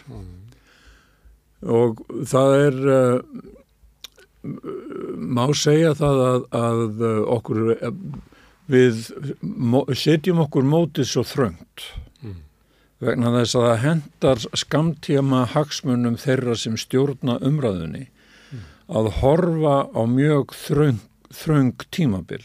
Og 1.65 1.99
það 2.29 2.53
er 2.61 2.79
uh, 2.93 3.19
má 5.19 5.43
segja 5.57 5.91
það 5.97 6.23
að, 6.29 6.47
að 6.61 7.03
uh, 7.03 7.19
okkur 7.35 7.61
uh, 7.75 7.91
við 8.71 9.03
setjum 9.99 10.39
okkur 10.45 10.63
mótið 10.71 11.09
svo 11.11 11.25
þröngt. 11.27 11.89
Mm. 11.89 12.04
Vegna 13.03 13.31
þess 13.39 13.57
að 13.57 13.65
það 13.67 13.81
hendar 13.83 14.43
skamtíma 14.55 15.45
hagsmunum 15.53 16.19
þeirra 16.19 16.55
sem 16.59 16.77
stjórna 16.79 17.39
umræðunni 17.43 18.07
að 18.85 19.09
horfa 19.21 19.77
á 19.91 20.01
mjög 20.05 20.53
þröng, 20.53 20.99
þröng 21.33 21.87
tímabil. 21.91 22.43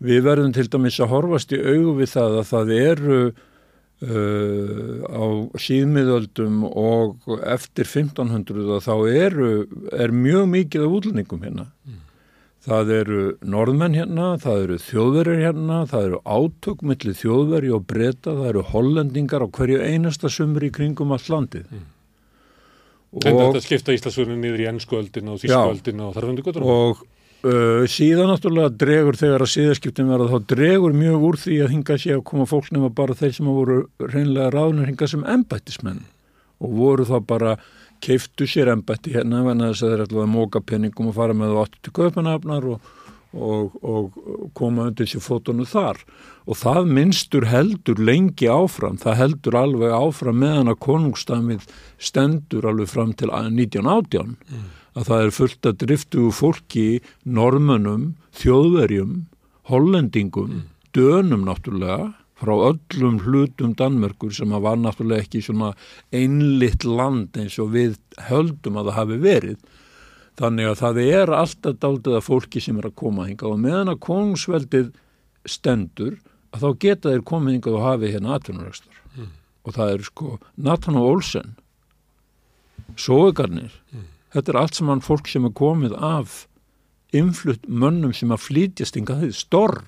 Við 0.00 0.24
verðum 0.24 0.54
til 0.56 0.66
dæmis 0.72 0.98
að 1.00 1.12
horfast 1.12 1.52
í 1.52 1.60
augu 1.60 1.98
við 2.00 2.10
það 2.12 2.38
að 2.40 2.48
það 2.50 2.72
eru 2.76 3.20
uh, 3.26 4.96
á 5.08 5.24
síðmiðöldum 5.66 6.64
og 6.68 7.30
eftir 7.44 7.88
1500 7.88 8.74
að 8.76 8.84
þá 8.88 8.94
eru, 9.12 9.52
er 9.92 10.12
mjög 10.12 10.50
mikið 10.52 10.88
af 10.88 10.98
útlendingum 10.98 11.46
hérna. 11.46 11.70
Það 12.66 12.88
eru 12.96 13.24
norðmenn 13.46 13.94
hérna, 13.94 14.30
það 14.42 14.62
eru 14.64 14.76
þjóðverjar 14.82 15.42
hérna, 15.44 15.82
það 15.86 16.06
eru 16.08 16.22
átök 16.26 16.80
millir 16.82 17.14
þjóðverji 17.14 17.74
og 17.76 17.84
breyta, 17.86 18.32
það 18.32 18.48
eru 18.48 18.64
hollendingar 18.72 19.44
á 19.46 19.48
hverju 19.54 19.82
einasta 19.86 20.30
sumri 20.32 20.72
kringum 20.74 21.14
allt 21.14 21.28
landið. 21.30 21.68
En 23.22 23.38
þetta 23.38 23.62
skipta 23.62 23.94
Íslandsfjörnum 23.94 24.40
niður 24.42 24.64
í 24.64 24.66
ennskuöldina 24.72 25.36
og 25.36 25.44
þískuöldina 25.44 26.08
og 26.08 26.16
þarfundu 26.16 26.42
guttur. 26.44 26.66
og 26.66 27.04
uh, 27.46 27.86
síðan 27.90 28.32
náttúrulega 28.32 28.74
dregur 28.82 29.18
þegar 29.20 29.46
að 29.46 29.52
síðaskiptin 29.54 30.10
verða 30.10 30.34
þá 30.34 30.50
dregur 30.56 30.96
mjög 30.96 31.30
úr 31.30 31.40
því 31.44 31.60
að 31.62 31.72
hinga 31.76 31.98
sé 32.02 32.12
að 32.16 32.26
koma 32.32 32.48
fólk 32.50 32.68
nema 32.74 32.90
bara 32.90 33.16
þeir 33.16 33.38
sem 33.38 33.48
voru 33.48 33.78
reynlega 34.02 34.50
ráðnir 34.52 34.90
hinga 34.90 35.08
sem 35.14 35.24
embættismenn 35.36 36.02
og 36.58 36.76
voru 36.82 37.06
þá 37.06 37.16
bara 37.30 37.56
keiftu 38.06 38.46
sér 38.48 38.70
embætti 38.74 39.14
hérna 39.16 39.42
þess 39.48 39.82
að 39.82 39.92
þeir 39.92 40.04
ætlaði 40.06 40.24
að 40.26 40.32
móka 40.36 40.62
penningum 40.62 41.10
og 41.10 41.18
fara 41.18 41.36
með 41.36 41.52
það 41.52 41.64
áttu 41.64 41.82
til 41.82 41.94
kaupanafnar 41.98 42.68
og, 42.72 42.88
og, 43.34 43.76
og 43.82 44.48
koma 44.56 44.88
undir 44.90 45.10
sér 45.10 45.24
fótunum 45.24 45.68
þar. 45.68 46.00
Og 46.46 46.58
það 46.60 46.90
minnstur 46.96 47.48
heldur 47.50 47.98
lengi 47.98 48.46
áfram, 48.46 48.98
það 49.02 49.20
heldur 49.20 49.58
alveg 49.58 49.94
áfram 49.96 50.38
meðan 50.44 50.70
að 50.70 50.82
konungstamið 50.86 51.66
stendur 51.98 52.68
alveg 52.70 52.92
fram 52.92 53.14
til 53.18 53.32
1918 53.34 54.36
að 54.96 55.08
það 55.10 55.22
er 55.22 55.34
fullt 55.36 55.68
að 55.68 55.80
driftu 55.82 56.28
fólki, 56.32 56.86
normönum, 57.28 58.14
þjóðverjum, 58.40 59.26
hollendingum, 59.68 60.62
dönum 60.96 61.44
náttúrulega, 61.44 62.14
frá 62.36 62.52
öllum 62.52 63.18
hlutum 63.24 63.72
Danmörkur 63.78 64.34
sem 64.36 64.52
að 64.52 64.66
var 64.66 64.78
náttúrulega 64.80 65.24
ekki 65.24 65.40
svona 65.44 65.72
einlitt 66.14 66.84
land 66.84 67.36
eins 67.40 67.56
og 67.62 67.72
við 67.72 67.96
höldum 68.28 68.76
að 68.76 68.90
það 68.90 68.98
hafi 69.00 69.18
verið. 69.24 69.58
Þannig 70.36 70.68
að 70.68 70.80
það 70.82 70.98
er 71.06 71.32
alltaf 71.32 71.78
daldið 71.80 72.18
að 72.18 72.26
fólki 72.26 72.60
sem 72.60 72.76
er 72.76 72.90
að 72.90 72.98
koma 73.00 73.24
hinga 73.24 73.48
og 73.48 73.60
meðan 73.62 73.94
að 73.94 74.02
konungsveldið 74.04 74.90
stendur 75.48 76.18
að 76.52 76.66
þá 76.66 76.68
geta 76.84 77.14
þeir 77.14 77.24
komið 77.30 77.56
hingað 77.56 77.78
og 77.78 77.86
hafi 77.86 78.12
hérna 78.12 78.36
atvinnuregstar. 78.36 79.00
Og 79.66 79.74
það 79.74 79.94
er 79.94 80.04
sko 80.06 80.38
Nathan 80.56 81.00
Olsen, 81.00 81.56
Sóegarnir, 82.96 83.72
þetta 84.32 84.52
er 84.52 84.58
allt 84.60 84.76
saman 84.76 85.02
fólk 85.02 85.26
sem 85.28 85.44
er 85.48 85.56
komið 85.56 85.96
af 85.98 86.44
influtt 87.16 87.64
mönnum 87.66 88.12
sem 88.14 88.30
að 88.30 88.44
flytjast 88.44 88.96
hingað 88.98 89.24
þið, 89.24 89.34
storr. 89.40 89.80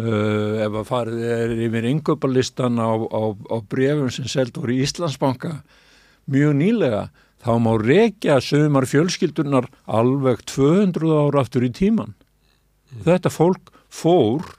Uh, 0.00 0.62
ef 0.64 0.76
að 0.80 0.86
farið 0.88 1.24
er 1.34 1.50
yfir 1.66 1.86
yngöpalistan 1.90 2.78
á, 2.80 2.88
á, 2.88 3.22
á 3.36 3.56
brefum 3.68 4.08
sem 4.14 4.28
selt 4.30 4.56
voru 4.56 4.72
í 4.76 4.84
Íslandsbanka 4.86 5.58
mjög 6.30 6.54
nýlega 6.56 7.02
þá 7.42 7.52
má 7.60 7.72
rekja 7.80 8.38
sögumar 8.44 8.86
fjölskyldunar 8.88 9.68
alveg 9.84 10.44
200 10.48 11.10
ára 11.10 11.42
aftur 11.42 11.66
í 11.66 11.72
tíman. 11.74 12.14
Þetta 13.04 13.32
fólk 13.32 13.72
fór 13.90 14.56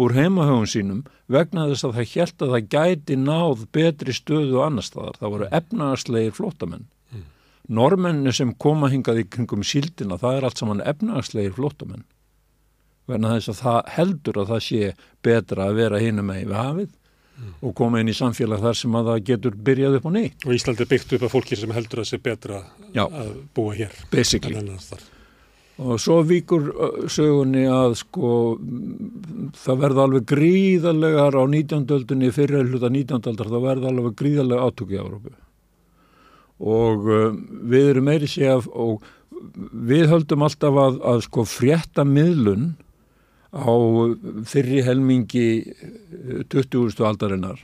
úr 0.00 0.14
heimahögun 0.16 0.70
sínum 0.70 1.02
vegna 1.32 1.68
þess 1.70 1.86
að 1.86 1.98
það 1.98 2.10
hjælt 2.14 2.44
að 2.44 2.54
það 2.54 2.70
gæti 2.74 3.18
náð 3.20 3.66
betri 3.76 4.16
stöðu 4.16 4.62
annar 4.64 4.86
staðar. 4.86 5.18
Það 5.20 5.34
voru 5.36 5.50
efnagaslegir 5.60 6.36
flótamenn. 6.36 6.88
Normenni 7.72 8.32
sem 8.34 8.50
koma 8.58 8.90
hingað 8.90 9.22
í 9.22 9.28
kringum 9.30 9.62
síldina, 9.64 10.18
það 10.18 10.36
er 10.36 10.46
allt 10.48 10.60
saman 10.60 10.82
efnagaslegir 10.84 11.54
flótamenn. 11.56 12.02
Vegna 13.10 13.36
þess 13.36 13.50
að 13.52 13.62
það 13.62 13.78
heldur 13.96 14.42
að 14.42 14.50
það 14.52 14.66
sé 14.66 14.90
betra 15.26 15.68
að 15.68 15.78
vera 15.80 16.02
hinum 16.02 16.28
með 16.30 16.44
við 16.46 16.58
hafið 16.58 16.90
og 17.62 17.72
koma 17.78 18.02
inn 18.02 18.10
í 18.10 18.16
samfélag 18.16 18.62
þar 18.62 18.78
sem 18.78 18.98
að 18.98 19.08
það 19.10 19.24
getur 19.30 19.56
byrjað 19.66 19.96
upp 19.98 20.06
á 20.06 20.10
nýtt. 20.14 20.44
Og 20.46 20.54
Ísland 20.56 20.82
er 20.82 20.90
byggt 20.90 21.16
upp 21.16 21.24
af 21.26 21.32
fólki 21.34 21.58
sem 21.58 21.72
heldur 21.74 22.02
að 22.02 22.10
sé 22.10 22.18
betra 22.22 22.60
Já. 22.94 23.06
að 23.06 23.32
búa 23.56 23.74
hér. 23.78 23.96
Basically. 24.12 24.62
Og 25.82 25.96
svo 26.02 26.18
víkur 26.28 26.68
ö, 26.70 26.90
sögunni 27.10 27.64
að 27.66 27.96
sko 28.02 28.32
það 29.58 29.80
verða 29.86 30.04
alveg 30.06 30.28
gríðarlegar 30.30 31.38
á 31.38 31.42
19. 31.48 31.88
öldunni 31.96 32.30
fyrir 32.34 32.68
hluta 32.68 32.92
19. 32.92 33.18
aldar, 33.32 33.50
það 33.50 33.66
verða 33.66 33.90
alveg 33.90 34.14
gríðarlega 34.20 34.68
átök 34.68 34.92
í 34.92 35.00
Európu. 35.00 35.34
Og 36.62 37.08
við 37.72 37.88
erum 37.94 38.06
meiri 38.06 38.28
sé 38.30 38.46
að, 38.52 38.68
og 38.70 39.02
við 39.72 40.12
höldum 40.12 40.44
alltaf 40.46 40.78
að, 40.78 41.00
að 41.08 41.24
sko 41.26 41.46
frétta 41.48 42.04
miðlun 42.06 42.74
á 43.52 43.72
fyrri 44.48 44.82
helmingi 44.84 45.46
eh, 45.60 46.42
20. 46.48 46.96
aldarinnar 47.04 47.60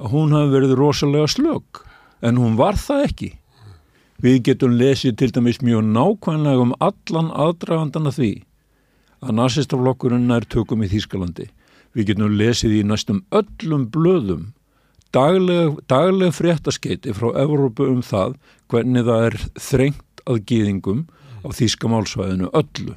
að 0.00 0.12
hún 0.14 0.36
hafi 0.36 0.52
verið 0.54 0.76
rosalega 0.78 1.28
slögg 1.28 1.82
en 2.20 2.36
hún 2.40 2.58
var 2.60 2.76
það 2.76 3.06
ekki. 3.08 3.30
Við 4.20 4.42
getum 4.50 4.76
lesið 4.76 5.16
til 5.16 5.30
dæmis 5.32 5.62
mjög 5.64 5.86
nákvæmlega 5.88 6.64
um 6.66 6.74
allan 6.84 7.30
aðdragandana 7.32 8.12
því 8.12 8.32
að 9.24 9.36
nazistaflokkurinn 9.38 10.32
er 10.32 10.44
tökum 10.44 10.84
í 10.84 10.90
Þýskalandi. 10.92 11.48
Við 11.96 12.12
getum 12.12 12.36
lesið 12.36 12.76
í 12.76 12.82
næstum 12.86 13.22
öllum 13.32 13.88
blöðum 13.92 14.50
dagleg, 15.14 15.78
dagleg 15.90 16.34
fréttaskeiti 16.36 17.14
frá 17.16 17.32
Evrópu 17.42 17.88
um 17.90 18.02
það 18.04 18.36
hvernig 18.70 19.06
það 19.08 19.24
er 19.28 19.38
þrengt 19.56 20.24
að 20.28 20.42
gýðingum 20.50 21.06
á 21.42 21.48
Þýskamálsvæðinu 21.56 22.50
öllu 22.52 22.94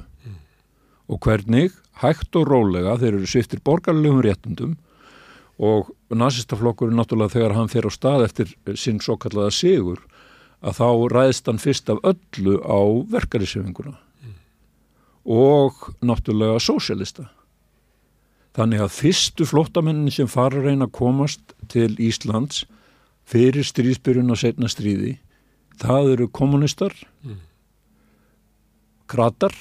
og 1.08 1.20
hvernig 1.24 1.72
hægt 2.02 2.36
og 2.38 2.48
rólega 2.50 2.96
þeir 2.98 3.18
eru 3.18 3.28
sviftir 3.30 3.62
borgarlegum 3.64 4.22
réttundum 4.24 4.74
og 5.62 5.92
nazistaflokkurinn 6.10 6.98
náttúrulega 6.98 7.36
þegar 7.36 7.54
hann 7.58 7.70
fer 7.70 7.86
á 7.86 7.90
stað 7.94 8.26
eftir 8.26 8.54
sinn 8.80 8.98
svo 9.02 9.16
kallaða 9.20 9.54
sigur 9.54 10.00
að 10.64 10.80
þá 10.80 10.88
ræðst 11.12 11.50
hann 11.50 11.62
fyrst 11.62 11.92
af 11.92 12.00
öllu 12.02 12.58
á 12.64 12.80
verkarisefinguna 13.12 13.94
og 15.24 15.94
náttúrulega 16.04 16.60
sósjalista. 16.60 17.28
Þannig 18.54 18.84
að 18.84 18.94
fyrstu 18.94 19.46
flóttamennin 19.48 20.12
sem 20.14 20.28
fara 20.30 20.60
að 20.60 20.68
reyna 20.68 20.86
að 20.86 20.96
komast 20.98 21.54
til 21.72 21.90
Íslands 21.98 22.64
fyrir 23.26 23.64
stríðsbyrjun 23.66 24.30
og 24.30 24.38
setna 24.38 24.68
stríði, 24.70 25.16
það 25.80 26.10
eru 26.12 26.28
kommunistar, 26.28 26.92
kratar 29.10 29.56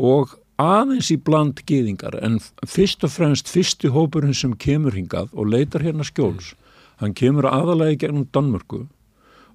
og 0.00 0.32
aðeins 0.60 1.10
í 1.14 1.16
bland 1.24 1.62
gýðingar 1.68 2.18
en 2.20 2.38
fyrst 2.68 3.04
og 3.06 3.14
fremst 3.14 3.50
fyrsti 3.50 3.90
hópurinn 3.94 4.36
sem 4.36 4.56
kemur 4.60 4.96
hingað 4.96 5.32
og 5.32 5.48
leitar 5.52 5.84
hérna 5.86 6.04
skjóls, 6.06 6.54
hann 7.00 7.16
kemur 7.16 7.48
aðalagi 7.48 8.02
gegnum 8.04 8.28
Danmörku 8.34 8.84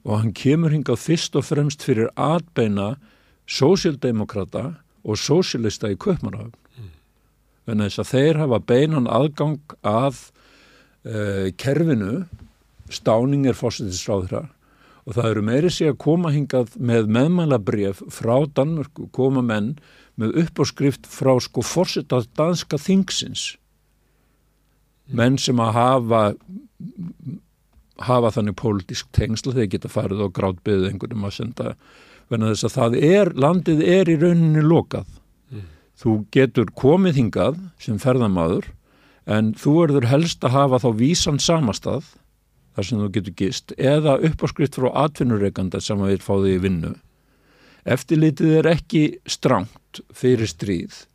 og 0.06 0.20
hann 0.20 0.34
kemur 0.38 0.74
hingað 0.74 1.02
fyrst 1.02 1.36
og 1.38 1.48
fremst 1.48 1.86
fyrir 1.86 2.12
atbeina 2.16 2.96
sósildemokrata 3.50 4.76
og 5.06 5.20
sósilista 5.22 5.92
í. 5.92 5.98
Mm. 5.98 6.90
Þannig 7.66 7.92
þess 7.92 8.02
að 8.02 8.12
þeir 8.14 8.42
hafa 8.42 8.60
beinan 8.60 9.10
aðgang 9.10 9.78
að 9.86 10.18
uh, 11.06 11.50
kerfinu, 11.58 12.26
stáning 12.90 13.46
er 13.50 13.58
fórsetisráðra 13.58 14.48
og 15.06 15.14
það 15.14 15.30
eru 15.32 15.44
meiri 15.46 15.70
sig 15.70 15.92
að 15.92 16.00
koma 16.02 16.32
hingað 16.34 16.74
með 16.82 17.12
meðmælabref 17.14 18.02
frá 18.14 18.46
Danmörku, 18.58 19.10
koma 19.14 19.44
menn 19.46 19.76
með 20.20 20.38
uppáskrift 20.46 21.08
frá 21.12 21.34
sko 21.44 21.64
fórsetað 21.66 22.30
danska 22.38 22.80
þingsins. 22.80 23.56
Menn 25.12 25.38
sem 25.38 25.60
að 25.62 25.76
hafa 25.76 26.22
hafa 28.04 28.32
þannig 28.36 28.58
pólitísk 28.60 29.12
tengsla 29.16 29.54
þegar 29.56 29.72
geta 29.76 29.92
farið 29.92 30.26
og 30.26 30.34
grátbyðið 30.36 30.90
einhvernum 30.90 31.28
að 31.28 31.38
senda 31.38 31.76
þess 32.30 32.66
að 32.68 32.76
það 32.76 32.98
er, 33.06 33.32
landið 33.38 33.84
er 33.86 34.10
í 34.10 34.18
rauninni 34.20 34.64
lokað. 34.66 35.08
Mm. 35.54 35.68
Þú 36.02 36.16
getur 36.36 36.72
komið 36.76 37.22
hingað 37.22 37.60
sem 37.82 38.00
ferðamaður 38.02 38.72
en 39.26 39.54
þú 39.58 39.76
erður 39.86 40.10
helst 40.10 40.44
að 40.46 40.56
hafa 40.58 40.82
þá 40.84 40.90
vísan 41.00 41.42
samastað 41.42 42.10
þar 42.76 42.88
sem 42.88 43.02
þú 43.02 43.10
getur 43.16 43.38
gist 43.40 43.76
eða 43.78 44.18
uppáskrift 44.28 44.78
frá 44.80 44.90
atvinnureikanda 45.06 45.80
sem 45.82 46.02
að 46.02 46.16
við 46.16 46.26
fáðu 46.26 46.52
í 46.52 46.62
vinnu. 46.66 46.96
Eftirlitið 47.86 48.58
er 48.62 48.72
ekki 48.74 49.04
strangt 49.30 50.02
fyrir 50.16 50.50
stríð 50.50 51.06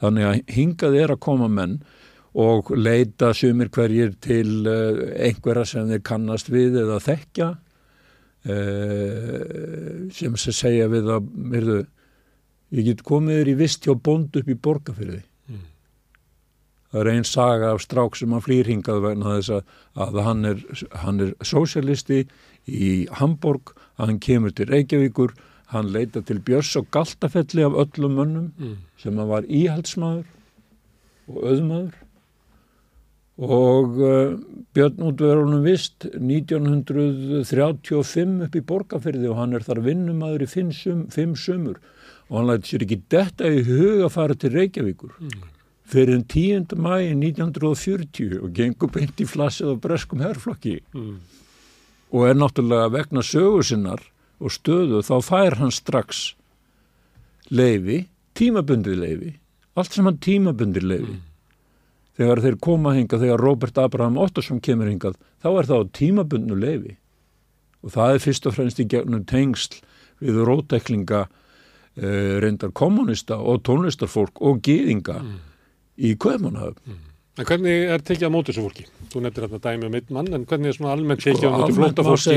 þannig 0.00 0.26
að 0.26 0.54
hingað 0.56 0.98
er 1.00 1.14
að 1.14 1.22
koma 1.24 1.48
menn 1.48 1.80
og 2.40 2.70
leita 2.76 3.32
sumir 3.34 3.70
hverjir 3.74 4.12
til 4.22 4.62
einhverja 4.68 5.66
sem 5.66 5.88
þeir 5.90 6.04
kannast 6.06 6.50
við 6.52 6.78
eða 6.84 7.00
þekkja 7.02 7.48
sem 8.44 10.36
sem 10.40 10.54
segja 10.56 10.86
við 10.88 11.10
að 11.12 11.26
myrðu, 11.34 11.80
ég 12.72 12.86
get 12.86 13.02
komið 13.04 13.40
þér 13.40 13.50
í 13.52 13.56
vist 13.58 13.84
hjá 13.84 13.92
bónd 13.98 14.36
upp 14.38 14.48
í 14.48 14.56
borgarfyrði 14.56 15.20
mm. 15.50 15.66
það 16.92 17.02
er 17.02 17.12
einn 17.12 17.28
saga 17.28 17.74
af 17.74 17.82
strák 17.84 18.16
sem 18.16 18.32
að 18.32 18.46
flýr 18.46 18.70
hingað 18.70 19.02
vegna 19.04 19.36
þess 19.36 19.58
að, 19.58 20.22
hann 20.24 20.44
er, 20.54 20.64
hann 21.02 21.20
er 21.26 21.34
sósialisti 21.44 22.24
í 22.64 22.90
Hamburg 23.20 23.74
hann 24.00 24.22
kemur 24.22 24.56
til 24.56 24.70
Reykjavíkur 24.70 25.36
hann 25.70 25.92
leita 25.94 26.18
til 26.26 26.40
Björns 26.42 26.74
og 26.80 26.88
Galtafelli 26.94 27.62
af 27.66 27.74
öllum 27.84 28.12
mönnum 28.18 28.46
mm. 28.58 28.76
sem 28.98 29.18
að 29.22 29.30
var 29.30 29.42
íhaldsmaður 29.46 30.26
og 31.30 31.36
öðmaður 31.52 31.96
og 33.40 34.00
uh, 34.04 34.36
Björn 34.76 35.00
útverðunum 35.08 35.62
vist 35.64 35.98
1935 36.10 38.42
upp 38.46 38.54
í 38.58 38.66
borgarferði 38.72 39.26
og 39.30 39.38
hann 39.38 39.54
er 39.56 39.62
þar 39.64 39.80
vinnumadur 39.86 40.44
í 40.44 40.48
fimm, 40.50 40.72
sum, 40.76 41.00
fimm 41.14 41.32
sumur 41.38 41.78
og 42.28 42.34
hann 42.36 42.48
læti 42.50 42.66
sér 42.74 42.84
ekki 42.86 42.98
detta 43.10 43.44
í 43.48 43.50
huga 43.66 44.04
að 44.08 44.14
fara 44.18 44.34
til 44.36 44.54
Reykjavíkur 44.58 45.12
mm. 45.16 45.40
fyrir 45.90 46.20
10. 46.20 46.24
mæi 46.76 47.04
1940 47.14 48.42
og 48.42 48.48
gengur 48.58 48.90
beint 48.92 49.16
í 49.22 49.30
flassið 49.30 49.68
á 49.72 49.74
breskum 49.86 50.20
herrflokki 50.26 50.76
mm. 50.92 51.16
og 52.10 52.20
er 52.28 52.36
náttúrulega 52.42 52.94
vegna 52.98 53.22
sögusinnar 53.24 54.02
og 54.40 54.54
stöðu 54.54 55.02
þá 55.06 55.16
fær 55.24 55.58
hann 55.60 55.74
strax 55.74 56.30
leifi, 57.50 58.06
tímabundið 58.34 59.02
leifi 59.04 59.34
allt 59.78 59.94
sem 59.94 60.06
hann 60.08 60.22
tímabundið 60.22 60.86
leifi 60.86 61.16
mm 61.16 61.26
þegar 62.20 62.42
þeir 62.44 62.56
koma 62.60 62.94
hingað, 62.96 63.24
þegar 63.24 63.44
Robert 63.44 63.78
Abraham 63.80 64.18
Ottosson 64.20 64.60
kemur 64.64 64.90
hingað, 64.90 65.16
þá 65.40 65.48
er 65.50 65.68
það 65.70 65.84
á 65.84 65.92
tímabundnu 65.96 66.58
leifi 66.58 66.96
og 67.80 67.94
það 67.94 68.14
er 68.14 68.24
fyrst 68.26 68.48
og 68.48 68.56
fremst 68.56 68.82
í 68.82 68.88
gegnum 68.92 69.24
tengsl 69.28 69.78
við 70.20 70.40
rótæklinga 70.44 71.22
eh, 71.24 72.34
reyndar 72.44 72.74
kommunista 72.76 73.38
og 73.40 73.62
tónlistarfólk 73.64 74.42
og 74.44 74.60
gýðinga 74.66 75.16
mm. 75.22 75.38
í 75.96 76.12
Kveimanhöf. 76.20 76.76
Mm. 76.84 76.98
En 77.40 77.46
hvernig 77.48 77.86
er 77.88 78.02
tekið 78.04 78.28
á 78.28 78.32
móti 78.34 78.52
þessu 78.52 78.66
fólki? 78.66 78.82
Þú 79.10 79.20
nefndir 79.24 79.46
hérna 79.46 79.60
dæmi 79.64 79.86
um 79.88 79.94
einn 79.96 80.10
mann, 80.12 80.26
en 80.36 80.42
hvernig 80.48 80.68
er 80.70 80.76
svona 80.76 80.90
almennt 80.92 81.22
tekið 81.24 81.46
á 81.48 81.52
móti 81.56 81.76
flóta 81.78 82.04
fólki 82.04 82.34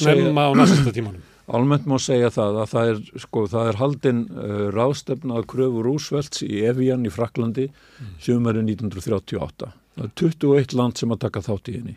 snemma 0.00 0.46
á 0.48 0.52
næsta 0.56 0.94
tímanum? 0.96 1.26
Almennt 1.48 1.86
má 1.88 1.94
segja 1.96 2.28
það 2.28 2.58
að 2.60 2.66
það 2.72 2.90
er, 2.90 2.98
sko, 3.22 3.42
það 3.48 3.68
er 3.70 3.78
haldinn 3.80 4.18
uh, 4.28 4.64
ráðstefna 4.74 5.38
að 5.38 5.46
kröfu 5.48 5.84
Rúsvelds 5.84 6.42
í 6.44 6.58
Evian 6.68 7.06
í 7.08 7.12
Fraklandi 7.12 7.70
mm. 7.70 8.10
sömurinn 8.20 8.68
1938. 8.68 9.70
Það 9.96 10.04
er 10.04 10.12
21 10.20 10.76
land 10.76 11.00
sem 11.00 11.14
að 11.14 11.22
taka 11.24 11.44
þátt 11.46 11.70
í 11.72 11.76
henni. 11.78 11.96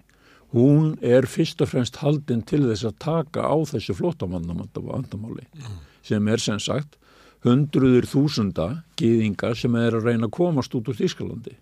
Hún 0.56 0.94
er 1.04 1.28
fyrst 1.32 1.64
og 1.64 1.72
fremst 1.72 2.00
haldinn 2.00 2.46
til 2.48 2.62
þess 2.70 2.88
að 2.88 2.96
taka 3.04 3.44
á 3.44 3.56
þessu 3.74 3.96
flótamandamáli 4.00 5.48
mm. 5.48 5.76
sem 6.08 6.32
er 6.32 6.44
sem 6.44 6.60
sagt 6.60 6.96
hundruður 7.44 8.08
þúsunda 8.08 8.70
gýðinga 9.00 9.52
sem 9.58 9.76
er 9.80 10.00
að 10.00 10.08
reyna 10.12 10.30
að 10.30 10.36
komast 10.40 10.76
út 10.80 10.92
úr 10.92 11.00
Þískalandi. 11.00 11.58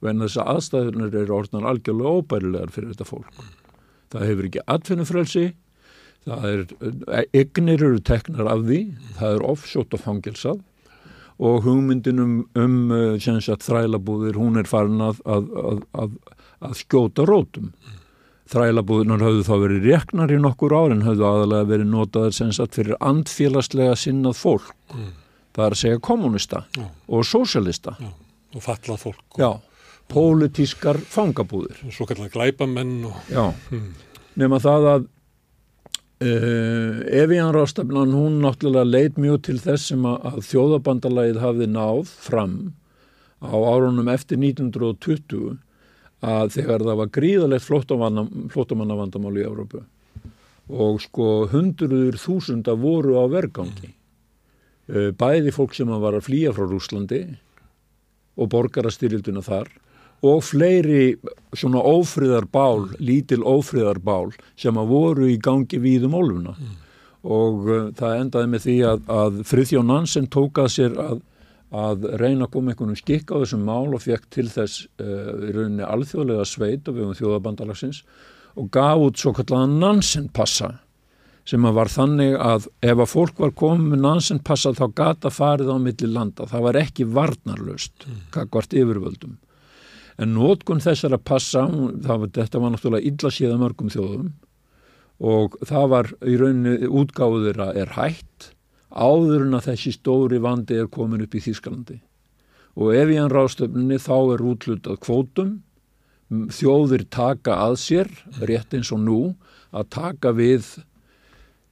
Venn 0.00 0.24
þess 0.24 0.40
að 0.40 0.52
aðstæðunar 0.54 1.16
eru 1.22 1.36
orðnar 1.36 1.66
algjörlega 1.70 2.20
óbærilegar 2.20 2.70
fyrir 2.72 2.94
þetta 2.94 3.08
fólk. 3.08 3.32
Mm. 3.36 3.74
Það 4.10 4.26
hefur 4.30 4.48
ekki 4.48 4.62
atfinnufrelsi 4.74 5.44
það 6.26 6.48
er, 6.50 6.64
egnir 7.36 7.84
eru 7.84 8.00
teknar 8.04 8.50
af 8.52 8.66
því, 8.66 8.80
það 9.18 9.36
er 9.36 9.46
offsótt 9.52 9.96
og 9.96 10.02
fangilsað 10.04 10.60
og 11.40 11.64
hugmyndin 11.64 12.20
um, 12.20 12.34
um 12.58 12.74
sagt, 13.40 13.64
þrælabúðir, 13.64 14.36
hún 14.36 14.60
er 14.60 14.68
farin 14.68 15.00
að, 15.00 15.22
að, 15.24 15.46
að, 15.96 16.18
að 16.60 16.74
skjóta 16.82 17.24
rótum. 17.28 17.70
Þrælabúðunar 18.50 19.22
hafðu 19.24 19.46
þá 19.46 19.54
verið 19.62 19.86
reknar 19.88 20.34
í 20.34 20.40
nokkur 20.42 20.74
árin, 20.74 21.06
hafðu 21.06 21.24
aðalega 21.28 21.70
verið 21.70 21.88
notaður 21.94 22.36
sem 22.36 22.50
sagt 22.52 22.76
fyrir 22.76 22.98
andfélagslega 23.00 23.96
sinnað 23.96 24.36
fólk. 24.36 24.74
Mm. 24.92 25.14
Það 25.56 25.64
er 25.64 25.76
að 25.76 25.80
segja 25.80 26.02
kommunista 26.04 26.64
Já. 26.76 26.84
og 27.08 27.24
sósialista. 27.26 27.96
Já. 28.02 28.10
Og 28.50 28.64
fallað 28.66 29.00
fólk. 29.06 29.24
Og... 29.32 29.40
Já, 29.40 29.50
pólitískar 30.10 30.98
fangabúðir. 31.00 31.80
Svo 31.94 32.06
kallar 32.10 32.32
glæpamenn. 32.32 32.98
Og... 33.08 33.16
Já, 33.30 33.48
mm. 33.70 33.88
nema 34.40 34.62
það 34.62 34.92
að 34.96 35.08
Uh, 36.20 37.00
Evían 37.16 37.54
Rástafnan 37.56 38.10
hún 38.12 38.42
náttúrulega 38.44 38.84
leit 38.84 39.16
mjög 39.16 39.38
til 39.46 39.54
þess 39.56 39.86
sem 39.88 40.02
að, 40.04 40.42
þjóðabandalagið 40.50 41.38
hafði 41.40 41.68
náð 41.72 42.10
fram 42.12 42.56
á 43.40 43.56
árunum 43.56 44.10
eftir 44.12 44.36
1920 44.36 45.54
að 46.20 46.52
þegar 46.58 46.84
það 46.84 46.98
var 47.00 47.12
gríðalegt 47.16 47.64
flótamannavandamál 48.52 49.32
í 49.40 49.46
Európu 49.46 49.80
og 50.68 51.00
sko 51.02 51.28
hundruður 51.50 52.20
þúsunda 52.20 52.76
voru 52.78 53.16
á 53.16 53.24
vergangi 53.32 53.94
eh, 54.92 55.10
bæði 55.16 55.54
fólk 55.56 55.72
sem 55.74 55.88
var 55.88 56.18
að 56.18 56.26
flýja 56.28 56.52
frá 56.52 56.68
Rúslandi 56.68 57.22
og 58.36 58.52
borgarastyrilduna 58.52 59.40
þar 59.44 59.72
og 60.26 60.42
fleiri 60.44 61.14
svona 61.56 61.80
ófriðarbál, 61.80 62.90
lítil 63.00 63.40
ófriðarbál 63.46 64.30
sem 64.58 64.76
að 64.78 64.92
voru 64.92 65.30
í 65.30 65.38
gangi 65.40 65.80
víðum 65.80 66.16
ólfuna 66.18 66.54
mm. 66.56 66.74
og 67.36 67.70
uh, 67.70 67.88
það 67.96 68.20
endaði 68.24 68.52
með 68.52 68.66
því 68.66 68.76
að, 68.90 69.02
að 69.16 69.40
Friðjón 69.50 69.90
Nansen 69.90 70.28
tók 70.32 70.60
að 70.60 70.68
sér 70.76 71.00
að, 71.00 71.22
að 71.70 72.06
reyna 72.20 72.46
að 72.46 72.52
koma 72.58 72.74
einhvern 72.74 73.00
skikk 73.00 73.32
á 73.32 73.40
þessum 73.40 73.64
mál 73.64 73.96
og 73.96 74.04
fekk 74.04 74.28
til 74.36 74.46
þess 74.52 74.84
uh, 75.00 75.32
í 75.48 75.56
rauninni 75.56 75.88
alþjóðlega 75.88 76.46
sveit 76.48 76.92
og 76.92 77.00
við 77.00 77.08
um 77.08 77.16
þjóðabandalagsins 77.16 78.04
og 78.60 78.70
gaf 78.74 79.08
út 79.08 79.20
svo 79.20 79.34
kallan 79.40 79.78
Nansen 79.80 80.28
passa 80.34 80.74
sem 81.48 81.64
að 81.64 81.78
var 81.80 81.88
þannig 81.90 82.34
að 82.36 82.66
ef 82.84 82.98
að 83.00 83.08
fólk 83.10 83.38
var 83.40 83.54
komið 83.56 83.94
með 83.94 84.02
Nansen 84.04 84.40
passa 84.44 84.74
þá 84.76 84.84
gata 84.94 85.30
farið 85.32 85.72
á 85.72 85.76
milli 85.80 86.10
landa, 86.12 86.44
það 86.46 86.66
var 86.66 86.78
ekki 86.84 87.06
varnarlöst, 87.08 88.04
mm. 88.04 88.26
hvort 88.52 88.76
yfirvöldum 88.76 89.38
En 90.20 90.34
nótkun 90.36 90.82
þessar 90.84 91.16
að 91.16 91.24
passa, 91.24 91.64
var, 91.64 92.28
þetta 92.28 92.60
var 92.60 92.74
náttúrulega 92.74 93.08
illa 93.08 93.32
síða 93.32 93.58
mörgum 93.60 93.92
þjóðum 93.92 94.30
og 95.20 95.56
það 95.68 95.86
var 95.92 96.08
í 96.24 96.36
rauninni 96.40 96.88
útgáður 96.88 97.58
að 97.66 97.78
er 97.82 97.90
hægt 97.96 98.50
áður 98.90 99.44
en 99.46 99.56
að 99.58 99.66
þessi 99.70 99.92
stóri 99.96 100.40
vandi 100.42 100.78
er 100.80 100.88
komin 100.92 101.20
upp 101.24 101.34
í 101.36 101.42
Þýskalandi. 101.44 101.98
Og 102.80 102.94
ef 102.96 103.10
í 103.12 103.18
hann 103.20 103.32
rástöfninni 103.32 103.98
þá 104.00 104.16
er 104.34 104.44
útlutað 104.48 105.00
kvótum, 105.04 105.50
þjóðir 106.30 107.04
taka 107.12 107.58
að 107.66 107.76
sér, 107.82 108.10
rétt 108.40 108.74
eins 108.76 108.92
og 108.94 109.02
nú, 109.04 109.20
að 109.76 109.90
taka 109.92 110.32
við 110.34 110.66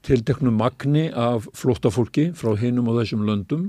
tilteknum 0.06 0.58
magni 0.60 1.08
af 1.10 1.48
flóttafólki 1.56 2.30
frá 2.36 2.52
hinum 2.58 2.90
og 2.90 3.00
þessum 3.00 3.24
löndum 3.26 3.68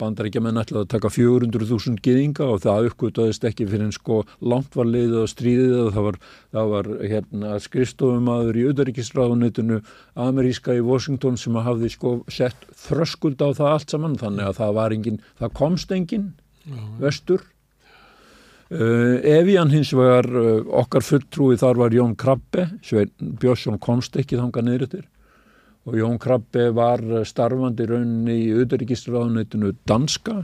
bandaríkjaman 0.00 0.60
ætlaði 0.60 0.84
að 0.84 0.92
taka 0.92 1.10
400.000 1.14 2.02
giðinga 2.04 2.46
og 2.50 2.62
það 2.64 2.90
uppgötaðist 2.90 3.46
ekki 3.48 3.66
fyrir 3.70 3.86
en 3.88 3.94
sko 3.94 4.20
langt 4.40 4.76
var 4.76 4.88
leiðið 4.90 5.24
á 5.24 5.26
stríðið 5.32 5.74
og 5.82 5.90
það 5.96 6.06
var, 6.08 6.20
það 6.56 6.70
var 6.74 6.90
hérna 7.12 7.56
skrifstofumadur 7.64 8.60
í 8.60 8.66
auðaríkisráðunitinu 8.70 9.80
ameríska 10.26 10.76
í 10.76 10.84
Washington 10.84 11.40
sem 11.40 11.58
hafði 11.58 11.92
sko 11.96 12.14
sett 12.32 12.68
þröskuld 12.86 13.40
á 13.40 13.48
það 13.56 13.72
allt 13.72 13.96
saman. 13.96 14.16
Þannig 14.20 14.50
að 14.50 14.62
það 14.62 14.78
var 14.80 14.96
engin, 14.96 15.20
það 15.40 15.58
komst 15.60 15.92
engin 15.96 16.32
Já. 16.66 16.80
vestur. 17.02 17.44
Uh, 18.66 19.22
Evían 19.22 19.70
hins 19.70 19.92
vegar 19.94 20.26
uh, 20.26 20.64
okkar 20.82 21.04
fulltrúi 21.06 21.54
þar 21.60 21.78
var 21.84 21.94
Jón 21.94 22.16
Krabbe 22.18 22.64
Svein 22.82 23.12
Björnsson 23.38 23.78
komst 23.78 24.18
ekki 24.18 24.40
þanga 24.40 24.64
niður 24.66 24.88
yfir 24.88 25.04
og 25.86 25.94
Jón 25.94 26.18
Krabbe 26.18 26.72
var 26.74 27.02
starfandi 27.26 27.86
rauninni 27.86 28.34
í 28.42 28.52
auðaríkistráðunitinu 28.58 29.72
Danska. 29.86 30.40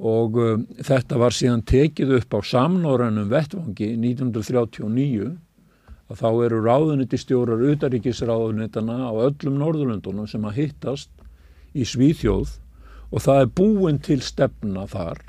Og 0.00 0.38
um, 0.40 0.62
þetta 0.80 1.18
var 1.20 1.36
síðan 1.36 1.60
tekið 1.68 2.14
upp 2.16 2.36
á 2.36 2.40
samnórannum 2.48 3.28
vettvangi 3.28 3.90
1939 4.00 5.26
að 6.10 6.22
þá 6.22 6.30
eru 6.46 6.62
ráðunitistjórar 6.64 7.66
auðaríkisráðunitana 7.68 8.96
á 9.06 9.14
öllum 9.28 9.60
Norðurlöndunum 9.60 10.30
sem 10.30 10.46
að 10.48 10.62
hittast 10.62 11.12
í 11.76 11.84
Svíþjóð. 11.84 12.56
Og 13.12 13.20
það 13.26 13.42
er 13.42 13.52
búin 13.60 14.00
til 14.00 14.22
stefna 14.24 14.86
þar 14.88 15.20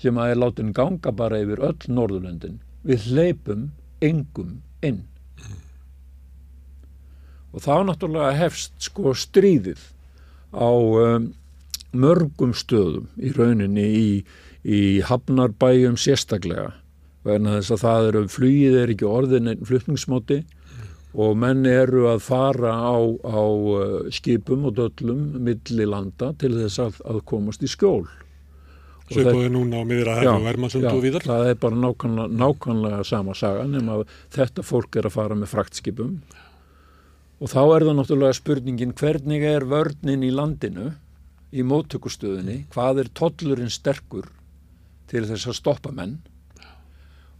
sem 0.00 0.16
að 0.16 0.32
er 0.32 0.40
látin 0.40 0.72
ganga 0.72 1.12
bara 1.12 1.42
yfir 1.42 1.60
öll 1.68 1.92
Norðurlöndin. 1.92 2.60
Við 2.88 3.10
hleypum 3.12 3.68
engum 4.00 4.62
inn 4.80 5.04
og 7.52 7.64
þá 7.64 7.74
náttúrulega 7.88 8.34
hefst 8.38 8.74
sko 8.88 9.14
stríðið 9.16 9.80
á 10.52 10.68
um, 10.68 11.30
mörgum 11.96 12.52
stöðum 12.56 13.08
í 13.16 13.32
rauninni 13.36 13.86
í, 13.88 14.10
í 14.64 14.82
hafnarbæjum 15.08 15.96
sérstaklega 16.00 16.74
vegna 17.26 17.58
þess 17.58 17.74
að 17.74 17.84
það 17.84 18.08
eru 18.10 18.22
flýið 18.32 18.78
er 18.82 18.94
ekki 18.94 19.08
orðin 19.08 19.52
einn 19.52 19.66
flutningsmåti 19.68 20.42
og 21.18 21.36
menn 21.40 21.64
eru 21.66 22.06
að 22.10 22.22
fara 22.26 22.74
á, 22.76 22.96
á 23.24 23.42
uh, 23.42 24.08
skipum 24.12 24.68
og 24.68 24.76
döllum 24.78 25.24
milli 25.44 25.86
landa 25.88 26.34
til 26.38 26.54
þess 26.58 26.82
að, 26.84 26.98
að 27.08 27.22
komast 27.28 27.64
í 27.64 27.70
skjól. 27.70 28.04
Sveipaði 29.08 29.48
núna 29.54 29.80
á 29.80 29.84
miður 29.88 30.10
að 30.12 30.20
hefðu 30.20 30.44
vermaðsund 30.44 30.88
og 30.90 31.00
víðar. 31.00 31.24
það 31.24 31.46
er 31.48 31.60
bara 31.62 31.80
nákvæmlega, 31.80 32.34
nákvæmlega 32.42 32.98
sama 33.08 33.36
saga 33.38 33.64
nema 33.64 33.96
að 33.96 34.12
þetta 34.36 34.64
fólk 34.68 34.98
er 35.00 35.08
að 35.08 35.16
fara 35.16 35.38
með 35.38 35.52
fraktskipum 35.54 36.18
Og 37.38 37.50
þá 37.52 37.60
er 37.62 37.84
það 37.86 37.94
náttúrulega 38.00 38.36
spurningin 38.36 38.94
hvernig 38.98 39.44
er 39.46 39.66
vörninn 39.70 40.24
í 40.26 40.32
landinu 40.34 40.90
í 41.54 41.62
móttökustöðinni, 41.64 42.64
hvað 42.72 43.04
er 43.04 43.12
tollurinn 43.14 43.72
sterkur 43.72 44.26
til 45.08 45.22
þess 45.28 45.46
að 45.48 45.58
stoppa 45.60 45.92
menn? 45.94 46.18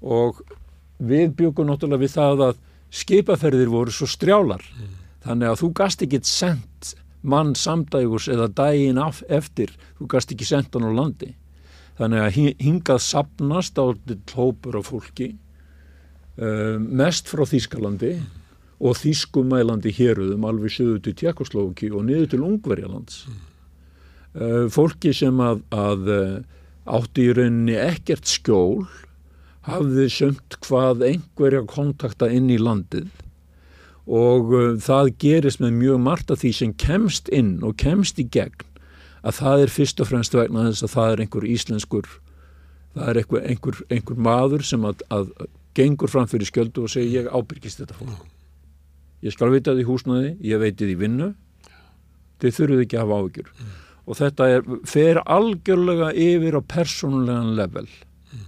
Og 0.00 0.38
við 1.02 1.34
byggum 1.40 1.68
náttúrulega 1.68 2.04
við 2.04 2.14
það 2.14 2.44
að 2.46 2.62
skipaferðir 2.94 3.74
voru 3.74 3.92
svo 3.94 4.08
strjálar. 4.08 4.62
Mm. 4.78 4.94
þannig 5.28 5.50
að 5.50 5.58
þú 5.60 5.68
gast 5.76 6.02
ekki 6.06 6.20
sendt 6.24 6.94
mann 7.20 7.50
samdægus 7.58 8.28
eða 8.30 8.46
dægin 8.48 9.00
eftir, 9.28 9.74
þú 9.98 10.06
gast 10.08 10.30
ekki 10.32 10.46
sendt 10.46 10.72
hann 10.72 10.86
á 10.88 10.92
landi. 10.94 11.34
Þannig 11.98 12.22
að 12.22 12.62
hingað 12.62 13.02
sapnast 13.02 13.76
á 13.76 13.90
hlópur 14.30 14.78
af 14.78 14.86
fólki 14.86 15.32
uh, 16.38 16.78
mest 16.78 17.26
frá 17.26 17.42
Þýskalandi. 17.42 18.14
Mm 18.22 18.38
og 18.78 18.98
þýskumælandi 19.00 19.92
héruðum 19.96 20.46
alveg 20.46 20.74
söðu 20.76 21.00
til 21.02 21.16
Tjekkoslovaki 21.18 21.90
og 21.90 22.06
niður 22.06 22.30
til 22.32 22.44
Ungverjalands. 22.46 23.26
Mm. 23.26 23.40
uh, 24.38 24.64
fólki 24.70 25.12
sem 25.16 25.40
að, 25.42 25.62
að 25.74 26.10
uh, 26.14 26.38
átti 26.98 27.28
í 27.28 27.34
rauninni 27.36 27.78
ekkert 27.78 28.28
skjól 28.30 28.86
hafði 29.68 30.06
sömt 30.12 30.60
hvað 30.64 31.02
einhverja 31.10 31.64
kontakta 31.68 32.30
inn 32.32 32.48
í 32.50 32.60
landið. 32.60 33.10
Og 34.06 34.55
uh, 34.55 34.70
það 34.80 35.12
gerist 35.20 35.60
með 35.64 35.76
mjög 35.82 36.00
margt 36.06 36.32
af 36.32 36.44
því 36.44 36.55
sem 36.60 36.78
kemst 36.78 37.28
inn 37.34 37.59
og 37.66 37.76
kemst 37.82 38.22
í 38.22 38.28
gegn 38.30 38.64
að 39.26 39.40
það 39.42 39.66
er 39.66 39.74
fyrst 39.74 40.00
og 40.00 40.09
fremst 40.12 40.34
vegna 40.38 40.68
þess 40.68 40.86
að 40.86 40.94
það 40.94 41.12
er 41.12 41.22
einhver 41.24 41.46
íslenskur 41.50 42.09
það 42.94 43.09
er 43.10 43.20
einhver, 43.22 43.46
einhver, 43.50 43.80
einhver 43.90 44.20
maður 44.28 44.64
sem 44.66 44.84
að, 44.86 45.02
að 45.10 45.32
gengur 45.76 46.10
fram 46.10 46.28
fyrir 46.30 46.48
skjöldu 46.48 46.86
og 46.86 46.92
segir 46.92 47.24
ég 47.24 47.32
ábyrgist 47.34 47.82
þetta 47.82 47.98
fólk 47.98 48.38
ég 49.24 49.34
skal 49.34 49.52
vita 49.54 49.74
því 49.74 49.86
húsnaði, 49.88 50.32
ég 50.46 50.62
veiti 50.62 50.86
því 50.86 50.96
vinnu 51.02 51.28
þið 52.42 52.58
þurfuð 52.58 52.82
ekki 52.84 52.98
að 52.98 53.04
hafa 53.04 53.20
áhyggjur 53.22 53.48
mm. 53.52 53.70
og 54.06 54.18
þetta 54.18 54.50
er, 54.54 54.68
fer 54.86 55.22
algjörlega 55.24 56.10
yfir 56.14 56.58
á 56.58 56.62
persónulegan 56.74 57.54
level 57.58 57.86
mm. 57.86 58.44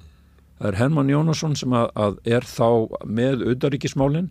það 0.59 0.69
er 0.71 0.79
Herman 0.83 1.11
Jónasson 1.15 1.57
sem 1.59 1.75
að, 1.75 1.89
að 1.95 2.21
er 2.37 2.47
þá 2.47 2.69
með 3.07 3.49
auðaríkismálinn 3.49 4.31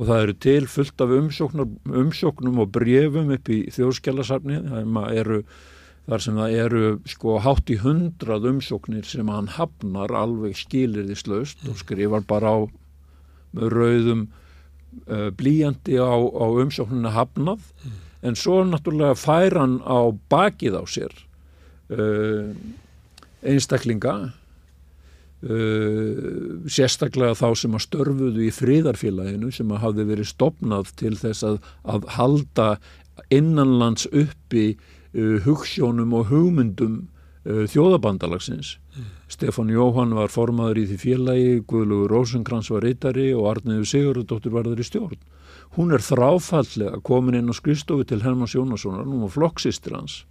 og 0.00 0.06
það 0.08 0.22
eru 0.24 0.36
til 0.40 0.62
fullt 0.70 1.02
af 1.04 1.12
umsóknum 1.12 2.62
og 2.62 2.72
brefum 2.72 3.34
upp 3.34 3.50
í 3.52 3.60
þjóðskjálasafni 3.74 4.62
þar 6.08 6.24
sem 6.24 6.38
það 6.40 6.54
eru 6.64 6.84
sko 7.10 7.36
hátt 7.44 7.70
í 7.70 7.76
hundrað 7.82 8.48
umsóknir 8.54 9.04
sem 9.06 9.28
hann 9.28 9.50
hafnar 9.58 10.14
alveg 10.16 10.56
skilir 10.58 11.04
því 11.10 11.18
slöst 11.20 11.60
mm. 11.60 11.72
og 11.74 11.82
skrifar 11.82 12.24
bara 12.26 12.54
á 12.56 12.58
rauðum 13.52 14.30
blíjandi 15.38 15.98
á, 15.98 16.14
á 16.14 16.46
umsóknuna 16.50 17.10
hafnað 17.14 17.62
mm. 17.62 17.96
en 18.26 18.36
svo 18.38 18.64
náttúrulega 18.66 19.14
fær 19.18 19.58
hann 19.58 19.78
á 19.86 19.98
bakið 20.32 20.74
á 20.78 20.84
sér 20.90 21.12
uh, 21.94 22.50
einstaklinga 23.42 24.14
uh, 25.46 26.16
sérstaklega 26.66 27.38
þá 27.38 27.48
sem 27.62 27.76
að 27.78 27.86
störfuðu 27.86 28.46
í 28.46 28.50
fríðarfélaginu 28.54 29.52
sem 29.54 29.70
að 29.72 29.82
hafði 29.86 30.08
verið 30.12 30.32
stopnað 30.32 30.94
til 31.00 31.14
þess 31.18 31.46
að, 31.46 31.60
að 31.84 32.08
halda 32.18 32.68
innanlands 33.30 34.08
uppi 34.10 34.74
hugssjónum 35.44 36.12
og 36.14 36.28
hugmyndum 36.30 37.09
þjóðabandalagsins 37.44 38.74
mm. 38.76 39.04
Stefán 39.30 39.70
Jóhann 39.72 40.12
var 40.12 40.28
formaður 40.28 40.82
í 40.82 40.86
því 40.90 40.96
félagi, 41.00 41.52
Guðlugur 41.70 42.10
Rósenkrans 42.12 42.68
var 42.72 42.84
reytari 42.84 43.30
og 43.32 43.46
Arniður 43.48 43.86
Sigurðardóttir 43.88 44.52
varður 44.52 44.82
í 44.82 44.86
stjórn. 44.88 45.20
Hún 45.78 45.94
er 45.94 46.04
þráfallega 46.04 46.98
komin 47.06 47.38
inn 47.38 47.48
á 47.48 47.54
skristofi 47.56 48.08
til 48.10 48.20
Hermanns 48.24 48.56
Jónassonar, 48.58 49.06
hún 49.06 49.22
var 49.24 49.32
flokksistir 49.32 49.96
hans. 49.96 50.24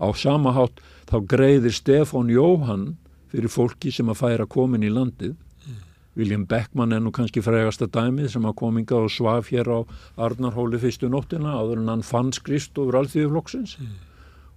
Á 0.00 0.08
sama 0.16 0.54
hátt 0.56 0.80
þá 1.10 1.18
greiðir 1.28 1.74
Stefán 1.74 2.32
Jóhann 2.32 2.94
fyrir 3.32 3.52
fólki 3.52 3.92
sem 3.92 4.08
að 4.08 4.22
færa 4.22 4.48
komin 4.48 4.86
í 4.86 4.92
landið. 4.92 5.34
Mm. 5.66 5.84
William 6.16 6.48
Beckmann 6.48 6.96
er 6.96 7.04
nú 7.04 7.12
kannski 7.12 7.44
frægasta 7.44 7.90
dæmið 7.92 8.32
sem 8.38 8.48
að 8.48 8.56
kominga 8.62 9.02
og 9.02 9.12
svaf 9.12 9.52
hér 9.52 9.68
á 9.68 9.78
Arnarhóli 10.16 10.80
fyrstu 10.80 11.10
nóttina 11.12 11.58
áður 11.58 11.82
en 11.82 11.96
hann 11.96 12.06
fann 12.06 12.32
skristofur 12.32 13.02
alþjóðflokksins. 13.02 13.80
Mm 13.82 14.05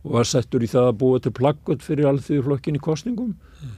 og 0.06 0.16
var 0.16 0.30
settur 0.30 0.64
í 0.64 0.70
það 0.72 0.92
að 0.92 1.00
búa 1.02 1.20
til 1.24 1.34
plakkot 1.36 1.84
fyrir 1.86 2.10
alþjóðflokkin 2.12 2.80
í 2.80 2.84
kostningum 2.84 3.34
mm. 3.36 3.74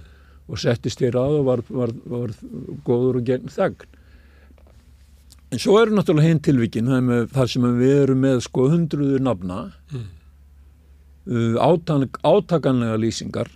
og 0.51 0.61
settist 0.61 1.01
hér 1.01 1.17
að 1.21 1.39
og 1.39 1.47
var, 1.49 1.63
var, 1.69 1.95
var 2.13 2.35
góður 2.87 3.21
og 3.21 3.27
gegn 3.29 3.51
þagn. 3.51 3.87
En 5.51 5.59
svo 5.59 5.75
eru 5.81 5.97
náttúrulega 5.97 6.31
hinn 6.31 6.43
tilvíkin 6.45 6.91
þar 7.33 7.49
sem 7.51 7.65
við 7.79 7.95
erum 8.05 8.21
með 8.23 8.45
sko 8.45 8.69
hundruður 8.71 9.25
nafna 9.25 9.63
mm. 9.91 10.05
uh, 11.27 11.57
átakanlega 12.23 13.01
lýsingar 13.01 13.51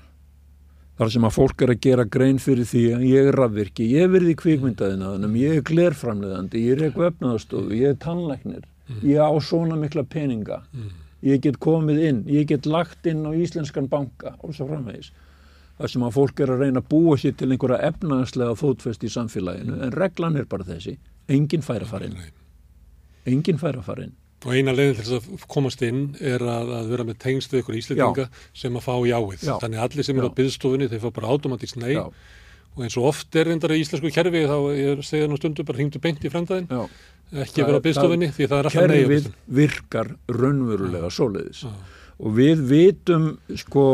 þar 0.99 1.11
sem 1.11 1.27
að 1.27 1.35
fólk 1.35 1.63
er 1.63 1.73
að 1.73 1.81
gera 1.83 2.05
grein 2.07 2.37
fyrir 2.39 2.67
því 2.69 2.83
að 2.95 3.05
ég 3.09 3.29
er 3.29 3.37
rafvirki, 3.39 3.87
ég 3.91 4.05
er 4.05 4.11
verið 4.13 4.31
í 4.31 4.37
kvikmyndaðinaðunum, 4.39 5.33
ég 5.41 5.57
er 5.57 5.65
glerframleðandi, 5.67 6.61
ég 6.63 6.77
er 6.77 6.85
eitthvað 6.87 7.09
öfnaðastofu, 7.11 7.73
ég 7.75 7.91
er 7.91 7.97
tannlæknir, 8.03 8.61
mm. 8.87 9.01
ég 9.11 9.19
á 9.19 9.31
svona 9.43 9.79
mikla 9.79 10.05
peninga, 10.07 10.61
mm. 10.71 10.93
Ég 11.25 11.43
get 11.43 11.59
komið 11.63 12.01
inn, 12.09 12.23
ég 12.29 12.49
get 12.49 12.67
lagt 12.69 13.07
inn 13.09 13.25
á 13.25 13.31
Íslenskan 13.33 13.89
banka 13.91 14.35
og 14.39 14.55
svo 14.55 14.67
framvegis. 14.69 15.11
Það 15.75 15.91
sem 15.91 16.05
að 16.07 16.15
fólk 16.15 16.43
er 16.43 16.53
að 16.53 16.61
reyna 16.63 16.83
að 16.83 16.91
búa 16.93 17.15
sér 17.19 17.33
til 17.35 17.49
einhverja 17.51 17.81
efnaðslega 17.89 18.55
fótfest 18.59 19.03
í 19.03 19.11
samfélaginu, 19.11 19.79
en 19.83 19.95
reglan 19.95 20.37
er 20.39 20.45
bara 20.47 20.67
þessi, 20.67 20.95
enginn 21.27 21.65
fær 21.65 21.83
að 21.83 21.91
fara 21.91 22.07
inn. 22.07 22.21
Enginn 23.27 23.59
fær 23.59 23.81
að 23.81 23.89
fara 23.89 24.05
inn. 24.05 24.15
Og 24.45 24.53
eina 24.53 24.75
leiðin 24.75 24.99
til 24.99 25.03
þess 25.07 25.17
að 25.17 25.45
komast 25.49 25.81
inn 25.85 26.01
er 26.21 26.43
að, 26.45 26.71
að 26.77 26.89
vera 26.93 27.05
með 27.07 27.19
tengstu 27.23 27.59
ykkur 27.59 27.77
íslendinga 27.79 28.27
sem 28.53 28.75
að 28.77 28.83
fá 28.85 28.93
jáið. 29.09 29.45
Já. 29.47 29.55
Þannig 29.63 29.79
að 29.79 29.85
allir 29.87 30.07
sem 30.07 30.19
eru 30.19 30.29
á 30.29 30.37
byggstofunni 30.37 30.89
þeir 30.91 31.01
fá 31.01 31.07
bara 31.15 31.31
automatíks 31.33 31.75
nei 31.81 31.95
Já. 31.95 32.03
og 32.75 32.83
eins 32.85 32.97
og 32.99 33.07
oft 33.09 33.39
er 33.39 33.49
reyndar 33.49 33.73
í 33.73 33.79
íslensku 33.81 34.11
kerfi 34.13 34.43
þá 34.45 34.57
ég 34.77 35.01
segja 35.07 35.31
nú 35.31 35.39
stundu 35.39 35.65
bara 35.65 35.81
hringdu 35.81 36.01
beint 36.03 36.21
í 36.21 36.31
fremdæðin 36.31 36.69
ekki 37.33 37.65
vera 37.65 37.81
á 37.81 37.85
byggstofunni 37.85 38.29
því 38.35 38.49
það 38.51 38.57
er 38.57 38.69
alltaf 38.69 38.89
nei. 38.89 38.97
Kerfið 38.97 39.29
virkar 39.59 40.11
raunverulega 40.29 41.09
soliðis 41.13 41.63
og 41.65 42.35
við 42.37 42.61
vitum 42.69 43.31
sko 43.59 43.85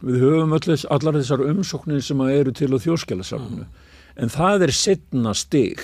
við 0.00 0.20
höfum 0.24 0.52
allir, 0.56 0.84
allar 0.90 1.18
þessar 1.20 1.46
umsóknir 1.48 2.04
sem 2.04 2.20
eru 2.28 2.52
til 2.56 2.70
á 2.72 2.78
þjóskjálasafnu 2.80 3.66
en 4.20 4.32
það 4.32 4.68
er 4.68 4.74
setna 4.76 5.34
stig 5.34 5.80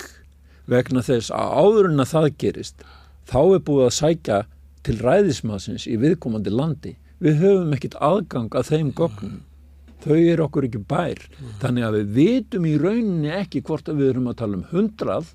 vegna 0.71 1.03
þess 1.07 1.33
að 1.35 1.57
áður 1.63 1.91
en 1.93 2.05
að 2.05 2.13
það 2.13 2.31
gerist 2.43 2.87
þá 3.31 3.41
er 3.43 3.65
búið 3.67 3.89
að 3.89 3.97
sækja 4.01 4.39
til 4.87 4.97
ræðismasins 5.03 5.87
í 5.91 5.97
viðkomandi 5.99 6.53
landi. 6.53 6.95
Við 7.23 7.41
höfum 7.43 7.75
ekkit 7.75 7.97
aðgang 8.05 8.55
að 8.55 8.71
þeim 8.71 8.93
gögnum. 8.97 9.41
Þau 10.05 10.19
eru 10.19 10.45
okkur 10.45 10.67
ekki 10.69 10.83
bær. 10.87 11.23
Þannig 11.63 11.87
að 11.87 11.97
við 11.97 12.13
vitum 12.19 12.69
í 12.69 12.77
rauninni 12.79 13.33
ekki 13.35 13.65
hvort 13.67 13.89
að 13.91 14.03
við 14.03 14.13
erum 14.13 14.31
að 14.31 14.39
tala 14.43 14.61
um 14.61 14.67
hundrað 14.71 15.33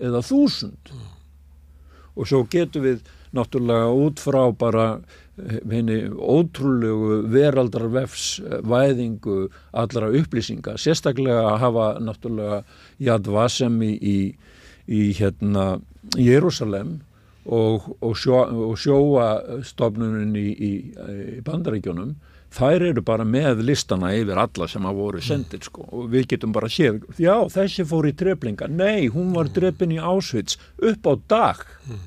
eða 0.00 0.22
þúsund. 0.24 0.92
Og 2.18 2.28
svo 2.28 2.44
getum 2.50 2.84
við 2.84 3.02
náttúrulega 3.36 3.90
út 3.94 4.20
frá 4.22 4.40
bara 4.58 4.86
eh, 5.38 5.60
henni 5.70 6.00
ótrúlegu 6.10 7.20
veraldarvefs 7.30 8.40
væðingu 8.66 9.44
allra 9.70 10.10
upplýsinga. 10.20 10.76
Sérstaklega 10.80 11.44
að 11.52 11.60
hafa 11.64 11.86
náttúrulega 12.02 12.62
Jad 12.98 13.30
Vasem 13.30 13.78
í, 13.86 14.16
í, 14.90 15.00
hérna 15.18 15.78
Jérúsalem 16.18 16.98
og, 17.46 17.86
og, 18.00 18.16
sjó, 18.18 18.42
og 18.70 18.76
sjóastofnunin 18.80 20.34
í, 20.36 20.48
í, 20.50 20.72
í 21.38 21.40
bandaríkjónum 21.46 22.16
þær 22.54 22.84
eru 22.90 23.04
bara 23.06 23.26
með 23.26 23.62
listana 23.66 24.10
yfir 24.18 24.40
alla 24.42 24.68
sem 24.70 24.86
hafa 24.86 24.98
voru 24.98 25.22
sendir 25.22 25.62
sko. 25.64 25.86
Og 25.94 26.10
við 26.12 26.28
getum 26.34 26.54
bara 26.54 26.70
séð, 26.72 27.04
já 27.20 27.34
þessi 27.52 27.86
fór 27.88 28.10
í 28.10 28.14
treflinga, 28.18 28.68
nei 28.70 29.08
hún 29.12 29.32
var 29.36 29.50
drefin 29.54 29.94
í 29.94 30.00
Ásvits 30.02 30.58
upp 30.76 31.06
á 31.06 31.12
dag. 31.30 31.64
Mm. 31.86 32.04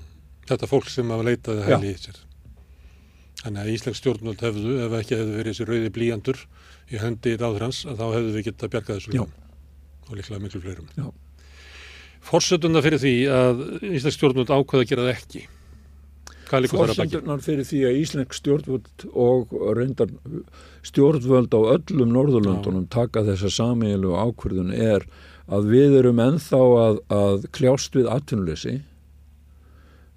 Þetta 0.51 0.69
fólk 0.69 0.91
sem 0.91 1.11
hafa 1.13 1.27
leitaði 1.29 1.65
hæli 1.69 1.93
í 1.93 1.99
sér. 1.99 2.19
Þannig 3.43 3.63
að 3.63 3.71
Íslensk 3.73 3.99
stjórnvöld 3.99 4.43
hefðu, 4.43 4.77
ef 4.85 4.93
ekki 5.01 5.17
hefðu 5.19 5.39
verið 5.39 5.51
þessi 5.55 5.67
rauði 5.67 5.91
blíjandur 5.95 6.45
í 6.91 6.99
hendi 7.01 7.33
ráðhrans, 7.39 7.81
þá 7.83 8.05
hefðu 8.05 8.35
við 8.37 8.47
getað 8.47 8.71
bjargað 8.75 9.01
þessu 9.01 9.25
og 10.03 10.17
líklega 10.19 10.43
miklu 10.43 10.61
fleirum. 10.63 10.87
Já. 10.99 11.07
Forsönduna 12.23 12.83
fyrir 12.83 13.01
því 13.03 13.13
að 13.31 13.63
Íslensk 13.89 14.19
stjórnvöld 14.19 14.51
ákveða 14.51 14.85
að 14.85 14.89
gera 14.91 15.07
það 15.07 15.13
ekki. 15.17 15.43
Forsöndunar 16.53 17.41
fyrir 17.43 17.65
því 17.67 17.81
að 17.89 17.99
Íslensk 18.01 18.35
stjórnvöld 18.37 19.05
og 19.13 19.53
reyndar 19.77 20.11
stjórnvöld 20.85 21.53
á 21.57 21.61
öllum 21.75 22.13
Norðurlöndunum 22.13 22.87
taka 22.93 23.25
þessa 23.27 23.51
samílu 23.53 24.13
ákverðun 24.13 24.73
er 24.73 25.05
að 25.51 25.69
við 25.73 25.97
erum 26.01 26.21
enþá 26.23 26.61
að, 26.83 26.99
að 27.13 27.47
kljást 27.55 27.97
við 27.97 28.11
atvinnuleysi. 28.13 28.75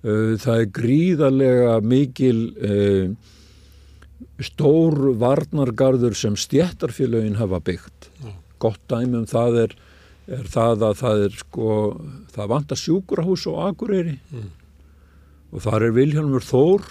Uh, 0.07 0.37
það 0.39 0.61
er 0.61 0.69
gríðarlega 0.77 1.79
mikil 1.83 2.39
uh, 2.61 3.09
stór 4.45 5.17
varnargarður 5.19 6.15
sem 6.15 6.37
stjættarfélagin 6.39 7.41
hafa 7.41 7.63
byggt. 7.65 8.11
Gott 8.63 8.81
dæmum 8.93 9.27
það 9.29 9.63
er 9.65 9.77
er 10.27 10.47
það 10.51 10.85
að 10.89 11.01
það 11.01 11.25
er 11.27 11.35
sko, 11.41 11.73
það 12.35 12.53
vantar 12.53 12.81
sjúkurahús 12.81 13.47
og 13.51 13.61
akureyri 13.69 14.17
mm. 14.19 14.49
Og 15.53 15.63
þar 15.65 15.89
er 15.89 15.97
Vilhelmur 15.97 16.45
Þór 16.45 16.87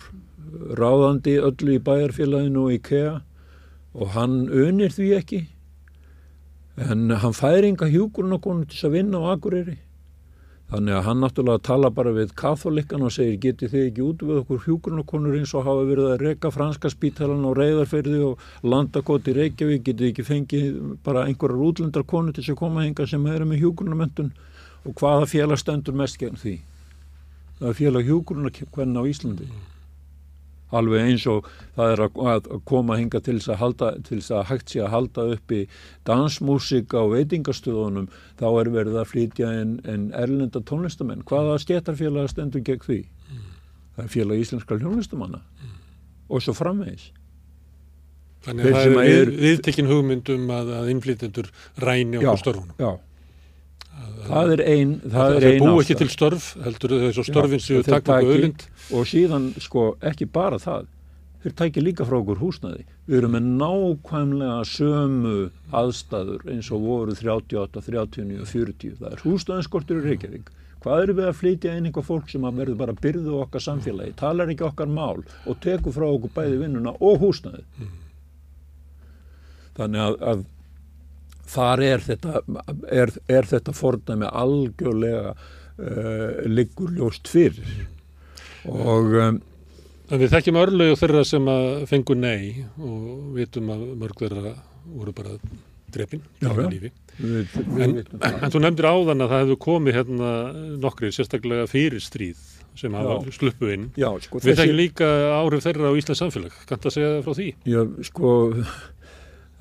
ráðandi 0.79 1.35
öllu 1.43 1.75
í 1.75 1.83
bæjarfélaginu 1.83 2.67
og 2.67 2.75
IKEA 2.77 3.15
og 3.95 4.13
hann 4.15 4.45
unir 4.49 4.93
því 4.93 5.09
ekki. 5.19 5.41
En 6.75 7.09
hann 7.09 7.35
fær 7.35 7.63
enga 7.63 7.87
hjúkurinn 7.87 8.35
okkur 8.35 8.65
til 8.71 8.87
að 8.87 8.95
vinna 8.97 9.21
á 9.23 9.35
akureyri. 9.35 9.77
Þannig 10.65 10.95
að 10.97 11.03
hann 11.05 11.19
náttúrulega 11.21 11.61
tala 11.61 11.89
bara 11.93 12.11
við 12.15 12.31
katholikkan 12.35 13.05
og 13.05 13.13
segir 13.13 13.37
geti 13.43 13.67
þið 13.69 13.83
ekki 13.85 14.01
út 14.01 14.23
við 14.25 14.39
okkur 14.41 14.63
hjúgrunakonur 14.63 15.37
eins 15.37 15.53
og 15.53 15.67
hafa 15.67 15.83
verið 15.85 16.07
að 16.09 16.23
reyka 16.25 16.51
franska 16.51 16.89
spítalan 16.89 17.45
og 17.45 17.53
reyðarferði 17.59 18.21
og 18.25 18.41
landakoti 18.65 19.35
Reykjavík, 19.37 19.83
geti 19.85 20.01
þið 20.01 20.09
ekki 20.09 20.25
fengið 20.25 20.79
bara 21.05 21.27
einhverjar 21.29 21.67
útlendar 21.69 22.07
til 22.09 22.41
þess 22.41 22.55
að 22.55 22.61
koma 22.63 22.87
hinga 22.87 23.05
sem 23.07 23.27
eru 23.29 23.45
með 23.45 23.61
hjúgrunamöntun 23.61 24.31
og 24.85 24.97
hvaða 24.97 25.29
félag 25.29 25.61
stendur 25.61 25.93
mest 25.93 26.17
gegn 26.17 26.41
því? 26.41 26.57
Félag 27.77 28.09
hjúgrunakvenna 28.09 28.99
á 28.99 29.03
Íslandi 29.07 29.47
alveg 30.73 31.09
eins 31.09 31.25
og 31.29 31.47
það 31.75 31.91
er 31.93 32.03
að 32.05 32.47
koma 32.67 32.97
hinga 32.99 33.21
til 33.23 33.37
þess 33.37 33.51
að, 33.53 33.59
halda, 33.61 33.89
til 34.07 34.19
þess 34.19 34.33
að 34.33 34.45
hægt 34.51 34.71
sé 34.73 34.81
að 34.83 34.93
halda 34.93 35.25
upp 35.35 35.53
í 35.53 35.59
dansmúsika 36.07 37.01
og 37.03 37.13
veitingastöðunum 37.15 38.07
þá 38.39 38.47
er 38.49 38.71
verið 38.73 38.99
að 39.01 39.11
flytja 39.11 39.51
en, 39.61 39.75
en 39.89 40.07
erlenda 40.17 40.61
tónlistamenn. 40.65 41.25
Hvaða 41.27 41.59
stjættarfélag 41.63 42.31
stendur 42.31 42.65
gegn 42.65 42.85
því? 42.85 43.01
Mm. 43.29 43.43
Það 43.95 44.07
er 44.07 44.13
félag 44.15 44.43
íslenskar 44.43 44.81
hljónlistamanna 44.81 45.41
mm. 45.41 45.75
og 46.29 46.43
svo 46.43 46.57
framvegis. 46.57 47.11
Þannig 48.45 48.69
að 48.69 48.75
það 48.93 49.09
er 49.09 49.33
við 49.41 49.83
hugmyndum 49.89 50.49
að, 50.53 50.71
að 50.81 50.89
innflytjendur 50.93 51.51
ræni 51.81 52.19
okkur 52.21 52.41
störfunum. 52.43 52.75
Já, 52.77 52.91
það 54.25 54.51
er 54.55 54.63
einn 54.73 54.97
það 55.03 55.37
er 55.37 55.47
ein 55.49 55.63
bú 55.63 55.77
ekki 55.81 55.97
til 55.99 56.09
störf 56.11 56.49
heldur 56.65 56.97
þess 57.05 57.21
að 57.21 57.29
störfin 57.29 57.63
séu 57.63 57.85
takk 57.85 58.11
og 58.15 58.33
öðlind 58.33 58.67
og 58.95 59.07
síðan 59.09 59.47
sko 59.61 59.93
ekki 60.05 60.27
bara 60.29 60.59
það. 60.61 60.91
Þeir 61.45 61.53
tækja 61.59 61.81
líka 61.85 62.05
frá 62.09 62.17
okkur 62.17 62.39
húsnaði 62.41 62.85
við 63.05 63.19
erum 63.19 63.35
með 63.35 63.49
nákvæmlega 63.61 64.61
sömu 64.65 65.35
aðstæður 65.77 66.47
eins 66.55 66.71
og 66.73 66.85
voru 66.87 67.13
38, 67.13 67.83
39 67.85 68.39
og 68.41 68.49
40 68.49 68.95
það 69.01 69.11
er 69.11 69.25
húsnaðinskortur 69.27 69.99
í 70.01 70.07
Reykjavík. 70.07 70.49
Hvað 70.85 71.03
eru 71.03 71.13
við 71.17 71.27
að 71.29 71.37
flytja 71.39 71.75
einhver 71.75 72.05
fólk 72.05 72.27
sem 72.29 72.43
að 72.45 72.59
verður 72.61 72.81
bara 72.81 72.97
byrðu 72.97 73.37
okkar 73.41 73.63
samfélagi 73.63 74.17
talar 74.17 74.49
ekki 74.53 74.65
okkar 74.67 74.89
mál 74.89 75.21
og 75.21 75.61
tekur 75.61 75.93
frá 75.93 76.05
okkur 76.09 76.33
bæði 76.33 76.59
vinnuna 76.61 76.93
og 76.97 77.23
húsnaði 77.23 77.63
mm. 77.77 77.95
þannig 79.79 80.03
að, 80.03 80.19
að 80.33 80.43
þar 81.49 81.83
er 81.85 82.05
þetta, 82.05 82.45
er, 82.91 83.11
er 83.31 83.49
þetta 83.49 83.75
fordæmi 83.75 84.29
algjörlega 84.29 85.35
uh, 85.35 86.45
liggur 86.49 86.95
ljóst 86.95 87.29
fyrir. 87.31 87.85
Og 88.65 89.13
um, 89.21 89.43
En 90.05 90.21
við 90.21 90.35
þekkjum 90.35 90.57
örlögu 90.61 90.97
þeirra 90.99 91.21
sem 91.25 91.47
að 91.49 91.85
fengu 91.89 92.15
nei 92.17 92.65
og 92.77 93.31
vitum 93.33 93.71
að 93.73 93.85
mörg 93.97 94.19
þeirra 94.21 94.51
voru 94.85 95.13
bara 95.17 95.37
drefin 95.95 96.21
já, 96.43 96.49
já. 96.51 96.67
Við, 96.69 96.91
við 97.17 97.55
en, 97.81 97.95
en 98.29 98.53
þú 98.53 98.61
nefndir 98.61 98.87
áðan 98.89 99.25
að 99.25 99.31
það 99.31 99.41
hefur 99.43 99.59
komið 99.65 99.97
hérna 99.97 100.33
nokkri 100.83 101.09
sérstaklega 101.15 101.65
fyrir 101.71 102.03
stríð 102.03 102.43
sem 102.77 102.93
hafa 102.93 103.31
sluppu 103.33 103.71
inn. 103.71 103.87
Já, 103.97 104.09
sko, 104.21 104.41
við 104.41 104.49
þessi... 104.51 104.59
þekkjum 104.59 104.79
líka 104.81 105.09
áhrif 105.39 105.63
þeirra 105.63 105.89
á 105.89 105.97
Íslands 105.97 106.21
samfélag. 106.21 106.57
Kannt 106.69 106.85
að 106.85 106.95
segja 106.97 107.11
frá 107.25 107.37
því? 107.37 107.47
Já, 107.71 107.81
sko 108.09 108.31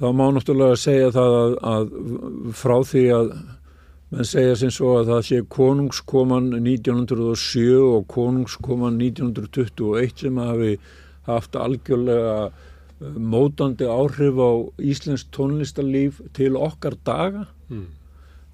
þá 0.00 0.06
má 0.16 0.24
náttúrulega 0.34 0.78
segja 0.80 1.12
það 1.14 1.36
að, 1.40 1.54
að 1.72 1.92
frá 2.58 2.76
því 2.88 3.04
að 3.14 3.28
menn 4.14 4.28
segja 4.28 4.58
sem 4.58 4.72
svo 4.74 4.98
að 5.00 5.10
það 5.12 5.24
sé 5.28 5.40
konungskoman 5.54 6.52
1907 6.58 7.64
og 7.78 8.06
konungskoman 8.10 9.00
1921 9.00 10.22
sem 10.24 10.38
hafi 10.42 10.76
haft 11.28 11.58
algjörlega 11.58 12.36
eh, 12.44 13.18
mótandi 13.34 13.88
áhrif 13.90 14.38
á 14.38 14.50
Íslensk 14.92 15.32
tónlistarlíf 15.34 16.20
til 16.36 16.54
okkar 16.58 16.98
daga 17.06 17.46
mm. 17.70 17.86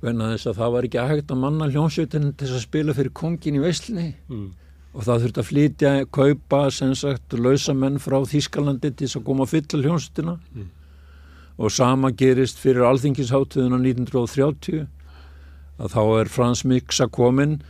venna 0.04 0.32
þess 0.34 0.52
að 0.52 0.62
það 0.62 0.74
var 0.76 0.88
ekki 0.88 1.06
hægt 1.12 1.34
að 1.34 1.44
manna 1.44 1.70
hljómsveitin 1.72 2.32
til 2.40 2.50
að 2.50 2.64
spila 2.64 2.96
fyrir 2.96 3.16
kongin 3.16 3.60
í 3.60 3.64
Veslinni 3.64 4.10
mm. 4.30 4.48
og 4.94 5.08
það 5.08 5.24
þurfti 5.24 5.42
að 5.42 5.50
flytja, 5.50 5.94
kaupa 6.14 6.66
sem 6.74 6.92
sagt, 6.96 7.36
lausa 7.36 7.76
menn 7.76 8.00
frá 8.00 8.20
Þískalandi 8.28 8.92
til 8.92 9.08
þess 9.08 9.20
að 9.20 9.26
koma 9.28 9.48
að 9.48 9.56
fylla 9.56 9.88
hljómsveitina 9.88 10.36
mm 10.36 10.76
og 11.60 11.72
sama 11.74 12.10
gerist 12.16 12.60
fyrir 12.60 12.86
alþingisháttuðuna 12.88 13.80
1930 13.82 14.86
að 15.80 15.92
þá 15.94 16.02
er 16.20 16.32
Frans 16.32 16.64
Miksa 16.64 17.08
kominn 17.12 17.60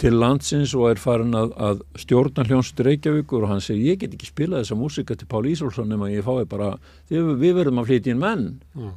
til 0.00 0.16
landsins 0.18 0.72
og 0.74 0.88
er 0.90 0.98
farin 0.98 1.36
að, 1.38 1.52
að 1.54 1.82
stjórna 2.02 2.44
hljónstur 2.48 2.88
Reykjavíkur 2.88 3.44
og 3.44 3.52
hann 3.52 3.62
segir 3.62 3.92
ég 3.92 4.00
get 4.00 4.16
ekki 4.16 4.30
spila 4.30 4.62
þessa 4.62 4.78
músika 4.78 5.16
til 5.18 5.28
Pál 5.30 5.44
Ísólfsson 5.52 5.92
nema 5.92 6.10
ég 6.10 6.26
fái 6.26 6.48
bara, 6.50 6.72
við, 7.12 7.34
við 7.38 7.60
verðum 7.60 7.82
að 7.82 7.92
flytja 7.92 8.14
inn 8.14 8.22
menn 8.22 8.46
Já. 8.74 8.88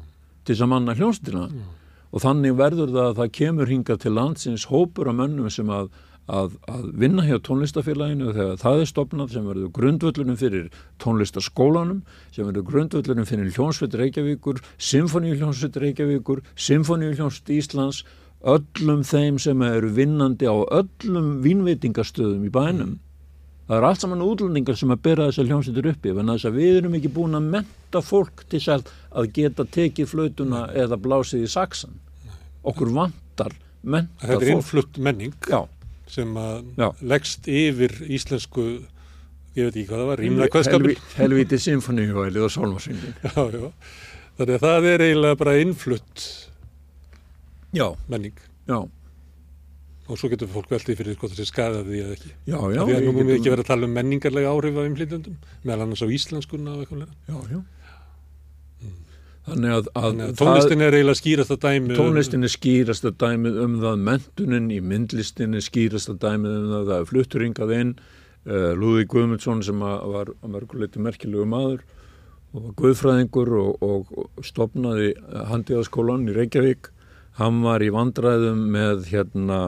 til 0.48 0.56
þess 0.56 0.66
að 0.66 0.72
manna 0.74 0.96
hljónstina 0.98 1.44
og 2.08 2.24
þannig 2.24 2.58
verður 2.58 2.94
það 2.96 3.10
að 3.12 3.22
það 3.22 3.34
kemur 3.38 3.72
hingað 3.74 4.02
til 4.04 4.14
landsins 4.16 4.66
hópur 4.72 5.12
af 5.12 5.20
mönnum 5.20 5.52
sem 5.54 5.70
að, 5.70 5.92
að, 6.28 6.58
að 6.68 6.86
vinna 7.00 7.24
hjá 7.24 7.38
tónlistafélaginu 7.48 8.34
þegar 8.36 8.62
það 8.62 8.82
er 8.84 8.90
stopnað 8.92 9.34
sem 9.36 9.48
verður 9.48 9.72
grundvöllunum 9.78 10.38
fyrir 10.40 10.70
tónlistaskólanum 11.04 12.04
sem 12.36 12.48
verður 12.50 12.68
grundvöllunum 12.72 13.28
fyrir 13.30 13.52
hljónsveit 13.56 13.96
Reykjavíkur, 14.02 14.62
symfóníu 14.78 15.38
hljónsveit 15.40 15.80
Reykjavíkur, 15.84 16.44
symfóníu 16.56 17.16
hljónsveit 17.16 17.54
Íslands 17.58 18.04
öllum 18.48 19.04
þeim 19.08 19.40
sem 19.42 19.62
eru 19.66 19.90
vinnandi 19.96 20.48
á 20.48 20.56
öllum 20.56 21.38
vínveitingastöðum 21.46 22.48
í 22.48 22.54
bænum. 22.54 22.98
Það 23.68 23.78
er 23.78 23.86
allt 23.88 24.04
saman 24.04 24.24
útlendingar 24.24 24.78
sem 24.80 24.92
að 24.94 25.02
bera 25.04 25.26
þessar 25.28 25.48
hljómsveitur 25.50 25.90
uppi 25.92 26.12
en 26.14 26.30
þess 26.32 26.48
að 26.48 26.60
við 26.62 26.78
erum 26.82 26.94
ekki 27.00 27.10
búin 27.18 27.36
að 27.36 27.50
menta 27.56 28.02
fólk 28.06 28.46
til 28.48 28.62
þess 28.64 28.94
að 29.12 29.32
geta 29.36 29.66
tekið 29.76 30.12
flautuna 30.14 30.62
eða 30.72 31.00
blásið 31.04 31.44
í 31.44 31.50
saksan. 31.52 31.98
Okkur 32.68 32.94
vantar 32.96 33.58
menta 33.84 34.24
Þetta 34.24 34.38
er 34.38 34.46
fólk. 34.46 34.54
innflutt 34.56 35.02
menning 35.04 35.36
Já, 35.50 35.66
sem 36.12 36.36
að 36.40 36.68
leggst 37.12 37.48
yfir 37.52 37.94
íslensku, 38.18 38.66
ég 39.58 39.68
veit 39.68 39.76
ekki 39.76 39.88
hvað 39.90 40.02
það 40.04 40.10
var, 40.12 40.22
rýmlega 40.24 40.54
kvæðskapur. 40.56 40.92
helvi, 40.94 41.16
helviti 41.18 41.60
symfoníuhælið 41.66 42.46
og 42.48 42.54
sólmarsvingin. 42.56 43.16
Já, 43.28 43.42
já. 43.54 43.72
Þannig 44.38 44.54
að 44.60 44.66
það 44.68 44.88
er 44.92 45.04
eiginlega 45.08 45.38
bara 45.40 45.56
innflutt 45.64 46.26
Já, 47.76 47.88
menning 48.08 48.38
já, 48.70 48.78
og 50.08 50.16
svo 50.22 50.30
getur 50.32 50.48
fólk 50.54 50.70
veldið 50.72 51.00
fyrir 51.02 51.18
hvort 51.20 51.34
það 51.34 51.40
sé 51.42 51.46
skadað 51.50 51.90
því 51.90 51.98
eða 52.04 52.14
ekki. 52.16 52.30
já, 52.48 52.58
já. 52.72 52.82
Því 52.88 52.94
að 52.96 53.02
nú 53.08 53.12
múum 53.18 53.28
við 53.28 53.36
ekki 53.42 53.52
vera 53.52 53.64
að 53.66 53.72
tala 53.74 53.88
um 53.90 53.96
menningarlega 53.98 54.52
áhrif 54.54 54.78
af 54.80 54.86
innflytjandum, 54.88 55.34
meðal 55.68 55.84
annars 55.88 56.04
á 56.06 56.08
íslenskuna 56.16 56.76
og 56.78 56.86
eitthvað. 56.86 57.10
Já, 57.28 57.38
já. 57.52 57.60
Þannig 59.48 59.72
að, 59.72 59.86
að, 59.96 60.06
Þannig 60.08 60.26
að 60.28 60.40
tónlistin 60.42 60.82
er 60.84 60.96
eiginlega 60.98 61.20
skýrast 61.22 61.52
að 61.56 61.60
dæmi. 61.64 61.88
um- 61.88 61.98
Tónlistin 61.98 62.44
er 62.44 62.52
skýrasta 62.52 63.12
dæmið 63.24 63.60
um 63.64 63.76
það, 63.80 64.02
mentunin 64.10 64.72
í 64.76 64.80
myndlistin 64.84 65.56
er 65.56 65.64
skýrasta 65.64 66.16
dæmið 66.20 66.56
um 66.58 66.68
það, 66.74 66.84
það 66.90 66.98
er 67.00 67.06
fluttur 67.12 67.46
hingað 67.46 67.72
inn, 67.80 67.94
uh, 68.48 68.72
Lúði 68.76 69.06
Guðmundsson 69.08 69.64
sem 69.64 69.80
var 69.80 70.28
að 70.34 70.52
mörguleiti 70.52 71.00
merkilegu 71.00 71.48
maður 71.48 71.80
og 72.54 72.64
var 72.64 72.74
guðfræðingur 72.82 73.50
og, 73.62 73.72
og, 73.84 74.12
og 74.18 74.44
stopnaði 74.44 75.14
handiðaskólan 75.52 76.28
í 76.28 76.36
Reykjavík, 76.36 76.90
hann 77.40 77.62
var 77.64 77.80
í 77.86 77.90
vandræðum 77.94 78.68
með 78.74 79.06
hérna 79.12 79.62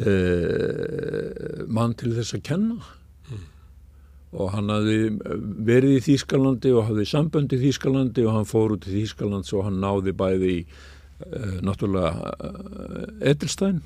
uh, 0.00 1.64
mann 1.68 1.94
til 1.98 2.14
þess 2.16 2.34
að 2.38 2.44
kenna 2.48 2.78
og 4.32 4.52
hann 4.54 4.72
hafði 4.72 4.98
verið 5.66 5.98
í 5.98 6.04
Þýskalandi 6.06 6.72
og 6.72 6.86
hafði 6.88 7.08
sambönd 7.08 7.52
í 7.52 7.60
Þýskalandi 7.66 8.24
og 8.24 8.36
hann 8.38 8.48
fór 8.48 8.76
út 8.76 8.86
í 8.88 8.94
Þýskalands 8.94 9.52
og 9.52 9.66
hann 9.66 9.80
náði 9.82 10.14
bæði 10.16 10.52
í 10.52 10.60
uh, 10.62 11.58
náttúrulega 11.64 12.32
uh, 12.32 13.02
Edelstein. 13.20 13.82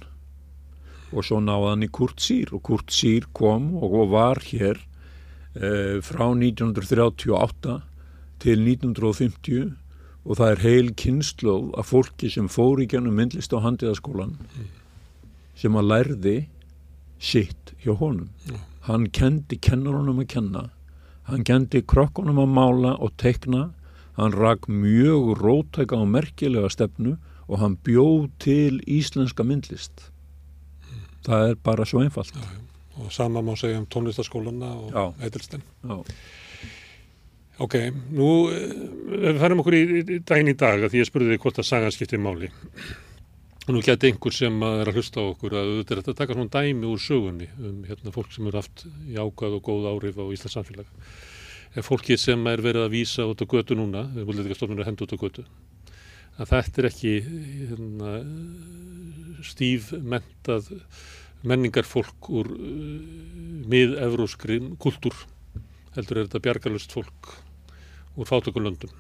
Og 1.11 1.27
svo 1.27 1.41
náði 1.43 1.73
hann 1.73 1.87
í 1.87 1.91
Kurt 1.99 2.23
Sýr 2.23 2.55
og 2.55 2.63
Kurt 2.67 2.95
Sýr 2.95 3.27
kom 3.35 3.73
og 3.81 3.99
var 4.15 4.43
hér 4.47 4.79
uh, 4.79 5.99
frá 6.07 6.29
1938 6.31 7.81
til 8.47 8.63
1950 8.63 9.75
og 10.27 10.39
það 10.39 10.53
er 10.53 10.63
heil 10.63 10.95
kynnslóð 10.99 11.75
af 11.79 11.91
fólki 11.91 12.31
sem 12.31 12.47
fór 12.51 12.83
í 12.83 12.89
gennum 12.91 13.15
myndlist 13.19 13.55
á 13.55 13.63
handiðaskólan 13.63 14.35
sem 15.59 15.79
að 15.79 15.91
lærði 15.91 16.39
sitt 17.23 17.73
hjá 17.83 17.95
honum 17.97 18.31
hann 18.87 19.09
kendi 19.11 19.59
kennarunum 19.59 20.23
að 20.23 20.31
kenna. 20.35 20.65
Hann 21.27 21.45
kendi 21.47 21.83
krokkunum 21.83 22.39
að 22.43 22.53
mála 22.55 22.93
og 23.03 23.17
tekna 23.19 23.71
hann 24.17 24.33
rak 24.33 24.69
mjög 24.71 25.35
rótæka 25.41 25.99
og 25.99 26.09
merkilega 26.09 26.71
stefnu 26.73 27.17
og 27.47 27.59
hann 27.61 27.77
bjóð 27.85 28.31
til 28.43 28.81
íslenska 28.87 29.45
myndlist. 29.45 30.09
Það 31.27 31.51
er 31.51 31.61
bara 31.67 31.85
svo 31.85 32.01
einfalt. 32.05 32.33
Og 32.97 33.13
sama 33.13 33.43
má 33.43 33.57
segja 33.59 33.79
um 33.79 33.87
tónlistaskólana 33.87 34.73
og 34.73 34.93
Já. 34.93 35.15
Já, 35.85 36.07
Ok, 37.59 37.75
nú 38.13 38.51
eh, 38.53 38.73
við 39.25 39.39
færum 39.41 39.63
okkur 39.63 39.75
í, 39.79 39.83
í 40.05 40.19
daginn 40.29 40.53
í 40.53 40.57
dag 40.61 40.83
að 40.85 40.91
því 40.93 41.01
ég 41.01 41.09
spurði 41.09 41.31
þig 41.33 41.41
hvort 41.41 41.61
að 41.63 41.69
sagan 41.71 41.95
skiptir 41.95 42.21
máli. 42.21 42.51
Nú 43.67 43.81
geti 43.83 44.13
einhver 44.13 44.31
sem 44.31 44.61
er 44.63 44.87
að 44.87 45.01
hlusta 45.01 45.19
á 45.19 45.27
okkur 45.27 45.55
að 45.59 45.69
auðvitað 45.73 45.99
þetta 45.99 46.13
taka 46.21 46.35
svona 46.37 46.53
dæmi 46.55 46.87
úr 46.87 47.01
sögunni 47.03 47.49
um 47.59 47.81
hérna, 47.83 48.13
fólk 48.15 48.29
sem 48.31 48.47
eru 48.47 48.61
haft 48.61 48.85
jákað 49.11 49.57
og 49.57 49.63
góð 49.67 49.89
áhrif 49.91 50.21
á 50.23 50.25
Íslands 50.31 50.55
samfélag. 50.55 50.93
Er 51.75 51.83
fólki 51.83 52.15
sem 52.15 52.47
er 52.47 52.63
verið 52.63 52.85
að 52.87 52.93
vísa 52.95 53.27
út 53.27 53.43
á 53.43 53.47
götu 53.51 53.75
núna, 53.75 54.05
við 54.15 54.29
viljum 54.29 54.47
ekki 54.47 54.59
stofnum 54.61 54.83
að 54.85 54.91
henda 54.93 55.03
út 55.03 55.15
á 55.19 55.23
götu, 55.25 55.45
að 56.39 56.53
þetta 56.53 56.81
er 56.83 56.89
ekki 56.93 57.15
hérna, 57.27 58.13
stíf 59.51 59.91
mentað 59.99 60.71
menningar 61.43 61.91
fólk 61.91 62.31
úr 62.31 62.53
uh, 62.55 62.71
mið-evróskri 63.67 64.61
kultúr 64.79 65.27
heldur 65.99 66.23
er 66.23 66.31
þetta 66.31 66.45
bjargalust 66.47 66.95
fólk 66.95 67.35
úr 68.15 68.31
fátökulöndum. 68.31 68.95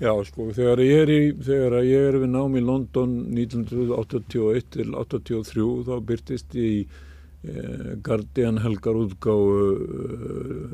Já, 0.00 0.14
sko, 0.24 0.46
þegar 0.56 0.80
ég 0.80 0.98
er, 1.02 1.10
í, 1.12 1.24
þegar 1.44 1.74
ég 1.84 2.06
er 2.08 2.16
við 2.22 2.30
nám 2.32 2.54
í 2.56 2.62
London 2.64 3.10
1981 3.36 4.70
til 4.72 4.94
83 4.96 5.66
þá 5.84 5.92
byrtist 6.08 6.56
í 6.56 6.70
eh, 7.44 7.90
Guardian 8.00 8.62
helgar 8.64 8.96
útgáfu 8.96 9.58
eh, 9.76 10.72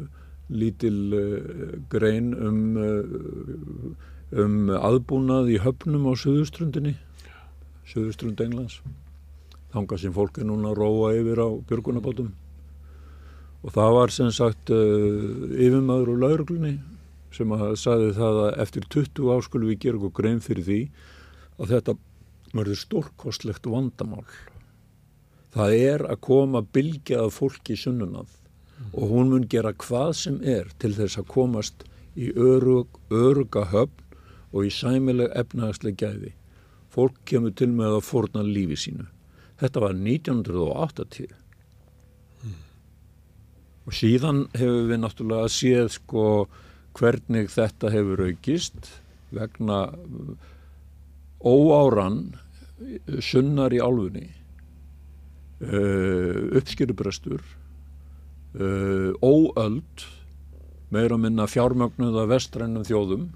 lítil 0.54 1.00
eh, 1.18 1.74
grein 1.90 2.30
um, 2.38 2.62
eh, 2.78 4.38
um 4.44 4.70
aðbúnað 4.78 5.50
í 5.56 5.60
höfnum 5.64 6.06
á 6.06 6.14
Suðustrundinni, 6.14 6.94
Suðustrund 7.90 8.38
Englands. 8.46 8.78
Þanga 9.74 9.98
sem 9.98 10.14
fólk 10.14 10.38
er 10.38 10.46
núna 10.46 10.70
að 10.70 10.84
róa 10.84 11.16
yfir 11.18 11.42
á 11.42 11.48
björgunabátum. 11.66 12.30
Og 13.66 13.74
það 13.74 13.96
var 13.98 14.14
sem 14.14 14.30
sagt 14.30 14.70
uh, 14.70 15.50
yfirmaður 15.50 16.12
og 16.14 16.22
lauruglunni 16.22 16.78
sem 17.36 17.52
að 17.54 17.76
sagði 17.80 18.12
það 18.16 18.40
að 18.46 18.58
eftir 18.64 18.88
20 18.94 19.30
ár 19.32 19.44
skulum 19.46 19.70
við 19.70 19.82
gera 19.84 20.00
okkur 20.00 20.14
grein 20.20 20.42
fyrir 20.44 20.66
því 20.66 20.80
að 21.56 21.72
þetta 21.74 21.96
verður 22.56 22.80
stórkostlegt 22.80 23.68
vandamál. 23.70 24.24
Það 25.56 25.76
er 25.76 26.04
að 26.08 26.22
koma 26.26 26.62
bylgja 26.62 27.22
af 27.24 27.38
fólki 27.38 27.76
sunnunað 27.80 28.32
og 28.92 29.12
hún 29.12 29.30
mun 29.32 29.46
gera 29.48 29.72
hvað 29.72 30.10
sem 30.20 30.40
er 30.44 30.68
til 30.80 30.92
þess 30.96 31.20
að 31.20 31.30
komast 31.32 31.86
í 32.16 32.28
örug, 32.32 32.88
öruga 33.12 33.64
höfn 33.72 34.04
og 34.52 34.68
í 34.68 34.72
sæmileg 34.72 35.32
efnahagsleg 35.36 35.96
gæði. 36.00 36.32
Fólk 36.92 37.16
kemur 37.28 37.52
til 37.56 37.72
með 37.76 37.98
að 37.98 38.06
forna 38.08 38.44
lífi 38.44 38.78
sínu. 38.86 39.08
Þetta 39.60 39.82
var 39.84 39.96
1980 39.96 41.34
og 43.86 43.94
síðan 43.94 44.46
hefur 44.56 44.88
við 44.90 45.02
náttúrulega 45.02 45.50
séð 45.52 45.92
sko 45.94 46.24
hvernig 46.96 47.50
þetta 47.52 47.92
hefur 47.92 48.24
aukist 48.28 48.90
vegna 49.36 49.82
uh, 49.92 50.34
óáran 51.44 52.20
uh, 52.32 53.20
sunnar 53.20 53.74
í 53.74 53.80
álfunni. 53.82 54.28
Uh, 55.56 56.52
uppskýrubrestur 56.58 57.40
uh, 58.60 59.12
óöld 59.24 60.04
meira 60.92 61.16
minna 61.16 61.46
fjármögnuða 61.48 62.26
vestrænum 62.28 62.84
þjóðum 62.86 63.30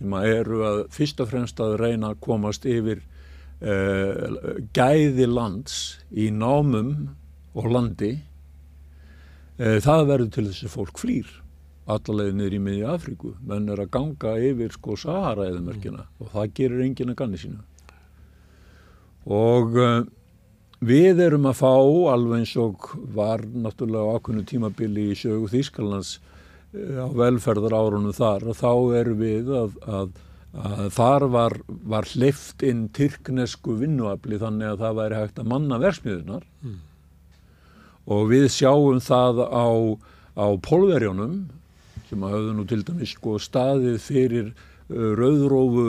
sem 0.00 0.16
að 0.16 0.30
eru 0.32 0.62
að 0.64 0.80
fyrst 0.94 1.20
og 1.20 1.28
fremst 1.28 1.60
að 1.60 1.76
reyna 1.82 2.14
að 2.14 2.22
komast 2.24 2.64
yfir 2.64 3.02
uh, 3.60 4.40
gæði 4.72 5.28
lands 5.28 6.00
í 6.10 6.30
námum 6.32 7.10
og 7.52 7.68
landi. 7.68 8.14
Uh, 9.60 9.76
það 9.84 10.06
verður 10.08 10.32
til 10.32 10.46
þess 10.48 10.64
að 10.64 10.76
fólk 10.78 11.04
flýr 11.04 11.30
allalegið 11.94 12.38
niður 12.38 12.54
í 12.56 12.62
miðja 12.66 12.94
Afríku. 12.94 13.34
Menn 13.46 13.68
er 13.72 13.82
að 13.82 13.92
ganga 13.96 14.36
yfir 14.50 14.72
sko 14.76 14.96
Sahara 15.00 15.48
eðumerkina 15.50 16.06
og 16.20 16.32
það 16.34 16.54
gerir 16.58 16.86
enginn 16.86 17.12
að 17.14 17.20
ganni 17.22 17.40
sína 17.40 17.66
og 19.28 19.76
uh, 19.76 20.00
við 20.80 21.20
erum 21.26 21.48
að 21.50 21.58
fá 21.60 21.74
alveg 22.14 22.40
eins 22.40 22.54
og 22.60 22.90
var 23.14 23.44
náttúrulega 23.44 24.16
ákveðnu 24.16 24.46
tímabili 24.48 25.10
í 25.12 25.18
sögu 25.18 25.50
Þýskalands 25.52 26.16
uh, 26.16 27.04
á 27.04 27.08
velferðar 27.20 27.76
árunum 27.76 28.16
þar 28.16 28.48
og 28.48 28.56
þá 28.56 28.72
erum 29.02 29.20
við 29.20 29.52
að, 29.60 29.76
að, 29.84 30.14
að 30.56 30.86
þar 30.96 31.26
var, 31.36 31.58
var 31.68 32.08
hleyft 32.14 32.64
inn 32.64 32.86
tyrknesku 32.96 33.76
vinnuafli 33.82 34.40
þannig 34.40 34.72
að 34.72 34.86
það 34.86 35.00
væri 35.02 35.20
hægt 35.20 35.42
að 35.42 35.52
manna 35.52 35.80
versmiðunar 35.82 36.48
og 38.10 38.30
við 38.32 38.48
sjáum 38.50 39.00
það 39.04 39.44
á, 39.52 39.68
á 40.40 40.46
pólverjónum 40.64 41.50
sem 42.10 42.22
að 42.26 42.34
hafðu 42.36 42.54
nú 42.58 42.66
til 42.68 42.82
dæmis 42.88 43.14
sko 43.16 43.36
staðið 43.40 43.98
fyrir 44.02 44.48
uh, 44.52 45.12
rauðrófu 45.20 45.84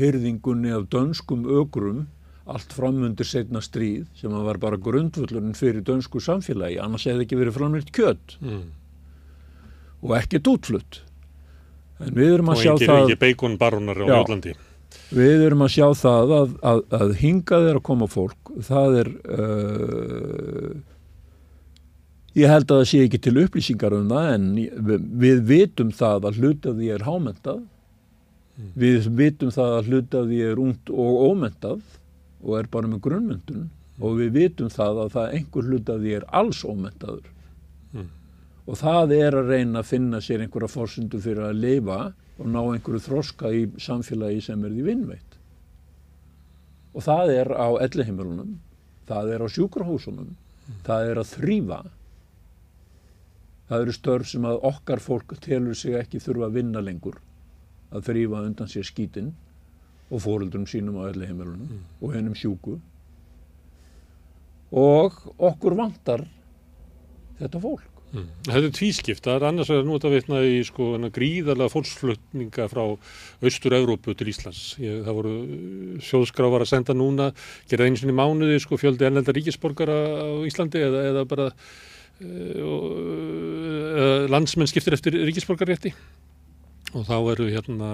hyrðingunni 0.00 0.74
af 0.76 0.88
dönskum 0.92 1.46
ögrum 1.48 2.04
allt 2.52 2.74
framundir 2.74 3.26
setna 3.28 3.60
stríð 3.62 4.08
sem 4.18 4.32
að 4.34 4.48
var 4.48 4.58
bara 4.62 4.78
grundvöllurinn 4.82 5.54
fyrir 5.56 5.84
dönsku 5.86 6.20
samfélagi. 6.20 6.80
Annars 6.82 7.06
hefði 7.06 7.26
ekki 7.26 7.38
verið 7.38 7.58
framleitt 7.58 7.92
kjött 7.94 8.36
Mm. 8.42 8.64
og 10.02 10.16
ekkert 10.18 10.48
útflutt. 10.50 11.00
En 12.02 12.10
við 12.16 12.32
erum 12.34 12.48
Og 12.50 12.56
að 12.56 12.62
sjá 12.64 12.72
engir, 12.72 12.88
það 12.88 12.98
á 12.98 13.06
Já. 14.10 14.16
Við 15.12 15.44
erum 15.46 15.62
að 15.62 15.70
sjá 15.76 15.86
það 16.02 16.32
að, 16.38 16.54
að, 16.72 16.80
að 16.98 17.12
hingað 17.20 17.68
er 17.70 17.78
að 17.78 17.84
koma 17.86 18.08
fólk, 18.10 18.50
það 18.66 18.96
er, 19.02 19.10
uh, 19.38 20.72
ég 22.38 22.48
held 22.48 22.70
að 22.70 22.78
það 22.80 22.88
sé 22.90 23.00
ekki 23.06 23.18
til 23.26 23.34
upplýsingar 23.42 23.94
um 23.98 24.08
það 24.08 24.28
en 24.34 24.46
við, 25.20 25.42
vitum 25.50 25.90
það 25.92 26.28
að 26.30 26.38
hluta 26.40 26.72
því 26.78 26.88
er 26.94 27.04
hámentað, 27.08 27.60
við 28.78 29.08
vitum 29.18 29.50
það 29.52 29.74
að 29.78 29.90
hluta 29.90 30.22
því 30.28 30.40
er 30.52 30.60
ungt 30.62 30.90
og 30.92 31.20
ómentað 31.28 31.82
og 32.42 32.56
er 32.58 32.66
bara 32.72 32.88
með 32.90 33.02
grunnmyndun 33.04 33.68
og 34.02 34.16
við 34.18 34.32
vitum 34.38 34.70
það 34.72 35.02
að 35.04 35.12
það 35.16 35.34
einhver 35.36 35.68
hluta 35.68 35.98
því 36.00 36.16
er 36.20 36.26
alls 36.40 36.64
ómentaður 36.64 37.28
Mm. 37.92 38.06
og 38.64 38.78
það 38.80 39.10
er 39.18 39.34
að 39.36 39.48
reyna 39.52 39.80
að 39.82 39.88
finna 39.90 40.18
sér 40.24 40.40
einhverja 40.40 40.70
fórsundu 40.72 41.18
fyrir 41.20 41.44
að 41.50 41.58
lifa 41.60 41.98
og 42.40 42.46
ná 42.48 42.60
einhverju 42.72 43.02
þroska 43.04 43.50
í 43.52 43.66
samfélagi 43.76 44.40
sem 44.46 44.62
er 44.64 44.72
því 44.72 44.84
vinnveitt. 44.86 45.34
Og 46.96 47.04
það 47.04 47.32
er 47.34 47.50
á 47.52 47.68
ellihimilunum, 47.84 48.54
það 49.08 49.32
er 49.34 49.44
á 49.44 49.48
sjúkrahúsunum, 49.52 50.30
það 50.86 51.10
er 51.10 51.20
að 51.20 51.30
þrýfa. 51.34 51.80
Það 53.72 53.86
eru 53.86 53.92
störf 53.96 54.28
sem 54.28 54.44
að 54.44 54.58
okkar 54.68 55.00
fólk 55.00 55.30
telur 55.40 55.76
sig 55.78 55.94
ekki 55.96 56.18
þurfa 56.20 56.50
að 56.50 56.56
vinna 56.58 56.80
lengur, 56.84 57.14
að 57.88 58.10
þrýfa 58.10 58.40
undan 58.44 58.68
sér 58.68 58.84
skítinn 58.84 59.30
og 60.12 60.20
fóreldrum 60.20 60.66
sínum 60.68 60.98
á 61.00 61.08
ellihimilunum 61.08 61.78
og 62.04 62.10
hennum 62.12 62.34
sjúku. 62.36 62.74
Og 64.76 65.16
okkur 65.40 65.76
vantar 65.78 66.26
þetta 67.38 67.62
fólk. 67.62 67.86
Mm. 68.12 68.26
Þetta 68.44 68.60
er 68.68 68.74
tvískipt, 68.76 69.22
það 69.24 69.38
er 69.38 69.46
annars 69.48 69.70
vegar 69.72 69.86
nú 69.88 69.94
þetta 69.96 70.10
vitna 70.12 70.42
í 70.44 70.58
sko 70.68 70.88
gríðarlega 71.16 71.72
fólksflutninga 71.72 72.66
frá 72.68 72.82
Austur-Európu 73.40 74.12
til 74.20 74.28
Íslands. 74.34 74.60
Ég, 74.84 74.98
það 75.06 75.16
voru 75.16 75.32
uh, 75.38 75.94
sjóðskráfar 76.10 76.66
að 76.66 76.74
senda 76.74 76.98
núna, 76.98 77.30
gera 77.72 77.88
einu 77.88 77.96
sinni 77.96 78.12
í 78.12 78.18
mánuði 78.20 78.60
sko 78.60 78.76
fjöldi 78.76 79.08
ennlenda 79.08 79.32
ríkisborgara 79.32 79.96
á 79.96 80.28
Íslandi 80.44 80.84
eða, 80.84 81.06
eða 81.08 81.24
bara 81.32 81.48
uh, 81.48 81.72
og, 82.20 82.84
uh, 82.92 84.26
landsmenn 84.30 84.70
skiptir 84.70 84.94
eftir 84.96 85.16
ríkisborgarrétti 85.26 85.94
og 86.92 87.06
þá 87.08 87.16
eru 87.32 87.48
hérna 87.48 87.90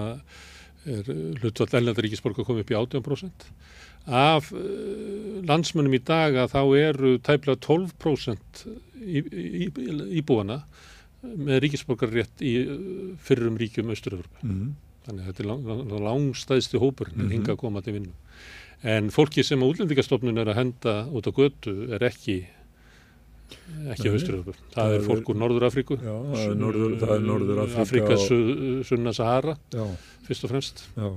er 0.89 1.07
hlutvall 1.41 1.77
ennlenda 1.79 2.03
ríkisborgar 2.03 2.47
komið 2.47 2.65
upp 2.65 2.71
í 2.73 2.77
18%. 2.79 3.47
Af 4.09 4.51
landsmennum 5.45 5.95
í 5.95 6.01
dag 6.03 6.35
að 6.39 6.53
þá 6.55 6.61
eru 6.79 7.11
tæplega 7.23 7.59
12% 7.63 8.63
í, 8.99 9.21
í, 9.21 9.67
í, 9.67 9.67
íbúana 10.21 10.61
með 11.21 11.61
ríkisborgarrétt 11.65 12.43
í 12.43 12.53
fyrrum 13.27 13.59
ríkjum 13.59 13.91
Austur-Európa. 13.93 14.39
Mm. 14.47 14.71
Þannig 15.05 15.23
að 15.23 15.29
þetta 15.29 15.43
er 15.43 15.49
lang, 15.51 15.67
lang, 15.67 15.93
langstæðsti 16.07 16.81
hópurinn 16.81 17.15
mm 17.17 17.25
Mhm. 17.25 17.31
hinga 17.35 17.53
að 17.53 17.61
koma 17.63 17.81
til 17.81 17.93
vinnu. 17.99 18.13
En 18.83 19.09
fólki 19.11 19.43
sem 19.43 19.59
að 19.59 19.73
útlendingastofnun 19.73 20.39
er 20.39 20.47
að 20.47 20.59
henda 20.61 20.93
út 21.11 21.27
á 21.27 21.31
götu 21.35 21.75
er 21.91 21.99
ekki 22.07 22.45
ekki. 23.95 24.11
Austur-Európa. 24.13 24.55
Það, 24.59 24.77
Það 24.77 24.95
er 24.97 25.07
fólk 25.07 25.33
úr 25.33 25.41
Norður-Afríku. 25.43 25.97
Það 26.03 26.45
er 26.45 26.55
norður, 26.59 26.95
það 27.01 27.15
er 27.15 27.25
norður 27.27 27.61
Afrika, 27.65 28.15
og, 28.15 28.23
su, 28.27 28.39
sunna 28.89 29.13
Sahara, 29.15 29.57
já, 29.73 29.85
fyrst 30.27 30.47
og 30.47 30.53
fremst. 30.55 30.85
já. 30.95 31.11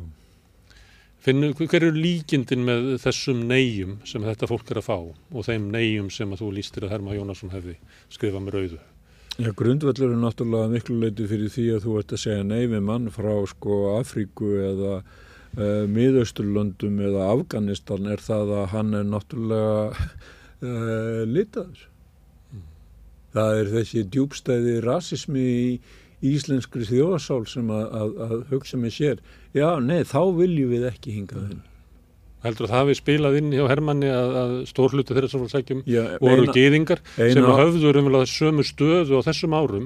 Finnur, 1.23 1.53
hver 1.55 1.85
eru 1.87 1.95
líkindin 1.95 2.65
með 2.67 2.87
þessum 2.99 3.45
neyjum 3.47 4.01
sem 4.11 4.25
þetta 4.27 4.49
fólk 4.51 4.73
er 4.73 4.81
að 4.81 4.89
fá 4.89 4.97
og 4.99 5.45
þeim 5.47 5.69
neyjum 5.71 6.09
sem 6.11 6.33
að 6.35 6.41
þú 6.43 6.49
lístir 6.57 6.87
að 6.89 6.97
Herma 6.97 7.15
Jónasson 7.15 7.53
hefði 7.55 7.77
skrifað 8.11 8.43
með 8.43 8.57
rauðu? 8.57 8.79
Já, 9.39 9.53
grundvöllur 9.57 10.11
er 10.17 10.19
náttúrulega 10.19 10.73
miklu 10.73 10.97
leiti 10.99 11.29
fyrir 11.31 11.53
því 11.55 11.69
að 11.77 11.87
þú 11.87 11.95
ert 12.01 12.17
að 12.17 12.23
segja 12.25 12.43
nei 12.49 12.67
við 12.73 12.83
mann 12.89 13.07
frá 13.15 13.31
sko 13.53 13.79
Afríku 14.01 14.51
eða 14.67 14.97
uh, 14.99 15.85
Miðausturlöndum 15.95 16.99
eða 17.07 17.31
Afganistan 17.37 18.11
er 18.11 18.21
það 18.27 18.53
að 18.59 18.67
hann 18.75 18.93
er 18.99 19.07
náttúrulega 19.15 19.79
uh, 19.95 21.23
litaður. 21.39 21.87
Það 23.33 23.59
er 23.63 23.71
þessi 23.79 24.05
djúbstæði 24.13 24.79
rasismi 24.85 25.43
í 25.49 25.67
íslenskri 26.33 26.85
þjóðasál 26.87 27.43
sem 27.51 27.71
að, 27.75 27.85
að, 27.99 28.11
að 28.29 28.35
hugsa 28.53 28.79
með 28.79 28.93
sér. 28.95 29.21
Já, 29.57 29.69
nei, 29.83 30.03
þá 30.07 30.21
viljum 30.39 30.71
við 30.77 30.89
ekki 30.93 31.15
hingað 31.17 31.47
inn. 31.51 31.63
Heldur 32.43 32.67
að 32.67 32.73
það 32.73 32.81
hafi 32.83 32.95
spilað 32.99 33.37
inn 33.39 33.53
hjá 33.55 33.63
Hermanni 33.71 34.09
að, 34.11 34.33
að 34.41 34.53
stór 34.67 34.95
hluti 34.97 35.15
þeirra 35.15 35.29
sem 35.31 35.43
var 35.45 35.51
sækjum 35.53 35.83
Já, 35.87 36.01
voru 36.19 36.43
eina- 36.43 36.55
geðingar 36.57 37.03
sem 37.15 37.39
eina- 37.39 37.53
höfður 37.61 37.99
umvel 38.01 38.23
sömu 38.27 38.65
stöðu 38.67 39.21
á 39.23 39.27
þessum 39.29 39.55
árum 39.55 39.85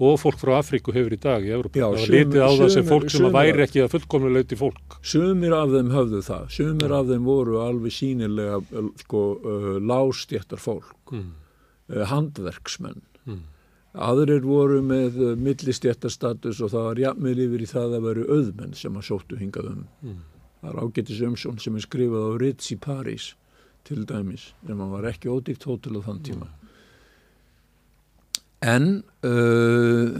og 0.00 0.14
fólk 0.22 0.38
frá 0.40 0.54
Afríku 0.62 0.94
hefur 0.96 1.12
í 1.12 1.18
dag 1.20 1.44
í 1.44 1.50
Európa. 1.52 1.76
Það 1.82 1.96
var 1.98 2.12
litið 2.14 2.40
á 2.40 2.50
það 2.62 2.72
sem 2.78 2.86
fólk 2.88 3.10
sem 3.12 3.26
að 3.28 3.36
væri 3.36 3.64
ekki 3.66 3.82
að 3.84 3.92
fullkomnuleiti 3.96 4.56
fólk. 4.56 4.96
Sumir 5.04 5.52
af 5.58 5.68
þeim 5.74 5.90
höfðu 5.98 6.22
það, 6.30 6.46
sumir 6.56 6.94
af 6.96 7.10
þeim 7.12 7.28
voru 7.28 7.60
alveg 7.66 7.92
sínilega 7.98 8.56
uh, 8.62 8.88
sko, 9.04 9.22
uh, 9.44 9.68
lástjættar 9.92 10.60
fólk, 10.64 10.94
Mm. 11.12 11.28
Uh, 11.88 12.04
handverksmenn. 12.10 13.02
Mm. 13.28 13.44
Aðrir 14.08 14.44
voru 14.46 14.80
með 14.84 15.20
uh, 15.22 15.34
millistjættarstatus 15.40 16.62
og 16.64 16.72
það 16.74 16.88
var 16.90 17.02
jafnvel 17.04 17.38
yfir 17.46 17.64
í 17.64 17.70
það 17.70 17.96
að 17.98 18.08
veru 18.08 18.26
auðmenn 18.36 18.76
sem 18.78 18.98
að 18.98 19.08
sóttu 19.10 19.40
hingað 19.40 19.72
um. 19.72 19.84
Mm. 20.04 20.20
Það 20.60 20.70
er 20.72 20.80
ágætis 20.82 21.22
umsjón 21.26 21.60
sem 21.62 21.76
er 21.78 21.84
skrifað 21.86 22.28
á 22.28 22.32
Ritz 22.42 22.72
í 22.74 22.78
París 22.82 23.32
til 23.88 24.02
dæmis, 24.08 24.50
sem 24.66 24.80
hann 24.80 24.92
var 24.92 25.06
ekki 25.08 25.30
ódýrt 25.32 25.64
hótel 25.64 25.96
á 25.96 26.00
þann 26.04 26.24
tíma. 26.26 26.48
En 28.58 28.88
uh, 29.24 30.18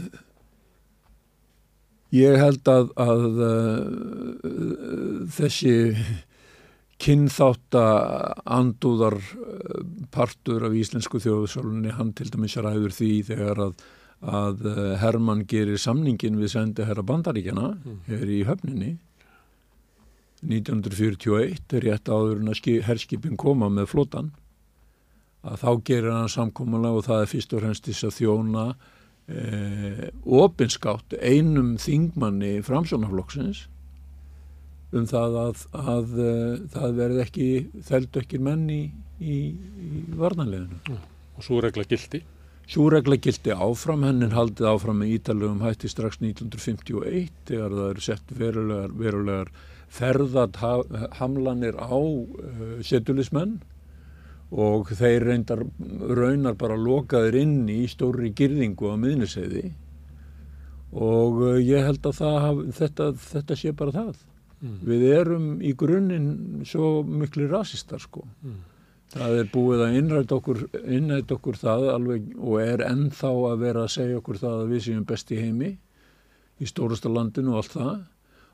ég 2.15 2.39
held 2.39 2.71
að, 2.71 2.93
að 3.03 3.41
uh, 3.43 5.27
þessi 5.35 5.75
kynþátta 6.99 7.83
andúðar 8.45 9.15
uh, 9.19 9.83
partur 10.11 10.65
af 10.67 10.75
íslensku 10.75 11.21
þjóðsálunni, 11.23 11.93
hann 11.95 12.13
til 12.17 12.29
dæmis 12.33 12.57
ræður 12.59 12.95
því 12.95 13.11
þegar 13.29 13.61
að, 13.69 13.85
að 14.21 14.65
uh, 14.67 14.81
Hermann 15.01 15.45
gerir 15.47 15.79
samningin 15.79 16.39
við 16.41 16.53
sendi 16.55 16.87
herra 16.87 17.05
bandaríkjana 17.07 17.71
hér 18.09 18.27
í 18.27 18.43
höfninni. 18.47 18.97
1941 20.43 21.73
er 21.75 21.83
rétt 21.83 22.07
áður 22.07 22.39
en 22.39 22.51
að 22.53 22.59
ski- 22.61 22.81
herskipin 22.85 23.35
koma 23.39 23.67
með 23.71 23.89
flotan 23.91 24.29
að 25.43 25.57
þá 25.63 25.69
gerir 25.87 26.13
hann 26.15 26.31
samkomulega 26.31 26.99
og 26.99 27.05
það 27.07 27.23
er 27.23 27.29
fyrst 27.31 27.53
og 27.55 27.61
fremst 27.63 27.87
þess 27.87 28.07
að 28.07 28.15
þjóna 28.17 28.63
eh, 29.31 30.05
opinskátt 30.23 31.15
einum 31.19 31.73
þingmanni 31.79 32.53
framsónaflokksins 32.67 33.65
um 34.95 35.05
það 35.09 35.37
að, 35.43 35.63
að 35.77 36.17
uh, 36.17 36.57
það 36.73 36.97
verði 36.97 37.23
ekki 37.25 37.47
þeldu 37.85 38.23
ekki 38.23 38.41
menn 38.41 38.65
í, 38.73 38.81
í, 39.21 39.37
í 39.53 40.03
varnanleginu. 40.17 40.99
Og 41.37 41.45
svo 41.45 41.61
regla 41.63 41.85
gildi. 41.87 42.23
Súregla 42.69 43.17
gildi 43.17 43.49
áfram, 43.49 44.03
hennin 44.05 44.35
haldið 44.35 44.67
áfram 44.69 44.99
með 45.01 45.15
ítalugum 45.15 45.63
hætti 45.65 45.89
strax 45.89 46.19
1951 46.21 47.31
þegar 47.49 47.73
það 47.73 47.87
eru 47.89 48.03
sett 48.05 48.33
verulegar, 48.37 48.93
verulegar 48.99 49.51
ferðat 49.89 50.59
hamlanir 51.17 51.79
á 51.81 51.97
uh, 51.97 52.77
setulismenn 52.85 53.57
og 54.49 54.89
þeir 54.97 55.25
reyndar 55.25 55.63
raunar 56.13 56.57
bara 56.57 56.77
lokaðir 56.77 57.39
inn 57.41 57.69
í 57.69 57.83
stóri 57.89 58.29
girðingu 58.37 58.93
á 58.93 58.95
miðniseiði 59.01 59.71
og 60.93 61.41
uh, 61.41 61.57
ég 61.57 61.85
held 61.85 62.05
að 62.05 62.21
haf, 62.45 62.63
þetta, 62.77 63.11
þetta 63.33 63.57
sé 63.57 63.73
bara 63.77 63.97
það. 63.97 64.13
Mm. 64.59 64.79
Við 64.89 65.05
erum 65.15 65.47
í 65.63 65.71
grunninn 65.79 66.65
svo 66.67 66.99
miklu 67.07 67.47
rasistar 67.51 68.01
sko. 68.03 68.25
Mm. 68.43 68.59
Það 69.09 69.35
er 69.39 69.47
búið 69.49 69.83
að 69.85 69.95
innræta 69.97 70.37
okkur, 70.37 70.63
innræta 70.85 71.37
okkur 71.39 71.57
það 71.57 71.87
alveg 71.95 72.27
og 72.37 72.59
er 72.61 72.83
ennþá 72.85 73.31
að 73.49 73.63
vera 73.63 73.85
að 73.87 73.93
segja 73.95 74.19
okkur 74.19 74.41
það 74.41 74.57
að 74.59 74.73
við 74.75 74.83
séum 74.85 75.05
best 75.09 75.31
í 75.33 75.39
heimi 75.39 75.71
í 76.59 76.67
stórasta 76.69 77.09
landinu 77.09 77.55
og 77.55 77.63
allt 77.63 77.77
það 77.77 77.95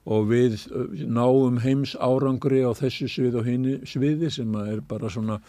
og 0.06 0.28
við 0.30 0.60
uh, 0.70 0.86
náum 1.10 1.58
heims 1.64 1.96
árangri 1.98 2.62
á 2.62 2.72
þessu 2.78 3.10
svið 3.10 3.40
og 3.42 3.50
hini 3.50 3.80
sviði 3.90 4.30
sem 4.32 4.54
er 4.62 4.84
bara 4.86 5.10
svona 5.12 5.40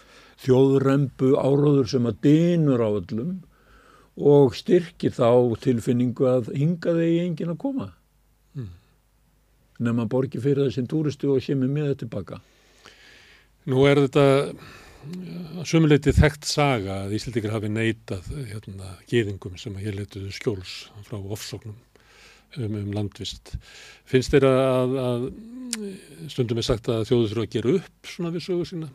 þjóðrembu 0.43 1.35
áróður 1.37 1.93
sem 1.93 2.09
að 2.09 2.23
dynur 2.25 2.83
á 2.83 2.89
öllum 2.89 3.37
og 4.17 4.57
styrkir 4.57 5.13
þá 5.13 5.61
tilfinningu 5.61 6.29
að 6.31 6.51
hinga 6.57 6.97
þeir 6.97 7.23
enginn 7.27 7.53
að 7.53 7.61
koma. 7.61 7.91
Nema 9.83 10.07
borgi 10.11 10.41
fyrir 10.43 10.67
það 10.67 10.75
sem 10.77 10.89
túristu 10.91 11.33
og 11.35 11.45
sé 11.45 11.57
með 11.59 11.73
miða 11.77 11.97
tilbaka. 12.03 12.41
Nú 13.67 13.87
er 13.91 14.01
þetta 14.07 14.27
sömuleiti 15.67 16.15
þekkt 16.15 16.47
saga 16.49 17.01
að 17.05 17.17
Íslandikar 17.19 17.55
hafi 17.55 17.71
neitað 17.71 18.29
hérna, 18.51 18.95
geðingum 19.11 19.57
sem 19.61 19.75
að 19.77 19.87
hér 19.87 19.99
letuðu 20.01 20.33
skjóls 20.35 20.75
frá 21.07 21.19
ofsóknum 21.19 21.77
um, 22.59 22.77
um 22.81 22.93
landvist. 22.95 23.55
Finnst 24.09 24.35
þér 24.35 24.49
að, 24.51 24.97
að 25.03 25.27
stundum 26.33 26.63
er 26.63 26.67
sagt 26.67 26.91
að 26.93 27.07
þjóður 27.11 27.33
þurfa 27.33 27.47
að 27.47 27.57
gera 27.57 27.75
upp 27.81 28.13
svona 28.13 28.33
við 28.35 28.47
sögur 28.47 28.71
sína? 28.71 28.91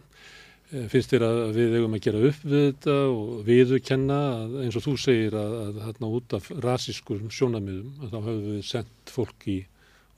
Eh, 0.71 0.87
finnst 0.91 1.11
þér 1.11 1.27
að 1.27 1.41
við 1.57 1.77
eigum 1.79 1.97
að 1.97 2.05
gera 2.07 2.23
upp 2.29 2.45
við 2.45 2.65
þetta 2.69 2.97
og 3.11 3.31
viðurkenna 3.47 4.21
að, 4.37 4.57
eins 4.63 4.79
og 4.79 4.85
þú 4.87 4.95
segir 5.03 5.35
að, 5.35 5.57
að 5.65 5.83
þarna 5.87 6.11
út 6.17 6.37
af 6.37 6.49
rasískur 6.67 7.25
sjónamiðum 7.27 8.05
að 8.05 8.13
þá 8.13 8.19
höfum 8.21 8.45
við 8.47 8.65
sendt 8.69 9.15
fólk 9.15 9.47
í 9.51 9.59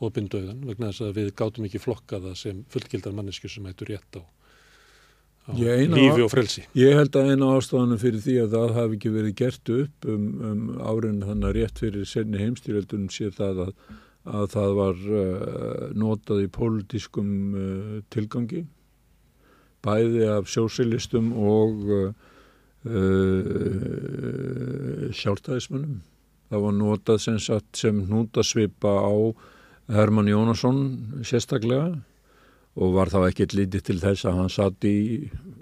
opindauðan 0.08 0.64
vegna 0.68 0.92
þess 0.92 1.08
að 1.08 1.20
við 1.20 1.34
gátum 1.40 1.68
ekki 1.68 1.82
flokka 1.84 2.22
það 2.24 2.38
sem 2.40 2.62
fullgildar 2.74 3.18
mannesku 3.18 3.52
sem 3.52 3.68
hættur 3.70 3.94
rétt 3.94 4.20
á, 4.20 4.22
á 4.24 5.54
Ég 5.60 5.90
lífi 5.92 6.24
og 6.24 6.32
frelsi. 6.32 6.64
Ég 6.80 6.96
held 7.00 7.18
að 7.20 7.34
eina 7.34 7.52
ástafanum 7.58 8.00
fyrir 8.02 8.24
því 8.24 8.38
að 8.44 8.56
það 8.58 8.78
hafi 8.78 9.00
ekki 9.00 9.16
verið 9.18 9.36
gert 9.42 9.74
upp 9.80 10.08
um, 10.14 10.30
um 10.52 10.62
árin 10.80 11.26
þannig 11.26 11.50
að 11.50 11.58
rétt 11.60 11.84
fyrir 11.84 12.08
senni 12.10 12.44
heimstýröldunum 12.44 13.12
sé 13.14 13.32
það 13.36 13.66
að, 13.68 13.74
að 14.40 14.48
það 14.54 14.78
var 14.80 15.04
uh, 15.24 15.90
notað 16.06 16.46
í 16.46 16.54
pólitískum 16.60 17.34
uh, 17.58 18.00
tilgangi 18.14 18.64
bæði 19.84 20.24
af 20.32 20.48
sjósilistum 20.52 21.32
og 21.36 21.92
uh, 21.92 22.12
uh, 22.88 25.12
sjálftæðismönnum. 25.16 26.02
Það 26.52 26.60
var 26.68 26.74
notað 26.78 27.18
sem, 27.24 27.38
sem 27.74 28.02
hnútasvipa 28.08 28.92
á 29.02 29.14
Hermann 29.92 30.30
Jónasson 30.32 30.80
sérstaklega 31.28 31.98
og 32.74 32.94
var 32.96 33.12
þá 33.12 33.28
ekkert 33.28 33.56
lítið 33.58 33.84
til 33.90 34.00
þess 34.02 34.26
að 34.26 34.40
hann 34.40 34.54
satt 34.54 34.88
í 34.88 34.98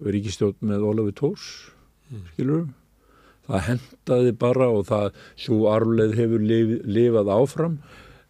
ríkistjótt 0.06 0.62
með 0.64 0.86
Ólafi 0.88 1.16
Tórs, 1.18 1.48
skilur 2.32 2.70
það 3.48 3.66
hendaði 3.68 4.34
bara 4.40 4.70
og 4.72 4.86
það 4.90 5.20
svo 5.40 5.60
arfleð 5.72 6.16
hefur 6.20 6.46
lif, 6.46 6.74
lifað 6.86 7.34
áfram. 7.36 7.78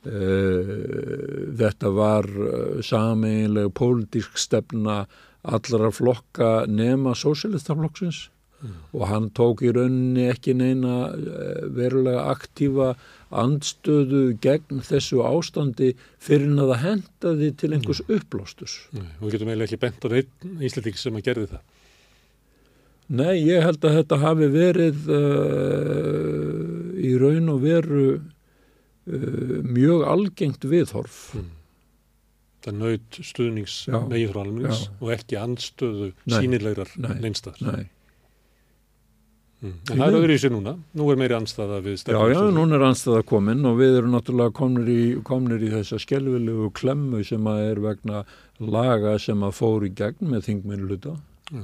Uh, 0.02 1.52
þetta 1.60 1.92
var 1.94 2.26
uh, 2.26 2.80
sameinlega 2.82 3.70
pólitísk 3.78 4.40
stefna 4.42 5.04
allra 5.46 5.92
flokka 5.94 6.64
nema 6.70 7.14
sósélistaflokksins 7.18 8.24
og 8.94 9.04
hann 9.10 9.30
tók 9.38 9.64
í 9.66 9.72
rauninni 9.74 10.28
ekki 10.32 10.54
neina 10.58 10.96
uh, 11.10 11.64
verulega 11.74 12.28
aktífa 12.34 12.92
andstöðu 13.32 14.24
gegn 14.44 14.82
þessu 14.86 15.22
ástandi 15.26 15.94
fyrir 16.22 16.50
en 16.50 16.60
að 16.62 16.74
það 16.74 16.82
hendaði 16.86 17.52
til 17.62 17.72
einhvers 17.78 18.02
uppblástus. 18.08 18.74
Nei, 18.94 19.08
Við 19.22 19.38
getum 19.38 19.52
eiginlega 19.54 19.70
ekki 19.70 19.82
bent 19.86 20.06
á 20.06 20.10
einn 20.20 20.66
íslending 20.68 21.00
sem 21.00 21.18
að 21.18 21.26
gerði 21.30 21.48
það. 21.54 21.64
Nei, 23.12 23.34
ég 23.44 23.66
held 23.66 23.84
að 23.88 23.96
þetta 24.00 24.20
hafi 24.22 24.52
verið 24.54 25.10
uh, 25.12 26.92
í 27.02 27.16
raun 27.20 27.50
og 27.52 27.64
veru 27.66 28.04
uh, 28.20 29.58
mjög 29.68 30.06
algengt 30.12 30.68
viðhorf. 30.72 31.24
Það 32.62 32.78
naut 32.78 33.18
stuðnings 33.26 33.80
Já, 33.90 33.98
megin 34.06 34.30
frá 34.30 34.44
almennings 34.44 34.84
já. 34.86 34.92
og 35.02 35.12
ekki 35.16 35.38
andstöðu 35.42 36.12
Nei, 36.30 36.36
sínilegrar 36.36 36.92
nei. 37.02 37.16
Nei. 37.66 37.88
Mm. 39.62 39.74
En 39.92 40.00
það 40.00 40.08
er 40.08 40.16
öðru 40.18 40.34
í 40.34 40.40
sig 40.42 40.50
núna. 40.52 40.72
Nú 40.98 41.06
er 41.14 41.20
meiri 41.22 41.36
anstæða 41.38 41.82
við 41.86 41.94
Já, 41.94 42.00
stefnum 42.02 42.32
já, 42.32 42.38
sem- 42.40 42.56
núna 42.58 42.76
er 42.80 42.86
anstæða 42.88 43.24
komin 43.30 43.66
og 43.70 43.76
við 43.78 43.98
erum 44.00 44.16
náttúrulega 44.16 44.54
komnir 44.58 44.88
í, 44.90 45.04
komnir 45.24 45.62
í 45.62 45.70
þessa 45.70 46.00
skelvilegu 46.02 46.72
klemmu 46.74 47.22
sem 47.28 47.46
að 47.52 47.60
er 47.70 47.80
vegna 47.84 48.24
laga 48.60 49.20
sem 49.22 49.38
að 49.46 49.54
fór 49.60 49.86
í 49.86 49.92
gegn 49.94 50.32
með 50.34 50.48
þingminu 50.50 50.88
hluta. 50.90 51.14
Já. 51.54 51.62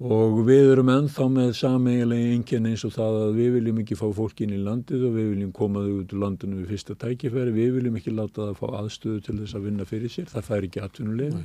Og 0.00 0.38
við 0.48 0.70
erum 0.72 0.88
ennþá 0.88 1.26
með 1.28 1.50
sameiginlega 1.58 2.28
einkenni 2.34 2.70
eins 2.72 2.84
og 2.88 2.94
það 2.94 3.16
að 3.26 3.34
við 3.36 3.50
viljum 3.58 3.80
ekki 3.82 3.98
fá 4.00 4.06
fólk 4.16 4.38
inn 4.46 4.54
í 4.56 4.60
landið 4.64 5.02
og 5.06 5.12
við 5.18 5.26
viljum 5.34 5.50
koma 5.52 5.82
þau 5.84 5.98
út 6.00 6.14
úr 6.16 6.22
landinu 6.22 6.56
við 6.62 6.70
fyrsta 6.72 6.96
tækifæri. 7.02 7.52
Við 7.52 7.74
viljum 7.76 7.98
ekki 8.00 8.14
láta 8.16 8.46
það 8.48 8.54
fá 8.62 8.66
aðstöðu 8.80 9.20
til 9.26 9.34
þess 9.42 9.58
að 9.58 9.66
vinna 9.68 9.84
fyrir 9.84 10.08
sér. 10.14 10.30
Það 10.32 10.46
fær 10.48 10.66
ekki 10.70 10.80
atvinnulega. 10.86 11.42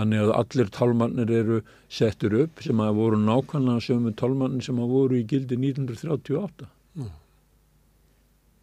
Þannig 0.00 0.22
að 0.24 0.30
allir 0.40 0.68
tálmannir 0.72 1.30
eru 1.42 1.56
settur 1.92 2.36
upp 2.46 2.62
sem 2.64 2.78
að 2.80 2.94
voru 2.96 3.18
nákvæmlega 3.20 3.82
sömu 3.84 4.14
tálmannir 4.16 4.64
sem 4.64 4.78
að 4.80 4.92
voru 4.96 5.18
í 5.20 5.26
gildi 5.28 5.58
1938. 5.60 6.68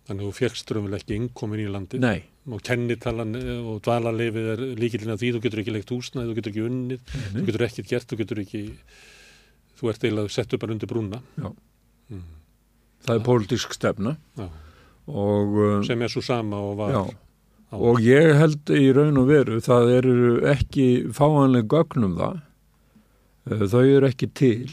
Þannig 0.08 0.24
að 0.24 0.30
þú 0.30 0.36
fegst 0.38 0.70
raunverulega 0.72 1.04
ekki 1.04 1.16
innkomin 1.20 1.62
í 1.62 1.68
landið 1.68 2.00
Nei, 2.00 2.22
og 2.48 2.62
kennitalan 2.64 3.34
eh, 3.36 3.58
og 3.60 3.82
dvalarlefið 3.84 4.46
er 4.54 4.62
líkillin 4.80 5.12
að 5.12 5.20
því, 5.24 5.32
þú 5.36 5.42
getur 5.44 5.62
ekki 5.64 5.74
leikt 5.76 5.92
húsnæði, 5.92 6.30
þú 6.30 6.36
getur 6.38 6.54
ekki 6.54 6.64
unnið, 6.64 7.02
nei. 7.12 7.34
þú 7.34 7.44
getur 7.50 7.66
ekkert 7.68 7.90
gert, 7.92 8.08
þú 8.08 8.20
getur 8.22 8.42
ekki, 8.46 8.62
þú 9.82 9.92
ert 9.92 10.06
eiginlega 10.08 10.32
settur 10.38 10.62
bara 10.64 10.76
undir 10.78 10.92
brúna. 10.94 11.20
Já. 11.36 11.50
Mm. 12.08 12.24
það 13.04 13.18
er 13.20 13.26
pólitísk 13.28 13.76
stefna 13.76 14.14
Já. 14.40 14.46
og, 15.12 15.58
uh, 15.60 15.74
Sem 15.84 16.06
er 16.08 16.14
svo 16.14 16.24
sama 16.24 16.62
og 16.70 16.78
var. 16.80 16.96
já. 16.96 17.04
Og 17.76 18.00
ég 18.04 18.36
held 18.40 18.70
í 18.72 18.92
raun 18.96 19.20
og 19.20 19.28
veru 19.28 19.58
það 19.64 19.90
eru 19.98 20.20
ekki 20.48 20.88
fáanlega 21.16 21.68
gögnum 21.74 22.16
það. 22.20 22.38
Uh, 23.48 23.66
þau 23.68 23.84
eru 23.84 24.08
ekki 24.08 24.30
til. 24.32 24.72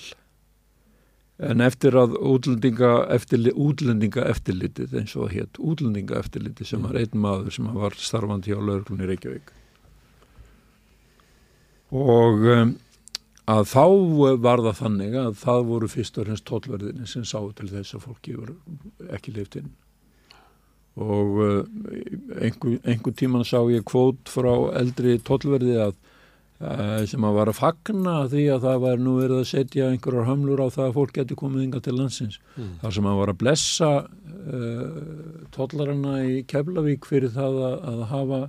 En 1.42 1.58
eftir 1.64 1.96
að 1.98 2.14
útlendinga, 2.14 3.08
eftirli, 3.10 3.50
útlendinga 3.58 4.22
eftirlitið 4.30 4.94
eins 5.00 5.16
og 5.18 5.32
hétt 5.34 5.58
útlendinga 5.58 6.20
eftirlitið 6.20 6.70
sem 6.70 6.86
var 6.86 7.00
einn 7.00 7.18
maður 7.18 7.56
sem 7.56 7.66
var 7.74 7.98
starfandi 7.98 8.52
hjá 8.52 8.60
lauruglunni 8.60 9.10
Reykjavík. 9.10 9.50
Og 11.94 12.46
um, 12.54 12.76
að 13.50 13.64
þá 13.74 13.84
var 14.46 14.62
það 14.62 14.78
þannig 14.84 15.16
að 15.20 15.40
það 15.42 15.66
voru 15.72 15.90
fyrst 15.90 16.18
og 16.18 16.28
hreins 16.28 16.46
tóllverðinni 16.46 17.10
sem 17.10 17.26
sáu 17.26 17.50
til 17.58 17.68
þess 17.72 17.98
að 17.98 18.06
fólki 18.06 18.38
voru 18.38 18.54
ekki 19.10 19.34
lift 19.34 19.58
inn 19.58 19.74
og 20.94 21.38
uh, 21.42 21.60
einhver, 22.38 22.78
einhver 22.86 23.14
tíman 23.18 23.46
sá 23.46 23.58
ég 23.72 23.82
kvót 23.88 24.30
frá 24.30 24.52
eldri 24.78 25.16
tóllverði 25.26 25.78
að 25.88 25.94
uh, 26.62 27.00
sem 27.10 27.24
að 27.26 27.38
var 27.40 27.50
að 27.50 27.58
fagna 27.58 28.16
því 28.30 28.44
að 28.54 28.66
það 28.68 28.82
var 28.84 29.02
nú 29.02 29.16
verið 29.18 29.40
að 29.40 29.48
setja 29.50 29.88
einhverjar 29.90 30.28
hamlur 30.30 30.62
á 30.62 30.68
það 30.70 30.86
að 30.88 30.96
fólk 31.00 31.14
geti 31.18 31.38
komið 31.40 31.64
yngar 31.66 31.82
til 31.86 31.96
landsins 31.98 32.38
Mm. 32.54 32.76
þar 32.84 32.92
sem 32.94 33.06
að 33.10 33.16
var 33.18 33.30
að 33.32 33.40
blessa 33.40 33.88
uh, 34.06 34.84
tóllarana 35.56 36.20
í 36.22 36.44
Keflavík 36.46 37.08
fyrir 37.10 37.32
það 37.34 37.58
að, 37.66 37.76
að 37.90 38.04
hafa 38.12 38.40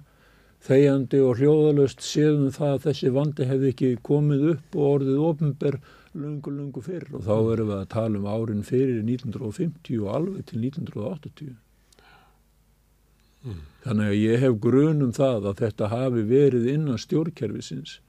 þegjandi 0.65 1.19
og 1.25 1.41
hljóðalöst 1.41 2.01
séðum 2.05 2.51
það 2.53 2.71
að 2.75 2.85
þessi 2.87 3.11
vandi 3.13 3.45
hefði 3.49 3.71
ekki 3.73 3.89
komið 4.05 4.45
upp 4.53 4.77
og 4.77 4.87
orðið 4.95 5.19
ofinber 5.31 5.77
lungu, 6.15 6.53
lungu 6.53 6.81
fyrr 6.85 7.09
og 7.13 7.25
þá 7.25 7.35
erum 7.53 7.69
við 7.69 7.77
að 7.79 7.89
tala 7.93 8.21
um 8.21 8.29
árin 8.29 8.63
fyrir 8.65 9.01
1950 9.03 9.99
og 10.05 10.13
alveg 10.15 10.45
til 10.49 10.61
1980. 10.63 11.53
Þannig 13.85 14.07
að 14.09 14.17
ég 14.17 14.39
hef 14.41 14.55
grun 14.63 15.03
um 15.05 15.11
það 15.13 15.45
að 15.51 15.59
þetta 15.61 15.89
hafi 15.91 16.23
verið 16.29 16.65
innan 16.73 16.97
stjórnkerfisins 17.01 17.99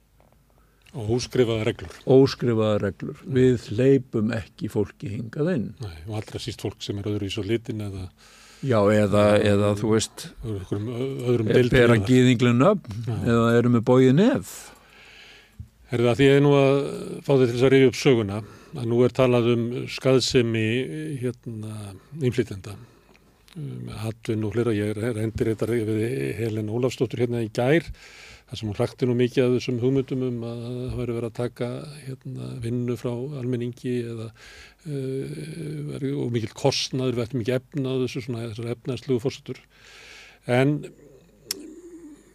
Og 0.96 1.10
óskrifaða 1.18 1.64
reglur. 1.68 1.96
óskrifaða 2.08 2.76
reglur. 2.80 3.18
Við 3.28 3.66
hleypum 3.74 4.30
ekki 4.32 4.70
fólki 4.72 5.10
hingað 5.12 5.50
inn. 5.52 5.66
Nei, 5.82 5.98
og 6.08 6.14
allra 6.22 6.40
síst 6.40 6.62
fólk 6.64 6.78
sem 6.80 6.96
er 7.02 7.10
öðru 7.10 7.28
í 7.28 7.34
svo 7.34 7.44
litin 7.44 7.82
eða 7.84 8.06
Já, 8.64 8.78
eða, 8.88 9.24
eða 9.44 9.74
þú 9.76 9.90
veist, 9.92 10.22
er 10.48 11.42
deildum. 11.44 12.06
gýðinglen 12.08 12.64
upp 12.70 12.88
eða 13.20 13.50
eru 13.58 13.74
með 13.74 13.84
bóið 13.90 14.14
nef. 14.16 14.54
Herðu 15.92 16.08
að 16.10 16.16
því 16.22 16.24
ég 16.30 16.38
er 16.38 16.42
nú 16.46 16.54
að 16.56 16.78
fá 17.26 17.32
þig 17.36 17.44
til 17.44 17.52
þess 17.52 17.66
að 17.68 17.72
rifja 17.76 17.90
upp 17.92 17.98
söguna 18.00 18.38
að 18.76 18.86
nú 18.90 19.02
er 19.04 19.12
talað 19.20 19.50
um 19.52 19.66
skaðsemi 19.92 20.64
hérna 21.20 21.76
innflytenda 22.24 22.72
Hallvin 24.02 24.44
og 24.44 24.56
hlera, 24.56 24.72
ég 24.76 24.98
endur 25.00 25.52
þetta 25.52 25.68
við 25.72 26.00
Helen 26.36 26.68
Ólafsdóttur 26.68 27.22
hérna 27.24 27.44
í 27.44 27.52
gær 27.54 27.86
þar 28.46 28.60
sem 28.60 28.68
hún 28.68 28.76
hrakti 28.76 29.08
nú 29.08 29.14
mikið 29.18 29.42
af 29.42 29.54
þessum 29.56 29.80
hugmyndum 29.82 30.26
um 30.26 30.44
að 30.46 30.58
það 30.66 30.98
væri 31.00 31.16
verið 31.16 31.30
að 31.30 31.38
taka 31.38 31.70
hérna, 32.04 32.50
vinnu 32.62 32.94
frá 33.00 33.12
almenningi 33.40 33.94
eða 34.12 34.28
uh, 34.28 36.06
og 36.12 36.28
mikill 36.34 36.52
kostnaður, 36.54 37.16
við 37.16 37.24
ættum 37.24 37.42
ekki 37.42 37.56
efna 37.56 37.96
þessu 38.04 38.22
svona 38.26 38.44
þessar 38.44 38.72
efnaðslugu 38.76 39.24
fórsetur 39.24 39.58
en 40.46 40.76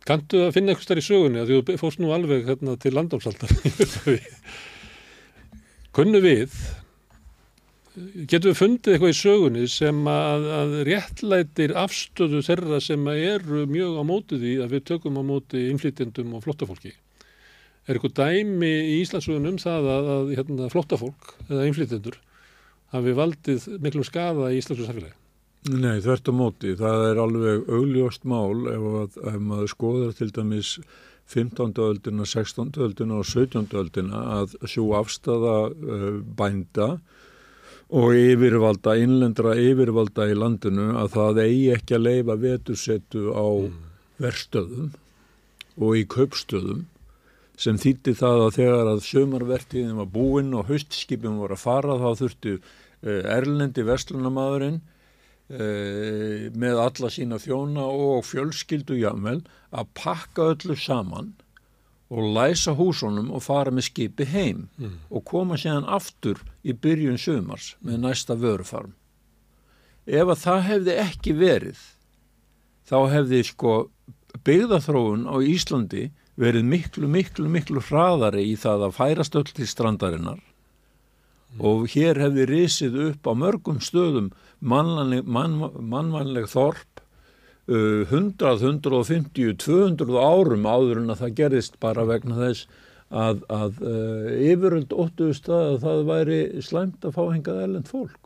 kanntu 0.10 0.42
að 0.48 0.54
finna 0.58 0.74
eitthvað 0.74 0.90
stær 0.90 1.04
í 1.04 1.06
sögunni 1.06 1.44
að 1.44 1.54
þú 1.54 1.78
fórst 1.80 2.02
nú 2.02 2.12
alveg 2.16 2.50
hérna, 2.50 2.76
til 2.82 2.96
landamsaldar 2.98 3.52
kunnu 5.96 6.22
við 6.24 6.54
getum 7.94 8.52
við 8.52 8.58
fundið 8.58 8.94
eitthvað 8.94 9.12
í 9.12 9.20
sögunni 9.20 9.68
sem 9.72 10.02
að, 10.08 10.46
að 10.56 10.76
réttlætir 10.88 11.74
afstöðu 11.80 12.42
þeirra 12.48 12.80
sem 12.84 13.08
eru 13.14 13.66
mjög 13.70 14.00
á 14.00 14.04
móti 14.08 14.40
því 14.40 14.58
að 14.64 14.76
við 14.78 14.86
tökum 14.92 15.20
á 15.20 15.24
móti 15.28 15.66
innflytjendum 15.70 16.36
og 16.38 16.46
flottafólki 16.46 16.94
er 17.88 17.98
eitthvað 17.98 18.18
dæmi 18.22 18.72
í 18.72 19.00
Íslandsögun 19.02 19.50
um 19.52 19.58
það 19.62 19.90
að, 19.96 20.12
að 20.16 20.36
hérna, 20.38 20.70
flottafólk 20.72 21.34
eða 21.50 21.66
innflytjendur 21.68 22.20
hafi 22.96 23.18
valdið 23.18 23.68
miklum 23.84 24.08
skaða 24.08 24.54
í 24.54 24.62
Íslandsögun 24.62 24.92
samfélagi 24.92 25.18
Nei, 25.70 26.00
þvert 26.02 26.26
á 26.26 26.34
móti. 26.34 26.72
Það 26.74 27.04
er 27.06 27.20
alveg 27.22 27.68
augljóst 27.70 28.24
mál 28.26 28.64
ef, 28.72 28.86
að, 28.98 29.18
ef 29.30 29.36
maður 29.46 29.68
skoðar 29.70 30.16
til 30.18 30.32
dæmis 30.34 30.72
15. 31.30 31.76
öldina, 31.78 32.26
16. 32.26 32.72
öldina 32.82 33.20
og 33.22 33.28
17. 33.30 33.68
öldina 33.78 34.24
að 34.40 34.56
svo 34.66 34.88
afstafa 34.98 35.58
uh, 35.70 36.08
bænda 36.38 36.96
og 37.92 38.16
yfirvalda, 38.16 38.96
innlendra 39.04 39.58
yfirvalda 39.60 40.30
í 40.32 40.36
landinu 40.38 40.94
að 41.02 41.12
það 41.18 41.42
eigi 41.44 41.66
ekki 41.76 41.98
að 41.98 42.06
leifa 42.06 42.38
vetursetu 42.40 43.24
á 43.36 43.48
verstöðum 44.22 44.94
og 45.82 45.98
í 46.00 46.06
kaupstöðum 46.08 46.86
sem 47.62 47.78
þýtti 47.82 48.14
það 48.18 48.46
að 48.46 48.56
þegar 48.58 48.92
að 48.94 49.04
sömarvertíðin 49.06 50.00
var 50.00 50.10
búinn 50.14 50.56
og 50.58 50.72
haustskipin 50.72 51.38
voru 51.42 51.58
að 51.58 51.66
fara 51.66 52.00
þá 52.00 52.08
þurftu 52.22 52.56
uh, 52.58 53.22
erlendi 53.36 53.86
verslunamaðurinn 53.86 54.80
uh, 54.80 56.48
með 56.64 56.82
alla 56.86 57.12
sína 57.12 57.42
þjóna 57.44 57.86
og 57.86 58.24
fjölskyldu 58.30 58.98
jamvel 59.02 59.42
að 59.70 59.92
pakka 60.00 60.54
öllu 60.56 60.80
saman 60.80 61.34
og 62.12 62.26
læsa 62.36 62.74
húsunum 62.76 63.30
og 63.32 63.44
fara 63.46 63.72
með 63.72 63.86
skipi 63.88 64.26
heim 64.28 64.66
Mm. 64.78 64.98
og 65.10 65.24
koma 65.26 65.56
séðan 65.56 65.88
aftur 65.88 66.42
í 66.64 66.74
byrjun 66.74 67.18
sömars 67.18 67.76
með 67.84 68.02
næsta 68.04 68.36
vörufarm. 68.36 68.92
Ef 70.08 70.28
að 70.28 70.42
það 70.44 70.62
hefði 70.68 70.96
ekki 71.08 71.34
verið, 71.40 71.80
þá 72.90 72.98
hefði 73.14 73.44
sko 73.48 73.74
byggðaþróun 74.44 75.24
á 75.30 75.36
Íslandi 75.40 76.10
verið 76.38 76.64
miklu, 76.66 77.08
miklu, 77.08 77.48
miklu 77.48 77.80
hraðari 77.82 78.44
í 78.52 78.56
það 78.60 78.88
að 78.90 78.96
færast 78.98 79.36
öll 79.36 79.48
til 79.52 79.68
strandarinnar 79.68 80.40
og 81.60 81.88
hér 81.92 82.16
hefði 82.20 82.46
risið 82.48 82.94
upp 83.10 83.28
á 83.28 83.34
mörgum 83.36 83.80
stöðum 83.84 84.32
mannvanleg, 84.60 85.26
mann, 85.28 85.58
mannvanleg 85.80 86.48
þorp 86.48 86.91
100, 87.72 88.48
150, 88.62 89.58
200 89.62 90.18
árum 90.22 90.66
áður 90.68 91.04
en 91.04 91.14
að 91.14 91.26
það 91.26 91.36
gerðist 91.42 91.78
bara 91.84 92.08
vegna 92.10 92.40
þess 92.40 92.68
að, 93.12 93.44
að 93.52 93.80
uh, 93.84 94.28
yfiröld 94.52 94.96
óttuðust 94.96 95.50
að 95.52 95.78
það 95.84 96.04
væri 96.10 96.42
slæmt 96.64 97.08
að 97.08 97.16
fá 97.18 97.24
hengað 97.30 97.64
erlend 97.66 97.92
fólk. 97.92 98.20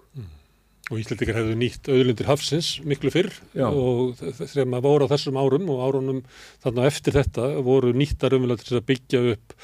Og 0.94 1.00
Íslandikar 1.02 1.40
hefðu 1.40 1.56
nýtt 1.58 1.88
auðlindir 1.90 2.28
hafsins 2.30 2.68
miklu 2.86 3.10
fyrr 3.10 3.32
Já. 3.58 3.66
og 3.66 4.20
þegar 4.22 4.68
maður 4.70 4.86
voru 4.86 5.08
á 5.10 5.14
þessum 5.16 5.40
árum 5.42 5.72
og 5.74 5.82
árunum 5.82 6.20
þarna 6.62 6.86
eftir 6.86 7.16
þetta 7.16 7.48
voru 7.66 7.94
nýttar 7.98 8.36
umvel 8.38 8.54
að 8.54 8.84
byggja 8.86 9.24
upp 9.32 9.56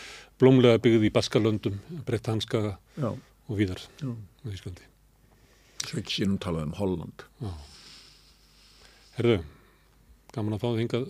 blómlega 0.42 0.82
byggð 0.82 1.06
í 1.06 1.12
Baskalöndum, 1.14 1.78
Breytta 2.08 2.34
Hanskaga 2.34 2.72
Já, 2.98 3.12
og 3.14 3.60
víðar 3.60 3.84
já. 4.02 4.10
í 4.10 4.56
Íslandi. 4.56 4.88
Svo 5.86 6.02
ekki 6.02 6.18
sínum 6.24 6.42
talað 6.42 6.72
um 6.72 6.74
Holland. 6.80 7.28
Herðu, 9.20 9.38
gaman 10.36 10.58
að 10.58 10.64
fá 10.64 10.68
þið 10.72 10.82
hingað 10.86 11.08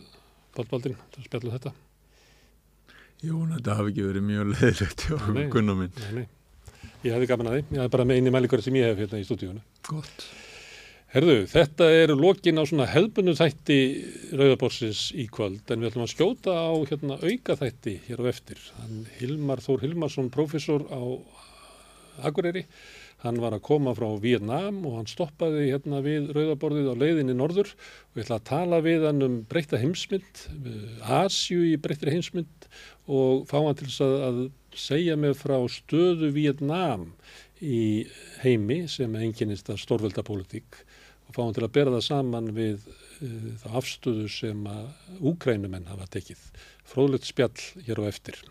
Baldbaldin 0.57 0.99
til 1.13 1.21
að 1.21 1.25
spjalla 1.29 1.49
um 1.49 1.55
þetta. 1.55 1.73
Jú, 3.21 3.39
þetta 3.53 3.75
hafi 3.77 3.91
ekki 3.93 4.05
verið 4.07 4.23
mjög 4.27 4.47
leiðilegt 4.55 5.03
hjá 5.07 5.17
Nei. 5.35 5.43
Gunnar 5.53 5.77
minn. 5.77 5.91
Nei, 6.01 6.21
nei. 6.21 6.27
Ég 7.05 7.13
hefði 7.15 7.27
gaman 7.29 7.49
að 7.49 7.57
því. 7.57 7.61
Ég 7.67 7.81
hefði 7.81 7.93
bara 7.95 8.05
með 8.09 8.19
eini 8.21 8.33
mælikari 8.33 8.65
sem 8.65 8.77
ég 8.79 8.89
hef 8.91 9.03
hérna 9.03 9.21
í 9.21 9.27
stúdíunum. 9.27 9.67
Gott. 9.87 10.25
Herðu, 11.11 11.33
þetta 11.51 11.87
eru 11.91 12.15
lokin 12.15 12.61
á 12.61 12.63
svona 12.63 12.85
hefðbundu 12.87 13.33
þætti 13.35 13.77
Rauðaborsins 14.39 15.01
í 15.19 15.25
kvöld 15.33 15.73
en 15.73 15.81
við 15.83 15.89
ætlum 15.89 16.05
að 16.05 16.13
skjóta 16.13 16.53
á 16.55 16.71
hérna 16.87 17.17
auka 17.19 17.57
þætti 17.59 17.95
hér 18.05 18.21
á 18.23 18.25
eftir. 18.31 18.61
Hann 18.79 19.01
Hilmar 19.17 19.59
Þór 19.65 19.83
Hilmarsson, 19.83 20.29
professor 20.31 20.85
á 20.87 21.01
Akureyri, 22.29 22.63
hann 23.21 23.41
var 23.41 23.53
að 23.53 23.63
koma 23.67 23.93
frá 23.97 24.07
Vietnam 24.21 24.79
og 24.89 24.97
hann 24.99 25.09
stoppaði 25.09 25.67
hérna 25.69 26.01
við 26.05 26.31
Rauðaborðið 26.35 26.89
á 26.89 26.95
leiðinni 26.97 27.35
norður 27.37 27.69
og 27.73 28.17
ég 28.17 28.25
ætla 28.25 28.39
að 28.39 28.47
tala 28.49 28.81
við 28.85 29.05
hann 29.07 29.25
um 29.25 29.37
breytta 29.49 29.81
heimsmynd, 29.81 30.45
Asju 31.21 31.61
í 31.69 31.75
breyttri 31.81 32.15
heimsmynd 32.15 32.67
og 33.11 33.45
fá 33.49 33.59
hann 33.59 33.77
til 33.77 33.91
að, 33.91 34.15
að 34.29 34.41
segja 34.77 35.17
mig 35.19 35.37
frá 35.37 35.57
stöðu 35.69 36.31
Vietnam 36.35 37.11
í 37.61 38.07
heimi 38.41 38.83
sem 38.89 39.13
einkennist 39.15 39.69
að 39.69 39.83
stórveldapólitík 39.83 40.81
og 41.27 41.35
fá 41.35 41.43
hann 41.43 41.55
til 41.55 41.67
að 41.67 41.75
bera 41.77 41.93
það 41.97 42.07
saman 42.07 42.49
við 42.57 42.87
uh, 42.87 43.51
það 43.61 43.77
afstöðu 43.81 44.31
sem 44.33 44.65
að 44.67 45.21
úkrænumenn 45.31 45.91
hafa 45.91 46.09
tekið. 46.17 46.41
Fróðlegt 46.89 47.29
spjall 47.29 47.85
hér 47.85 48.01
á 48.01 48.05
eftir. 48.09 48.41